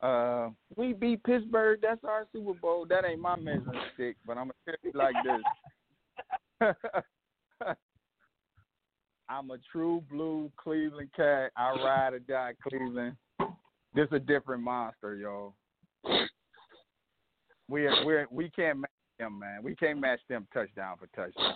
Uh, 0.00 0.50
we 0.76 0.92
beat 0.92 1.22
Pittsburgh. 1.24 1.80
That's 1.82 2.02
our 2.04 2.26
Super 2.32 2.54
Bowl. 2.54 2.86
That 2.88 3.04
ain't 3.04 3.20
my 3.20 3.36
measuring 3.36 3.80
stick, 3.94 4.16
but 4.26 4.36
I'm 4.36 4.50
gonna 4.50 4.54
tell 4.66 4.74
you 4.82 4.92
like 4.94 5.14
this. 5.24 6.74
I'm 9.32 9.50
a 9.50 9.56
true 9.70 10.02
blue 10.10 10.52
Cleveland 10.58 11.08
cat. 11.16 11.52
I 11.56 11.70
ride 11.82 12.12
or 12.12 12.18
die 12.18 12.52
Cleveland. 12.68 13.16
This 13.94 14.08
a 14.12 14.18
different 14.18 14.62
monster, 14.62 15.14
y'all. 15.16 15.54
We 17.66 17.88
we 18.04 18.24
we 18.30 18.50
can't 18.50 18.80
match 18.80 18.90
them, 19.18 19.38
man. 19.38 19.62
We 19.62 19.74
can't 19.74 19.98
match 19.98 20.20
them 20.28 20.46
touchdown 20.52 20.96
for 20.98 21.06
touchdown. 21.16 21.54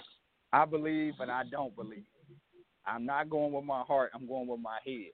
I 0.54 0.64
believe, 0.64 1.14
but 1.18 1.28
I 1.28 1.42
don't 1.50 1.76
believe. 1.76 2.04
I'm 2.86 3.04
not 3.04 3.28
going 3.28 3.52
with 3.52 3.64
my 3.64 3.82
heart. 3.82 4.10
I'm 4.14 4.26
going 4.26 4.46
with 4.46 4.60
my 4.60 4.78
head. 4.84 5.12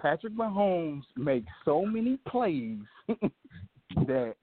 Patrick 0.00 0.34
Mahomes 0.34 1.02
makes 1.16 1.46
so 1.64 1.86
many 1.86 2.18
plays 2.28 2.78
that 4.06 4.34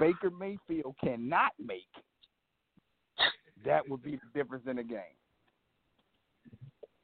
Baker 0.00 0.30
Mayfield 0.30 0.96
cannot 1.02 1.52
make. 1.64 1.82
That 3.64 3.88
would 3.88 4.02
be 4.02 4.12
the 4.12 4.38
difference 4.38 4.64
in 4.66 4.76
the 4.76 4.82
game. 4.82 5.17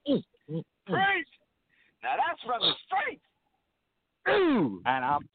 Preach. 0.06 1.28
Now 2.02 2.16
that's 2.16 2.42
from 2.44 2.60
the 2.60 2.72
streets. 2.86 3.22
And 4.26 5.04
I'm 5.04 5.28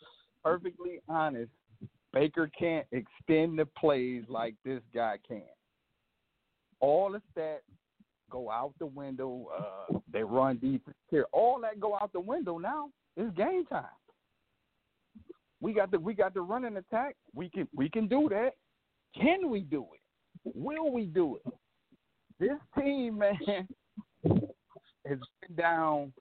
perfectly 0.44 1.00
honest. 1.08 1.52
Baker 2.14 2.50
can't 2.58 2.88
extend 2.91 3.60
the 3.60 3.68
plays 3.78 4.24
like 4.28 4.56
this 4.66 4.82
guy 4.94 5.18
can. 5.28 5.44
All 6.80 7.12
the 7.12 7.22
stats 7.36 7.60
go 8.32 8.50
out 8.50 8.74
the 8.80 8.86
window. 8.86 9.48
Uh, 9.58 10.00
they 10.12 10.24
run 10.24 10.58
defense 10.58 10.98
here. 11.10 11.26
All 11.32 11.60
that 11.62 11.80
go 11.80 11.96
out 11.96 12.12
the 12.14 12.20
window 12.20 12.58
now. 12.58 12.90
It's 13.18 13.36
game 13.36 13.66
time. 13.66 13.86
We 15.62 15.74
got 15.74 15.91
the 15.91 16.00
we 16.00 16.14
got 16.14 16.34
the 16.34 16.41
running 16.41 16.78
attack. 16.78 17.16
We 17.36 17.50
can 17.50 17.68
we 17.76 17.90
can 17.90 18.08
do 18.08 18.30
that. 18.30 18.52
Can 19.20 19.50
we 19.50 19.62
do 19.62 19.86
it? 19.94 20.52
Will 20.56 20.91
we 20.91 21.06
do 21.06 21.38
it? 21.38 21.54
This 22.40 22.58
team, 22.78 23.18
man, 23.48 23.68
has 25.10 25.19
been 25.41 25.56
down. 25.56 26.14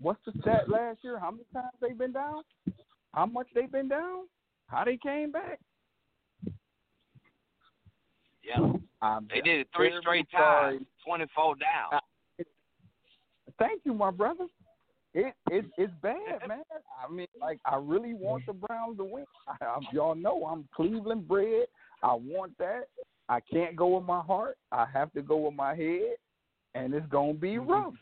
What's 0.00 0.20
the 0.26 0.32
stat 0.40 0.68
last 0.68 0.98
year? 1.02 1.18
How 1.18 1.30
many 1.30 1.44
times 1.52 1.72
they've 1.80 1.96
been 1.96 2.12
down? 2.12 2.42
How 3.12 3.26
much 3.26 3.48
they've 3.54 3.70
been 3.70 3.88
down? 3.88 4.24
How 4.66 4.84
they 4.84 4.98
came 4.98 5.32
back? 5.32 5.58
Yeah. 8.42 8.72
I'm 9.02 9.28
They 9.32 9.40
did 9.40 9.60
it 9.60 9.68
three 9.74 9.92
straight 10.00 10.30
times, 10.30 10.82
24 11.04 11.56
down. 11.56 12.00
Thank 13.58 13.82
you, 13.84 13.94
my 13.94 14.10
brother. 14.10 14.46
It 15.14 15.32
it 15.50 15.64
it's 15.78 15.92
bad, 16.02 16.46
man. 16.46 16.62
I 17.02 17.10
mean, 17.10 17.26
like 17.40 17.58
I 17.64 17.76
really 17.76 18.12
want 18.12 18.44
the 18.46 18.52
Browns 18.52 18.98
to 18.98 19.04
win. 19.04 19.24
I, 19.48 19.64
I, 19.64 19.78
y'all 19.90 20.14
know 20.14 20.44
I'm 20.44 20.68
Cleveland 20.74 21.26
bred. 21.26 21.64
I 22.02 22.12
want 22.12 22.52
that. 22.58 22.88
I 23.30 23.40
can't 23.40 23.76
go 23.76 23.96
with 23.96 24.04
my 24.04 24.20
heart. 24.20 24.58
I 24.72 24.84
have 24.92 25.12
to 25.14 25.22
go 25.22 25.38
with 25.38 25.54
my 25.54 25.74
head, 25.74 26.16
and 26.74 26.92
it's 26.92 27.06
gonna 27.06 27.32
be 27.32 27.52
mm-hmm. 27.54 27.70
rough, 27.70 27.94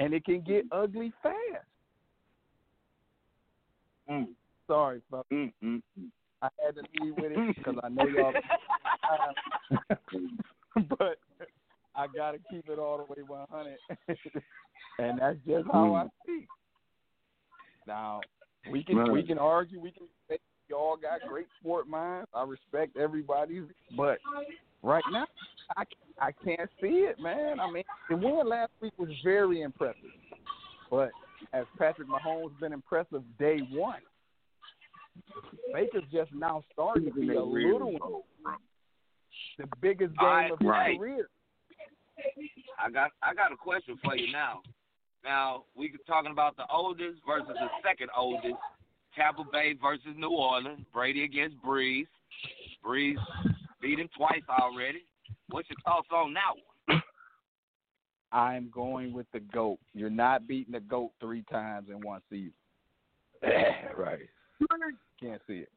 and 0.00 0.14
it 0.14 0.24
can 0.24 0.40
get 0.40 0.64
ugly 0.72 1.12
fast. 1.22 1.36
Mm. 4.10 4.28
Sorry, 4.66 5.02
but 5.10 5.28
Mm, 5.30 5.52
mm, 5.62 5.82
I 6.42 6.48
had 6.64 6.74
to 6.76 6.82
leave 6.98 7.14
with 7.16 7.32
it 7.32 7.56
because 7.56 7.76
I 7.82 7.88
know 7.88 8.06
y'all. 8.06 8.32
but 10.98 11.18
I 11.94 12.06
gotta 12.16 12.38
keep 12.50 12.68
it 12.68 12.78
all 12.78 12.98
the 12.98 13.04
way 13.04 13.22
100, 13.26 13.76
and 14.98 15.18
that's 15.20 15.36
just 15.46 15.66
how 15.70 15.94
I 15.94 16.06
speak. 16.22 16.48
Now 17.86 18.20
we 18.70 18.82
can 18.82 19.12
we 19.12 19.22
can 19.22 19.38
argue, 19.38 19.80
we 19.80 19.90
can 19.90 20.06
say 20.28 20.38
y'all 20.68 20.96
got 20.96 21.28
great 21.28 21.46
sport 21.60 21.88
minds. 21.88 22.28
I 22.32 22.44
respect 22.44 22.96
everybody's, 22.96 23.64
but 23.96 24.18
right 24.82 25.04
now 25.10 25.26
I 25.76 25.84
I 26.20 26.32
can't 26.44 26.68
see 26.80 27.06
it, 27.08 27.18
man. 27.18 27.60
I 27.60 27.70
mean, 27.70 27.84
the 28.08 28.16
win 28.16 28.48
last 28.48 28.72
week 28.80 28.92
was 28.98 29.08
very 29.24 29.62
impressive, 29.62 30.02
but 30.90 31.10
as 31.52 31.64
Patrick 31.78 32.08
Mahomes 32.08 32.58
been 32.60 32.72
impressive 32.72 33.22
day 33.38 33.60
one? 33.72 34.00
Baker's 35.72 36.04
just 36.12 36.32
now 36.34 36.62
starting 36.72 37.06
to 37.06 37.12
be 37.12 37.34
a 37.34 37.42
little 37.42 38.24
the 39.58 39.66
biggest 39.80 40.16
game 40.18 40.28
right, 40.28 40.50
of 40.50 40.58
his 40.58 40.68
right. 40.68 40.98
career. 40.98 41.28
I 42.78 42.90
got 42.90 43.10
I 43.22 43.34
got 43.34 43.52
a 43.52 43.56
question 43.56 43.98
for 44.04 44.16
you 44.16 44.32
now. 44.32 44.60
Now 45.24 45.64
we 45.76 45.88
could 45.88 46.04
talking 46.06 46.32
about 46.32 46.56
the 46.56 46.64
oldest 46.72 47.20
versus 47.26 47.48
the 47.48 47.68
second 47.86 48.08
oldest. 48.16 48.54
Tampa 49.16 49.42
Bay 49.50 49.74
versus 49.80 50.14
New 50.16 50.30
Orleans. 50.30 50.80
Brady 50.92 51.24
against 51.24 51.56
Brees. 51.64 52.06
Brees 52.84 53.16
beat 53.80 53.98
him 53.98 54.08
twice 54.16 54.42
already. 54.48 55.04
What's 55.48 55.68
your 55.70 55.78
thoughts 55.84 56.08
on 56.12 56.34
that 56.34 56.54
one? 56.88 57.02
I'm 58.32 58.70
going 58.72 59.12
with 59.12 59.26
the 59.32 59.40
GOAT. 59.40 59.78
You're 59.92 60.08
not 60.08 60.46
beating 60.46 60.72
the 60.72 60.80
GOAT 60.80 61.10
three 61.20 61.42
times 61.50 61.88
in 61.90 62.00
one 62.00 62.20
season. 62.30 62.52
right. 63.96 64.28
Can't 65.20 65.42
see 65.46 65.54
it. 65.54 65.72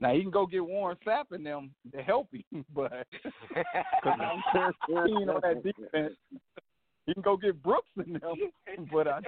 Now 0.00 0.12
you 0.12 0.22
can 0.22 0.30
go 0.30 0.46
get 0.46 0.64
Warren 0.64 0.96
Sapp 1.06 1.32
and 1.32 1.44
them 1.46 1.70
to 1.92 2.02
help 2.02 2.28
him, 2.32 2.64
but 2.74 3.06
because 3.10 3.64
I'm 4.20 4.42
sure 4.86 5.08
on 5.08 5.40
that 5.42 5.62
defense. 5.62 6.14
You 7.06 7.14
can 7.14 7.22
go 7.22 7.36
get 7.36 7.62
Brooks 7.62 7.88
and 7.96 8.14
them, 8.14 8.88
but 8.92 9.06
I 9.06 9.20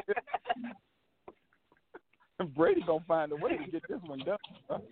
Brady 2.45 2.83
gonna 2.87 3.05
find 3.09 3.33
a 3.33 3.37
way 3.37 3.57
to 3.57 3.71
get 3.71 3.83
this 3.89 4.01
one 4.05 4.19
done. 4.21 4.37
bro. 4.69 4.83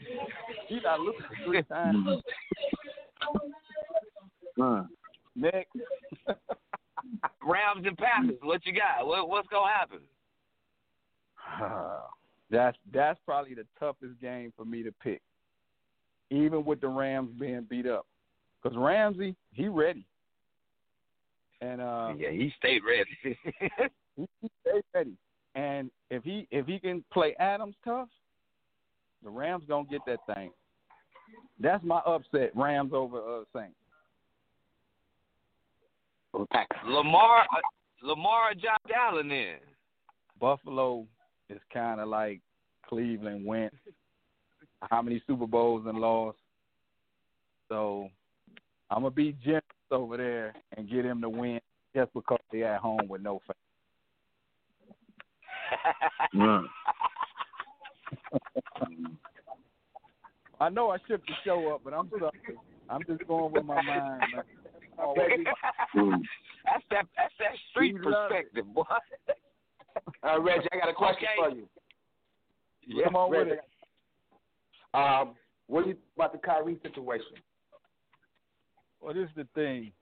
He's 0.69 0.83
not 0.83 1.01
looking 1.01 1.27
three 1.45 1.62
times. 1.65 2.23
Next. 5.37 5.71
Rams 7.43 7.85
and 7.87 7.99
Packers. 7.99 8.39
What 8.43 8.65
you 8.65 8.73
got? 8.73 9.07
What, 9.07 9.29
what's 9.29 9.49
gonna 9.49 9.71
happen? 9.71 9.99
that's 12.51 12.77
that's 12.93 13.19
probably 13.27 13.55
the 13.55 13.66
toughest 13.79 14.21
game 14.21 14.53
for 14.57 14.65
me 14.65 14.83
to 14.83 14.93
pick, 15.03 15.21
even 16.31 16.65
with 16.65 16.81
the 16.81 16.89
Rams 16.89 17.31
being 17.39 17.66
beat 17.69 17.87
up. 17.87 18.07
Because 18.62 18.79
Ramsey, 18.79 19.37
he 19.53 19.69
ready, 19.69 20.07
and 21.61 21.83
uh, 21.83 22.15
yeah, 22.16 22.31
he 22.31 22.53
stayed 22.59 22.81
ready. 22.89 23.11
he, 24.16 24.27
he 24.41 24.51
stayed 24.62 24.85
ready. 24.95 25.12
And 25.55 25.90
if 26.10 26.24
he 26.24 26.48
if 26.51 26.66
he 26.66 26.78
can 26.78 27.05
play 27.12 27.35
Adams 27.39 27.76
tough, 27.85 28.09
the 29.22 29.31
Rams 29.31 29.64
gonna 29.68 29.86
get 29.89 30.01
that 30.06 30.20
thing. 30.35 30.51
That's 31.60 31.85
my 31.85 31.98
upset. 31.98 32.51
Rams 32.55 32.93
over 32.93 33.18
uh, 33.18 33.44
Saints. 33.55 33.76
Lamar, 36.86 37.43
uh, 37.43 38.06
Lamar, 38.06 38.55
Josh 38.55 38.76
Allen. 38.94 39.28
Then 39.28 39.56
Buffalo 40.40 41.06
is 41.48 41.60
kind 41.72 42.01
of 42.01 42.09
like 42.09 42.40
Cleveland 42.89 43.47
went. 43.47 43.72
How 44.90 45.01
many 45.01 45.22
Super 45.26 45.47
Bowls 45.47 45.85
and 45.86 45.98
lost? 45.98 46.39
So 47.68 48.09
I'm 48.90 49.02
gonna 49.02 49.10
be 49.10 49.36
generous 49.43 49.62
over 49.90 50.16
there 50.16 50.55
and 50.76 50.90
get 50.90 51.05
him 51.05 51.20
to 51.22 51.28
win 51.28 51.60
just 51.94 52.12
because 52.12 52.40
they 52.52 52.64
at 52.64 52.81
home 52.81 53.09
with 53.09 53.22
no 53.22 53.40
fans. 53.47 53.64
I 60.60 60.68
know 60.68 60.90
I 60.90 60.98
shook 61.09 61.24
the 61.26 61.32
show 61.44 61.74
up, 61.74 61.80
but 61.84 61.92
I'm 61.94 62.10
sorry. 62.18 62.30
I'm 62.88 63.02
just 63.06 63.26
going 63.26 63.52
with 63.52 63.64
my 63.64 63.82
mind. 63.82 64.22
Man. 64.34 64.44
that's 66.64 66.84
that 66.90 67.06
that's 67.16 67.34
that 67.38 67.56
street 67.70 67.94
We 67.94 68.01
perspective, 68.01 68.72
boy. 68.72 68.82
Uh, 70.22 70.40
Reggie, 70.40 70.68
I 70.72 70.76
got 70.78 70.88
a 70.88 70.94
question 70.94 71.28
Okay. 71.40 71.51
for 71.51 71.56
you. 71.56 71.68
Yeah, 72.86 73.05
Come 73.06 73.16
on 73.16 73.30
with 73.30 73.48
Reggie. 73.48 73.60
Um, 74.92 75.34
what 75.66 75.82
do 75.82 75.88
you 75.88 75.94
think 75.94 76.06
about 76.16 76.32
the 76.32 76.38
Kyrie 76.38 76.78
situation? 76.82 77.36
Well, 79.01 79.14
this 79.14 79.24
is 79.24 79.34
the 79.36 79.46
thing. 79.55 79.92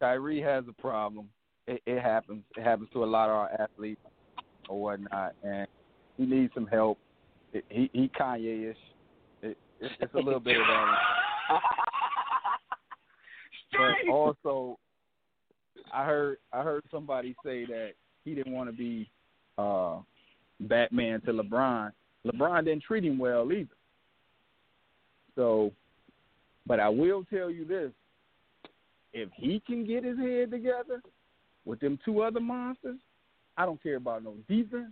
Kyrie 0.00 0.40
has 0.40 0.64
a 0.68 0.72
problem. 0.80 1.28
It, 1.66 1.82
it 1.86 2.00
happens. 2.00 2.42
It 2.56 2.62
happens 2.62 2.88
to 2.92 3.04
a 3.04 3.06
lot 3.06 3.28
of 3.28 3.36
our 3.36 3.50
athletes 3.60 4.00
or 4.70 4.80
whatnot, 4.80 5.34
and 5.42 5.66
he 6.16 6.24
needs 6.24 6.54
some 6.54 6.66
help. 6.66 6.96
It, 7.52 7.64
he 7.68 7.90
he 7.92 8.10
Kanye-ish. 8.18 8.76
It, 9.42 9.58
it's, 9.80 9.94
it's 10.00 10.14
a 10.14 10.18
little 10.18 10.40
bit 10.40 10.56
of 10.56 10.66
that. 10.66 11.60
But 13.72 14.12
also, 14.12 14.80
I 15.94 16.04
heard 16.04 16.38
I 16.52 16.62
heard 16.62 16.82
somebody 16.90 17.36
say 17.44 17.64
that 17.66 17.92
he 18.24 18.34
didn't 18.34 18.52
want 18.52 18.68
to 18.68 18.76
be 18.76 19.08
uh, 19.58 19.98
Batman 20.58 21.20
to 21.22 21.32
LeBron. 21.32 21.92
LeBron 22.26 22.64
didn't 22.64 22.82
treat 22.82 23.04
him 23.04 23.16
well 23.16 23.52
either. 23.52 23.68
So, 25.36 25.70
but 26.66 26.80
I 26.80 26.88
will 26.88 27.24
tell 27.32 27.48
you 27.48 27.64
this: 27.64 27.92
if 29.12 29.28
he 29.36 29.62
can 29.64 29.86
get 29.86 30.02
his 30.02 30.18
head 30.18 30.50
together 30.50 31.00
with 31.64 31.78
them 31.78 31.96
two 32.04 32.22
other 32.22 32.40
monsters, 32.40 32.98
I 33.60 33.66
don't 33.66 33.82
care 33.82 33.96
about 33.96 34.24
no 34.24 34.34
defense. 34.48 34.90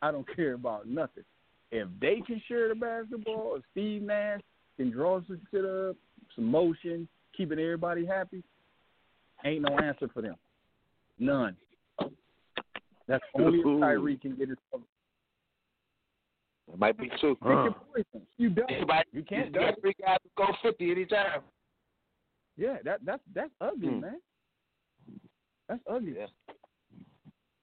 I 0.00 0.12
don't 0.12 0.26
care 0.36 0.52
about 0.54 0.86
nothing. 0.86 1.24
If 1.72 1.88
they 2.00 2.22
can 2.24 2.40
share 2.46 2.68
the 2.68 2.74
basketball, 2.76 3.56
if 3.56 3.62
Steve 3.72 4.02
Nash 4.02 4.40
can 4.76 4.92
draw 4.92 5.20
some 5.26 5.40
shit 5.50 5.64
up, 5.64 5.96
some 6.36 6.44
motion, 6.44 7.08
keeping 7.36 7.58
everybody 7.58 8.06
happy, 8.06 8.44
ain't 9.44 9.62
no 9.62 9.76
answer 9.78 10.08
for 10.14 10.22
them. 10.22 10.36
None. 11.18 11.56
That's 13.08 13.24
only 13.34 13.58
if 13.58 13.80
Kyrie 13.80 14.16
can 14.18 14.36
get 14.36 14.50
his 14.50 14.58
It 16.72 16.78
might 16.78 16.96
be 16.96 17.10
two. 17.20 17.34
Pick 17.34 17.44
your 17.44 17.74
poison. 17.92 18.26
You 18.38 18.50
done. 18.50 18.66
Everybody, 18.70 19.08
You 19.12 19.24
can't 19.24 19.46
you 19.46 19.60
got 19.60 19.80
three 19.80 19.94
guys 20.00 20.18
who 20.22 20.44
go 20.44 20.52
fifty 20.62 20.92
anytime. 20.92 21.40
Yeah, 22.56 22.76
that 22.84 23.00
that's 23.04 23.22
that's 23.34 23.50
ugly, 23.60 23.88
Hmm. 23.88 24.00
man. 24.00 24.20
That's 25.68 25.82
ugly. 25.90 26.14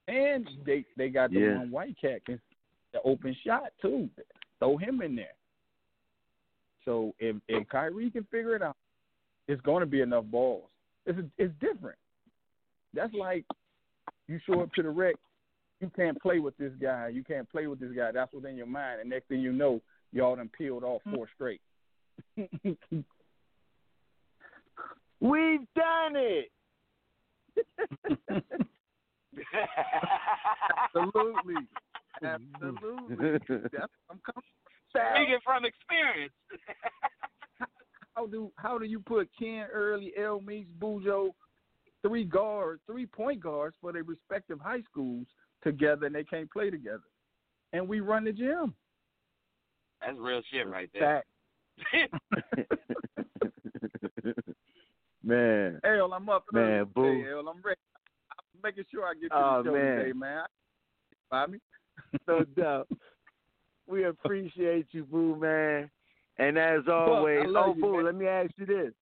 And 0.07 0.49
they 0.65 0.85
they 0.95 1.09
got 1.09 1.31
the 1.31 1.39
Yeah. 1.39 1.57
one 1.57 1.71
white 1.71 1.97
cat 1.99 2.25
can 2.25 2.39
the 2.93 3.01
open 3.01 3.35
shot 3.45 3.73
too. 3.81 4.09
Throw 4.59 4.77
him 4.77 5.01
in 5.01 5.15
there. 5.15 5.33
So 6.85 7.13
if 7.19 7.35
if 7.47 7.67
Kyrie 7.67 8.09
can 8.11 8.23
figure 8.25 8.55
it 8.55 8.61
out, 8.61 8.77
it's 9.47 9.61
going 9.61 9.81
to 9.81 9.85
be 9.85 10.01
enough 10.01 10.25
balls. 10.25 10.69
It's 11.05 11.19
it's 11.37 11.53
different. 11.59 11.97
That's 12.93 13.13
like 13.13 13.45
you 14.27 14.39
show 14.45 14.61
up 14.61 14.73
to 14.73 14.83
the 14.83 14.89
rec, 14.89 15.15
you 15.81 15.91
can't 15.95 16.19
play 16.21 16.39
with 16.39 16.57
this 16.57 16.73
guy. 16.81 17.09
You 17.09 17.23
can't 17.23 17.49
play 17.49 17.67
with 17.67 17.79
this 17.79 17.91
guy. 17.95 18.11
That's 18.11 18.33
what's 18.33 18.45
in 18.45 18.55
your 18.55 18.65
mind. 18.67 19.01
And 19.01 19.09
next 19.09 19.27
thing 19.27 19.41
you 19.41 19.51
know, 19.53 19.81
y'all 20.11 20.35
done 20.35 20.49
peeled 20.57 20.83
off 20.83 21.01
hmm. 21.03 21.15
four 21.15 21.27
straight. 21.35 21.61
We've 25.19 25.67
done 25.75 26.15
it. 26.15 26.51
Absolutely. 30.95 31.67
Absolutely. 32.23 33.15
That's 33.71 33.93
I'm 34.09 34.19
coming. 34.25 34.43
Speaking 34.89 35.39
from 35.43 35.65
experience. 35.65 36.33
How 38.15 38.25
do 38.25 38.51
how 38.55 38.79
do 38.79 38.85
you 38.85 38.99
put 38.99 39.29
Ken 39.37 39.67
Early, 39.71 40.11
El 40.19 40.41
Meeks, 40.41 40.71
Bujo, 40.79 41.29
three 42.01 42.23
guards, 42.23 42.81
three 42.87 43.05
point 43.05 43.39
guards 43.39 43.75
for 43.79 43.93
their 43.93 44.01
respective 44.01 44.59
high 44.59 44.81
schools 44.89 45.27
together 45.63 46.07
and 46.07 46.15
they 46.15 46.23
can't 46.23 46.49
play 46.51 46.71
together? 46.71 47.03
And 47.73 47.87
we 47.87 47.99
run 47.99 48.23
the 48.23 48.31
gym. 48.31 48.73
That's 50.01 50.17
real 50.17 50.41
shit 50.51 50.67
right 50.67 50.89
there. 50.93 51.23
Fact. 51.93 52.13
man. 55.23 55.79
El, 55.83 56.11
I'm 56.11 56.27
up 56.29 56.45
Man, 56.51 56.63
early 56.63 56.85
boo. 56.95 57.03
today, 57.19 57.31
El. 57.33 57.47
I'm 57.49 57.61
ready. 57.63 57.79
Making 58.63 58.83
sure 58.91 59.05
I 59.05 59.13
get 59.13 59.29
to 59.29 59.35
Oh, 59.35 59.63
the 59.63 59.69
show 59.69 59.73
man. 59.75 59.97
today, 59.97 60.13
man. 60.13 60.43
Bobby. 61.29 61.59
no 62.27 62.43
doubt. 62.57 62.87
We 63.87 64.05
appreciate 64.05 64.87
you, 64.91 65.03
Boo 65.05 65.35
man. 65.35 65.89
And 66.39 66.57
as 66.57 66.81
always, 66.91 67.45
love 67.47 67.65
oh 67.69 67.75
you, 67.75 67.81
Boo, 67.81 67.95
man. 67.97 68.05
let 68.05 68.15
me 68.15 68.27
ask 68.27 68.51
you 68.57 68.65
this. 68.65 68.93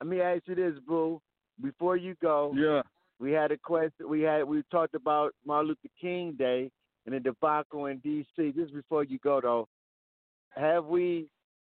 Let 0.00 0.08
me 0.08 0.20
ask 0.20 0.42
you 0.46 0.54
this, 0.54 0.74
Boo. 0.86 1.20
Before 1.62 1.96
you 1.96 2.14
go, 2.22 2.52
Yeah. 2.56 2.82
we 3.18 3.32
had 3.32 3.50
a 3.52 3.58
question. 3.58 4.08
We 4.08 4.20
had 4.22 4.44
we 4.44 4.62
talked 4.70 4.94
about 4.94 5.34
Martin 5.44 5.68
Luther 5.68 5.88
King 6.00 6.32
Day 6.38 6.70
and 7.06 7.14
the 7.14 7.20
debacle 7.20 7.86
in 7.86 7.98
D.C. 7.98 8.52
Just 8.52 8.72
before 8.74 9.02
you 9.04 9.18
go, 9.18 9.40
though, 9.40 9.68
have 10.50 10.84
we, 10.86 11.28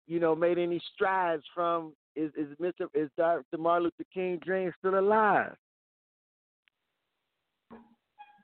you 0.06 0.20
know, 0.20 0.34
made 0.34 0.58
any 0.58 0.80
strides 0.94 1.44
from? 1.54 1.92
Is 2.16 2.32
is 2.36 2.48
Mr. 2.60 2.88
Is 2.92 3.08
Dr. 3.16 3.56
Martin 3.58 3.84
Luther 3.84 4.08
King 4.12 4.38
dream 4.44 4.72
still 4.78 4.98
alive? 4.98 5.54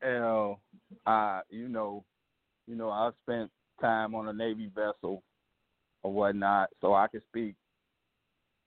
Hell, 0.02 0.60
I 1.06 1.40
you 1.51 1.68
know, 1.68 2.05
you 2.66 2.77
know, 2.77 2.90
I 2.90 3.10
spent 3.23 3.51
time 3.81 4.14
on 4.14 4.28
a 4.28 4.32
Navy 4.32 4.70
vessel 4.74 5.23
or 6.02 6.12
whatnot, 6.12 6.70
so 6.81 6.94
I 6.94 7.09
can 7.09 7.23
speak. 7.28 7.55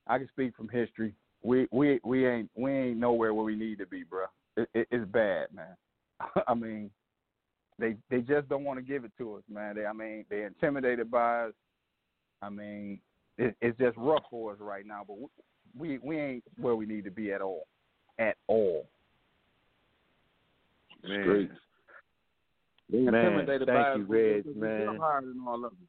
I 0.07 0.17
can 0.17 0.27
speak 0.29 0.55
from 0.55 0.69
history. 0.69 1.13
We 1.43 1.67
we 1.71 1.99
we 2.03 2.27
ain't 2.27 2.49
we 2.55 2.71
ain't 2.71 2.97
nowhere 2.97 3.33
where 3.33 3.45
we 3.45 3.55
need 3.55 3.77
to 3.79 3.85
be, 3.85 4.03
bro. 4.03 4.25
It, 4.57 4.69
it, 4.73 4.87
it's 4.91 5.09
bad, 5.11 5.47
man. 5.53 5.75
I 6.47 6.53
mean, 6.53 6.89
they 7.77 7.95
they 8.09 8.21
just 8.21 8.49
don't 8.49 8.63
want 8.63 8.79
to 8.79 8.85
give 8.85 9.05
it 9.05 9.11
to 9.17 9.35
us, 9.35 9.43
man. 9.49 9.75
They 9.75 9.85
I 9.85 9.93
mean 9.93 10.25
they're 10.29 10.47
intimidated 10.47 11.09
by 11.09 11.45
us. 11.45 11.53
I 12.41 12.49
mean, 12.49 12.99
it, 13.37 13.55
it's 13.61 13.77
just 13.77 13.97
rough 13.97 14.23
for 14.29 14.53
us 14.53 14.59
right 14.59 14.85
now, 14.85 15.03
but 15.07 15.17
we 15.77 15.97
we 15.99 16.19
ain't 16.19 16.43
where 16.59 16.75
we 16.75 16.85
need 16.85 17.05
to 17.05 17.11
be 17.11 17.31
at 17.31 17.41
all, 17.41 17.67
at 18.17 18.35
all. 18.47 18.87
Streets. 21.03 21.53
They 22.91 22.97
Man, 22.99 23.13
intimidated 23.13 23.67
thank 23.67 23.77
by 23.79 23.95
you, 23.95 24.03
us 24.03 24.09
Reg, 24.09 24.55
man. 24.55 24.97
higher 24.99 25.21
than 25.21 25.39
all 25.47 25.63
of 25.65 25.71
them. 25.71 25.87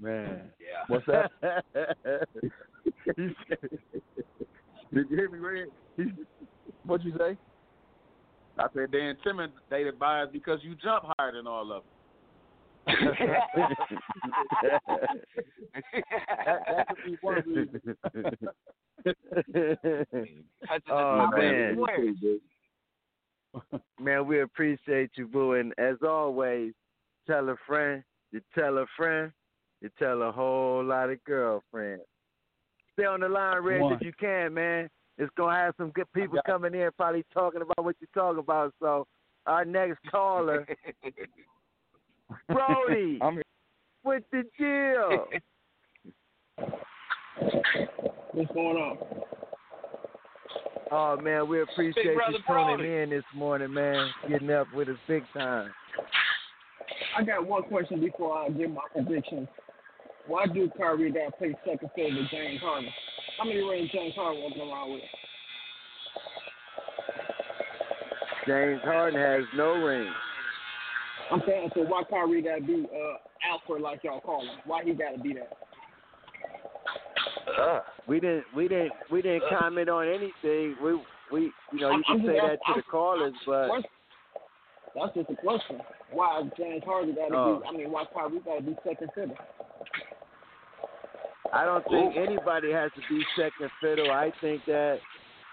Man. 0.00 0.52
Yeah. 0.60 0.84
What's 0.88 1.06
that? 1.06 1.30
Did 3.16 3.34
you 5.10 5.16
hear 5.16 5.28
me, 5.30 5.38
Red? 5.38 5.68
What'd 6.84 7.04
you 7.06 7.12
say? 7.18 7.36
I 8.58 8.66
said 8.74 8.88
they're 8.92 9.10
intimidated 9.10 9.98
by 9.98 10.22
us 10.22 10.28
because 10.32 10.60
you 10.62 10.74
jump 10.82 11.04
higher 11.18 11.32
than 11.32 11.46
all 11.46 11.72
of 11.72 11.82
them. 12.86 12.96
that 16.06 16.86
could 16.88 17.04
be 17.04 17.16
one 17.20 17.42
reason. 17.46 17.80
oh 20.90 21.28
man, 21.36 21.76
the 21.76 22.40
man, 24.00 24.26
we 24.26 24.40
appreciate 24.40 25.10
you, 25.16 25.26
Boo. 25.26 25.54
And 25.54 25.72
as 25.78 25.96
always, 26.06 26.72
tell 27.26 27.48
a 27.48 27.56
friend, 27.66 28.02
you 28.32 28.40
tell 28.56 28.78
a 28.78 28.86
friend, 28.96 29.32
you 29.80 29.90
tell 29.98 30.22
a 30.22 30.32
whole 30.32 30.84
lot 30.84 31.10
of 31.10 31.22
girlfriends. 31.24 32.02
Stay 32.94 33.04
on 33.06 33.20
the 33.20 33.28
line, 33.28 33.62
Reg, 33.62 33.80
One. 33.80 33.94
if 33.94 34.02
you 34.02 34.12
can, 34.18 34.54
man. 34.54 34.88
It's 35.18 35.30
gonna 35.36 35.54
have 35.56 35.74
some 35.76 35.90
good 35.90 36.10
people 36.14 36.36
got- 36.36 36.44
coming 36.44 36.74
in, 36.74 36.88
probably 36.96 37.24
talking 37.32 37.62
about 37.62 37.84
what 37.84 37.96
you're 38.00 38.08
talking 38.14 38.38
about. 38.40 38.72
So, 38.80 39.06
our 39.46 39.64
next 39.64 39.98
caller, 40.10 40.66
Brody, 42.48 43.18
I'm 43.20 43.34
here. 43.34 43.42
with 44.04 44.22
the 44.32 44.44
deal. 44.58 45.26
What's 48.32 48.52
going 48.52 48.76
on? 48.76 48.98
Oh 50.92 51.16
man, 51.16 51.48
we 51.48 51.62
appreciate 51.62 52.04
you 52.04 52.14
brother 52.14 52.38
tuning 52.46 52.76
Brody. 52.78 52.96
in 53.02 53.10
this 53.10 53.24
morning, 53.34 53.72
man. 53.72 54.10
Getting 54.28 54.50
up 54.50 54.66
with 54.74 54.88
us 54.88 54.96
big 55.06 55.22
time. 55.32 55.70
I 57.16 57.22
got 57.22 57.46
one 57.46 57.62
question 57.64 58.00
before 58.00 58.36
I 58.36 58.48
give 58.48 58.70
my 58.70 58.82
predictions. 58.92 59.46
Why 60.26 60.46
do 60.46 60.68
Kyrie 60.76 61.12
got 61.12 61.26
to 61.26 61.32
play 61.32 61.56
second 61.64 61.90
fiddle 61.94 62.20
with 62.20 62.30
James 62.30 62.60
Harden? 62.60 62.90
How 63.38 63.44
many 63.44 63.60
rings 63.60 63.90
James 63.92 64.14
Harden 64.14 64.42
walking 64.42 64.62
around 64.62 64.92
with? 64.92 65.02
James 68.46 68.80
Harden 68.84 69.20
has 69.20 69.44
no 69.56 69.72
ring. 69.74 70.10
I'm 71.30 71.42
saying, 71.46 71.70
so 71.74 71.82
why 71.82 72.02
Kyrie 72.10 72.42
got 72.42 72.56
to 72.56 72.62
be 72.62 72.86
uh, 72.92 73.52
Alfred 73.52 73.82
like 73.82 74.02
y'all 74.02 74.20
call 74.20 74.42
him? 74.42 74.58
Why 74.64 74.82
he 74.84 74.92
got 74.92 75.14
to 75.14 75.20
be 75.20 75.34
that? 75.34 75.50
We 78.10 78.18
didn't, 78.18 78.44
we 78.56 78.66
didn't, 78.66 78.90
we 79.12 79.22
didn't 79.22 79.44
comment 79.56 79.88
on 79.88 80.08
anything. 80.08 80.74
We, 80.82 80.94
we, 81.30 81.52
you 81.72 81.78
know, 81.78 81.92
you 81.92 82.02
can 82.04 82.26
say 82.26 82.40
that 82.42 82.58
to 82.66 82.72
the 82.74 82.82
callers, 82.82 83.34
but 83.46 83.68
That's 84.96 85.14
just 85.14 85.30
a 85.30 85.36
question. 85.36 85.78
Why 86.10 86.40
is 86.40 86.46
James 86.58 86.82
Harden 86.84 87.14
got 87.14 87.28
to 87.28 87.36
Oh. 87.36 87.60
be? 87.60 87.68
I 87.68 87.70
mean, 87.70 87.92
why 87.92 88.02
Kyrie 88.12 88.40
got 88.40 88.56
to 88.56 88.62
be 88.62 88.76
second 88.82 89.10
fiddle? 89.14 89.36
I 91.52 91.64
don't 91.64 91.84
think 91.88 92.16
anybody 92.16 92.72
has 92.72 92.90
to 92.96 93.00
be 93.08 93.24
second 93.36 93.70
fiddle. 93.80 94.10
I 94.10 94.32
think 94.40 94.64
that 94.66 94.98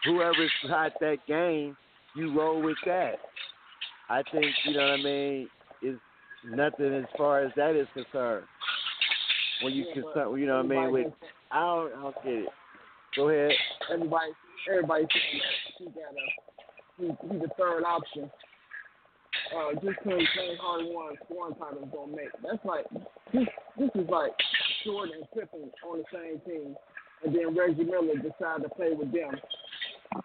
whoever's 0.05 0.51
hot 0.63 0.93
that 0.99 1.17
game, 1.27 1.77
you 2.15 2.35
roll 2.35 2.59
with 2.59 2.77
that. 2.87 3.19
I 4.09 4.23
think 4.31 4.47
you 4.65 4.73
know 4.73 4.81
what 4.81 4.99
I 4.99 5.03
mean. 5.03 5.49
Is 5.83 5.99
nothing 6.43 6.91
as 6.91 7.05
far 7.15 7.41
as 7.43 7.51
that 7.55 7.75
is 7.75 7.87
concerned. 7.93 8.45
When 9.61 9.73
you 9.73 9.85
Yeah, 9.89 10.01
concern, 10.01 10.39
you 10.39 10.47
know 10.47 10.57
what 10.63 10.65
I 10.65 10.67
mean. 10.67 10.91
With 10.91 11.13
I 11.51 11.59
don't, 11.59 11.93
I 11.93 12.01
don't 12.01 12.23
get 12.23 12.33
it. 12.33 12.49
Go 13.15 13.29
ahead. 13.29 13.51
Everybody, 13.91 14.31
everybody 14.69 15.07
he 15.77 15.85
got 15.85 16.13
a 16.13 16.47
he, 16.97 17.05
he's 17.05 17.41
the 17.41 17.49
third 17.57 17.83
option. 17.83 18.29
Uh, 19.55 19.73
just 19.73 19.99
because 20.03 20.19
James 20.35 20.59
Harden 20.59 20.93
won 20.93 21.15
scoring 21.25 21.55
titles 21.55 21.87
don't 21.93 22.11
make 22.11 22.31
that's 22.43 22.63
like 22.65 22.85
this. 23.31 23.47
This 23.77 23.89
is 23.95 24.09
like 24.09 24.31
Jordan 24.83 25.15
and 25.19 25.31
Pippen 25.31 25.71
on 25.87 25.99
the 25.99 26.05
same 26.11 26.41
team, 26.41 26.75
and 27.23 27.35
then 27.35 27.55
Reggie 27.55 27.83
Miller 27.83 28.15
decided 28.15 28.63
to 28.63 28.69
play 28.75 28.91
with 28.91 29.11
them, 29.13 29.35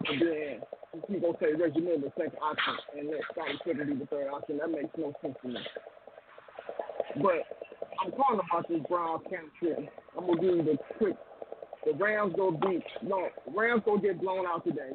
and 0.09 0.21
then 0.21 0.61
he 1.09 1.21
gonna 1.21 1.39
say 1.41 1.53
Reggie 1.55 1.81
Miller 1.81 2.11
second 2.17 2.39
option 2.43 2.75
and 2.99 3.09
let 3.11 3.21
Scottie 3.33 3.59
Pippen 3.65 3.87
be 3.87 3.99
the 4.01 4.07
third 4.07 4.29
option. 4.29 4.59
That 4.59 4.71
makes 4.71 4.91
no 4.97 5.13
sense 5.23 5.37
to 5.43 5.49
me. 5.49 5.61
But 7.23 7.47
I'm 8.03 8.11
calling 8.13 8.41
about 8.51 8.69
this 8.69 8.81
Browns 8.89 9.23
camp 9.31 9.53
trip. 9.59 9.79
I'm 10.19 10.27
gonna 10.27 10.41
give 10.41 10.57
you 10.57 10.63
the 10.65 10.79
quick. 10.99 11.17
The 11.87 11.93
Rams 11.93 12.35
go 12.37 12.51
beat. 12.51 12.83
No, 13.03 13.29
Rams 13.55 13.83
gonna 13.85 14.01
get 14.01 14.21
blown 14.21 14.45
out 14.47 14.65
today. 14.65 14.93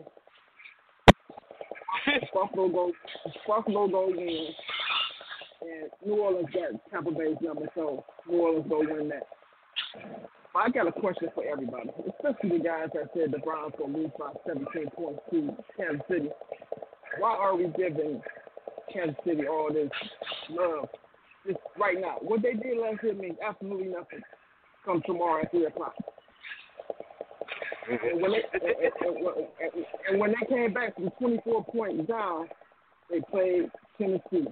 Buffalo 2.33 2.67
go. 2.69 2.91
Buffalo 3.47 3.87
go 3.87 4.07
win. 4.07 4.47
And 5.61 5.89
New 6.05 6.21
Orleans 6.21 6.47
got 6.53 6.91
Tampa 6.91 7.11
Bay's 7.11 7.37
number, 7.41 7.67
so 7.75 8.05
New 8.29 8.39
Orleans 8.39 8.65
go 8.69 8.79
win 8.79 9.09
that. 9.09 9.27
But 10.53 10.59
I 10.59 10.69
got 10.69 10.87
a 10.87 10.91
question 10.91 11.29
for 11.33 11.45
everybody, 11.45 11.89
especially 12.09 12.57
the 12.57 12.63
guys 12.63 12.89
that 12.93 13.09
said 13.13 13.31
the 13.31 13.39
Browns 13.39 13.73
gonna 13.77 13.97
lose 13.97 14.11
by 14.19 14.33
17 14.45 14.89
points 14.95 15.21
to 15.31 15.55
Kansas 15.77 16.01
City. 16.09 16.29
Why 17.19 17.35
are 17.35 17.55
we 17.55 17.67
giving 17.77 18.21
Kansas 18.93 19.15
City 19.25 19.47
all 19.47 19.71
this 19.73 19.89
love 20.49 20.89
just 21.45 21.59
right 21.77 21.99
now? 21.99 22.17
What 22.21 22.41
they 22.41 22.53
did 22.53 22.77
last 22.77 23.03
year 23.03 23.13
means 23.13 23.37
absolutely 23.45 23.87
nothing. 23.87 24.21
Come 24.85 25.01
tomorrow 25.05 25.43
at 25.43 25.51
three 25.51 25.65
o'clock. 25.65 25.93
And 27.89 28.21
when 28.21 28.31
they 28.31 28.43
and, 28.53 28.63
and, 28.63 29.17
and, 29.61 29.85
and 30.09 30.19
when 30.19 30.31
they 30.31 30.45
came 30.55 30.73
back 30.73 30.95
from 30.95 31.09
24 31.19 31.65
points 31.65 32.07
down, 32.07 32.47
they 33.09 33.21
played 33.31 33.69
Tennessee. 33.97 34.47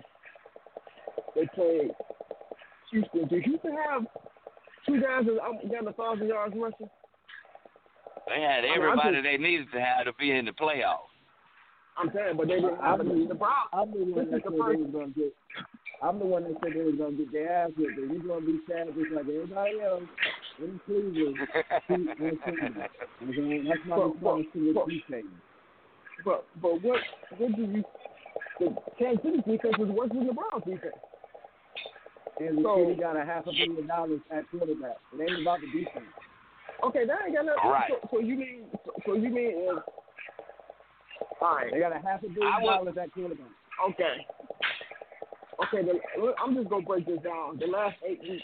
They 1.36 1.46
played 1.54 1.92
Houston. 2.92 3.28
Did 3.28 3.44
Houston 3.44 3.76
have 3.90 4.04
two 4.86 5.02
guys 5.02 5.26
that 5.26 5.44
um, 5.44 5.58
got 5.70 5.88
a 5.90 5.94
thousand 5.94 6.28
yards 6.28 6.56
rushing? 6.58 6.90
They 8.28 8.42
had 8.42 8.60
I 8.60 8.62
mean, 8.62 8.72
everybody 8.78 9.12
just- 9.18 9.24
they 9.24 9.38
needed 9.38 9.68
to 9.74 9.82
have 9.82 10.06
to 10.06 10.14
be 10.14 10.32
in 10.32 10.46
the 10.46 10.52
playoffs. 10.52 11.12
I'm 11.98 12.12
saying, 12.14 12.36
but 12.36 12.48
they 12.48 12.56
didn't 12.56 12.76
have 12.82 13.00
I'm, 13.00 13.28
the 13.28 13.36
Browns. 13.36 13.70
I'm 13.72 13.92
the 13.92 14.00
one 14.00 14.16
This 14.16 14.28
that 14.32 14.36
is 14.38 14.44
said 14.44 14.52
the 14.52 14.52
they 14.52 14.58
first. 14.58 14.80
was 14.80 14.90
gonna 14.92 15.08
get. 15.16 15.34
I'm 16.04 16.20
the 16.20 16.26
one 16.26 16.44
that 16.44 16.54
said 16.64 16.74
they 16.76 16.84
was 16.84 16.96
gonna 16.96 17.14
get 17.18 17.32
their 17.32 17.52
ass 17.52 17.72
whipped. 17.78 17.98
and 17.98 18.12
We're 18.12 18.28
gonna 18.28 18.46
be 18.46 18.60
sad 18.68 18.88
just 18.96 19.12
like 19.12 19.26
everybody 19.26 19.80
else 19.82 20.04
in 20.60 20.80
Cleveland. 20.86 21.38
Keep 21.88 22.10
on 22.10 22.54
singing. 22.54 22.78
Okay, 23.24 23.68
That's 23.68 23.86
my 23.88 23.96
response 23.98 24.46
to 24.54 24.74
but- 24.74 24.86
what 24.86 24.94
you 24.94 25.02
saying. 25.10 25.30
But 26.24 26.46
but 26.62 26.82
what 26.82 27.00
what 27.38 27.56
do 27.56 27.62
you? 27.64 27.84
The 28.60 28.76
Kansas 28.98 29.24
City 29.24 29.38
defense 29.46 29.76
is 29.80 29.90
worse 29.90 30.10
than 30.10 30.28
the 30.28 30.34
Browns 30.34 30.64
defense. 30.66 30.96
And 32.40 32.58
the 32.58 32.64
So- 32.64 32.86
city 32.88 33.00
got 33.00 33.16
a 33.18 33.26
half 33.26 33.44
a 33.48 33.52
billion 33.52 33.88
dollars 33.88 34.22
at 34.32 34.50
quarterback. 34.52 34.98
It 35.14 35.22
ain't 35.30 35.42
about 35.42 35.60
the 35.62 35.68
defense. 35.68 36.06
Okay, 36.84 37.06
that 37.06 37.20
ain't 37.26 37.36
got 37.36 37.46
nothing. 37.46 37.70
Right. 37.72 37.90
So, 37.90 38.08
so 38.12 38.20
you 38.20 38.36
mean 38.36 38.66
so, 38.86 38.92
so 39.06 39.14
you 39.16 39.30
mean 39.30 39.52
if 39.72 39.84
all 41.42 41.56
right? 41.56 41.72
They 41.72 41.80
got 41.80 41.92
a 41.96 42.00
half 42.00 42.24
a 42.24 42.28
billion 42.30 42.62
would- 42.62 42.70
dollars 42.70 42.98
at 43.02 43.12
quarterback. 43.14 43.48
Okay. 43.90 44.26
Okay, 45.64 45.88
the, 45.88 46.34
I'm 46.44 46.56
just 46.56 46.70
gonna 46.70 46.86
break 46.86 47.06
this 47.06 47.20
down. 47.24 47.60
The 47.60 47.68
last 47.68 47.96
eight 48.06 48.20
weeks, 48.22 48.44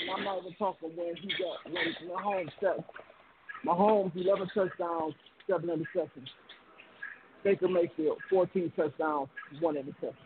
and 0.00 0.10
I'm 0.16 0.24
not 0.24 0.40
even 0.40 0.54
talking 0.54 0.90
when 0.96 1.16
he 1.16 1.28
got 1.36 1.60
when 1.68 2.08
Mahomes 2.08 2.50
stepped. 2.56 2.88
Mahomes, 3.66 4.16
11 4.16 4.48
touchdowns, 4.54 5.14
seven 5.46 5.68
interceptions. 5.68 6.28
Baker 7.44 7.68
Mayfield, 7.68 8.18
14 8.30 8.72
touchdowns, 8.74 9.28
one 9.60 9.76
interception. 9.76 10.16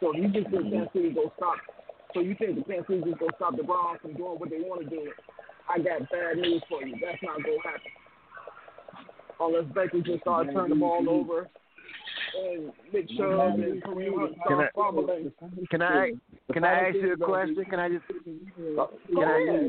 So 0.00 0.14
you 0.14 0.28
just 0.28 0.50
think 0.50 0.64
mm-hmm. 0.64 0.70
Kansas 0.70 0.92
City 0.92 1.10
go 1.10 1.32
stop, 1.36 1.56
so 2.14 2.20
you 2.20 2.34
think 2.38 2.56
the 2.56 2.64
Kansas 2.64 2.86
City 2.86 3.02
just 3.04 3.18
go 3.18 3.28
stop 3.36 3.56
the 3.56 3.62
Browns 3.62 4.00
from 4.02 4.14
doing 4.14 4.38
what 4.38 4.50
they 4.50 4.60
want 4.60 4.84
to 4.84 4.88
do, 4.88 5.10
I 5.68 5.78
got 5.78 6.08
bad 6.10 6.36
news 6.36 6.62
for 6.68 6.84
you. 6.84 6.94
That's 7.00 7.22
not 7.22 7.42
gonna 7.42 7.64
happen. 7.64 7.92
Unless 9.40 9.74
Baker 9.74 10.00
just 10.00 10.20
start 10.20 10.46
turning 10.52 10.70
the 10.70 10.80
ball 10.80 11.00
mm-hmm. 11.00 11.08
over 11.08 11.48
and 12.36 12.72
Nick 12.92 13.08
Chubb 13.16 13.58
and 13.58 13.82
Kareem 13.82 14.18
Hunt 14.18 14.36
Can 14.46 14.60
I- 14.60 14.68
start 14.70 14.72
fumbling. 14.74 15.32
Can 15.70 15.82
I 15.82 16.12
can 16.52 16.64
I 16.64 16.88
ask 16.88 16.96
you 16.96 17.12
a 17.12 17.16
question? 17.16 17.64
Can 17.64 17.80
I 17.80 17.88
just 17.88 18.04
can 18.08 19.24
I 19.24 19.68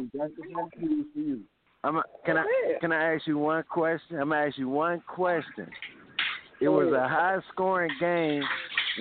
I'm 1.83 2.01
can 2.25 2.37
I 2.37 2.45
can 2.81 2.91
I 2.91 3.13
ask 3.15 3.27
you 3.27 3.37
one 3.37 3.63
question? 3.69 4.19
I'm 4.19 4.29
gonna 4.29 4.47
ask 4.47 4.57
you 4.57 4.69
one 4.69 5.01
question. 5.07 5.67
It 6.61 6.69
was 6.69 6.91
a 6.93 7.07
high 7.07 7.37
scoring 7.51 7.91
game 7.99 8.41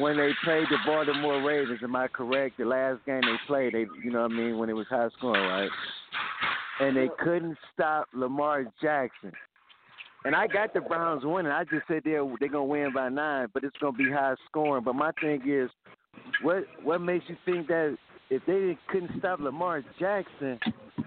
when 0.01 0.17
they 0.17 0.31
played 0.43 0.67
the 0.71 0.77
Baltimore 0.85 1.41
Ravens. 1.43 1.81
Am 1.83 1.95
I 1.97 2.09
correct? 2.09 2.59
The 2.59 2.65
last 2.65 3.05
game 3.07 3.21
they 3.23 3.37
played, 3.47 3.75
they 3.75 3.87
you 4.03 4.11
know 4.11 4.23
what 4.23 4.33
I 4.33 4.35
mean 4.35 4.59
when 4.59 4.69
it 4.69 4.75
was 4.75 4.87
high 4.89 5.09
scoring, 5.17 5.43
right? 5.43 5.71
And 6.81 6.97
they 6.97 7.09
couldn't 7.23 7.57
stop 7.73 8.09
Lamar 8.13 8.65
Jackson. 8.83 9.33
And 10.25 10.35
I 10.35 10.47
got 10.47 10.73
the 10.73 10.81
Browns 10.81 11.23
winning. 11.25 11.53
I 11.53 11.65
just 11.65 11.87
said 11.87 12.03
they're 12.05 12.27
they're 12.41 12.49
gonna 12.49 12.65
win 12.65 12.93
by 12.95 13.11
nine, 13.11 13.49
but 13.53 13.63
it's 13.63 13.77
gonna 13.79 13.97
be 13.97 14.11
high 14.11 14.35
scoring. 14.49 14.83
But 14.83 14.95
my 14.95 15.13
thing 15.21 15.43
is, 15.47 15.71
what 16.43 16.65
what 16.83 17.01
makes 17.01 17.27
you 17.29 17.37
think 17.45 17.67
that 17.69 17.97
if 18.31 18.43
they 18.47 18.79
couldn't 18.89 19.19
stop 19.19 19.39
Lamar 19.41 19.83
Jackson, 20.01 20.59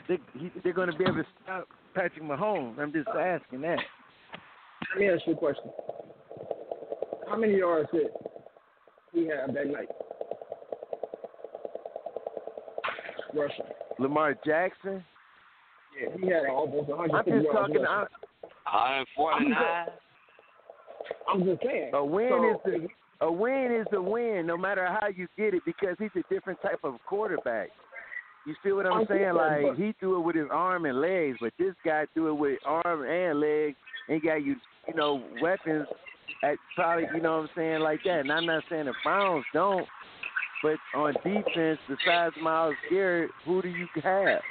they 0.07 0.19
he, 0.33 0.51
they're 0.63 0.73
gonna 0.73 0.95
be 0.95 1.03
able 1.03 1.15
to 1.15 1.25
stop 1.43 1.67
Patrick 1.95 2.23
Mahomes? 2.23 2.77
I'm 2.77 2.93
just 2.93 3.07
asking 3.07 3.61
that. 3.61 3.79
Let 4.91 4.99
me 4.99 5.09
ask 5.09 5.25
you 5.25 5.33
a 5.33 5.37
question. 5.37 5.71
How 7.27 7.37
many 7.37 7.57
yards 7.57 7.89
did 7.91 8.07
he 9.13 9.27
have 9.27 9.51
that 9.53 9.67
night? 9.67 9.87
Rushing. 13.33 13.65
Lamar 13.97 14.35
Jackson. 14.45 15.03
Yeah, 15.99 16.09
he 16.21 16.27
had 16.27 16.45
almost 16.51 16.87
100 16.87 17.11
yards. 17.11 17.27
I'm 17.27 17.33
150 17.33 17.41
just 17.41 17.51
talking. 17.51 18.26
Rushing. 18.73 19.53
I, 19.53 19.85
149. 19.85 19.85
I'm 21.29 21.45
just 21.45 21.61
saying. 21.63 21.91
A 21.93 22.03
win 22.05 22.29
So, 22.29 22.51
is 22.51 22.57
the 22.65 22.87
a 23.19 23.31
win 23.31 23.71
is 23.71 23.87
a 23.93 24.01
win, 24.01 24.45
no 24.45 24.57
matter 24.57 24.85
how 24.85 25.07
you 25.07 25.27
get 25.37 25.53
it, 25.53 25.63
because 25.65 25.95
he's 25.99 26.11
a 26.15 26.33
different 26.33 26.61
type 26.61 26.79
of 26.83 26.95
quarterback. 27.07 27.69
You 28.45 28.55
see 28.63 28.71
what 28.71 28.85
I 28.85 28.89
I'm 28.91 29.07
saying? 29.07 29.33
Like 29.33 29.75
he 29.75 29.93
threw 29.99 30.19
it 30.19 30.25
with 30.25 30.35
his 30.35 30.47
arm 30.51 30.85
and 30.85 31.01
legs, 31.01 31.37
but 31.41 31.51
this 31.57 31.73
guy 31.83 32.05
threw 32.13 32.29
it 32.29 32.35
with 32.35 32.59
arm 32.65 33.03
and 33.03 33.39
legs, 33.39 33.75
and 34.07 34.21
got 34.21 34.35
you, 34.35 34.55
you 34.87 34.93
know, 34.93 35.23
weapons 35.41 35.87
at 36.43 36.55
probably, 36.75 37.05
you 37.13 37.21
know 37.21 37.37
what 37.37 37.43
I'm 37.43 37.49
saying, 37.55 37.79
like 37.79 37.99
that. 38.05 38.21
And 38.21 38.31
I'm 38.31 38.45
not 38.45 38.63
saying 38.69 38.85
the 38.85 38.93
Browns 39.03 39.43
don't, 39.53 39.87
but 40.63 40.77
on 40.95 41.13
defense, 41.25 41.79
besides 41.89 42.35
Myles 42.41 42.75
Garrett, 42.89 43.31
who 43.45 43.61
do 43.61 43.69
you 43.69 43.87
have? 44.03 44.41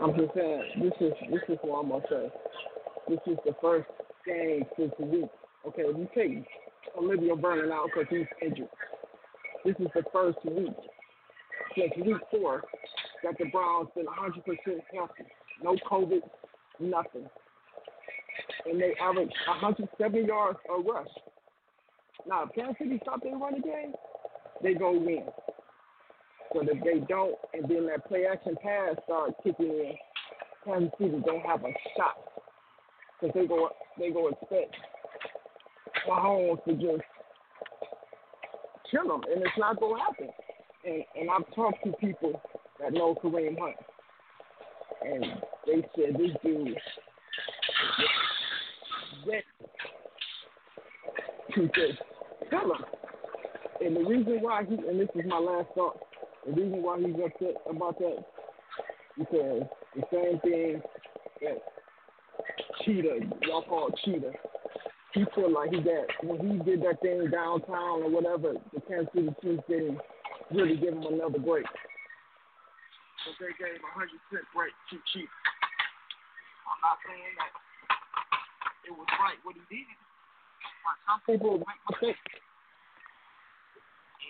I'm 0.00 0.16
just 0.16 0.34
saying, 0.34 0.62
this 0.82 0.92
is 1.00 1.12
this 1.32 1.42
is 1.48 1.58
what 1.62 1.80
I'm 1.80 1.88
gonna 1.88 2.04
say. 2.08 2.30
This 3.08 3.20
is 3.26 3.38
the 3.46 3.54
first 3.62 3.88
game 4.26 4.64
since 4.76 4.92
the 4.98 5.06
week. 5.06 5.30
Okay, 5.66 5.82
if 5.82 5.96
you 5.96 6.08
take 6.14 6.44
Olivier 6.96 7.40
Vernon 7.40 7.72
out 7.72 7.88
because 7.94 8.06
he's 8.10 8.26
injured, 8.42 8.68
this 9.64 9.74
is 9.78 9.88
the 9.94 10.02
first 10.12 10.36
week 10.44 10.76
since 11.74 11.92
week 12.04 12.18
four 12.30 12.62
that 13.24 13.34
the 13.38 13.46
Browns 13.46 13.88
been 13.94 14.04
100% 14.04 14.42
healthy, 14.92 15.24
no 15.62 15.76
COVID, 15.90 16.20
nothing, 16.80 17.26
and 18.66 18.78
they 18.78 18.94
average 19.00 19.32
170 19.46 20.26
yards 20.26 20.58
a 20.68 20.82
rush. 20.82 21.08
Now, 22.28 22.44
if 22.44 22.54
Kansas 22.54 22.76
City 22.78 22.98
stop 23.02 23.22
their 23.22 23.38
running 23.38 23.62
game, 23.62 23.94
they 24.62 24.74
go 24.74 24.92
win. 24.92 25.24
But 26.52 26.68
if 26.68 26.84
they 26.84 27.06
don't, 27.08 27.36
and 27.54 27.64
then 27.70 27.86
that 27.86 28.06
play 28.06 28.26
action 28.30 28.54
pass 28.62 28.96
starts 29.04 29.34
kicking 29.42 29.66
in, 29.66 29.94
Kansas 30.64 30.90
City 30.98 31.22
don't 31.24 31.46
have 31.46 31.64
a 31.64 31.72
shot 31.96 32.28
because 33.20 33.34
they 33.34 33.46
go 33.46 33.70
they 33.98 34.10
go 34.10 34.28
expect 34.28 34.74
Mahomes 36.08 36.64
to 36.64 36.72
just 36.74 37.02
kill 38.90 39.08
them, 39.08 39.22
and 39.30 39.42
it's 39.42 39.58
not 39.58 39.80
gonna 39.80 40.00
happen. 40.00 40.28
And 40.84 41.04
and 41.18 41.30
I've 41.30 41.54
talked 41.54 41.84
to 41.84 41.92
people 41.92 42.40
that 42.80 42.92
know 42.92 43.16
Kareem 43.22 43.58
Hunt, 43.58 43.76
and 45.02 45.24
they 45.66 45.86
said 45.96 46.16
this 46.18 46.30
dude 46.42 46.76
that 49.26 49.42
to 51.54 51.66
just 51.68 51.98
kill 52.50 52.72
him. 52.74 52.84
And 53.80 53.96
the 53.96 54.04
reason 54.04 54.40
why 54.40 54.64
he 54.64 54.74
and 54.74 55.00
this 55.00 55.08
is 55.14 55.24
my 55.26 55.38
last 55.38 55.68
thought, 55.74 55.98
the 56.46 56.52
reason 56.52 56.82
why 56.82 56.98
he's 56.98 57.14
upset 57.14 57.62
about 57.68 57.98
that 57.98 58.24
because 59.18 59.62
the 59.96 60.02
same 60.12 60.40
thing 60.40 60.82
that 61.40 61.58
Cheetah, 62.88 63.20
y'all 63.44 63.68
call 63.68 63.92
it 63.92 64.00
Cheetah, 64.00 64.32
he 65.12 65.20
feel 65.36 65.52
like 65.52 65.76
he 65.76 65.84
got 65.84 66.08
when 66.24 66.40
he 66.40 66.56
did 66.64 66.80
that 66.88 67.04
thing 67.04 67.28
downtown 67.28 68.00
or 68.00 68.08
whatever, 68.08 68.56
the 68.72 68.80
Kansas 68.88 69.12
City 69.12 69.28
Chiefs 69.44 69.60
didn't 69.68 70.00
really 70.48 70.80
give 70.80 70.96
him 70.96 71.04
another 71.04 71.36
break. 71.36 71.68
But 71.68 73.36
they 73.36 73.52
gave 73.60 73.76
a 73.76 73.92
hundred 73.92 74.16
percent 74.32 74.48
break 74.56 74.72
to 74.72 74.96
Cheetah. 75.12 75.28
I'm 76.64 76.80
not 76.80 76.96
saying 77.04 77.36
that 77.36 77.52
it 78.88 78.96
was 78.96 79.08
right 79.20 79.36
what 79.44 79.52
he 79.52 79.64
did, 79.68 79.92
but 80.80 80.96
some 81.04 81.20
people 81.28 81.60
make 81.60 81.80
mistakes. 81.92 82.24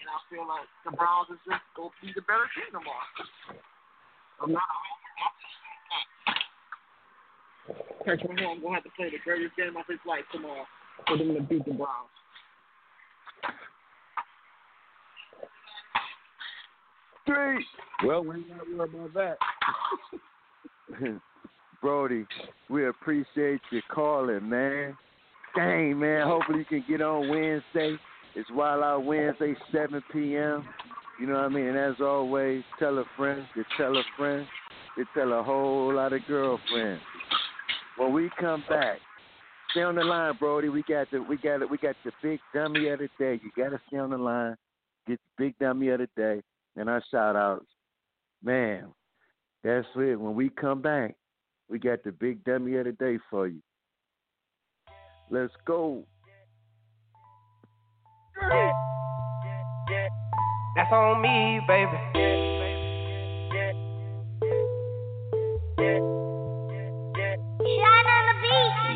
And 0.03 0.11
I 0.11 0.19
feel 0.35 0.43
like 0.51 0.67
the 0.83 0.99
Browns 0.99 1.31
is 1.31 1.39
just 1.47 1.63
going 1.79 1.95
to 1.95 1.99
be 2.03 2.11
the 2.11 2.27
better 2.27 2.51
team 2.59 2.75
tomorrow. 2.75 3.07
I'm 4.43 4.51
not. 4.51 4.67
Patrick 8.05 8.31
Mahomes 8.31 8.63
going 8.63 8.63
to 8.63 8.71
have 8.75 8.85
to 8.85 8.91
play 8.97 9.11
the 9.11 9.19
greatest 9.25 9.57
game 9.57 9.77
of 9.77 9.87
his 9.89 9.99
life 10.07 10.25
tomorrow 10.33 10.65
for 11.07 11.19
them 11.19 11.35
to 11.35 11.43
beat 11.43 11.65
the 11.65 11.73
Browns. 11.73 12.09
Three. 17.27 17.65
Well, 18.07 18.25
we 18.25 18.37
ain't 18.37 18.49
got 18.49 18.65
to 18.65 18.77
worry 18.77 19.11
about 19.11 19.37
that. 20.99 21.21
Brody, 21.83 22.27
we 22.71 22.87
appreciate 22.87 23.61
you 23.71 23.83
calling, 23.93 24.49
man. 24.49 24.97
Dang, 25.55 25.99
man. 25.99 26.27
Hopefully 26.27 26.61
you 26.61 26.65
can 26.65 26.85
get 26.89 27.03
on 27.03 27.29
Wednesday. 27.29 27.97
It's 28.35 28.51
Wild 28.53 28.83
Out 28.83 29.05
Wednesday, 29.05 29.55
7 29.73 30.03
p.m. 30.13 30.67
You 31.21 31.27
know 31.27 31.35
what 31.35 31.45
I 31.45 31.49
mean? 31.49 31.67
And 31.67 31.79
as 31.79 32.01
always, 32.01 32.63
tell 32.79 32.99
a 32.99 33.05
friend 33.17 33.45
to 33.55 33.65
tell 33.77 33.97
a 33.97 34.03
friend 34.17 34.47
to 34.97 35.05
tell 35.15 35.33
a 35.39 35.43
whole 35.43 35.95
lot 35.95 36.13
of 36.13 36.25
girlfriends. 36.27 37.03
When 37.99 38.13
we 38.13 38.31
come 38.39 38.63
back, 38.69 38.99
stay 39.73 39.83
on 39.83 39.97
the 39.97 40.05
line, 40.05 40.37
Brody. 40.39 40.69
We 40.69 40.83
got 40.83 41.11
the 41.11 41.21
we 41.21 41.37
got 41.37 41.63
it. 41.63 41.71
We 41.71 41.79
got 41.79 41.97
the 42.05 42.13
big 42.23 42.39
dummy 42.55 42.89
of 42.89 43.01
the 43.01 43.09
day. 43.19 43.41
You 43.43 43.51
got 43.57 43.71
to 43.71 43.81
stay 43.89 43.99
on 43.99 44.11
the 44.11 44.19
line. 44.19 44.57
Get 45.07 45.19
the 45.19 45.45
big 45.45 45.59
dummy 45.59 45.89
of 45.89 45.99
the 45.99 46.09
day 46.17 46.43
and 46.77 46.89
our 46.89 47.03
shout 47.11 47.35
outs. 47.35 47.67
Man, 48.43 48.87
that's 49.65 49.87
it. 49.97 50.21
When 50.21 50.35
we 50.35 50.49
come 50.49 50.81
back, 50.81 51.17
we 51.69 51.79
got 51.79 52.05
the 52.05 52.13
big 52.13 52.45
dummy 52.45 52.77
of 52.77 52.85
the 52.85 52.93
day 52.93 53.19
for 53.29 53.49
you. 53.49 53.61
Let's 55.31 55.53
go. 55.67 56.05
That's 60.77 60.93
on 60.93 61.21
me, 61.21 61.61
baby. 61.67 61.99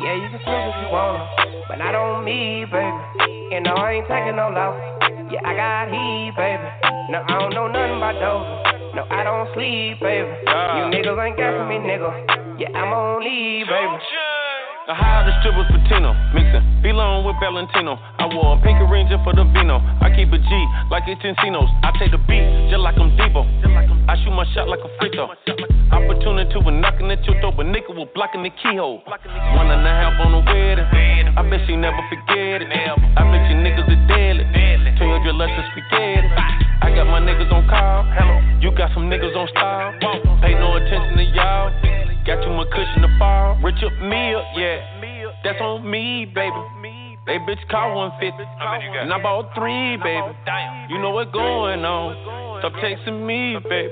Yeah, 0.03 0.19
you 0.19 0.27
can 0.27 0.39
smoke 0.43 0.75
if 0.75 0.83
you 0.83 0.91
wanna, 0.91 1.23
but 1.69 1.79
not 1.79 1.95
on 1.95 2.25
me, 2.25 2.67
baby. 2.67 2.91
You 3.55 3.61
know 3.63 3.71
I 3.71 4.03
ain't 4.03 4.07
taking 4.11 4.35
no 4.35 4.51
loss. 4.51 4.75
Yeah, 5.31 5.39
I 5.47 5.55
got 5.55 5.87
heat, 5.87 6.35
baby. 6.35 6.67
No, 7.07 7.23
I 7.23 7.39
don't 7.39 7.55
know 7.55 7.71
nothing 7.71 7.95
about 8.03 8.19
those. 8.19 8.43
No, 8.99 9.07
I 9.07 9.23
don't 9.23 9.47
sleep, 9.55 10.03
baby. 10.03 10.27
You 10.27 10.91
niggas 10.91 11.15
ain't 11.23 11.37
got 11.39 11.55
for 11.55 11.65
me, 11.71 11.79
nigga. 11.79 12.11
Yeah, 12.59 12.75
I'm 12.75 12.91
on 12.91 13.23
leave, 13.23 13.65
baby. 13.65 13.95
The 14.83 14.91
higher 14.91 15.23
the 15.23 15.31
strippers 15.39 15.63
patino, 15.71 16.11
mixing 16.35 16.59
Belong 16.83 17.23
with 17.23 17.39
Valentino. 17.39 17.95
I 18.19 18.27
wore 18.27 18.59
a 18.59 18.59
pink 18.59 18.83
ranger 18.91 19.15
for 19.23 19.31
the 19.31 19.47
vino. 19.55 19.79
I 20.03 20.11
keep 20.11 20.27
a 20.27 20.35
G 20.35 20.51
like 20.91 21.07
it's 21.07 21.23
Encinos. 21.23 21.71
I 21.87 21.95
take 21.95 22.11
the 22.11 22.19
beat 22.27 22.43
just 22.67 22.83
like 22.83 22.99
I'm 22.99 23.15
Devo. 23.15 23.47
I 24.11 24.19
shoot 24.19 24.35
my 24.35 24.43
shot 24.51 24.67
like 24.67 24.83
a 24.83 24.91
throw. 24.99 25.31
Opportunity 25.87 26.59
when 26.59 26.83
knocking 26.83 27.07
at 27.15 27.23
your 27.23 27.39
door, 27.39 27.55
but 27.55 27.63
nigga 27.71 27.95
was 27.95 28.11
blocking 28.11 28.43
the 28.43 28.51
keyhole. 28.59 28.99
One 29.55 29.71
and 29.71 29.87
a 29.87 29.93
half 30.03 30.19
on 30.19 30.35
the 30.35 30.43
wedding. 30.43 30.83
I 31.31 31.41
bet 31.47 31.63
she 31.63 31.79
never 31.79 32.03
forget 32.11 32.67
it. 32.67 32.67
I 32.67 33.23
bet 33.23 33.39
you 33.47 33.55
niggas 33.63 33.87
are 33.87 34.03
deadly. 34.11 34.43
Tell 34.99 35.07
your 35.07 35.23
girl 35.23 35.39
let's 35.39 35.55
spaghetti. 35.71 36.27
I 36.83 36.91
got 36.91 37.07
my 37.07 37.23
niggas 37.23 37.47
on 37.55 37.63
call. 37.71 38.03
Hello. 38.19 38.35
You 38.59 38.75
got 38.75 38.91
some 38.91 39.07
niggas 39.07 39.31
on 39.31 39.47
style. 39.47 39.95
Pay 40.43 40.59
no 40.59 40.75
attention 40.75 41.15
to 41.15 41.23
y'all. 41.31 41.82
Got 42.25 42.39
you 42.47 42.55
my 42.55 42.63
cushion 42.71 43.01
to 43.03 43.11
fall. 43.19 43.59
Rich 43.61 43.83
up 43.83 43.91
me 43.99 44.33
up, 44.33 44.45
yeah. 44.55 44.79
That's 45.43 45.59
on 45.59 45.83
me, 45.89 46.23
baby. 46.23 46.55
They 47.25 47.35
bitch 47.43 47.59
call 47.67 47.95
150. 47.95 48.43
And 49.03 49.11
I 49.11 49.21
bought 49.21 49.51
three, 49.55 49.97
baby. 49.97 50.31
You 50.89 50.99
know 50.99 51.11
what's 51.11 51.31
going 51.31 51.83
on. 51.83 52.59
Stop 52.59 52.79
chasing 52.79 53.27
me, 53.27 53.57
baby. 53.67 53.91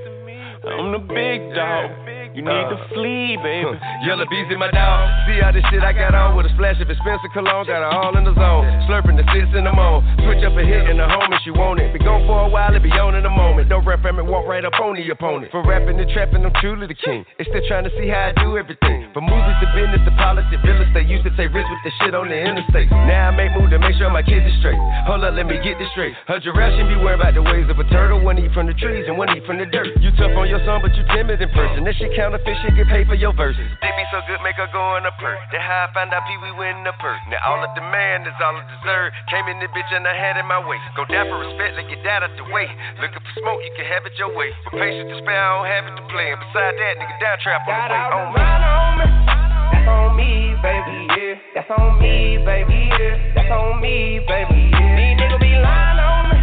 I'm 0.63 0.91
the 0.93 0.99
big 0.99 1.53
dog. 1.55 1.91
You 2.31 2.47
need 2.47 2.67
to 2.71 2.79
flee, 2.95 3.35
baby. 3.43 3.75
Yellow 4.07 4.23
bees 4.31 4.47
in 4.47 4.59
my 4.59 4.71
dog. 4.71 5.03
See 5.27 5.43
how 5.43 5.51
this 5.51 5.63
shit 5.67 5.83
I 5.83 5.91
got 5.91 6.15
on 6.15 6.39
with 6.39 6.47
a 6.47 6.53
splash 6.55 6.79
of 6.79 6.87
expensive 6.87 7.31
cologne. 7.35 7.67
Got 7.67 7.83
her 7.83 7.91
all 7.91 8.15
in 8.15 8.23
the 8.23 8.31
zone. 8.31 8.63
Slurping 8.87 9.19
the 9.19 9.27
sits 9.35 9.51
in 9.51 9.67
the 9.67 9.73
moan. 9.75 9.99
Switch 10.23 10.39
up 10.47 10.55
a 10.55 10.63
hit 10.63 10.87
in 10.87 10.95
the 10.95 11.07
home 11.07 11.27
if 11.35 11.43
she 11.43 11.51
want 11.51 11.83
it. 11.83 11.91
Be 11.91 11.99
gone 11.99 12.23
for 12.23 12.47
a 12.47 12.49
while, 12.49 12.71
it 12.71 12.79
be 12.79 12.91
on 12.95 13.15
in 13.19 13.25
a 13.27 13.29
moment. 13.29 13.67
Don't 13.67 13.83
rap 13.83 14.01
from 14.01 14.19
it, 14.19 14.25
walk 14.25 14.47
right 14.47 14.63
up 14.63 14.73
on 14.79 14.95
the 14.95 15.03
opponent. 15.11 15.51
For 15.51 15.59
rapping 15.67 15.99
and 15.99 16.09
trapping, 16.11 16.45
I'm 16.47 16.55
truly 16.63 16.87
the 16.87 16.95
king. 16.95 17.25
They 17.37 17.43
still 17.43 17.63
trying 17.67 17.83
to 17.83 17.91
see 17.99 18.07
how 18.07 18.31
I 18.31 18.43
do 18.43 18.57
everything. 18.57 19.10
From 19.11 19.27
movies 19.27 19.59
to 19.59 19.67
business 19.75 19.99
to 20.07 20.13
politics, 20.15 20.63
real 20.63 20.79
estate. 20.79 21.03
Used 21.11 21.27
to 21.27 21.35
take 21.35 21.51
risks 21.51 21.67
with 21.67 21.83
the 21.83 21.91
shit 21.99 22.15
on 22.15 22.31
the 22.31 22.39
interstate. 22.39 22.87
Now 22.87 23.27
I 23.27 23.31
make 23.35 23.51
moves 23.51 23.75
to 23.75 23.79
make 23.79 23.99
sure 23.99 24.07
my 24.07 24.23
kids 24.23 24.47
are 24.47 24.57
straight. 24.63 24.79
Hold 25.03 25.27
up, 25.27 25.35
let 25.35 25.51
me 25.51 25.59
get 25.59 25.75
this 25.75 25.91
straight. 25.91 26.15
Her 26.31 26.39
giraffe 26.39 26.79
should 26.79 26.87
be 26.87 26.95
worried 26.95 27.19
about 27.19 27.35
the 27.35 27.43
ways 27.43 27.67
of 27.67 27.75
a 27.75 27.83
turtle. 27.91 28.23
One 28.23 28.39
eat 28.39 28.55
from 28.55 28.71
the 28.71 28.75
trees 28.79 29.03
and 29.11 29.19
one 29.19 29.27
eat 29.35 29.43
from 29.43 29.59
the 29.59 29.67
dirt. 29.67 29.91
You 29.99 30.15
tough 30.15 30.31
on 30.39 30.47
your 30.47 30.63
son, 30.63 30.79
but 30.79 30.95
you 30.95 31.03
timid 31.11 31.43
in 31.43 31.51
person. 31.51 31.83
That 31.83 31.99
shit 31.99 32.15
counterfeit 32.15 32.55
shit 32.63 32.71
get 32.79 32.87
paid 32.87 33.11
for 33.11 33.19
your 33.19 33.35
verses. 33.35 33.67
They 33.83 33.91
be 33.99 34.05
so 34.15 34.23
good, 34.31 34.39
make 34.47 34.55
her 34.55 34.71
go 34.71 34.95
in 34.95 35.03
a 35.03 35.11
perk. 35.19 35.43
Then 35.51 35.59
how 35.59 35.87
I 35.87 35.87
found 35.91 36.15
out 36.15 36.23
Pee 36.23 36.39
Wee 36.39 36.55
winning 36.55 36.87
the 36.87 36.95
perk. 37.03 37.19
Now 37.27 37.43
all 37.43 37.59
of 37.59 37.67
demand 37.75 38.31
is 38.31 38.37
all 38.39 38.55
I 38.55 38.63
deserve. 38.79 39.11
Came 39.27 39.51
in 39.51 39.59
this 39.59 39.71
bitch 39.75 39.91
and 39.91 40.07
I 40.07 40.15
had 40.15 40.39
it 40.39 40.47
my 40.47 40.63
way. 40.63 40.79
Go 40.95 41.03
down 41.11 41.27
for 41.27 41.35
respect, 41.35 41.75
let 41.75 41.91
get 41.91 41.99
that 42.07 42.23
out 42.23 42.31
the 42.39 42.47
way. 42.47 42.71
Looking 43.03 43.19
for 43.19 43.33
smoke, 43.43 43.59
you 43.59 43.75
can 43.75 43.91
have 43.91 44.07
it 44.07 44.15
your 44.15 44.31
way. 44.31 44.55
For 44.63 44.71
patience 44.79 45.11
to 45.11 45.19
spare, 45.19 45.35
I 45.35 45.51
don't 45.59 45.67
have 45.67 45.83
it 45.91 45.95
to 45.99 46.05
play. 46.07 46.31
And 46.31 46.39
beside 46.39 46.79
that, 46.79 46.93
nigga, 46.95 47.15
down 47.19 47.35
trap 47.43 47.67
on 47.67 47.75
the 47.75 47.91
way. 47.91 48.07
Oh, 48.15 48.71
on 48.71 48.95
me. 48.95 49.00
That's 49.01 49.87
on 49.87 50.15
me, 50.15 50.53
baby, 50.61 50.97
yeah. 51.17 51.35
That's 51.55 51.71
on 51.73 51.99
me, 52.01 52.37
baby, 52.45 52.89
yeah. 52.93 53.33
That's 53.35 53.51
on 53.51 53.81
me, 53.81 54.21
baby, 54.27 54.69
yeah. 54.69 54.95
These 54.97 55.17
niggas 55.17 55.41
be 55.41 55.53
lying 55.57 55.99
on 55.99 56.29
me. 56.29 56.39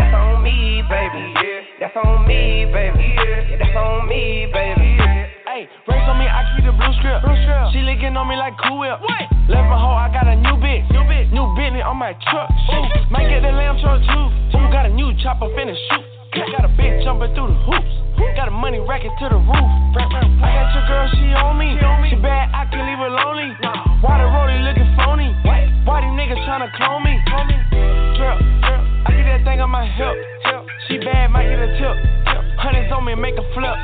That's 0.00 0.14
on 0.16 0.42
me, 0.42 0.82
baby, 0.88 1.24
yeah. 1.36 1.60
That's 1.80 1.96
on 1.96 2.26
me, 2.26 2.64
baby, 2.72 3.06
yeah. 3.16 3.58
That's 3.60 3.76
on 3.76 4.08
me, 4.08 4.48
baby, 4.52 4.96
yeah. 4.96 5.28
Hey, 5.44 5.68
race 5.88 6.08
on 6.08 6.16
me, 6.16 6.26
I 6.26 6.40
keep 6.56 6.64
the 6.64 6.72
blue 6.72 6.94
script. 7.00 7.20
Blue 7.24 7.36
script. 7.44 7.76
She 7.76 7.84
licking 7.84 8.16
on 8.16 8.28
me 8.28 8.36
like 8.36 8.56
Cool 8.64 8.80
Whip. 8.80 9.00
What? 9.00 9.26
Left 9.50 9.66
my 9.68 9.76
hoe, 9.76 9.98
I 9.98 10.08
got 10.08 10.26
a 10.26 10.36
new 10.36 10.56
bitch. 10.56 10.88
New 10.90 11.04
bitch. 11.04 11.28
New 11.32 11.46
Bentley 11.56 11.82
on 11.82 11.96
my 11.96 12.14
truck. 12.30 12.48
Ooh. 12.48 13.12
Might 13.12 13.28
get 13.28 13.42
the 13.42 13.52
lamb 13.52 13.76
truck 13.82 14.00
too. 14.02 14.26
Ooh, 14.56 14.72
got 14.72 14.86
a 14.86 14.92
new 14.92 15.12
chopper 15.22 15.46
finna 15.52 15.74
shoot. 15.74 16.09
I 16.32 16.46
got 16.52 16.64
a 16.64 16.68
bitch 16.78 17.02
jumping 17.02 17.34
through 17.34 17.48
the 17.48 17.58
hoops. 17.66 17.94
Got 18.36 18.46
a 18.46 18.50
money 18.54 18.78
racket 18.78 19.10
to 19.18 19.28
the 19.28 19.36
roof. 19.36 19.70
I 19.98 20.46
got 20.54 20.70
your 20.72 20.86
girl, 20.86 21.10
she 21.18 21.34
on 21.34 21.58
me. 21.58 21.74
She 22.08 22.16
bad, 22.22 22.54
I 22.54 22.70
can 22.70 22.86
leave 22.86 22.98
her 23.02 23.10
lonely. 23.10 23.50
Why 24.00 24.22
the 24.22 24.30
rollie 24.30 24.62
looking 24.62 24.86
phony? 24.94 25.34
Why 25.84 26.00
these 26.00 26.14
niggas 26.14 26.38
tryna 26.46 26.70
clone 26.78 27.02
me? 27.02 27.18
Drip, 28.14 28.38
drip. 28.62 28.80
I 29.06 29.10
get 29.10 29.26
that 29.26 29.42
thing 29.44 29.60
on 29.60 29.70
my 29.70 29.84
hip. 29.90 30.59
She 30.90 30.98
bad, 30.98 31.30
might 31.30 31.46
get 31.46 31.62
a 31.62 31.70
tip. 31.78 31.94
Hundreds 32.58 32.90
on 32.90 33.06
me, 33.06 33.14
make 33.14 33.38
a 33.38 33.46
flip. 33.54 33.78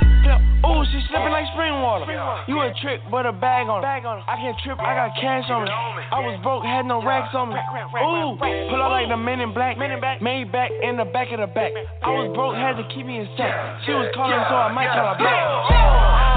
Ooh, 0.66 0.82
she 0.90 0.98
slipping 1.06 1.30
like 1.30 1.46
spring 1.54 1.78
water. 1.78 2.10
You 2.50 2.58
a 2.58 2.74
trick, 2.82 2.98
but 3.14 3.24
a 3.24 3.32
bag 3.32 3.70
on 3.70 3.78
her. 3.78 3.86
I 3.86 4.34
can't 4.34 4.58
trip, 4.66 4.74
I 4.82 4.98
got 4.98 5.14
cash 5.14 5.46
on 5.46 5.64
me. 5.64 5.70
I 5.70 6.18
was 6.18 6.34
broke, 6.42 6.66
had 6.66 6.82
no 6.82 6.98
racks 6.98 7.30
on 7.30 7.54
me. 7.54 7.62
Ooh, 8.02 8.34
pull 8.34 8.82
up 8.82 8.90
like 8.90 9.06
the 9.06 9.16
men 9.16 9.38
in 9.38 9.54
black. 9.54 9.78
Made 9.78 10.50
back 10.50 10.74
in 10.82 10.98
the 10.98 11.06
back 11.06 11.30
of 11.30 11.38
the 11.38 11.46
back. 11.46 11.70
I 12.02 12.10
was 12.10 12.34
broke, 12.34 12.58
had 12.58 12.74
to 12.74 12.84
keep 12.90 13.06
me 13.06 13.22
in 13.22 13.30
sack. 13.38 13.54
She 13.86 13.94
was 13.94 14.10
calling, 14.10 14.42
so 14.50 14.58
I 14.58 14.74
might 14.74 14.90
call 14.90 15.14
her 15.14 15.20
back. 15.22 15.46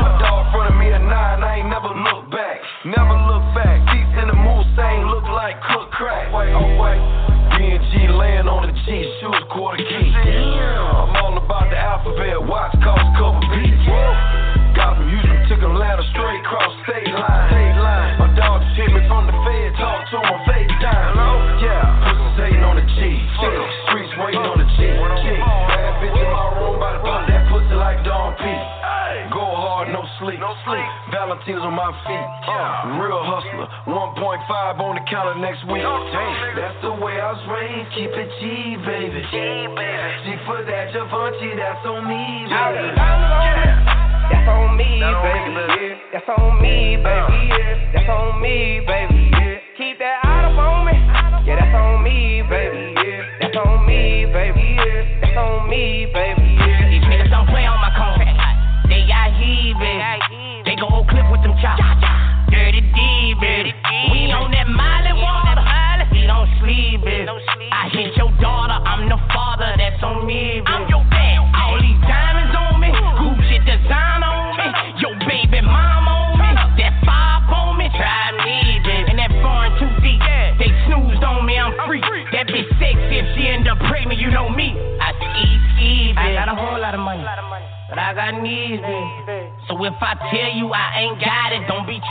My 0.06 0.22
dog 0.22 0.54
front 0.54 0.70
of 0.70 0.78
me 0.78 0.94
at 0.94 1.02
nine, 1.02 1.42
I 1.42 1.66
ain't 1.66 1.70
never 1.74 1.90
look 1.90 2.30
back. 2.30 2.62
Never 2.86 3.18
look 3.26 3.44
back. 3.58 3.82
Seats 3.90 4.16
in 4.22 4.30
the 4.30 4.39
Mustang 4.60 5.08
look 5.08 5.24
like 5.32 5.56
cook 5.72 5.88
crack. 5.96 6.28
Oh 6.36 6.68
wait. 6.84 7.00
B&G 7.56 8.12
laying 8.12 8.52
on 8.52 8.68
the 8.68 8.76
G, 8.84 8.88
shoes 9.24 9.44
quarter 9.48 9.80
key. 9.80 10.12
I'm 10.12 11.16
all 11.16 11.40
about 11.40 11.72
the 11.72 11.80
alphabet, 11.80 12.44
watch 12.44 12.76
cost 12.84 13.08
cover 13.16 13.40
beats. 13.56 13.88
Got 14.76 15.00
from 15.00 15.08
Houston 15.08 15.48
to 15.48 15.56
Atlanta, 15.64 16.04
straight 16.12 16.44
cross 16.44 16.76
state 16.84 17.08
line. 17.08 17.48
State 17.56 17.80
line. 17.80 18.20
My 18.20 18.28
dog 18.36 18.60
just 18.68 18.76
hit 18.84 18.92
me 18.92 19.00
from 19.08 19.32
the 19.32 19.36
Fed, 19.48 19.80
talk 19.80 20.04
to 20.12 20.20
him 20.28 20.40
FaceTime. 20.44 21.16
Yeah, 21.64 21.88
pussies 22.04 22.36
hating 22.44 22.64
on 22.68 22.76
the 22.76 22.84
G. 23.00 23.16
Streets 23.40 24.12
waiting 24.20 24.44
on 24.44 24.60
the 24.60 24.68
G. 24.76 24.92
G. 24.92 25.28
Bad 25.40 26.04
bitch 26.04 26.20
in 26.20 26.28
my 26.36 26.48
room, 26.60 26.76
about 26.76 27.00
to 27.00 27.02
pop 27.08 27.24
that 27.32 27.48
pussy 27.48 27.76
like 27.80 28.04
Don 28.04 28.36
P. 28.36 28.44
Go 30.30 30.38
hard, 30.38 30.38
no 30.38 30.54
sleep. 30.66 30.78
No 30.80 30.86
sleep. 30.86 30.90
Valentine's 31.10 31.66
on 31.66 31.74
my 31.74 31.90
feet. 32.06 32.30
Uh, 32.46 33.02
real 33.02 33.24
hustler. 33.26 33.66
1.5 33.90 34.80
on 34.80 34.96
the 34.96 35.04
counter 35.10 35.40
next 35.42 35.66
week. 35.66 35.82
That's 35.82 36.78
the 36.86 36.94
way 36.94 37.18
I 37.18 37.34
was 37.34 37.42
raised. 37.50 37.90
Keep 37.98 38.14
it 38.14 38.30
G, 38.38 38.78
baby. 38.86 39.22
G, 39.34 39.38
baby. 39.74 40.10
G 40.26 40.38
for 40.46 40.62
that 40.62 40.94
Givenchy, 40.94 41.58
that's 41.58 41.82
on 41.86 42.06
me, 42.06 42.46
baby. 42.46 42.94
That's 44.30 44.50
on 44.50 44.78
me, 44.78 45.02
baby. 45.02 45.98
That's 46.14 46.30
on 46.30 46.62
me, 46.62 46.98
baby. 47.02 47.42
That's 47.94 48.10
on 48.10 48.42
me, 48.42 48.82
baby. 48.86 49.34
Keep 49.78 49.98
that 50.00 50.22
out 50.26 50.54
up 50.54 50.60
on 50.60 50.86
me. 50.86 50.94
Yeah, 51.48 51.58
that's 51.58 51.74
on 51.74 52.04
me, 52.04 52.44
baby. 52.46 52.94
That's 53.42 53.58
on 53.58 53.86
me, 53.88 54.26
baby. 54.30 54.78
That's 55.22 55.38
on 55.38 55.70
me, 55.70 56.06
baby. 56.14 56.69
Heaving. 59.80 60.64
They 60.66 60.76
gon' 60.76 61.08
clip 61.08 61.26
with 61.32 61.42
them 61.42 61.56
chops. 61.62 61.82
Dirty 62.52 62.82
D, 62.82 63.00
baby. 63.40 63.74
We 64.12 64.32
on 64.36 64.52
that 64.52 64.68
Miley 64.68 65.16
water. 65.16 65.64
We 66.12 66.28
don't 66.28 66.50
sleep, 66.60 67.04
baby. 67.04 67.28
I 67.72 67.90
hit 67.90 68.18
your 68.18 68.32
daughter. 68.42 68.76
I'm 68.76 69.08
the 69.08 69.18
father. 69.34 69.74
That's 69.78 70.04
on 70.04 70.26
me, 70.26 70.62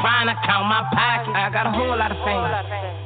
trying 0.00 0.28
to 0.30 0.36
count 0.46 0.66
my 0.66 0.82
pocket. 0.94 1.34
I 1.34 1.50
got 1.50 1.66
a 1.66 1.72
whole 1.74 1.96
lot 1.96 2.10
of 2.10 2.18
fame. 2.22 2.42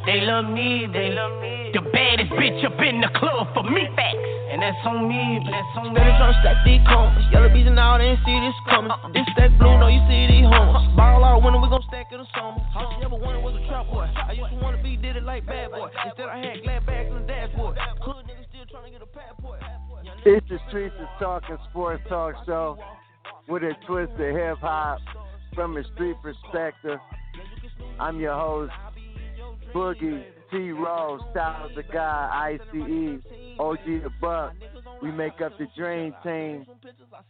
They 0.05 0.21
love 0.27 0.47
me, 0.51 0.89
they 0.91 1.15
love 1.15 1.41
me. 1.41 1.71
The 1.73 1.81
baddest 1.81 2.33
bitch 2.37 2.61
up 2.67 2.77
in 2.83 3.01
the 3.01 3.11
club 3.15 3.49
for 3.55 3.65
me, 3.65 3.89
facts. 3.97 4.19
And 4.53 4.61
that's 4.61 4.77
on 4.85 5.09
me, 5.09 5.41
but 5.41 5.57
that's 5.57 5.73
on 5.81 5.95
me. 5.95 5.97
Steady 5.97 6.13
tryna 6.21 6.37
stack 6.45 6.59
these 6.67 6.85
combs. 6.85 7.17
Yellow 7.33 7.49
bees 7.49 7.65
and 7.65 7.79
all, 7.81 7.97
they 7.97 8.13
ain't 8.13 8.21
see 8.27 8.37
this 8.45 8.59
coming. 8.69 8.93
This 9.17 9.25
stack 9.33 9.49
blue, 9.57 9.73
no, 9.81 9.89
you 9.89 10.03
see 10.11 10.29
these 10.29 10.45
homes. 10.45 10.85
Ball 10.93 11.25
out 11.25 11.41
winter, 11.41 11.63
we 11.63 11.73
gon' 11.73 11.81
stack 11.89 12.13
in 12.13 12.21
the 12.21 12.29
summer. 12.37 12.61
All 12.77 12.93
she 12.93 13.01
ever 13.01 13.17
wanted 13.17 13.41
was 13.41 13.57
a 13.57 13.65
trap 13.65 13.89
boy. 13.89 14.05
I 14.05 14.37
used 14.37 14.53
to 14.53 14.59
wanna 14.61 14.83
be, 14.83 15.01
did 15.01 15.17
it 15.17 15.25
like 15.25 15.47
bad 15.47 15.73
boy. 15.73 15.89
Instead, 16.05 16.29
I 16.29 16.37
had 16.45 16.61
glad 16.61 16.85
bags 16.85 17.09
in 17.09 17.17
the 17.23 17.27
dashboard. 17.27 17.79
Hood 18.05 18.29
niggas 18.29 18.45
still 18.53 18.69
tryna 18.69 18.93
get 18.93 19.01
a 19.01 19.09
passport. 19.09 19.65
It's 20.27 20.45
the 20.51 20.59
Streets 20.69 20.95
of 21.01 21.09
Talking 21.19 21.57
Sports 21.71 22.03
Talk 22.11 22.35
Show 22.45 22.77
with 23.49 23.63
a 23.63 23.73
twist 23.87 24.13
of 24.13 24.35
hip 24.37 24.59
hop 24.61 25.01
from 25.55 25.77
a 25.77 25.85
street 25.95 26.17
perspective. 26.23 26.99
I'm 27.99 28.19
your 28.19 28.35
host, 28.35 28.73
Boogie 29.75 30.25
T-Ro, 30.51 31.19
Styles 31.31 31.73
The 31.75 31.83
God, 31.83 32.31
ICE, 32.33 32.61
OG 33.59 33.79
Da 33.85 34.09
Buck. 34.21 34.53
We 35.03 35.11
make 35.11 35.41
up 35.41 35.57
the 35.59 35.67
Dream 35.77 36.15
Team. 36.23 36.67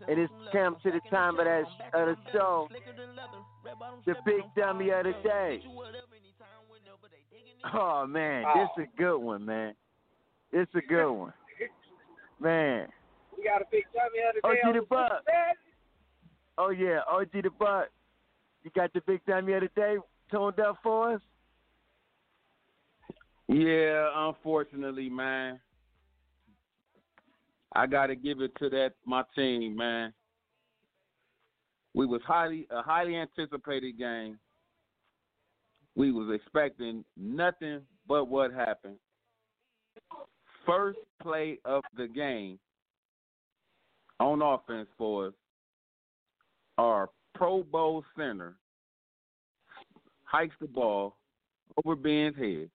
And 0.09 0.19
it's 0.19 0.33
come 0.53 0.77
to 0.83 0.91
the 0.91 1.01
time 1.11 1.39
of 1.39 1.45
that 1.47 1.65
of 1.95 2.09
the 2.09 2.17
show. 2.33 2.69
The 4.07 4.15
big 4.27 4.43
dummy 4.57 4.91
of 4.91 5.05
the 5.05 5.15
day. 5.23 5.63
Oh 7.73 8.07
man, 8.07 8.45
this 8.57 8.85
is 8.85 8.91
a 8.93 8.99
good 9.01 9.19
one, 9.19 9.47
man. 9.47 9.75
It's 10.53 10.75
a 10.75 10.81
good 10.81 11.13
one. 11.13 11.33
Man. 12.41 12.89
We 13.37 13.45
got 13.45 13.63
a 13.63 13.65
big 13.71 13.85
dummy 13.95 14.19
of 14.29 14.35
the 14.35 14.41
day. 14.41 14.69
OG 14.69 14.75
Da 14.75 14.81
Buck. 14.89 15.25
Oh 16.59 16.71
yeah, 16.71 17.01
OG 17.09 17.33
Da 17.33 17.51
Buck. 17.59 17.89
You 18.63 18.71
got 18.75 18.93
the 18.93 19.01
big 19.07 19.25
time 19.27 19.47
the 19.47 19.57
other 19.57 19.71
day 19.75 19.97
toned 20.31 20.61
up 20.61 20.79
for 20.83 21.15
us? 21.15 21.21
Yeah, 23.49 24.09
unfortunately, 24.15 25.09
man. 25.09 25.61
I 27.75 27.87
gotta 27.87 28.15
give 28.15 28.41
it 28.41 28.53
to 28.59 28.69
that 28.71 28.93
my 29.05 29.25
team, 29.35 29.77
man. 29.77 30.13
We 31.95 32.07
was 32.07 32.21
highly 32.27 32.67
a 32.71 32.83
highly 32.83 33.17
anticipated 33.17 33.99
game. 33.99 34.39
We 35.95 36.13
was 36.13 36.35
expecting 36.35 37.05
nothing 37.17 37.83
but 38.07 38.27
what 38.27 38.53
happened. 38.53 38.97
First 40.65 40.99
play 41.21 41.59
of 41.65 41.83
the 41.97 42.07
game 42.07 42.59
on 44.21 44.41
offense 44.41 44.89
for 44.97 45.29
us, 45.29 45.35
our 46.79 47.11
Pro 47.43 47.65
Bowl 47.65 48.05
center 48.17 48.55
hikes 50.23 50.55
the 50.61 50.69
ball 50.69 51.17
over 51.77 51.97
Ben's 51.97 52.37
head, 52.37 52.71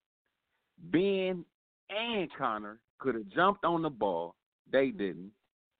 Ben 0.91 1.45
and 1.89 2.29
Connor 2.37 2.77
could 2.99 3.15
have 3.15 3.29
jumped 3.29 3.63
on 3.63 3.81
the 3.81 3.89
ball. 3.89 4.35
They 4.69 4.87
didn't. 4.87 5.31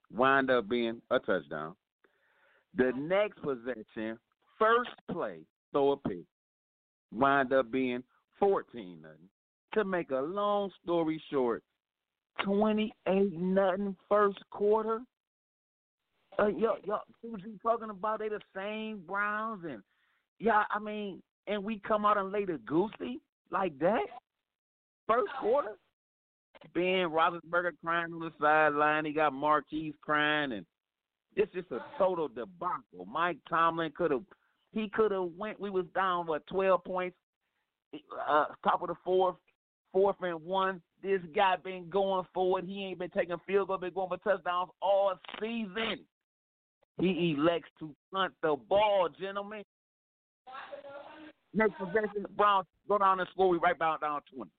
Wind 0.09 0.49
up 0.49 0.69
being 0.69 1.01
a 1.11 1.19
touchdown. 1.19 1.76
The 2.77 2.93
next 2.95 3.41
possession, 3.41 4.18
first 4.57 4.91
play, 5.11 5.39
throw 5.73 5.91
a 5.91 5.97
pick. 5.97 6.23
Wind 7.11 7.51
up 7.51 7.69
being 7.69 8.03
14 8.39 9.01
nothing. 9.01 9.18
To 9.73 9.84
make 9.84 10.11
a 10.11 10.22
long 10.22 10.72
story 10.81 11.22
short, 11.30 11.61
28 12.45 13.34
nothing 13.34 13.97
first 14.07 14.39
quarter. 14.49 15.01
Uh, 16.39 16.47
yo, 16.47 16.76
yo, 16.85 16.99
what 17.22 17.41
you 17.43 17.57
talking 17.64 17.89
about? 17.89 18.19
They 18.19 18.30
the 18.30 18.39
same 18.55 19.01
Browns 19.07 19.64
and 19.68 19.81
yeah, 20.39 20.64
I 20.69 20.77
mean, 20.80 21.22
and 21.47 21.64
we 21.64 21.80
come 21.80 22.05
out 22.05 22.18
and 22.18 22.31
lay 22.31 22.45
the 22.45 22.59
goosey 22.65 23.19
like 23.51 23.77
that 23.80 24.05
first 25.07 25.31
quarter. 25.39 25.72
Ben 26.73 27.09
Roethlisberger 27.09 27.72
crying 27.84 28.14
on 28.14 28.19
the 28.19 28.31
sideline. 28.39 29.05
He 29.05 29.14
got 29.14 29.34
Maurkice 29.34 29.93
crying, 30.01 30.51
and 30.51 30.65
it's 31.35 31.51
just 31.53 31.72
a 31.72 31.80
total 31.97 32.27
debacle. 32.27 33.05
Mike 33.07 33.38
Tomlin 33.49 33.91
could 33.95 34.11
have, 34.11 34.23
he 34.73 34.89
could 34.89 35.11
have 35.11 35.30
went. 35.38 35.59
We 35.59 35.69
was 35.69 35.85
down 35.95 36.27
what 36.27 36.45
twelve 36.47 36.84
points, 36.84 37.15
uh, 38.30 38.45
top 38.64 38.81
of 38.81 38.89
the 38.89 38.95
fourth, 39.03 39.35
fourth 39.91 40.18
and 40.22 40.43
one. 40.43 40.81
This 41.01 41.22
guy 41.35 41.55
been 41.64 41.89
going 41.89 42.26
forward. 42.34 42.65
He 42.65 42.85
ain't 42.85 42.99
been 42.99 43.11
taking 43.11 43.38
field 43.45 43.69
goal, 43.69 43.77
been 43.77 43.93
going 43.93 44.09
for 44.09 44.18
touchdowns 44.18 44.69
all 44.81 45.14
season. 45.39 45.99
He 46.99 47.35
elects 47.37 47.69
to 47.79 47.93
punt 48.11 48.33
the 48.41 48.55
ball, 48.69 49.09
gentlemen. 49.19 49.63
Next 51.53 51.77
possession, 51.77 52.25
Brown 52.35 52.63
go 52.87 52.97
down 52.97 53.19
and 53.19 53.29
score. 53.31 53.49
We 53.49 53.57
right 53.57 53.77
back 53.77 54.01
down 54.01 54.21
twenty. 54.33 54.51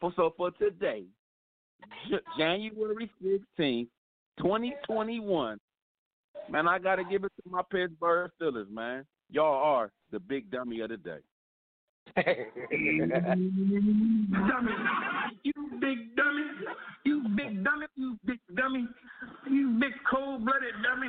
For 0.00 0.12
so 0.16 0.34
for 0.36 0.50
today, 0.52 1.04
January 2.38 3.10
sixteenth, 3.22 3.88
twenty 4.38 4.74
twenty 4.86 5.20
one. 5.20 5.58
Man, 6.48 6.68
I 6.68 6.78
gotta 6.78 7.04
give 7.04 7.24
it 7.24 7.32
to 7.42 7.50
my 7.50 7.62
Pittsburgh 7.70 8.30
Steelers, 8.40 8.70
man. 8.70 9.04
Y'all 9.30 9.62
are 9.62 9.90
the 10.10 10.18
big 10.18 10.50
dummy 10.50 10.80
of 10.80 10.90
the 10.90 10.96
day. 10.96 11.18
Dummy. 14.50 14.72
You 15.42 15.54
big 15.80 16.16
dummy. 16.16 16.44
You 17.04 17.22
big 17.36 17.64
dummy. 17.64 17.86
You 17.96 18.18
big 18.26 18.40
dummy. 18.56 18.86
You 19.50 19.78
big 19.80 19.92
cold 20.10 20.44
blooded 20.44 20.74
dummy. 20.82 21.08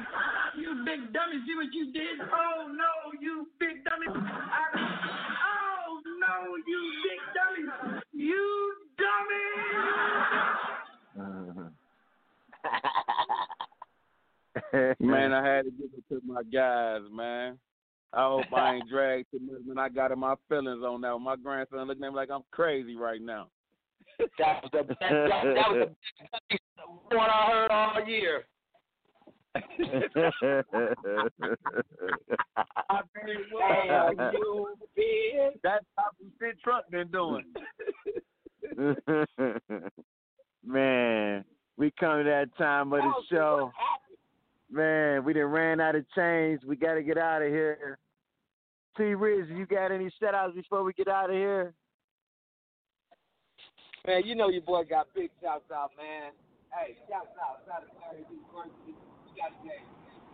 You 0.57 0.83
big 0.85 1.13
dummy. 1.13 1.41
See 1.45 1.55
what 1.55 1.73
you 1.73 1.91
did? 1.91 2.19
Oh 2.21 2.67
no, 2.71 3.11
you 3.19 3.47
big 3.59 3.83
dummy. 3.83 4.07
I, 4.07 4.15
oh 5.45 6.01
no, 6.19 6.55
you 6.67 6.91
big 7.03 7.19
dummy. 7.35 7.65
You 8.13 8.75
dummy. 8.97 9.51
man, 14.99 15.33
I 15.33 15.45
had 15.45 15.65
to 15.65 15.71
give 15.71 15.89
it 15.97 16.03
to 16.09 16.21
my 16.25 16.43
guys, 16.43 17.01
man. 17.11 17.57
I 18.13 18.23
hope 18.23 18.53
I 18.53 18.75
ain't 18.75 18.89
dragged 18.89 19.31
too 19.31 19.39
much 19.39 19.61
when 19.65 19.77
I 19.77 19.89
got 19.89 20.11
in 20.11 20.19
my 20.19 20.35
feelings 20.49 20.83
on 20.83 21.01
that. 21.01 21.17
My 21.19 21.35
grandson 21.35 21.87
looking 21.87 22.03
at 22.03 22.11
me 22.11 22.15
like 22.15 22.29
I'm 22.29 22.43
crazy 22.51 22.95
right 22.95 23.21
now. 23.21 23.47
That 24.37 24.63
was 24.63 24.69
the 24.71 24.83
best. 24.83 24.99
That, 24.99 25.09
that 25.09 25.71
was 25.71 25.89
the 25.89 25.95
best 26.49 26.61
one 27.09 27.29
I 27.29 27.45
heard 27.49 27.71
all 27.71 28.05
year. 28.05 28.45
I 29.55 29.59
very 33.13 33.37
well 33.53 34.13
you 34.33 34.77
been. 34.95 35.51
That's 35.61 35.85
how 35.97 36.05
Fit 36.39 36.57
Truck 36.63 36.89
been 36.89 37.09
doing. 37.09 37.43
Man, 40.65 41.43
we 41.77 41.91
come 41.99 42.19
to 42.19 42.23
that 42.23 42.55
time 42.57 42.93
of 42.93 43.01
the 43.01 43.13
show. 43.29 43.71
Man, 44.71 45.25
we 45.25 45.33
done 45.33 45.51
ran 45.51 45.81
out 45.81 45.95
of 45.95 46.05
chains. 46.15 46.61
We 46.65 46.77
got 46.77 46.95
to 46.95 47.03
get 47.03 47.17
out 47.17 47.41
of 47.41 47.49
here. 47.49 47.99
T. 48.95 49.03
Riz, 49.15 49.47
you 49.51 49.65
got 49.65 49.91
any 49.91 50.09
shout 50.19 50.33
outs 50.33 50.55
before 50.55 50.83
we 50.83 50.93
get 50.93 51.09
out 51.09 51.29
of 51.29 51.35
here? 51.35 51.73
Man, 54.07 54.23
you 54.25 54.33
know 54.33 54.47
your 54.49 54.63
boy 54.63 54.83
got 54.87 55.07
big 55.13 55.29
shouts 55.43 55.67
out, 55.75 55.91
man. 55.99 56.31
Hey, 56.71 56.95
shouts 57.11 57.35
out, 57.35 57.67
shout 57.67 57.83
out 57.83 57.91
to 57.91 57.99
Larry 57.99 58.23
University. 58.31 58.95
You 58.95 59.33
got 59.35 59.51
to 59.51 59.59
get, 59.59 59.83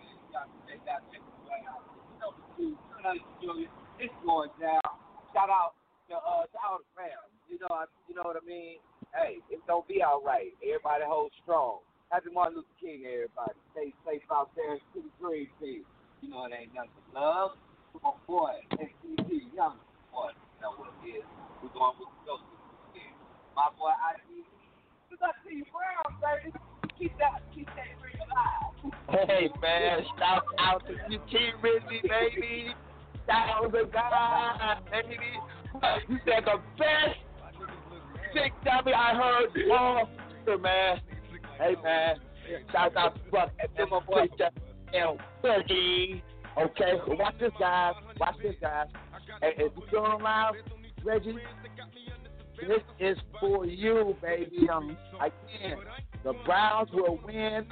you 0.06 0.30
got 0.30 0.46
to 0.46 0.58
take 0.70 0.86
that 0.86 1.02
away 1.10 1.66
out. 1.66 1.82
You 2.14 2.18
know 2.22 2.32
the 2.38 2.46
two, 2.56 2.78
Julius, 3.42 3.74
it's 3.98 4.14
going 4.22 4.54
down. 4.62 4.86
Shout 5.34 5.50
out 5.50 5.74
to 6.10 6.16
uh 6.16 6.46
to 6.46 6.58
all 6.62 6.78
the 6.78 6.90
fans. 6.94 7.34
You 7.50 7.58
know, 7.60 7.74
you 8.08 8.14
know 8.14 8.24
what 8.24 8.38
I 8.38 8.46
mean. 8.46 8.78
Hey, 9.14 9.42
it's 9.50 9.62
gonna 9.68 9.82
be 9.90 10.02
all 10.02 10.22
right. 10.22 10.54
Everybody 10.62 11.04
hold 11.06 11.32
strong. 11.44 11.82
Happy 12.10 12.32
Martin 12.32 12.64
Luther 12.64 12.80
King, 12.80 13.04
everybody. 13.04 13.60
Stay 13.76 13.92
safe 14.08 14.24
out 14.32 14.48
there 14.56 14.80
to 14.80 14.98
the 15.04 15.12
green 15.20 15.52
team. 15.60 15.84
You 16.24 16.30
know 16.32 16.48
it 16.48 16.56
ain't 16.56 16.74
nothing 16.74 16.96
but 17.12 17.20
love. 17.20 17.52
Come 17.92 18.16
on, 18.16 18.18
boy, 18.24 18.56
XTC, 18.80 19.52
young 19.52 19.76
boy. 20.16 20.32
You 20.32 20.60
know 20.64 20.72
what 20.80 20.96
it 21.04 21.20
is. 21.20 21.28
We're 21.60 21.76
going 21.76 22.00
with 22.00 22.08
the 22.08 22.24
ghost. 22.24 22.48
My 23.56 23.68
boy, 23.76 23.92
I 23.92 24.16
we 25.12 25.18
got 25.18 25.36
T 25.44 25.64
Brown, 25.68 26.16
baby. 26.24 26.56
Keep 26.98 27.18
that, 27.20 27.42
keep 27.54 27.68
that 27.76 27.92
dream 28.00 28.24
alive. 28.24 29.28
Hey 29.28 29.50
man, 29.62 30.06
shout 30.18 30.44
out 30.60 30.88
to 30.88 30.94
you, 31.10 31.20
T 31.30 31.52
Rizzy, 31.60 32.08
baby. 32.08 32.72
Shout 33.28 33.50
out 33.50 33.74
to 33.74 33.84
God, 33.92 34.80
baby. 34.92 35.18
You 36.08 36.18
said 36.24 36.46
the 36.46 36.62
best 36.78 37.20
dummy 38.64 38.94
I 38.94 39.14
heard 39.14 39.50
all 39.72 40.08
man. 40.60 41.02
Hey 41.58 41.76
man, 41.84 42.18
shout 42.72 42.96
out 42.96 43.16
to 43.16 43.32
Buck 43.32 43.52
and 43.60 43.70
then 43.78 43.90
my 43.90 44.00
boy 44.00 44.28
and. 44.94 46.22
Okay, 46.58 46.94
watch 47.08 47.36
this, 47.40 47.52
guys. 47.60 47.94
Watch 48.20 48.36
this, 48.42 48.56
guys. 48.60 48.88
Hey, 49.42 49.54
if 49.58 49.72
you're 49.92 50.02
going 50.02 50.24
live, 50.24 50.56
Reggie, 51.04 51.38
this 52.60 52.82
is 53.00 53.18
for 53.40 53.66
you, 53.66 54.16
baby. 54.22 54.68
Um, 54.72 54.98
again, 55.16 55.78
the 56.24 56.34
Browns 56.46 56.90
will 56.92 57.20
win 57.24 57.68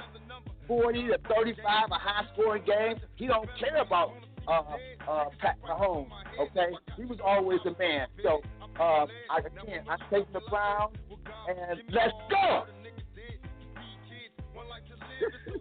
40 0.68 1.02
to 1.08 1.18
35, 1.28 1.90
a 1.90 1.94
high-scoring 1.94 2.62
game. 2.64 3.00
He 3.16 3.26
don't 3.26 3.48
care 3.58 3.78
about 3.80 4.12
uh, 4.46 4.62
uh, 5.08 5.24
Pat 5.40 5.56
Mahomes. 5.62 6.10
Okay, 6.40 6.72
he 6.96 7.04
was 7.04 7.18
always 7.24 7.60
a 7.64 7.76
man. 7.78 8.06
So, 8.22 8.40
uh, 8.78 9.06
I, 9.30 9.38
again, 9.38 9.84
I 9.88 9.96
take 10.14 10.32
the 10.32 10.40
Browns 10.48 10.94
and 11.48 11.80
let's 11.90 12.12
go. 12.30 12.66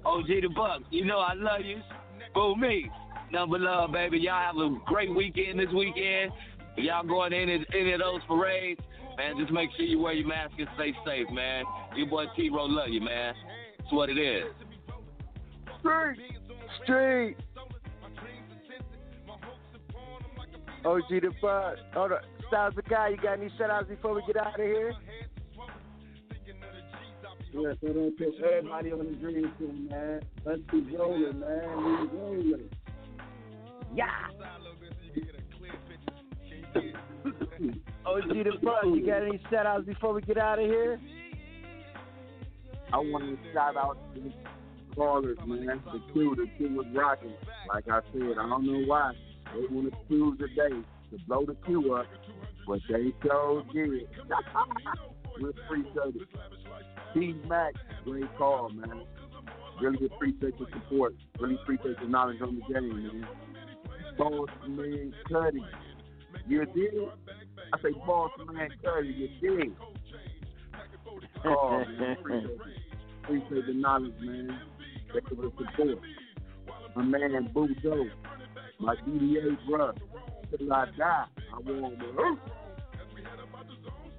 OG 0.06 0.28
Da 0.28 0.48
Buck, 0.56 0.82
you 0.92 1.06
know 1.06 1.20
I 1.20 1.34
love 1.34 1.62
you. 1.64 1.82
For 2.34 2.56
me, 2.56 2.90
number 3.32 3.58
love, 3.58 3.92
baby. 3.92 4.20
Y'all 4.20 4.34
have 4.34 4.58
a 4.58 4.76
great 4.86 5.14
weekend 5.14 5.60
this 5.60 5.72
weekend. 5.74 6.32
Y'all 6.78 7.06
going 7.06 7.34
in 7.34 7.66
any 7.74 7.94
of 7.94 8.00
those 8.00 8.22
parades, 8.28 8.82
man, 9.18 9.38
just 9.40 9.52
make 9.52 9.70
sure 9.78 9.86
you 9.86 10.00
wear 10.00 10.14
your 10.14 10.28
mask 10.28 10.54
and 10.58 10.68
stay 10.76 10.94
safe, 11.06 11.28
man. 11.32 11.64
Your 11.96 12.08
boy 12.08 12.26
T-Ro 12.36 12.66
love 12.66 12.90
you, 12.90 13.02
man. 13.02 13.34
That's 13.80 13.92
what 13.92 14.10
it 14.10 14.18
is. 14.18 14.52
Street. 15.80 16.20
Street. 16.84 17.38
OG 20.84 21.22
Da 21.22 21.30
Buck. 21.42 21.76
Hold 21.94 22.12
on. 22.12 22.18
Styles 22.48 22.76
The 22.76 22.84
God, 22.84 23.08
you 23.08 23.18
got 23.18 23.40
any 23.40 23.50
shout 23.58 23.72
outs 23.72 23.88
before 23.90 24.14
we 24.14 24.22
get 24.28 24.38
out 24.38 24.60
of 24.60 24.66
here? 24.66 24.94
Yeah, 27.58 27.72
so 27.80 27.88
don't 27.94 28.18
piss 28.18 28.28
everybody 28.46 28.92
on 28.92 29.00
the 29.00 29.06
dream 29.14 29.50
team, 29.58 29.88
man. 29.90 30.20
Let's 30.46 30.60
keep 30.70 30.92
rolling, 31.00 31.40
man. 31.40 31.78
We 31.78 32.18
rolling. 32.18 32.70
Yeah. 33.96 34.10
OG 38.06 38.28
the 38.28 38.52
Bud, 38.62 38.94
you 38.94 39.06
got 39.06 39.24
any 39.24 39.40
shout 39.50 39.66
outs 39.66 39.86
before 39.86 40.14
we 40.14 40.22
get 40.22 40.38
out 40.38 40.60
of 40.60 40.66
here? 40.66 41.00
I 42.92 42.98
want 42.98 43.24
to 43.24 43.54
shout 43.54 43.78
out 43.78 43.98
to 44.16 44.22
the 44.22 44.34
callers, 44.94 45.38
man. 45.46 45.82
The 45.86 46.02
crew, 46.12 46.36
the 46.36 46.48
crew 46.58 46.76
was 46.76 46.86
rocking. 46.94 47.34
Like 47.70 47.88
I 47.88 48.02
said, 48.12 48.38
I 48.38 48.50
don't 48.50 48.66
know 48.66 48.84
why 48.86 49.14
they 49.54 49.74
want 49.74 49.94
to 49.94 49.98
choose 50.10 50.38
today 50.40 50.76
to 51.12 51.18
blow 51.26 51.46
the 51.46 51.56
queue 51.66 51.94
up, 51.94 52.06
but 52.68 52.80
they 52.90 53.14
so 53.26 53.64
did. 53.74 53.90
we 53.90 55.50
appreciate 55.50 56.16
it. 56.16 56.28
Steve 57.16 57.46
Mack, 57.48 57.74
great 58.04 58.26
call, 58.38 58.70
man. 58.70 59.04
Really 59.82 60.06
appreciate 60.06 60.60
your 60.60 60.68
support. 60.74 61.16
Really 61.40 61.56
appreciate 61.56 61.98
your 62.00 62.10
knowledge 62.10 62.42
on 62.42 62.56
the 62.56 62.74
game, 62.74 62.90
man. 62.90 63.28
Boss 64.18 64.50
man 64.68 65.14
Cuddy. 65.32 65.64
You 66.46 66.66
did? 66.66 66.94
I 67.74 67.78
say 67.82 67.92
boss 68.06 68.32
man 68.52 68.70
Cuddy, 68.84 69.08
you 69.08 69.30
did. 69.40 69.76
Call, 71.42 71.86
man. 72.00 72.18
Appreciate, 72.20 72.50
it. 72.50 72.60
appreciate 73.24 73.68
the 73.68 73.74
knowledge, 73.74 74.14
man. 74.20 74.60
Thank 75.14 75.30
you 75.30 75.36
for 75.38 75.42
the 75.44 75.52
support. 75.72 76.00
My 76.98 77.04
man 77.04 77.50
Boo 77.54 77.70
Doe. 77.82 78.10
My 78.80 78.96
DDA 79.08 79.58
bruh. 79.70 79.98
Till 80.58 80.74
I 80.74 80.86
die, 80.98 81.26
I 81.54 81.60
want 81.60 81.98
her. 81.98 82.36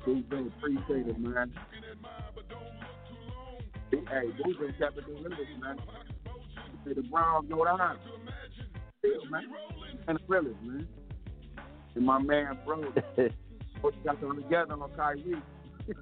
Boo 0.07 0.23
been 0.23 0.53
appreciated, 0.59 1.19
man. 1.19 1.53
Hey, 3.91 4.01
Boo 4.43 4.55
been 4.59 4.71
it 4.71 4.79
the 4.81 5.03
man. 5.61 5.79
Say 6.85 6.93
the 6.95 7.03
Browns 7.03 7.49
go 7.49 7.65
down. 7.65 7.99
Still, 8.99 9.31
man. 9.31 9.45
And 10.09 10.19
the 10.19 10.23
realest, 10.27 10.63
man. 10.63 10.89
And 11.95 12.05
my 12.05 12.19
man, 12.19 12.59
bro. 12.65 12.83
Both 13.83 13.95
got 14.05 14.21
them 14.21 14.37
together 14.43 14.75
on 14.75 14.91
Kyrie. 14.97 15.43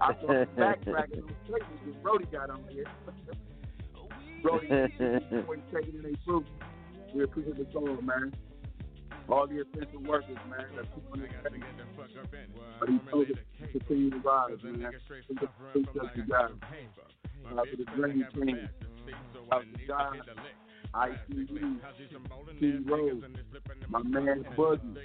I 0.00 0.12
saw 0.20 0.32
him 0.32 0.48
backtracking 0.56 1.22
on 1.22 1.34
the 1.46 1.54
because 1.54 1.96
Brody 2.02 2.26
got 2.26 2.50
on 2.50 2.64
here. 2.70 2.84
Brody, 4.42 4.66
he 4.68 4.72
taking 5.74 5.96
in 5.96 6.02
their 6.02 6.12
fruit. 6.24 6.46
We 7.14 7.24
appreciate 7.24 7.56
the 7.56 7.66
soul, 7.72 8.00
man. 8.02 8.32
All 9.28 9.46
the 9.46 9.60
essential 9.60 10.00
workers, 10.02 10.38
man. 10.48 10.64
That's 10.74 10.88
keeping 10.94 11.28
us 11.28 11.34
steady. 11.40 11.62
But 12.80 12.88
he 12.88 12.98
told 13.10 13.30
us 13.30 13.36
to 13.60 13.78
continue 13.78 14.10
to 14.10 14.18
rise, 14.18 14.56
man. 14.62 14.90
Appreciate 15.30 16.16
you 16.16 16.24
guys. 16.24 16.50
Shout 17.44 17.58
out 17.58 17.66
to 17.70 17.76
the 17.76 17.84
Dream 17.94 18.26
Team. 18.34 18.68
Shout 19.48 19.52
out 19.52 19.62
to 19.62 19.86
God. 19.86 20.16
ICU, 20.94 21.76
T 22.58 22.78
Rose, 22.86 23.22
my 23.88 24.02
man 24.02 24.44
Boogie. 24.56 24.96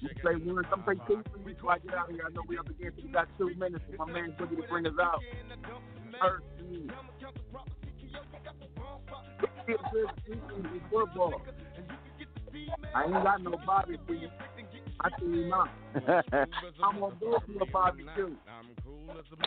You 0.00 0.08
say 0.24 0.34
one, 0.44 0.64
some 0.70 0.82
say 0.86 0.94
two 1.06 1.22
for 1.30 1.38
me 1.38 1.52
before 1.52 1.72
I 1.72 1.78
get 1.78 1.94
out 1.94 2.08
of 2.08 2.14
here. 2.14 2.24
I 2.26 2.32
know 2.32 2.42
we 2.48 2.56
up 2.56 2.70
against 2.70 2.98
it. 2.98 3.04
We 3.04 3.10
got 3.12 3.28
two 3.36 3.54
minutes 3.54 3.84
for 3.90 4.06
my 4.06 4.12
man 4.12 4.34
Boogie 4.40 4.56
to 4.56 4.68
bring 4.68 4.86
us 4.86 4.94
out. 4.98 5.20
First, 6.18 6.44
team. 6.58 6.90
football. 10.90 11.42
I 12.94 13.04
ain't 13.04 13.12
got 13.12 13.42
no 13.42 13.58
body 13.66 13.98
for 14.06 14.14
you. 14.14 14.28
I 15.00 15.08
tell 15.10 15.28
you 15.28 15.46
not. 15.46 15.70
I'm 16.82 17.00
gonna 17.00 17.14
go 17.20 17.38
to 17.38 17.58
a 17.60 17.66
barbecue. 17.66 18.34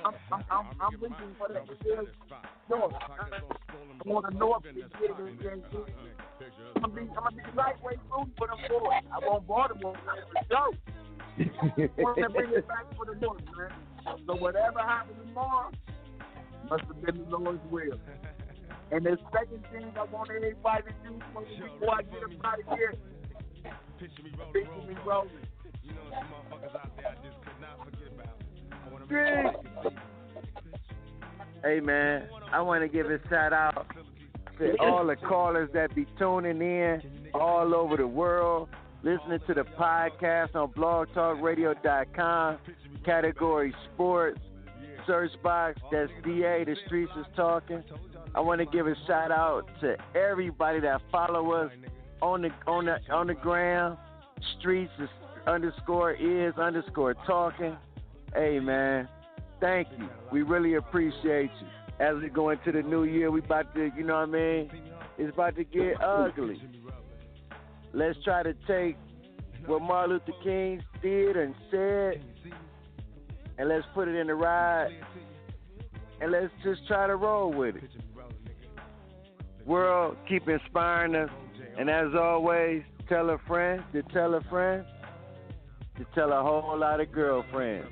I'm, 0.06 0.14
I'm, 0.32 0.44
I'm, 0.50 0.66
I'm 0.80 0.94
reaching 0.94 1.36
for 1.38 1.48
that 1.52 1.68
because 1.68 2.08
north. 2.70 2.94
I 2.94 4.10
want 4.10 4.32
the 4.32 4.38
north 4.38 4.64
get 4.64 4.78
it. 4.78 4.92
I'm 6.76 6.82
gonna 6.82 6.94
be, 6.94 7.02
I'm 7.02 7.08
gonna 7.14 7.36
be 7.36 7.42
lightweight 7.56 8.00
food 8.10 8.32
for 8.38 8.48
them 8.48 8.58
boys. 8.70 9.04
I 9.12 9.28
want 9.28 9.48
Baltimore 9.48 9.96
for 10.06 10.44
sure. 10.50 10.72
want 11.98 12.18
to 12.18 12.30
bring 12.30 12.54
it 12.54 12.68
back 12.68 12.86
for 12.98 13.06
the 13.06 13.20
north, 13.20 13.42
man. 13.58 13.72
So 14.26 14.36
whatever 14.36 14.80
happens 14.80 15.18
tomorrow 15.28 15.72
must 16.70 16.84
have 16.84 17.02
been 17.02 17.30
the 17.30 17.38
Lord's 17.38 17.60
will. 17.70 18.00
And 18.92 19.06
the 19.06 19.18
second 19.32 19.64
thing 19.72 19.92
I 19.98 20.04
want 20.04 20.30
everybody 20.30 20.84
to 20.84 20.90
do 21.08 21.14
before 21.34 21.96
I 21.96 22.02
get 22.02 22.24
up 22.24 22.32
out 22.44 22.60
of 22.60 22.78
here, 22.78 22.94
picture 23.98 24.24
me 24.24 24.32
rolling. 24.38 24.54
Picture 24.54 24.88
me 24.88 24.96
rolling. 25.06 25.30
You 25.84 25.94
know, 25.94 26.02
some 26.12 26.28
motherfuckers 26.28 26.76
out 26.76 26.92
there 26.98 27.08
I 27.08 27.16
just 27.26 27.38
could 27.42 27.60
not 27.62 27.80
forget 27.86 28.10
about. 28.14 28.42
Hey 31.64 31.80
man, 31.80 32.28
I 32.52 32.62
want 32.62 32.84
to 32.84 32.90
give 32.90 33.10
a 33.10 33.20
shout 33.30 33.54
out 33.54 33.88
to 34.60 34.76
all 34.80 35.06
the 35.06 35.16
callers 35.16 35.70
that 35.74 35.96
be 35.96 36.06
tuning 36.18 36.62
in 36.62 37.02
all 37.34 37.74
over 37.74 37.96
the 37.98 38.08
world, 38.08 38.68
listening 39.04 39.40
to 39.48 39.54
the 39.54 39.64
podcast 39.80 40.56
on 40.56 40.70
blogtalkradio.com, 40.74 42.58
category 43.06 43.74
sports, 43.94 44.40
search 45.08 45.32
box, 45.44 45.80
that's 45.92 46.12
DA, 46.24 46.64
the 46.66 46.76
streets 46.88 47.12
is 47.18 47.26
talking. 47.36 47.84
I 48.34 48.40
want 48.40 48.60
to 48.60 48.66
give 48.66 48.88
a 48.88 48.96
shout 49.08 49.32
out 49.32 49.68
to 49.82 49.98
everybody 50.16 50.80
that 50.82 51.02
follow 51.12 51.52
us 51.52 51.72
on 52.22 52.44
the 52.44 52.50
on 52.68 52.86
the 52.86 52.98
on 53.12 53.28
the 53.28 53.34
gram. 53.34 53.98
Streets 54.60 54.92
is 55.00 55.10
underscore 55.48 56.14
is 56.14 56.54
underscore 56.58 57.14
talking. 57.26 57.76
Hey 58.34 58.60
man, 58.60 59.08
thank 59.60 59.88
you. 59.98 60.08
We 60.32 60.42
really 60.42 60.76
appreciate 60.76 61.52
you. 61.60 61.68
As 62.00 62.16
we 62.22 62.30
go 62.30 62.50
into 62.50 62.72
the 62.72 62.82
new 62.82 63.04
year, 63.04 63.30
we 63.30 63.42
about 63.42 63.76
to, 63.76 63.92
you 63.96 64.04
know 64.04 64.16
what 64.16 64.30
I 64.30 64.32
mean? 64.32 64.72
It's 65.20 65.34
about 65.34 65.56
to 65.58 65.64
get 65.64 66.02
ugly. 66.02 66.60
Let's 67.94 68.18
try 68.24 68.42
to 68.42 68.56
take 68.66 68.98
what 69.68 69.82
Martin 69.82 70.14
Luther 70.14 70.32
King 70.44 70.82
did 71.04 71.38
and 71.38 71.54
said, 71.70 72.24
and 73.60 73.70
let's 73.70 73.86
put 73.94 74.08
it 74.08 74.16
in 74.16 74.28
the 74.28 74.34
ride, 74.34 74.90
and 76.22 76.32
let's 76.32 76.52
just 76.64 76.88
try 76.88 77.06
to 77.06 77.16
roll 77.16 77.52
with 77.54 77.76
it. 77.76 77.84
World, 79.66 80.18
keep 80.28 80.48
inspiring 80.48 81.16
us, 81.16 81.30
and 81.78 81.90
as 81.90 82.08
always, 82.20 82.84
tell 83.08 83.30
a 83.30 83.38
friend 83.48 83.84
to 83.94 84.02
tell 84.14 84.34
a 84.36 84.42
friend 84.50 84.86
to 85.98 86.06
tell 86.16 86.32
a 86.32 86.42
whole 86.42 86.78
lot 86.78 87.00
of 87.00 87.12
girlfriends. 87.12 87.88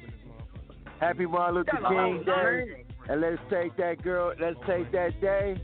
Happy 0.99 1.25
Martin 1.25 1.55
Luther 1.55 1.77
King 1.87 2.23
Day, 2.25 2.85
and 3.07 3.21
let's 3.21 3.41
take 3.49 3.77
that 3.77 4.01
girl, 4.03 4.33
let's 4.39 4.57
take 4.67 4.91
that 4.91 5.19
day 5.21 5.61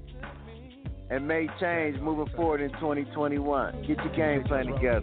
and 1.10 1.28
make 1.28 1.50
change 1.60 2.00
moving 2.00 2.34
forward 2.36 2.62
in 2.62 2.70
2021. 2.74 3.82
Get 3.88 3.98
your 3.98 4.16
game 4.16 4.44
plan 4.44 4.68
together, 4.68 5.02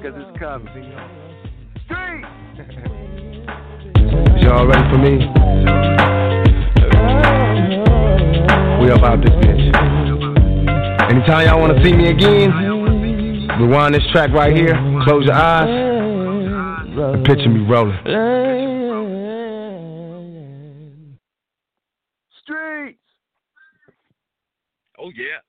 because 0.00 0.16
it's 0.16 0.38
coming. 0.38 0.68
Street! 1.84 2.24
Y'all 4.42 4.66
ready 4.66 4.88
for 4.90 4.98
me? 4.98 5.18
We 8.82 8.90
about 8.90 9.20
this 9.22 9.30
bitch. 9.30 9.93
Anytime 11.10 11.46
y'all 11.46 11.60
want 11.60 11.76
to 11.76 11.84
see 11.84 11.92
me 11.92 12.08
again, 12.08 12.50
rewind 13.60 13.94
this 13.94 14.02
track 14.10 14.30
right 14.30 14.56
here. 14.56 14.74
Close 15.04 15.26
your 15.26 15.34
eyes. 15.34 15.68
and 15.68 17.24
Picture 17.26 17.50
me 17.50 17.60
rolling. 17.60 17.98
Streets! 22.42 22.98
Oh 24.98 25.10
yeah. 25.14 25.43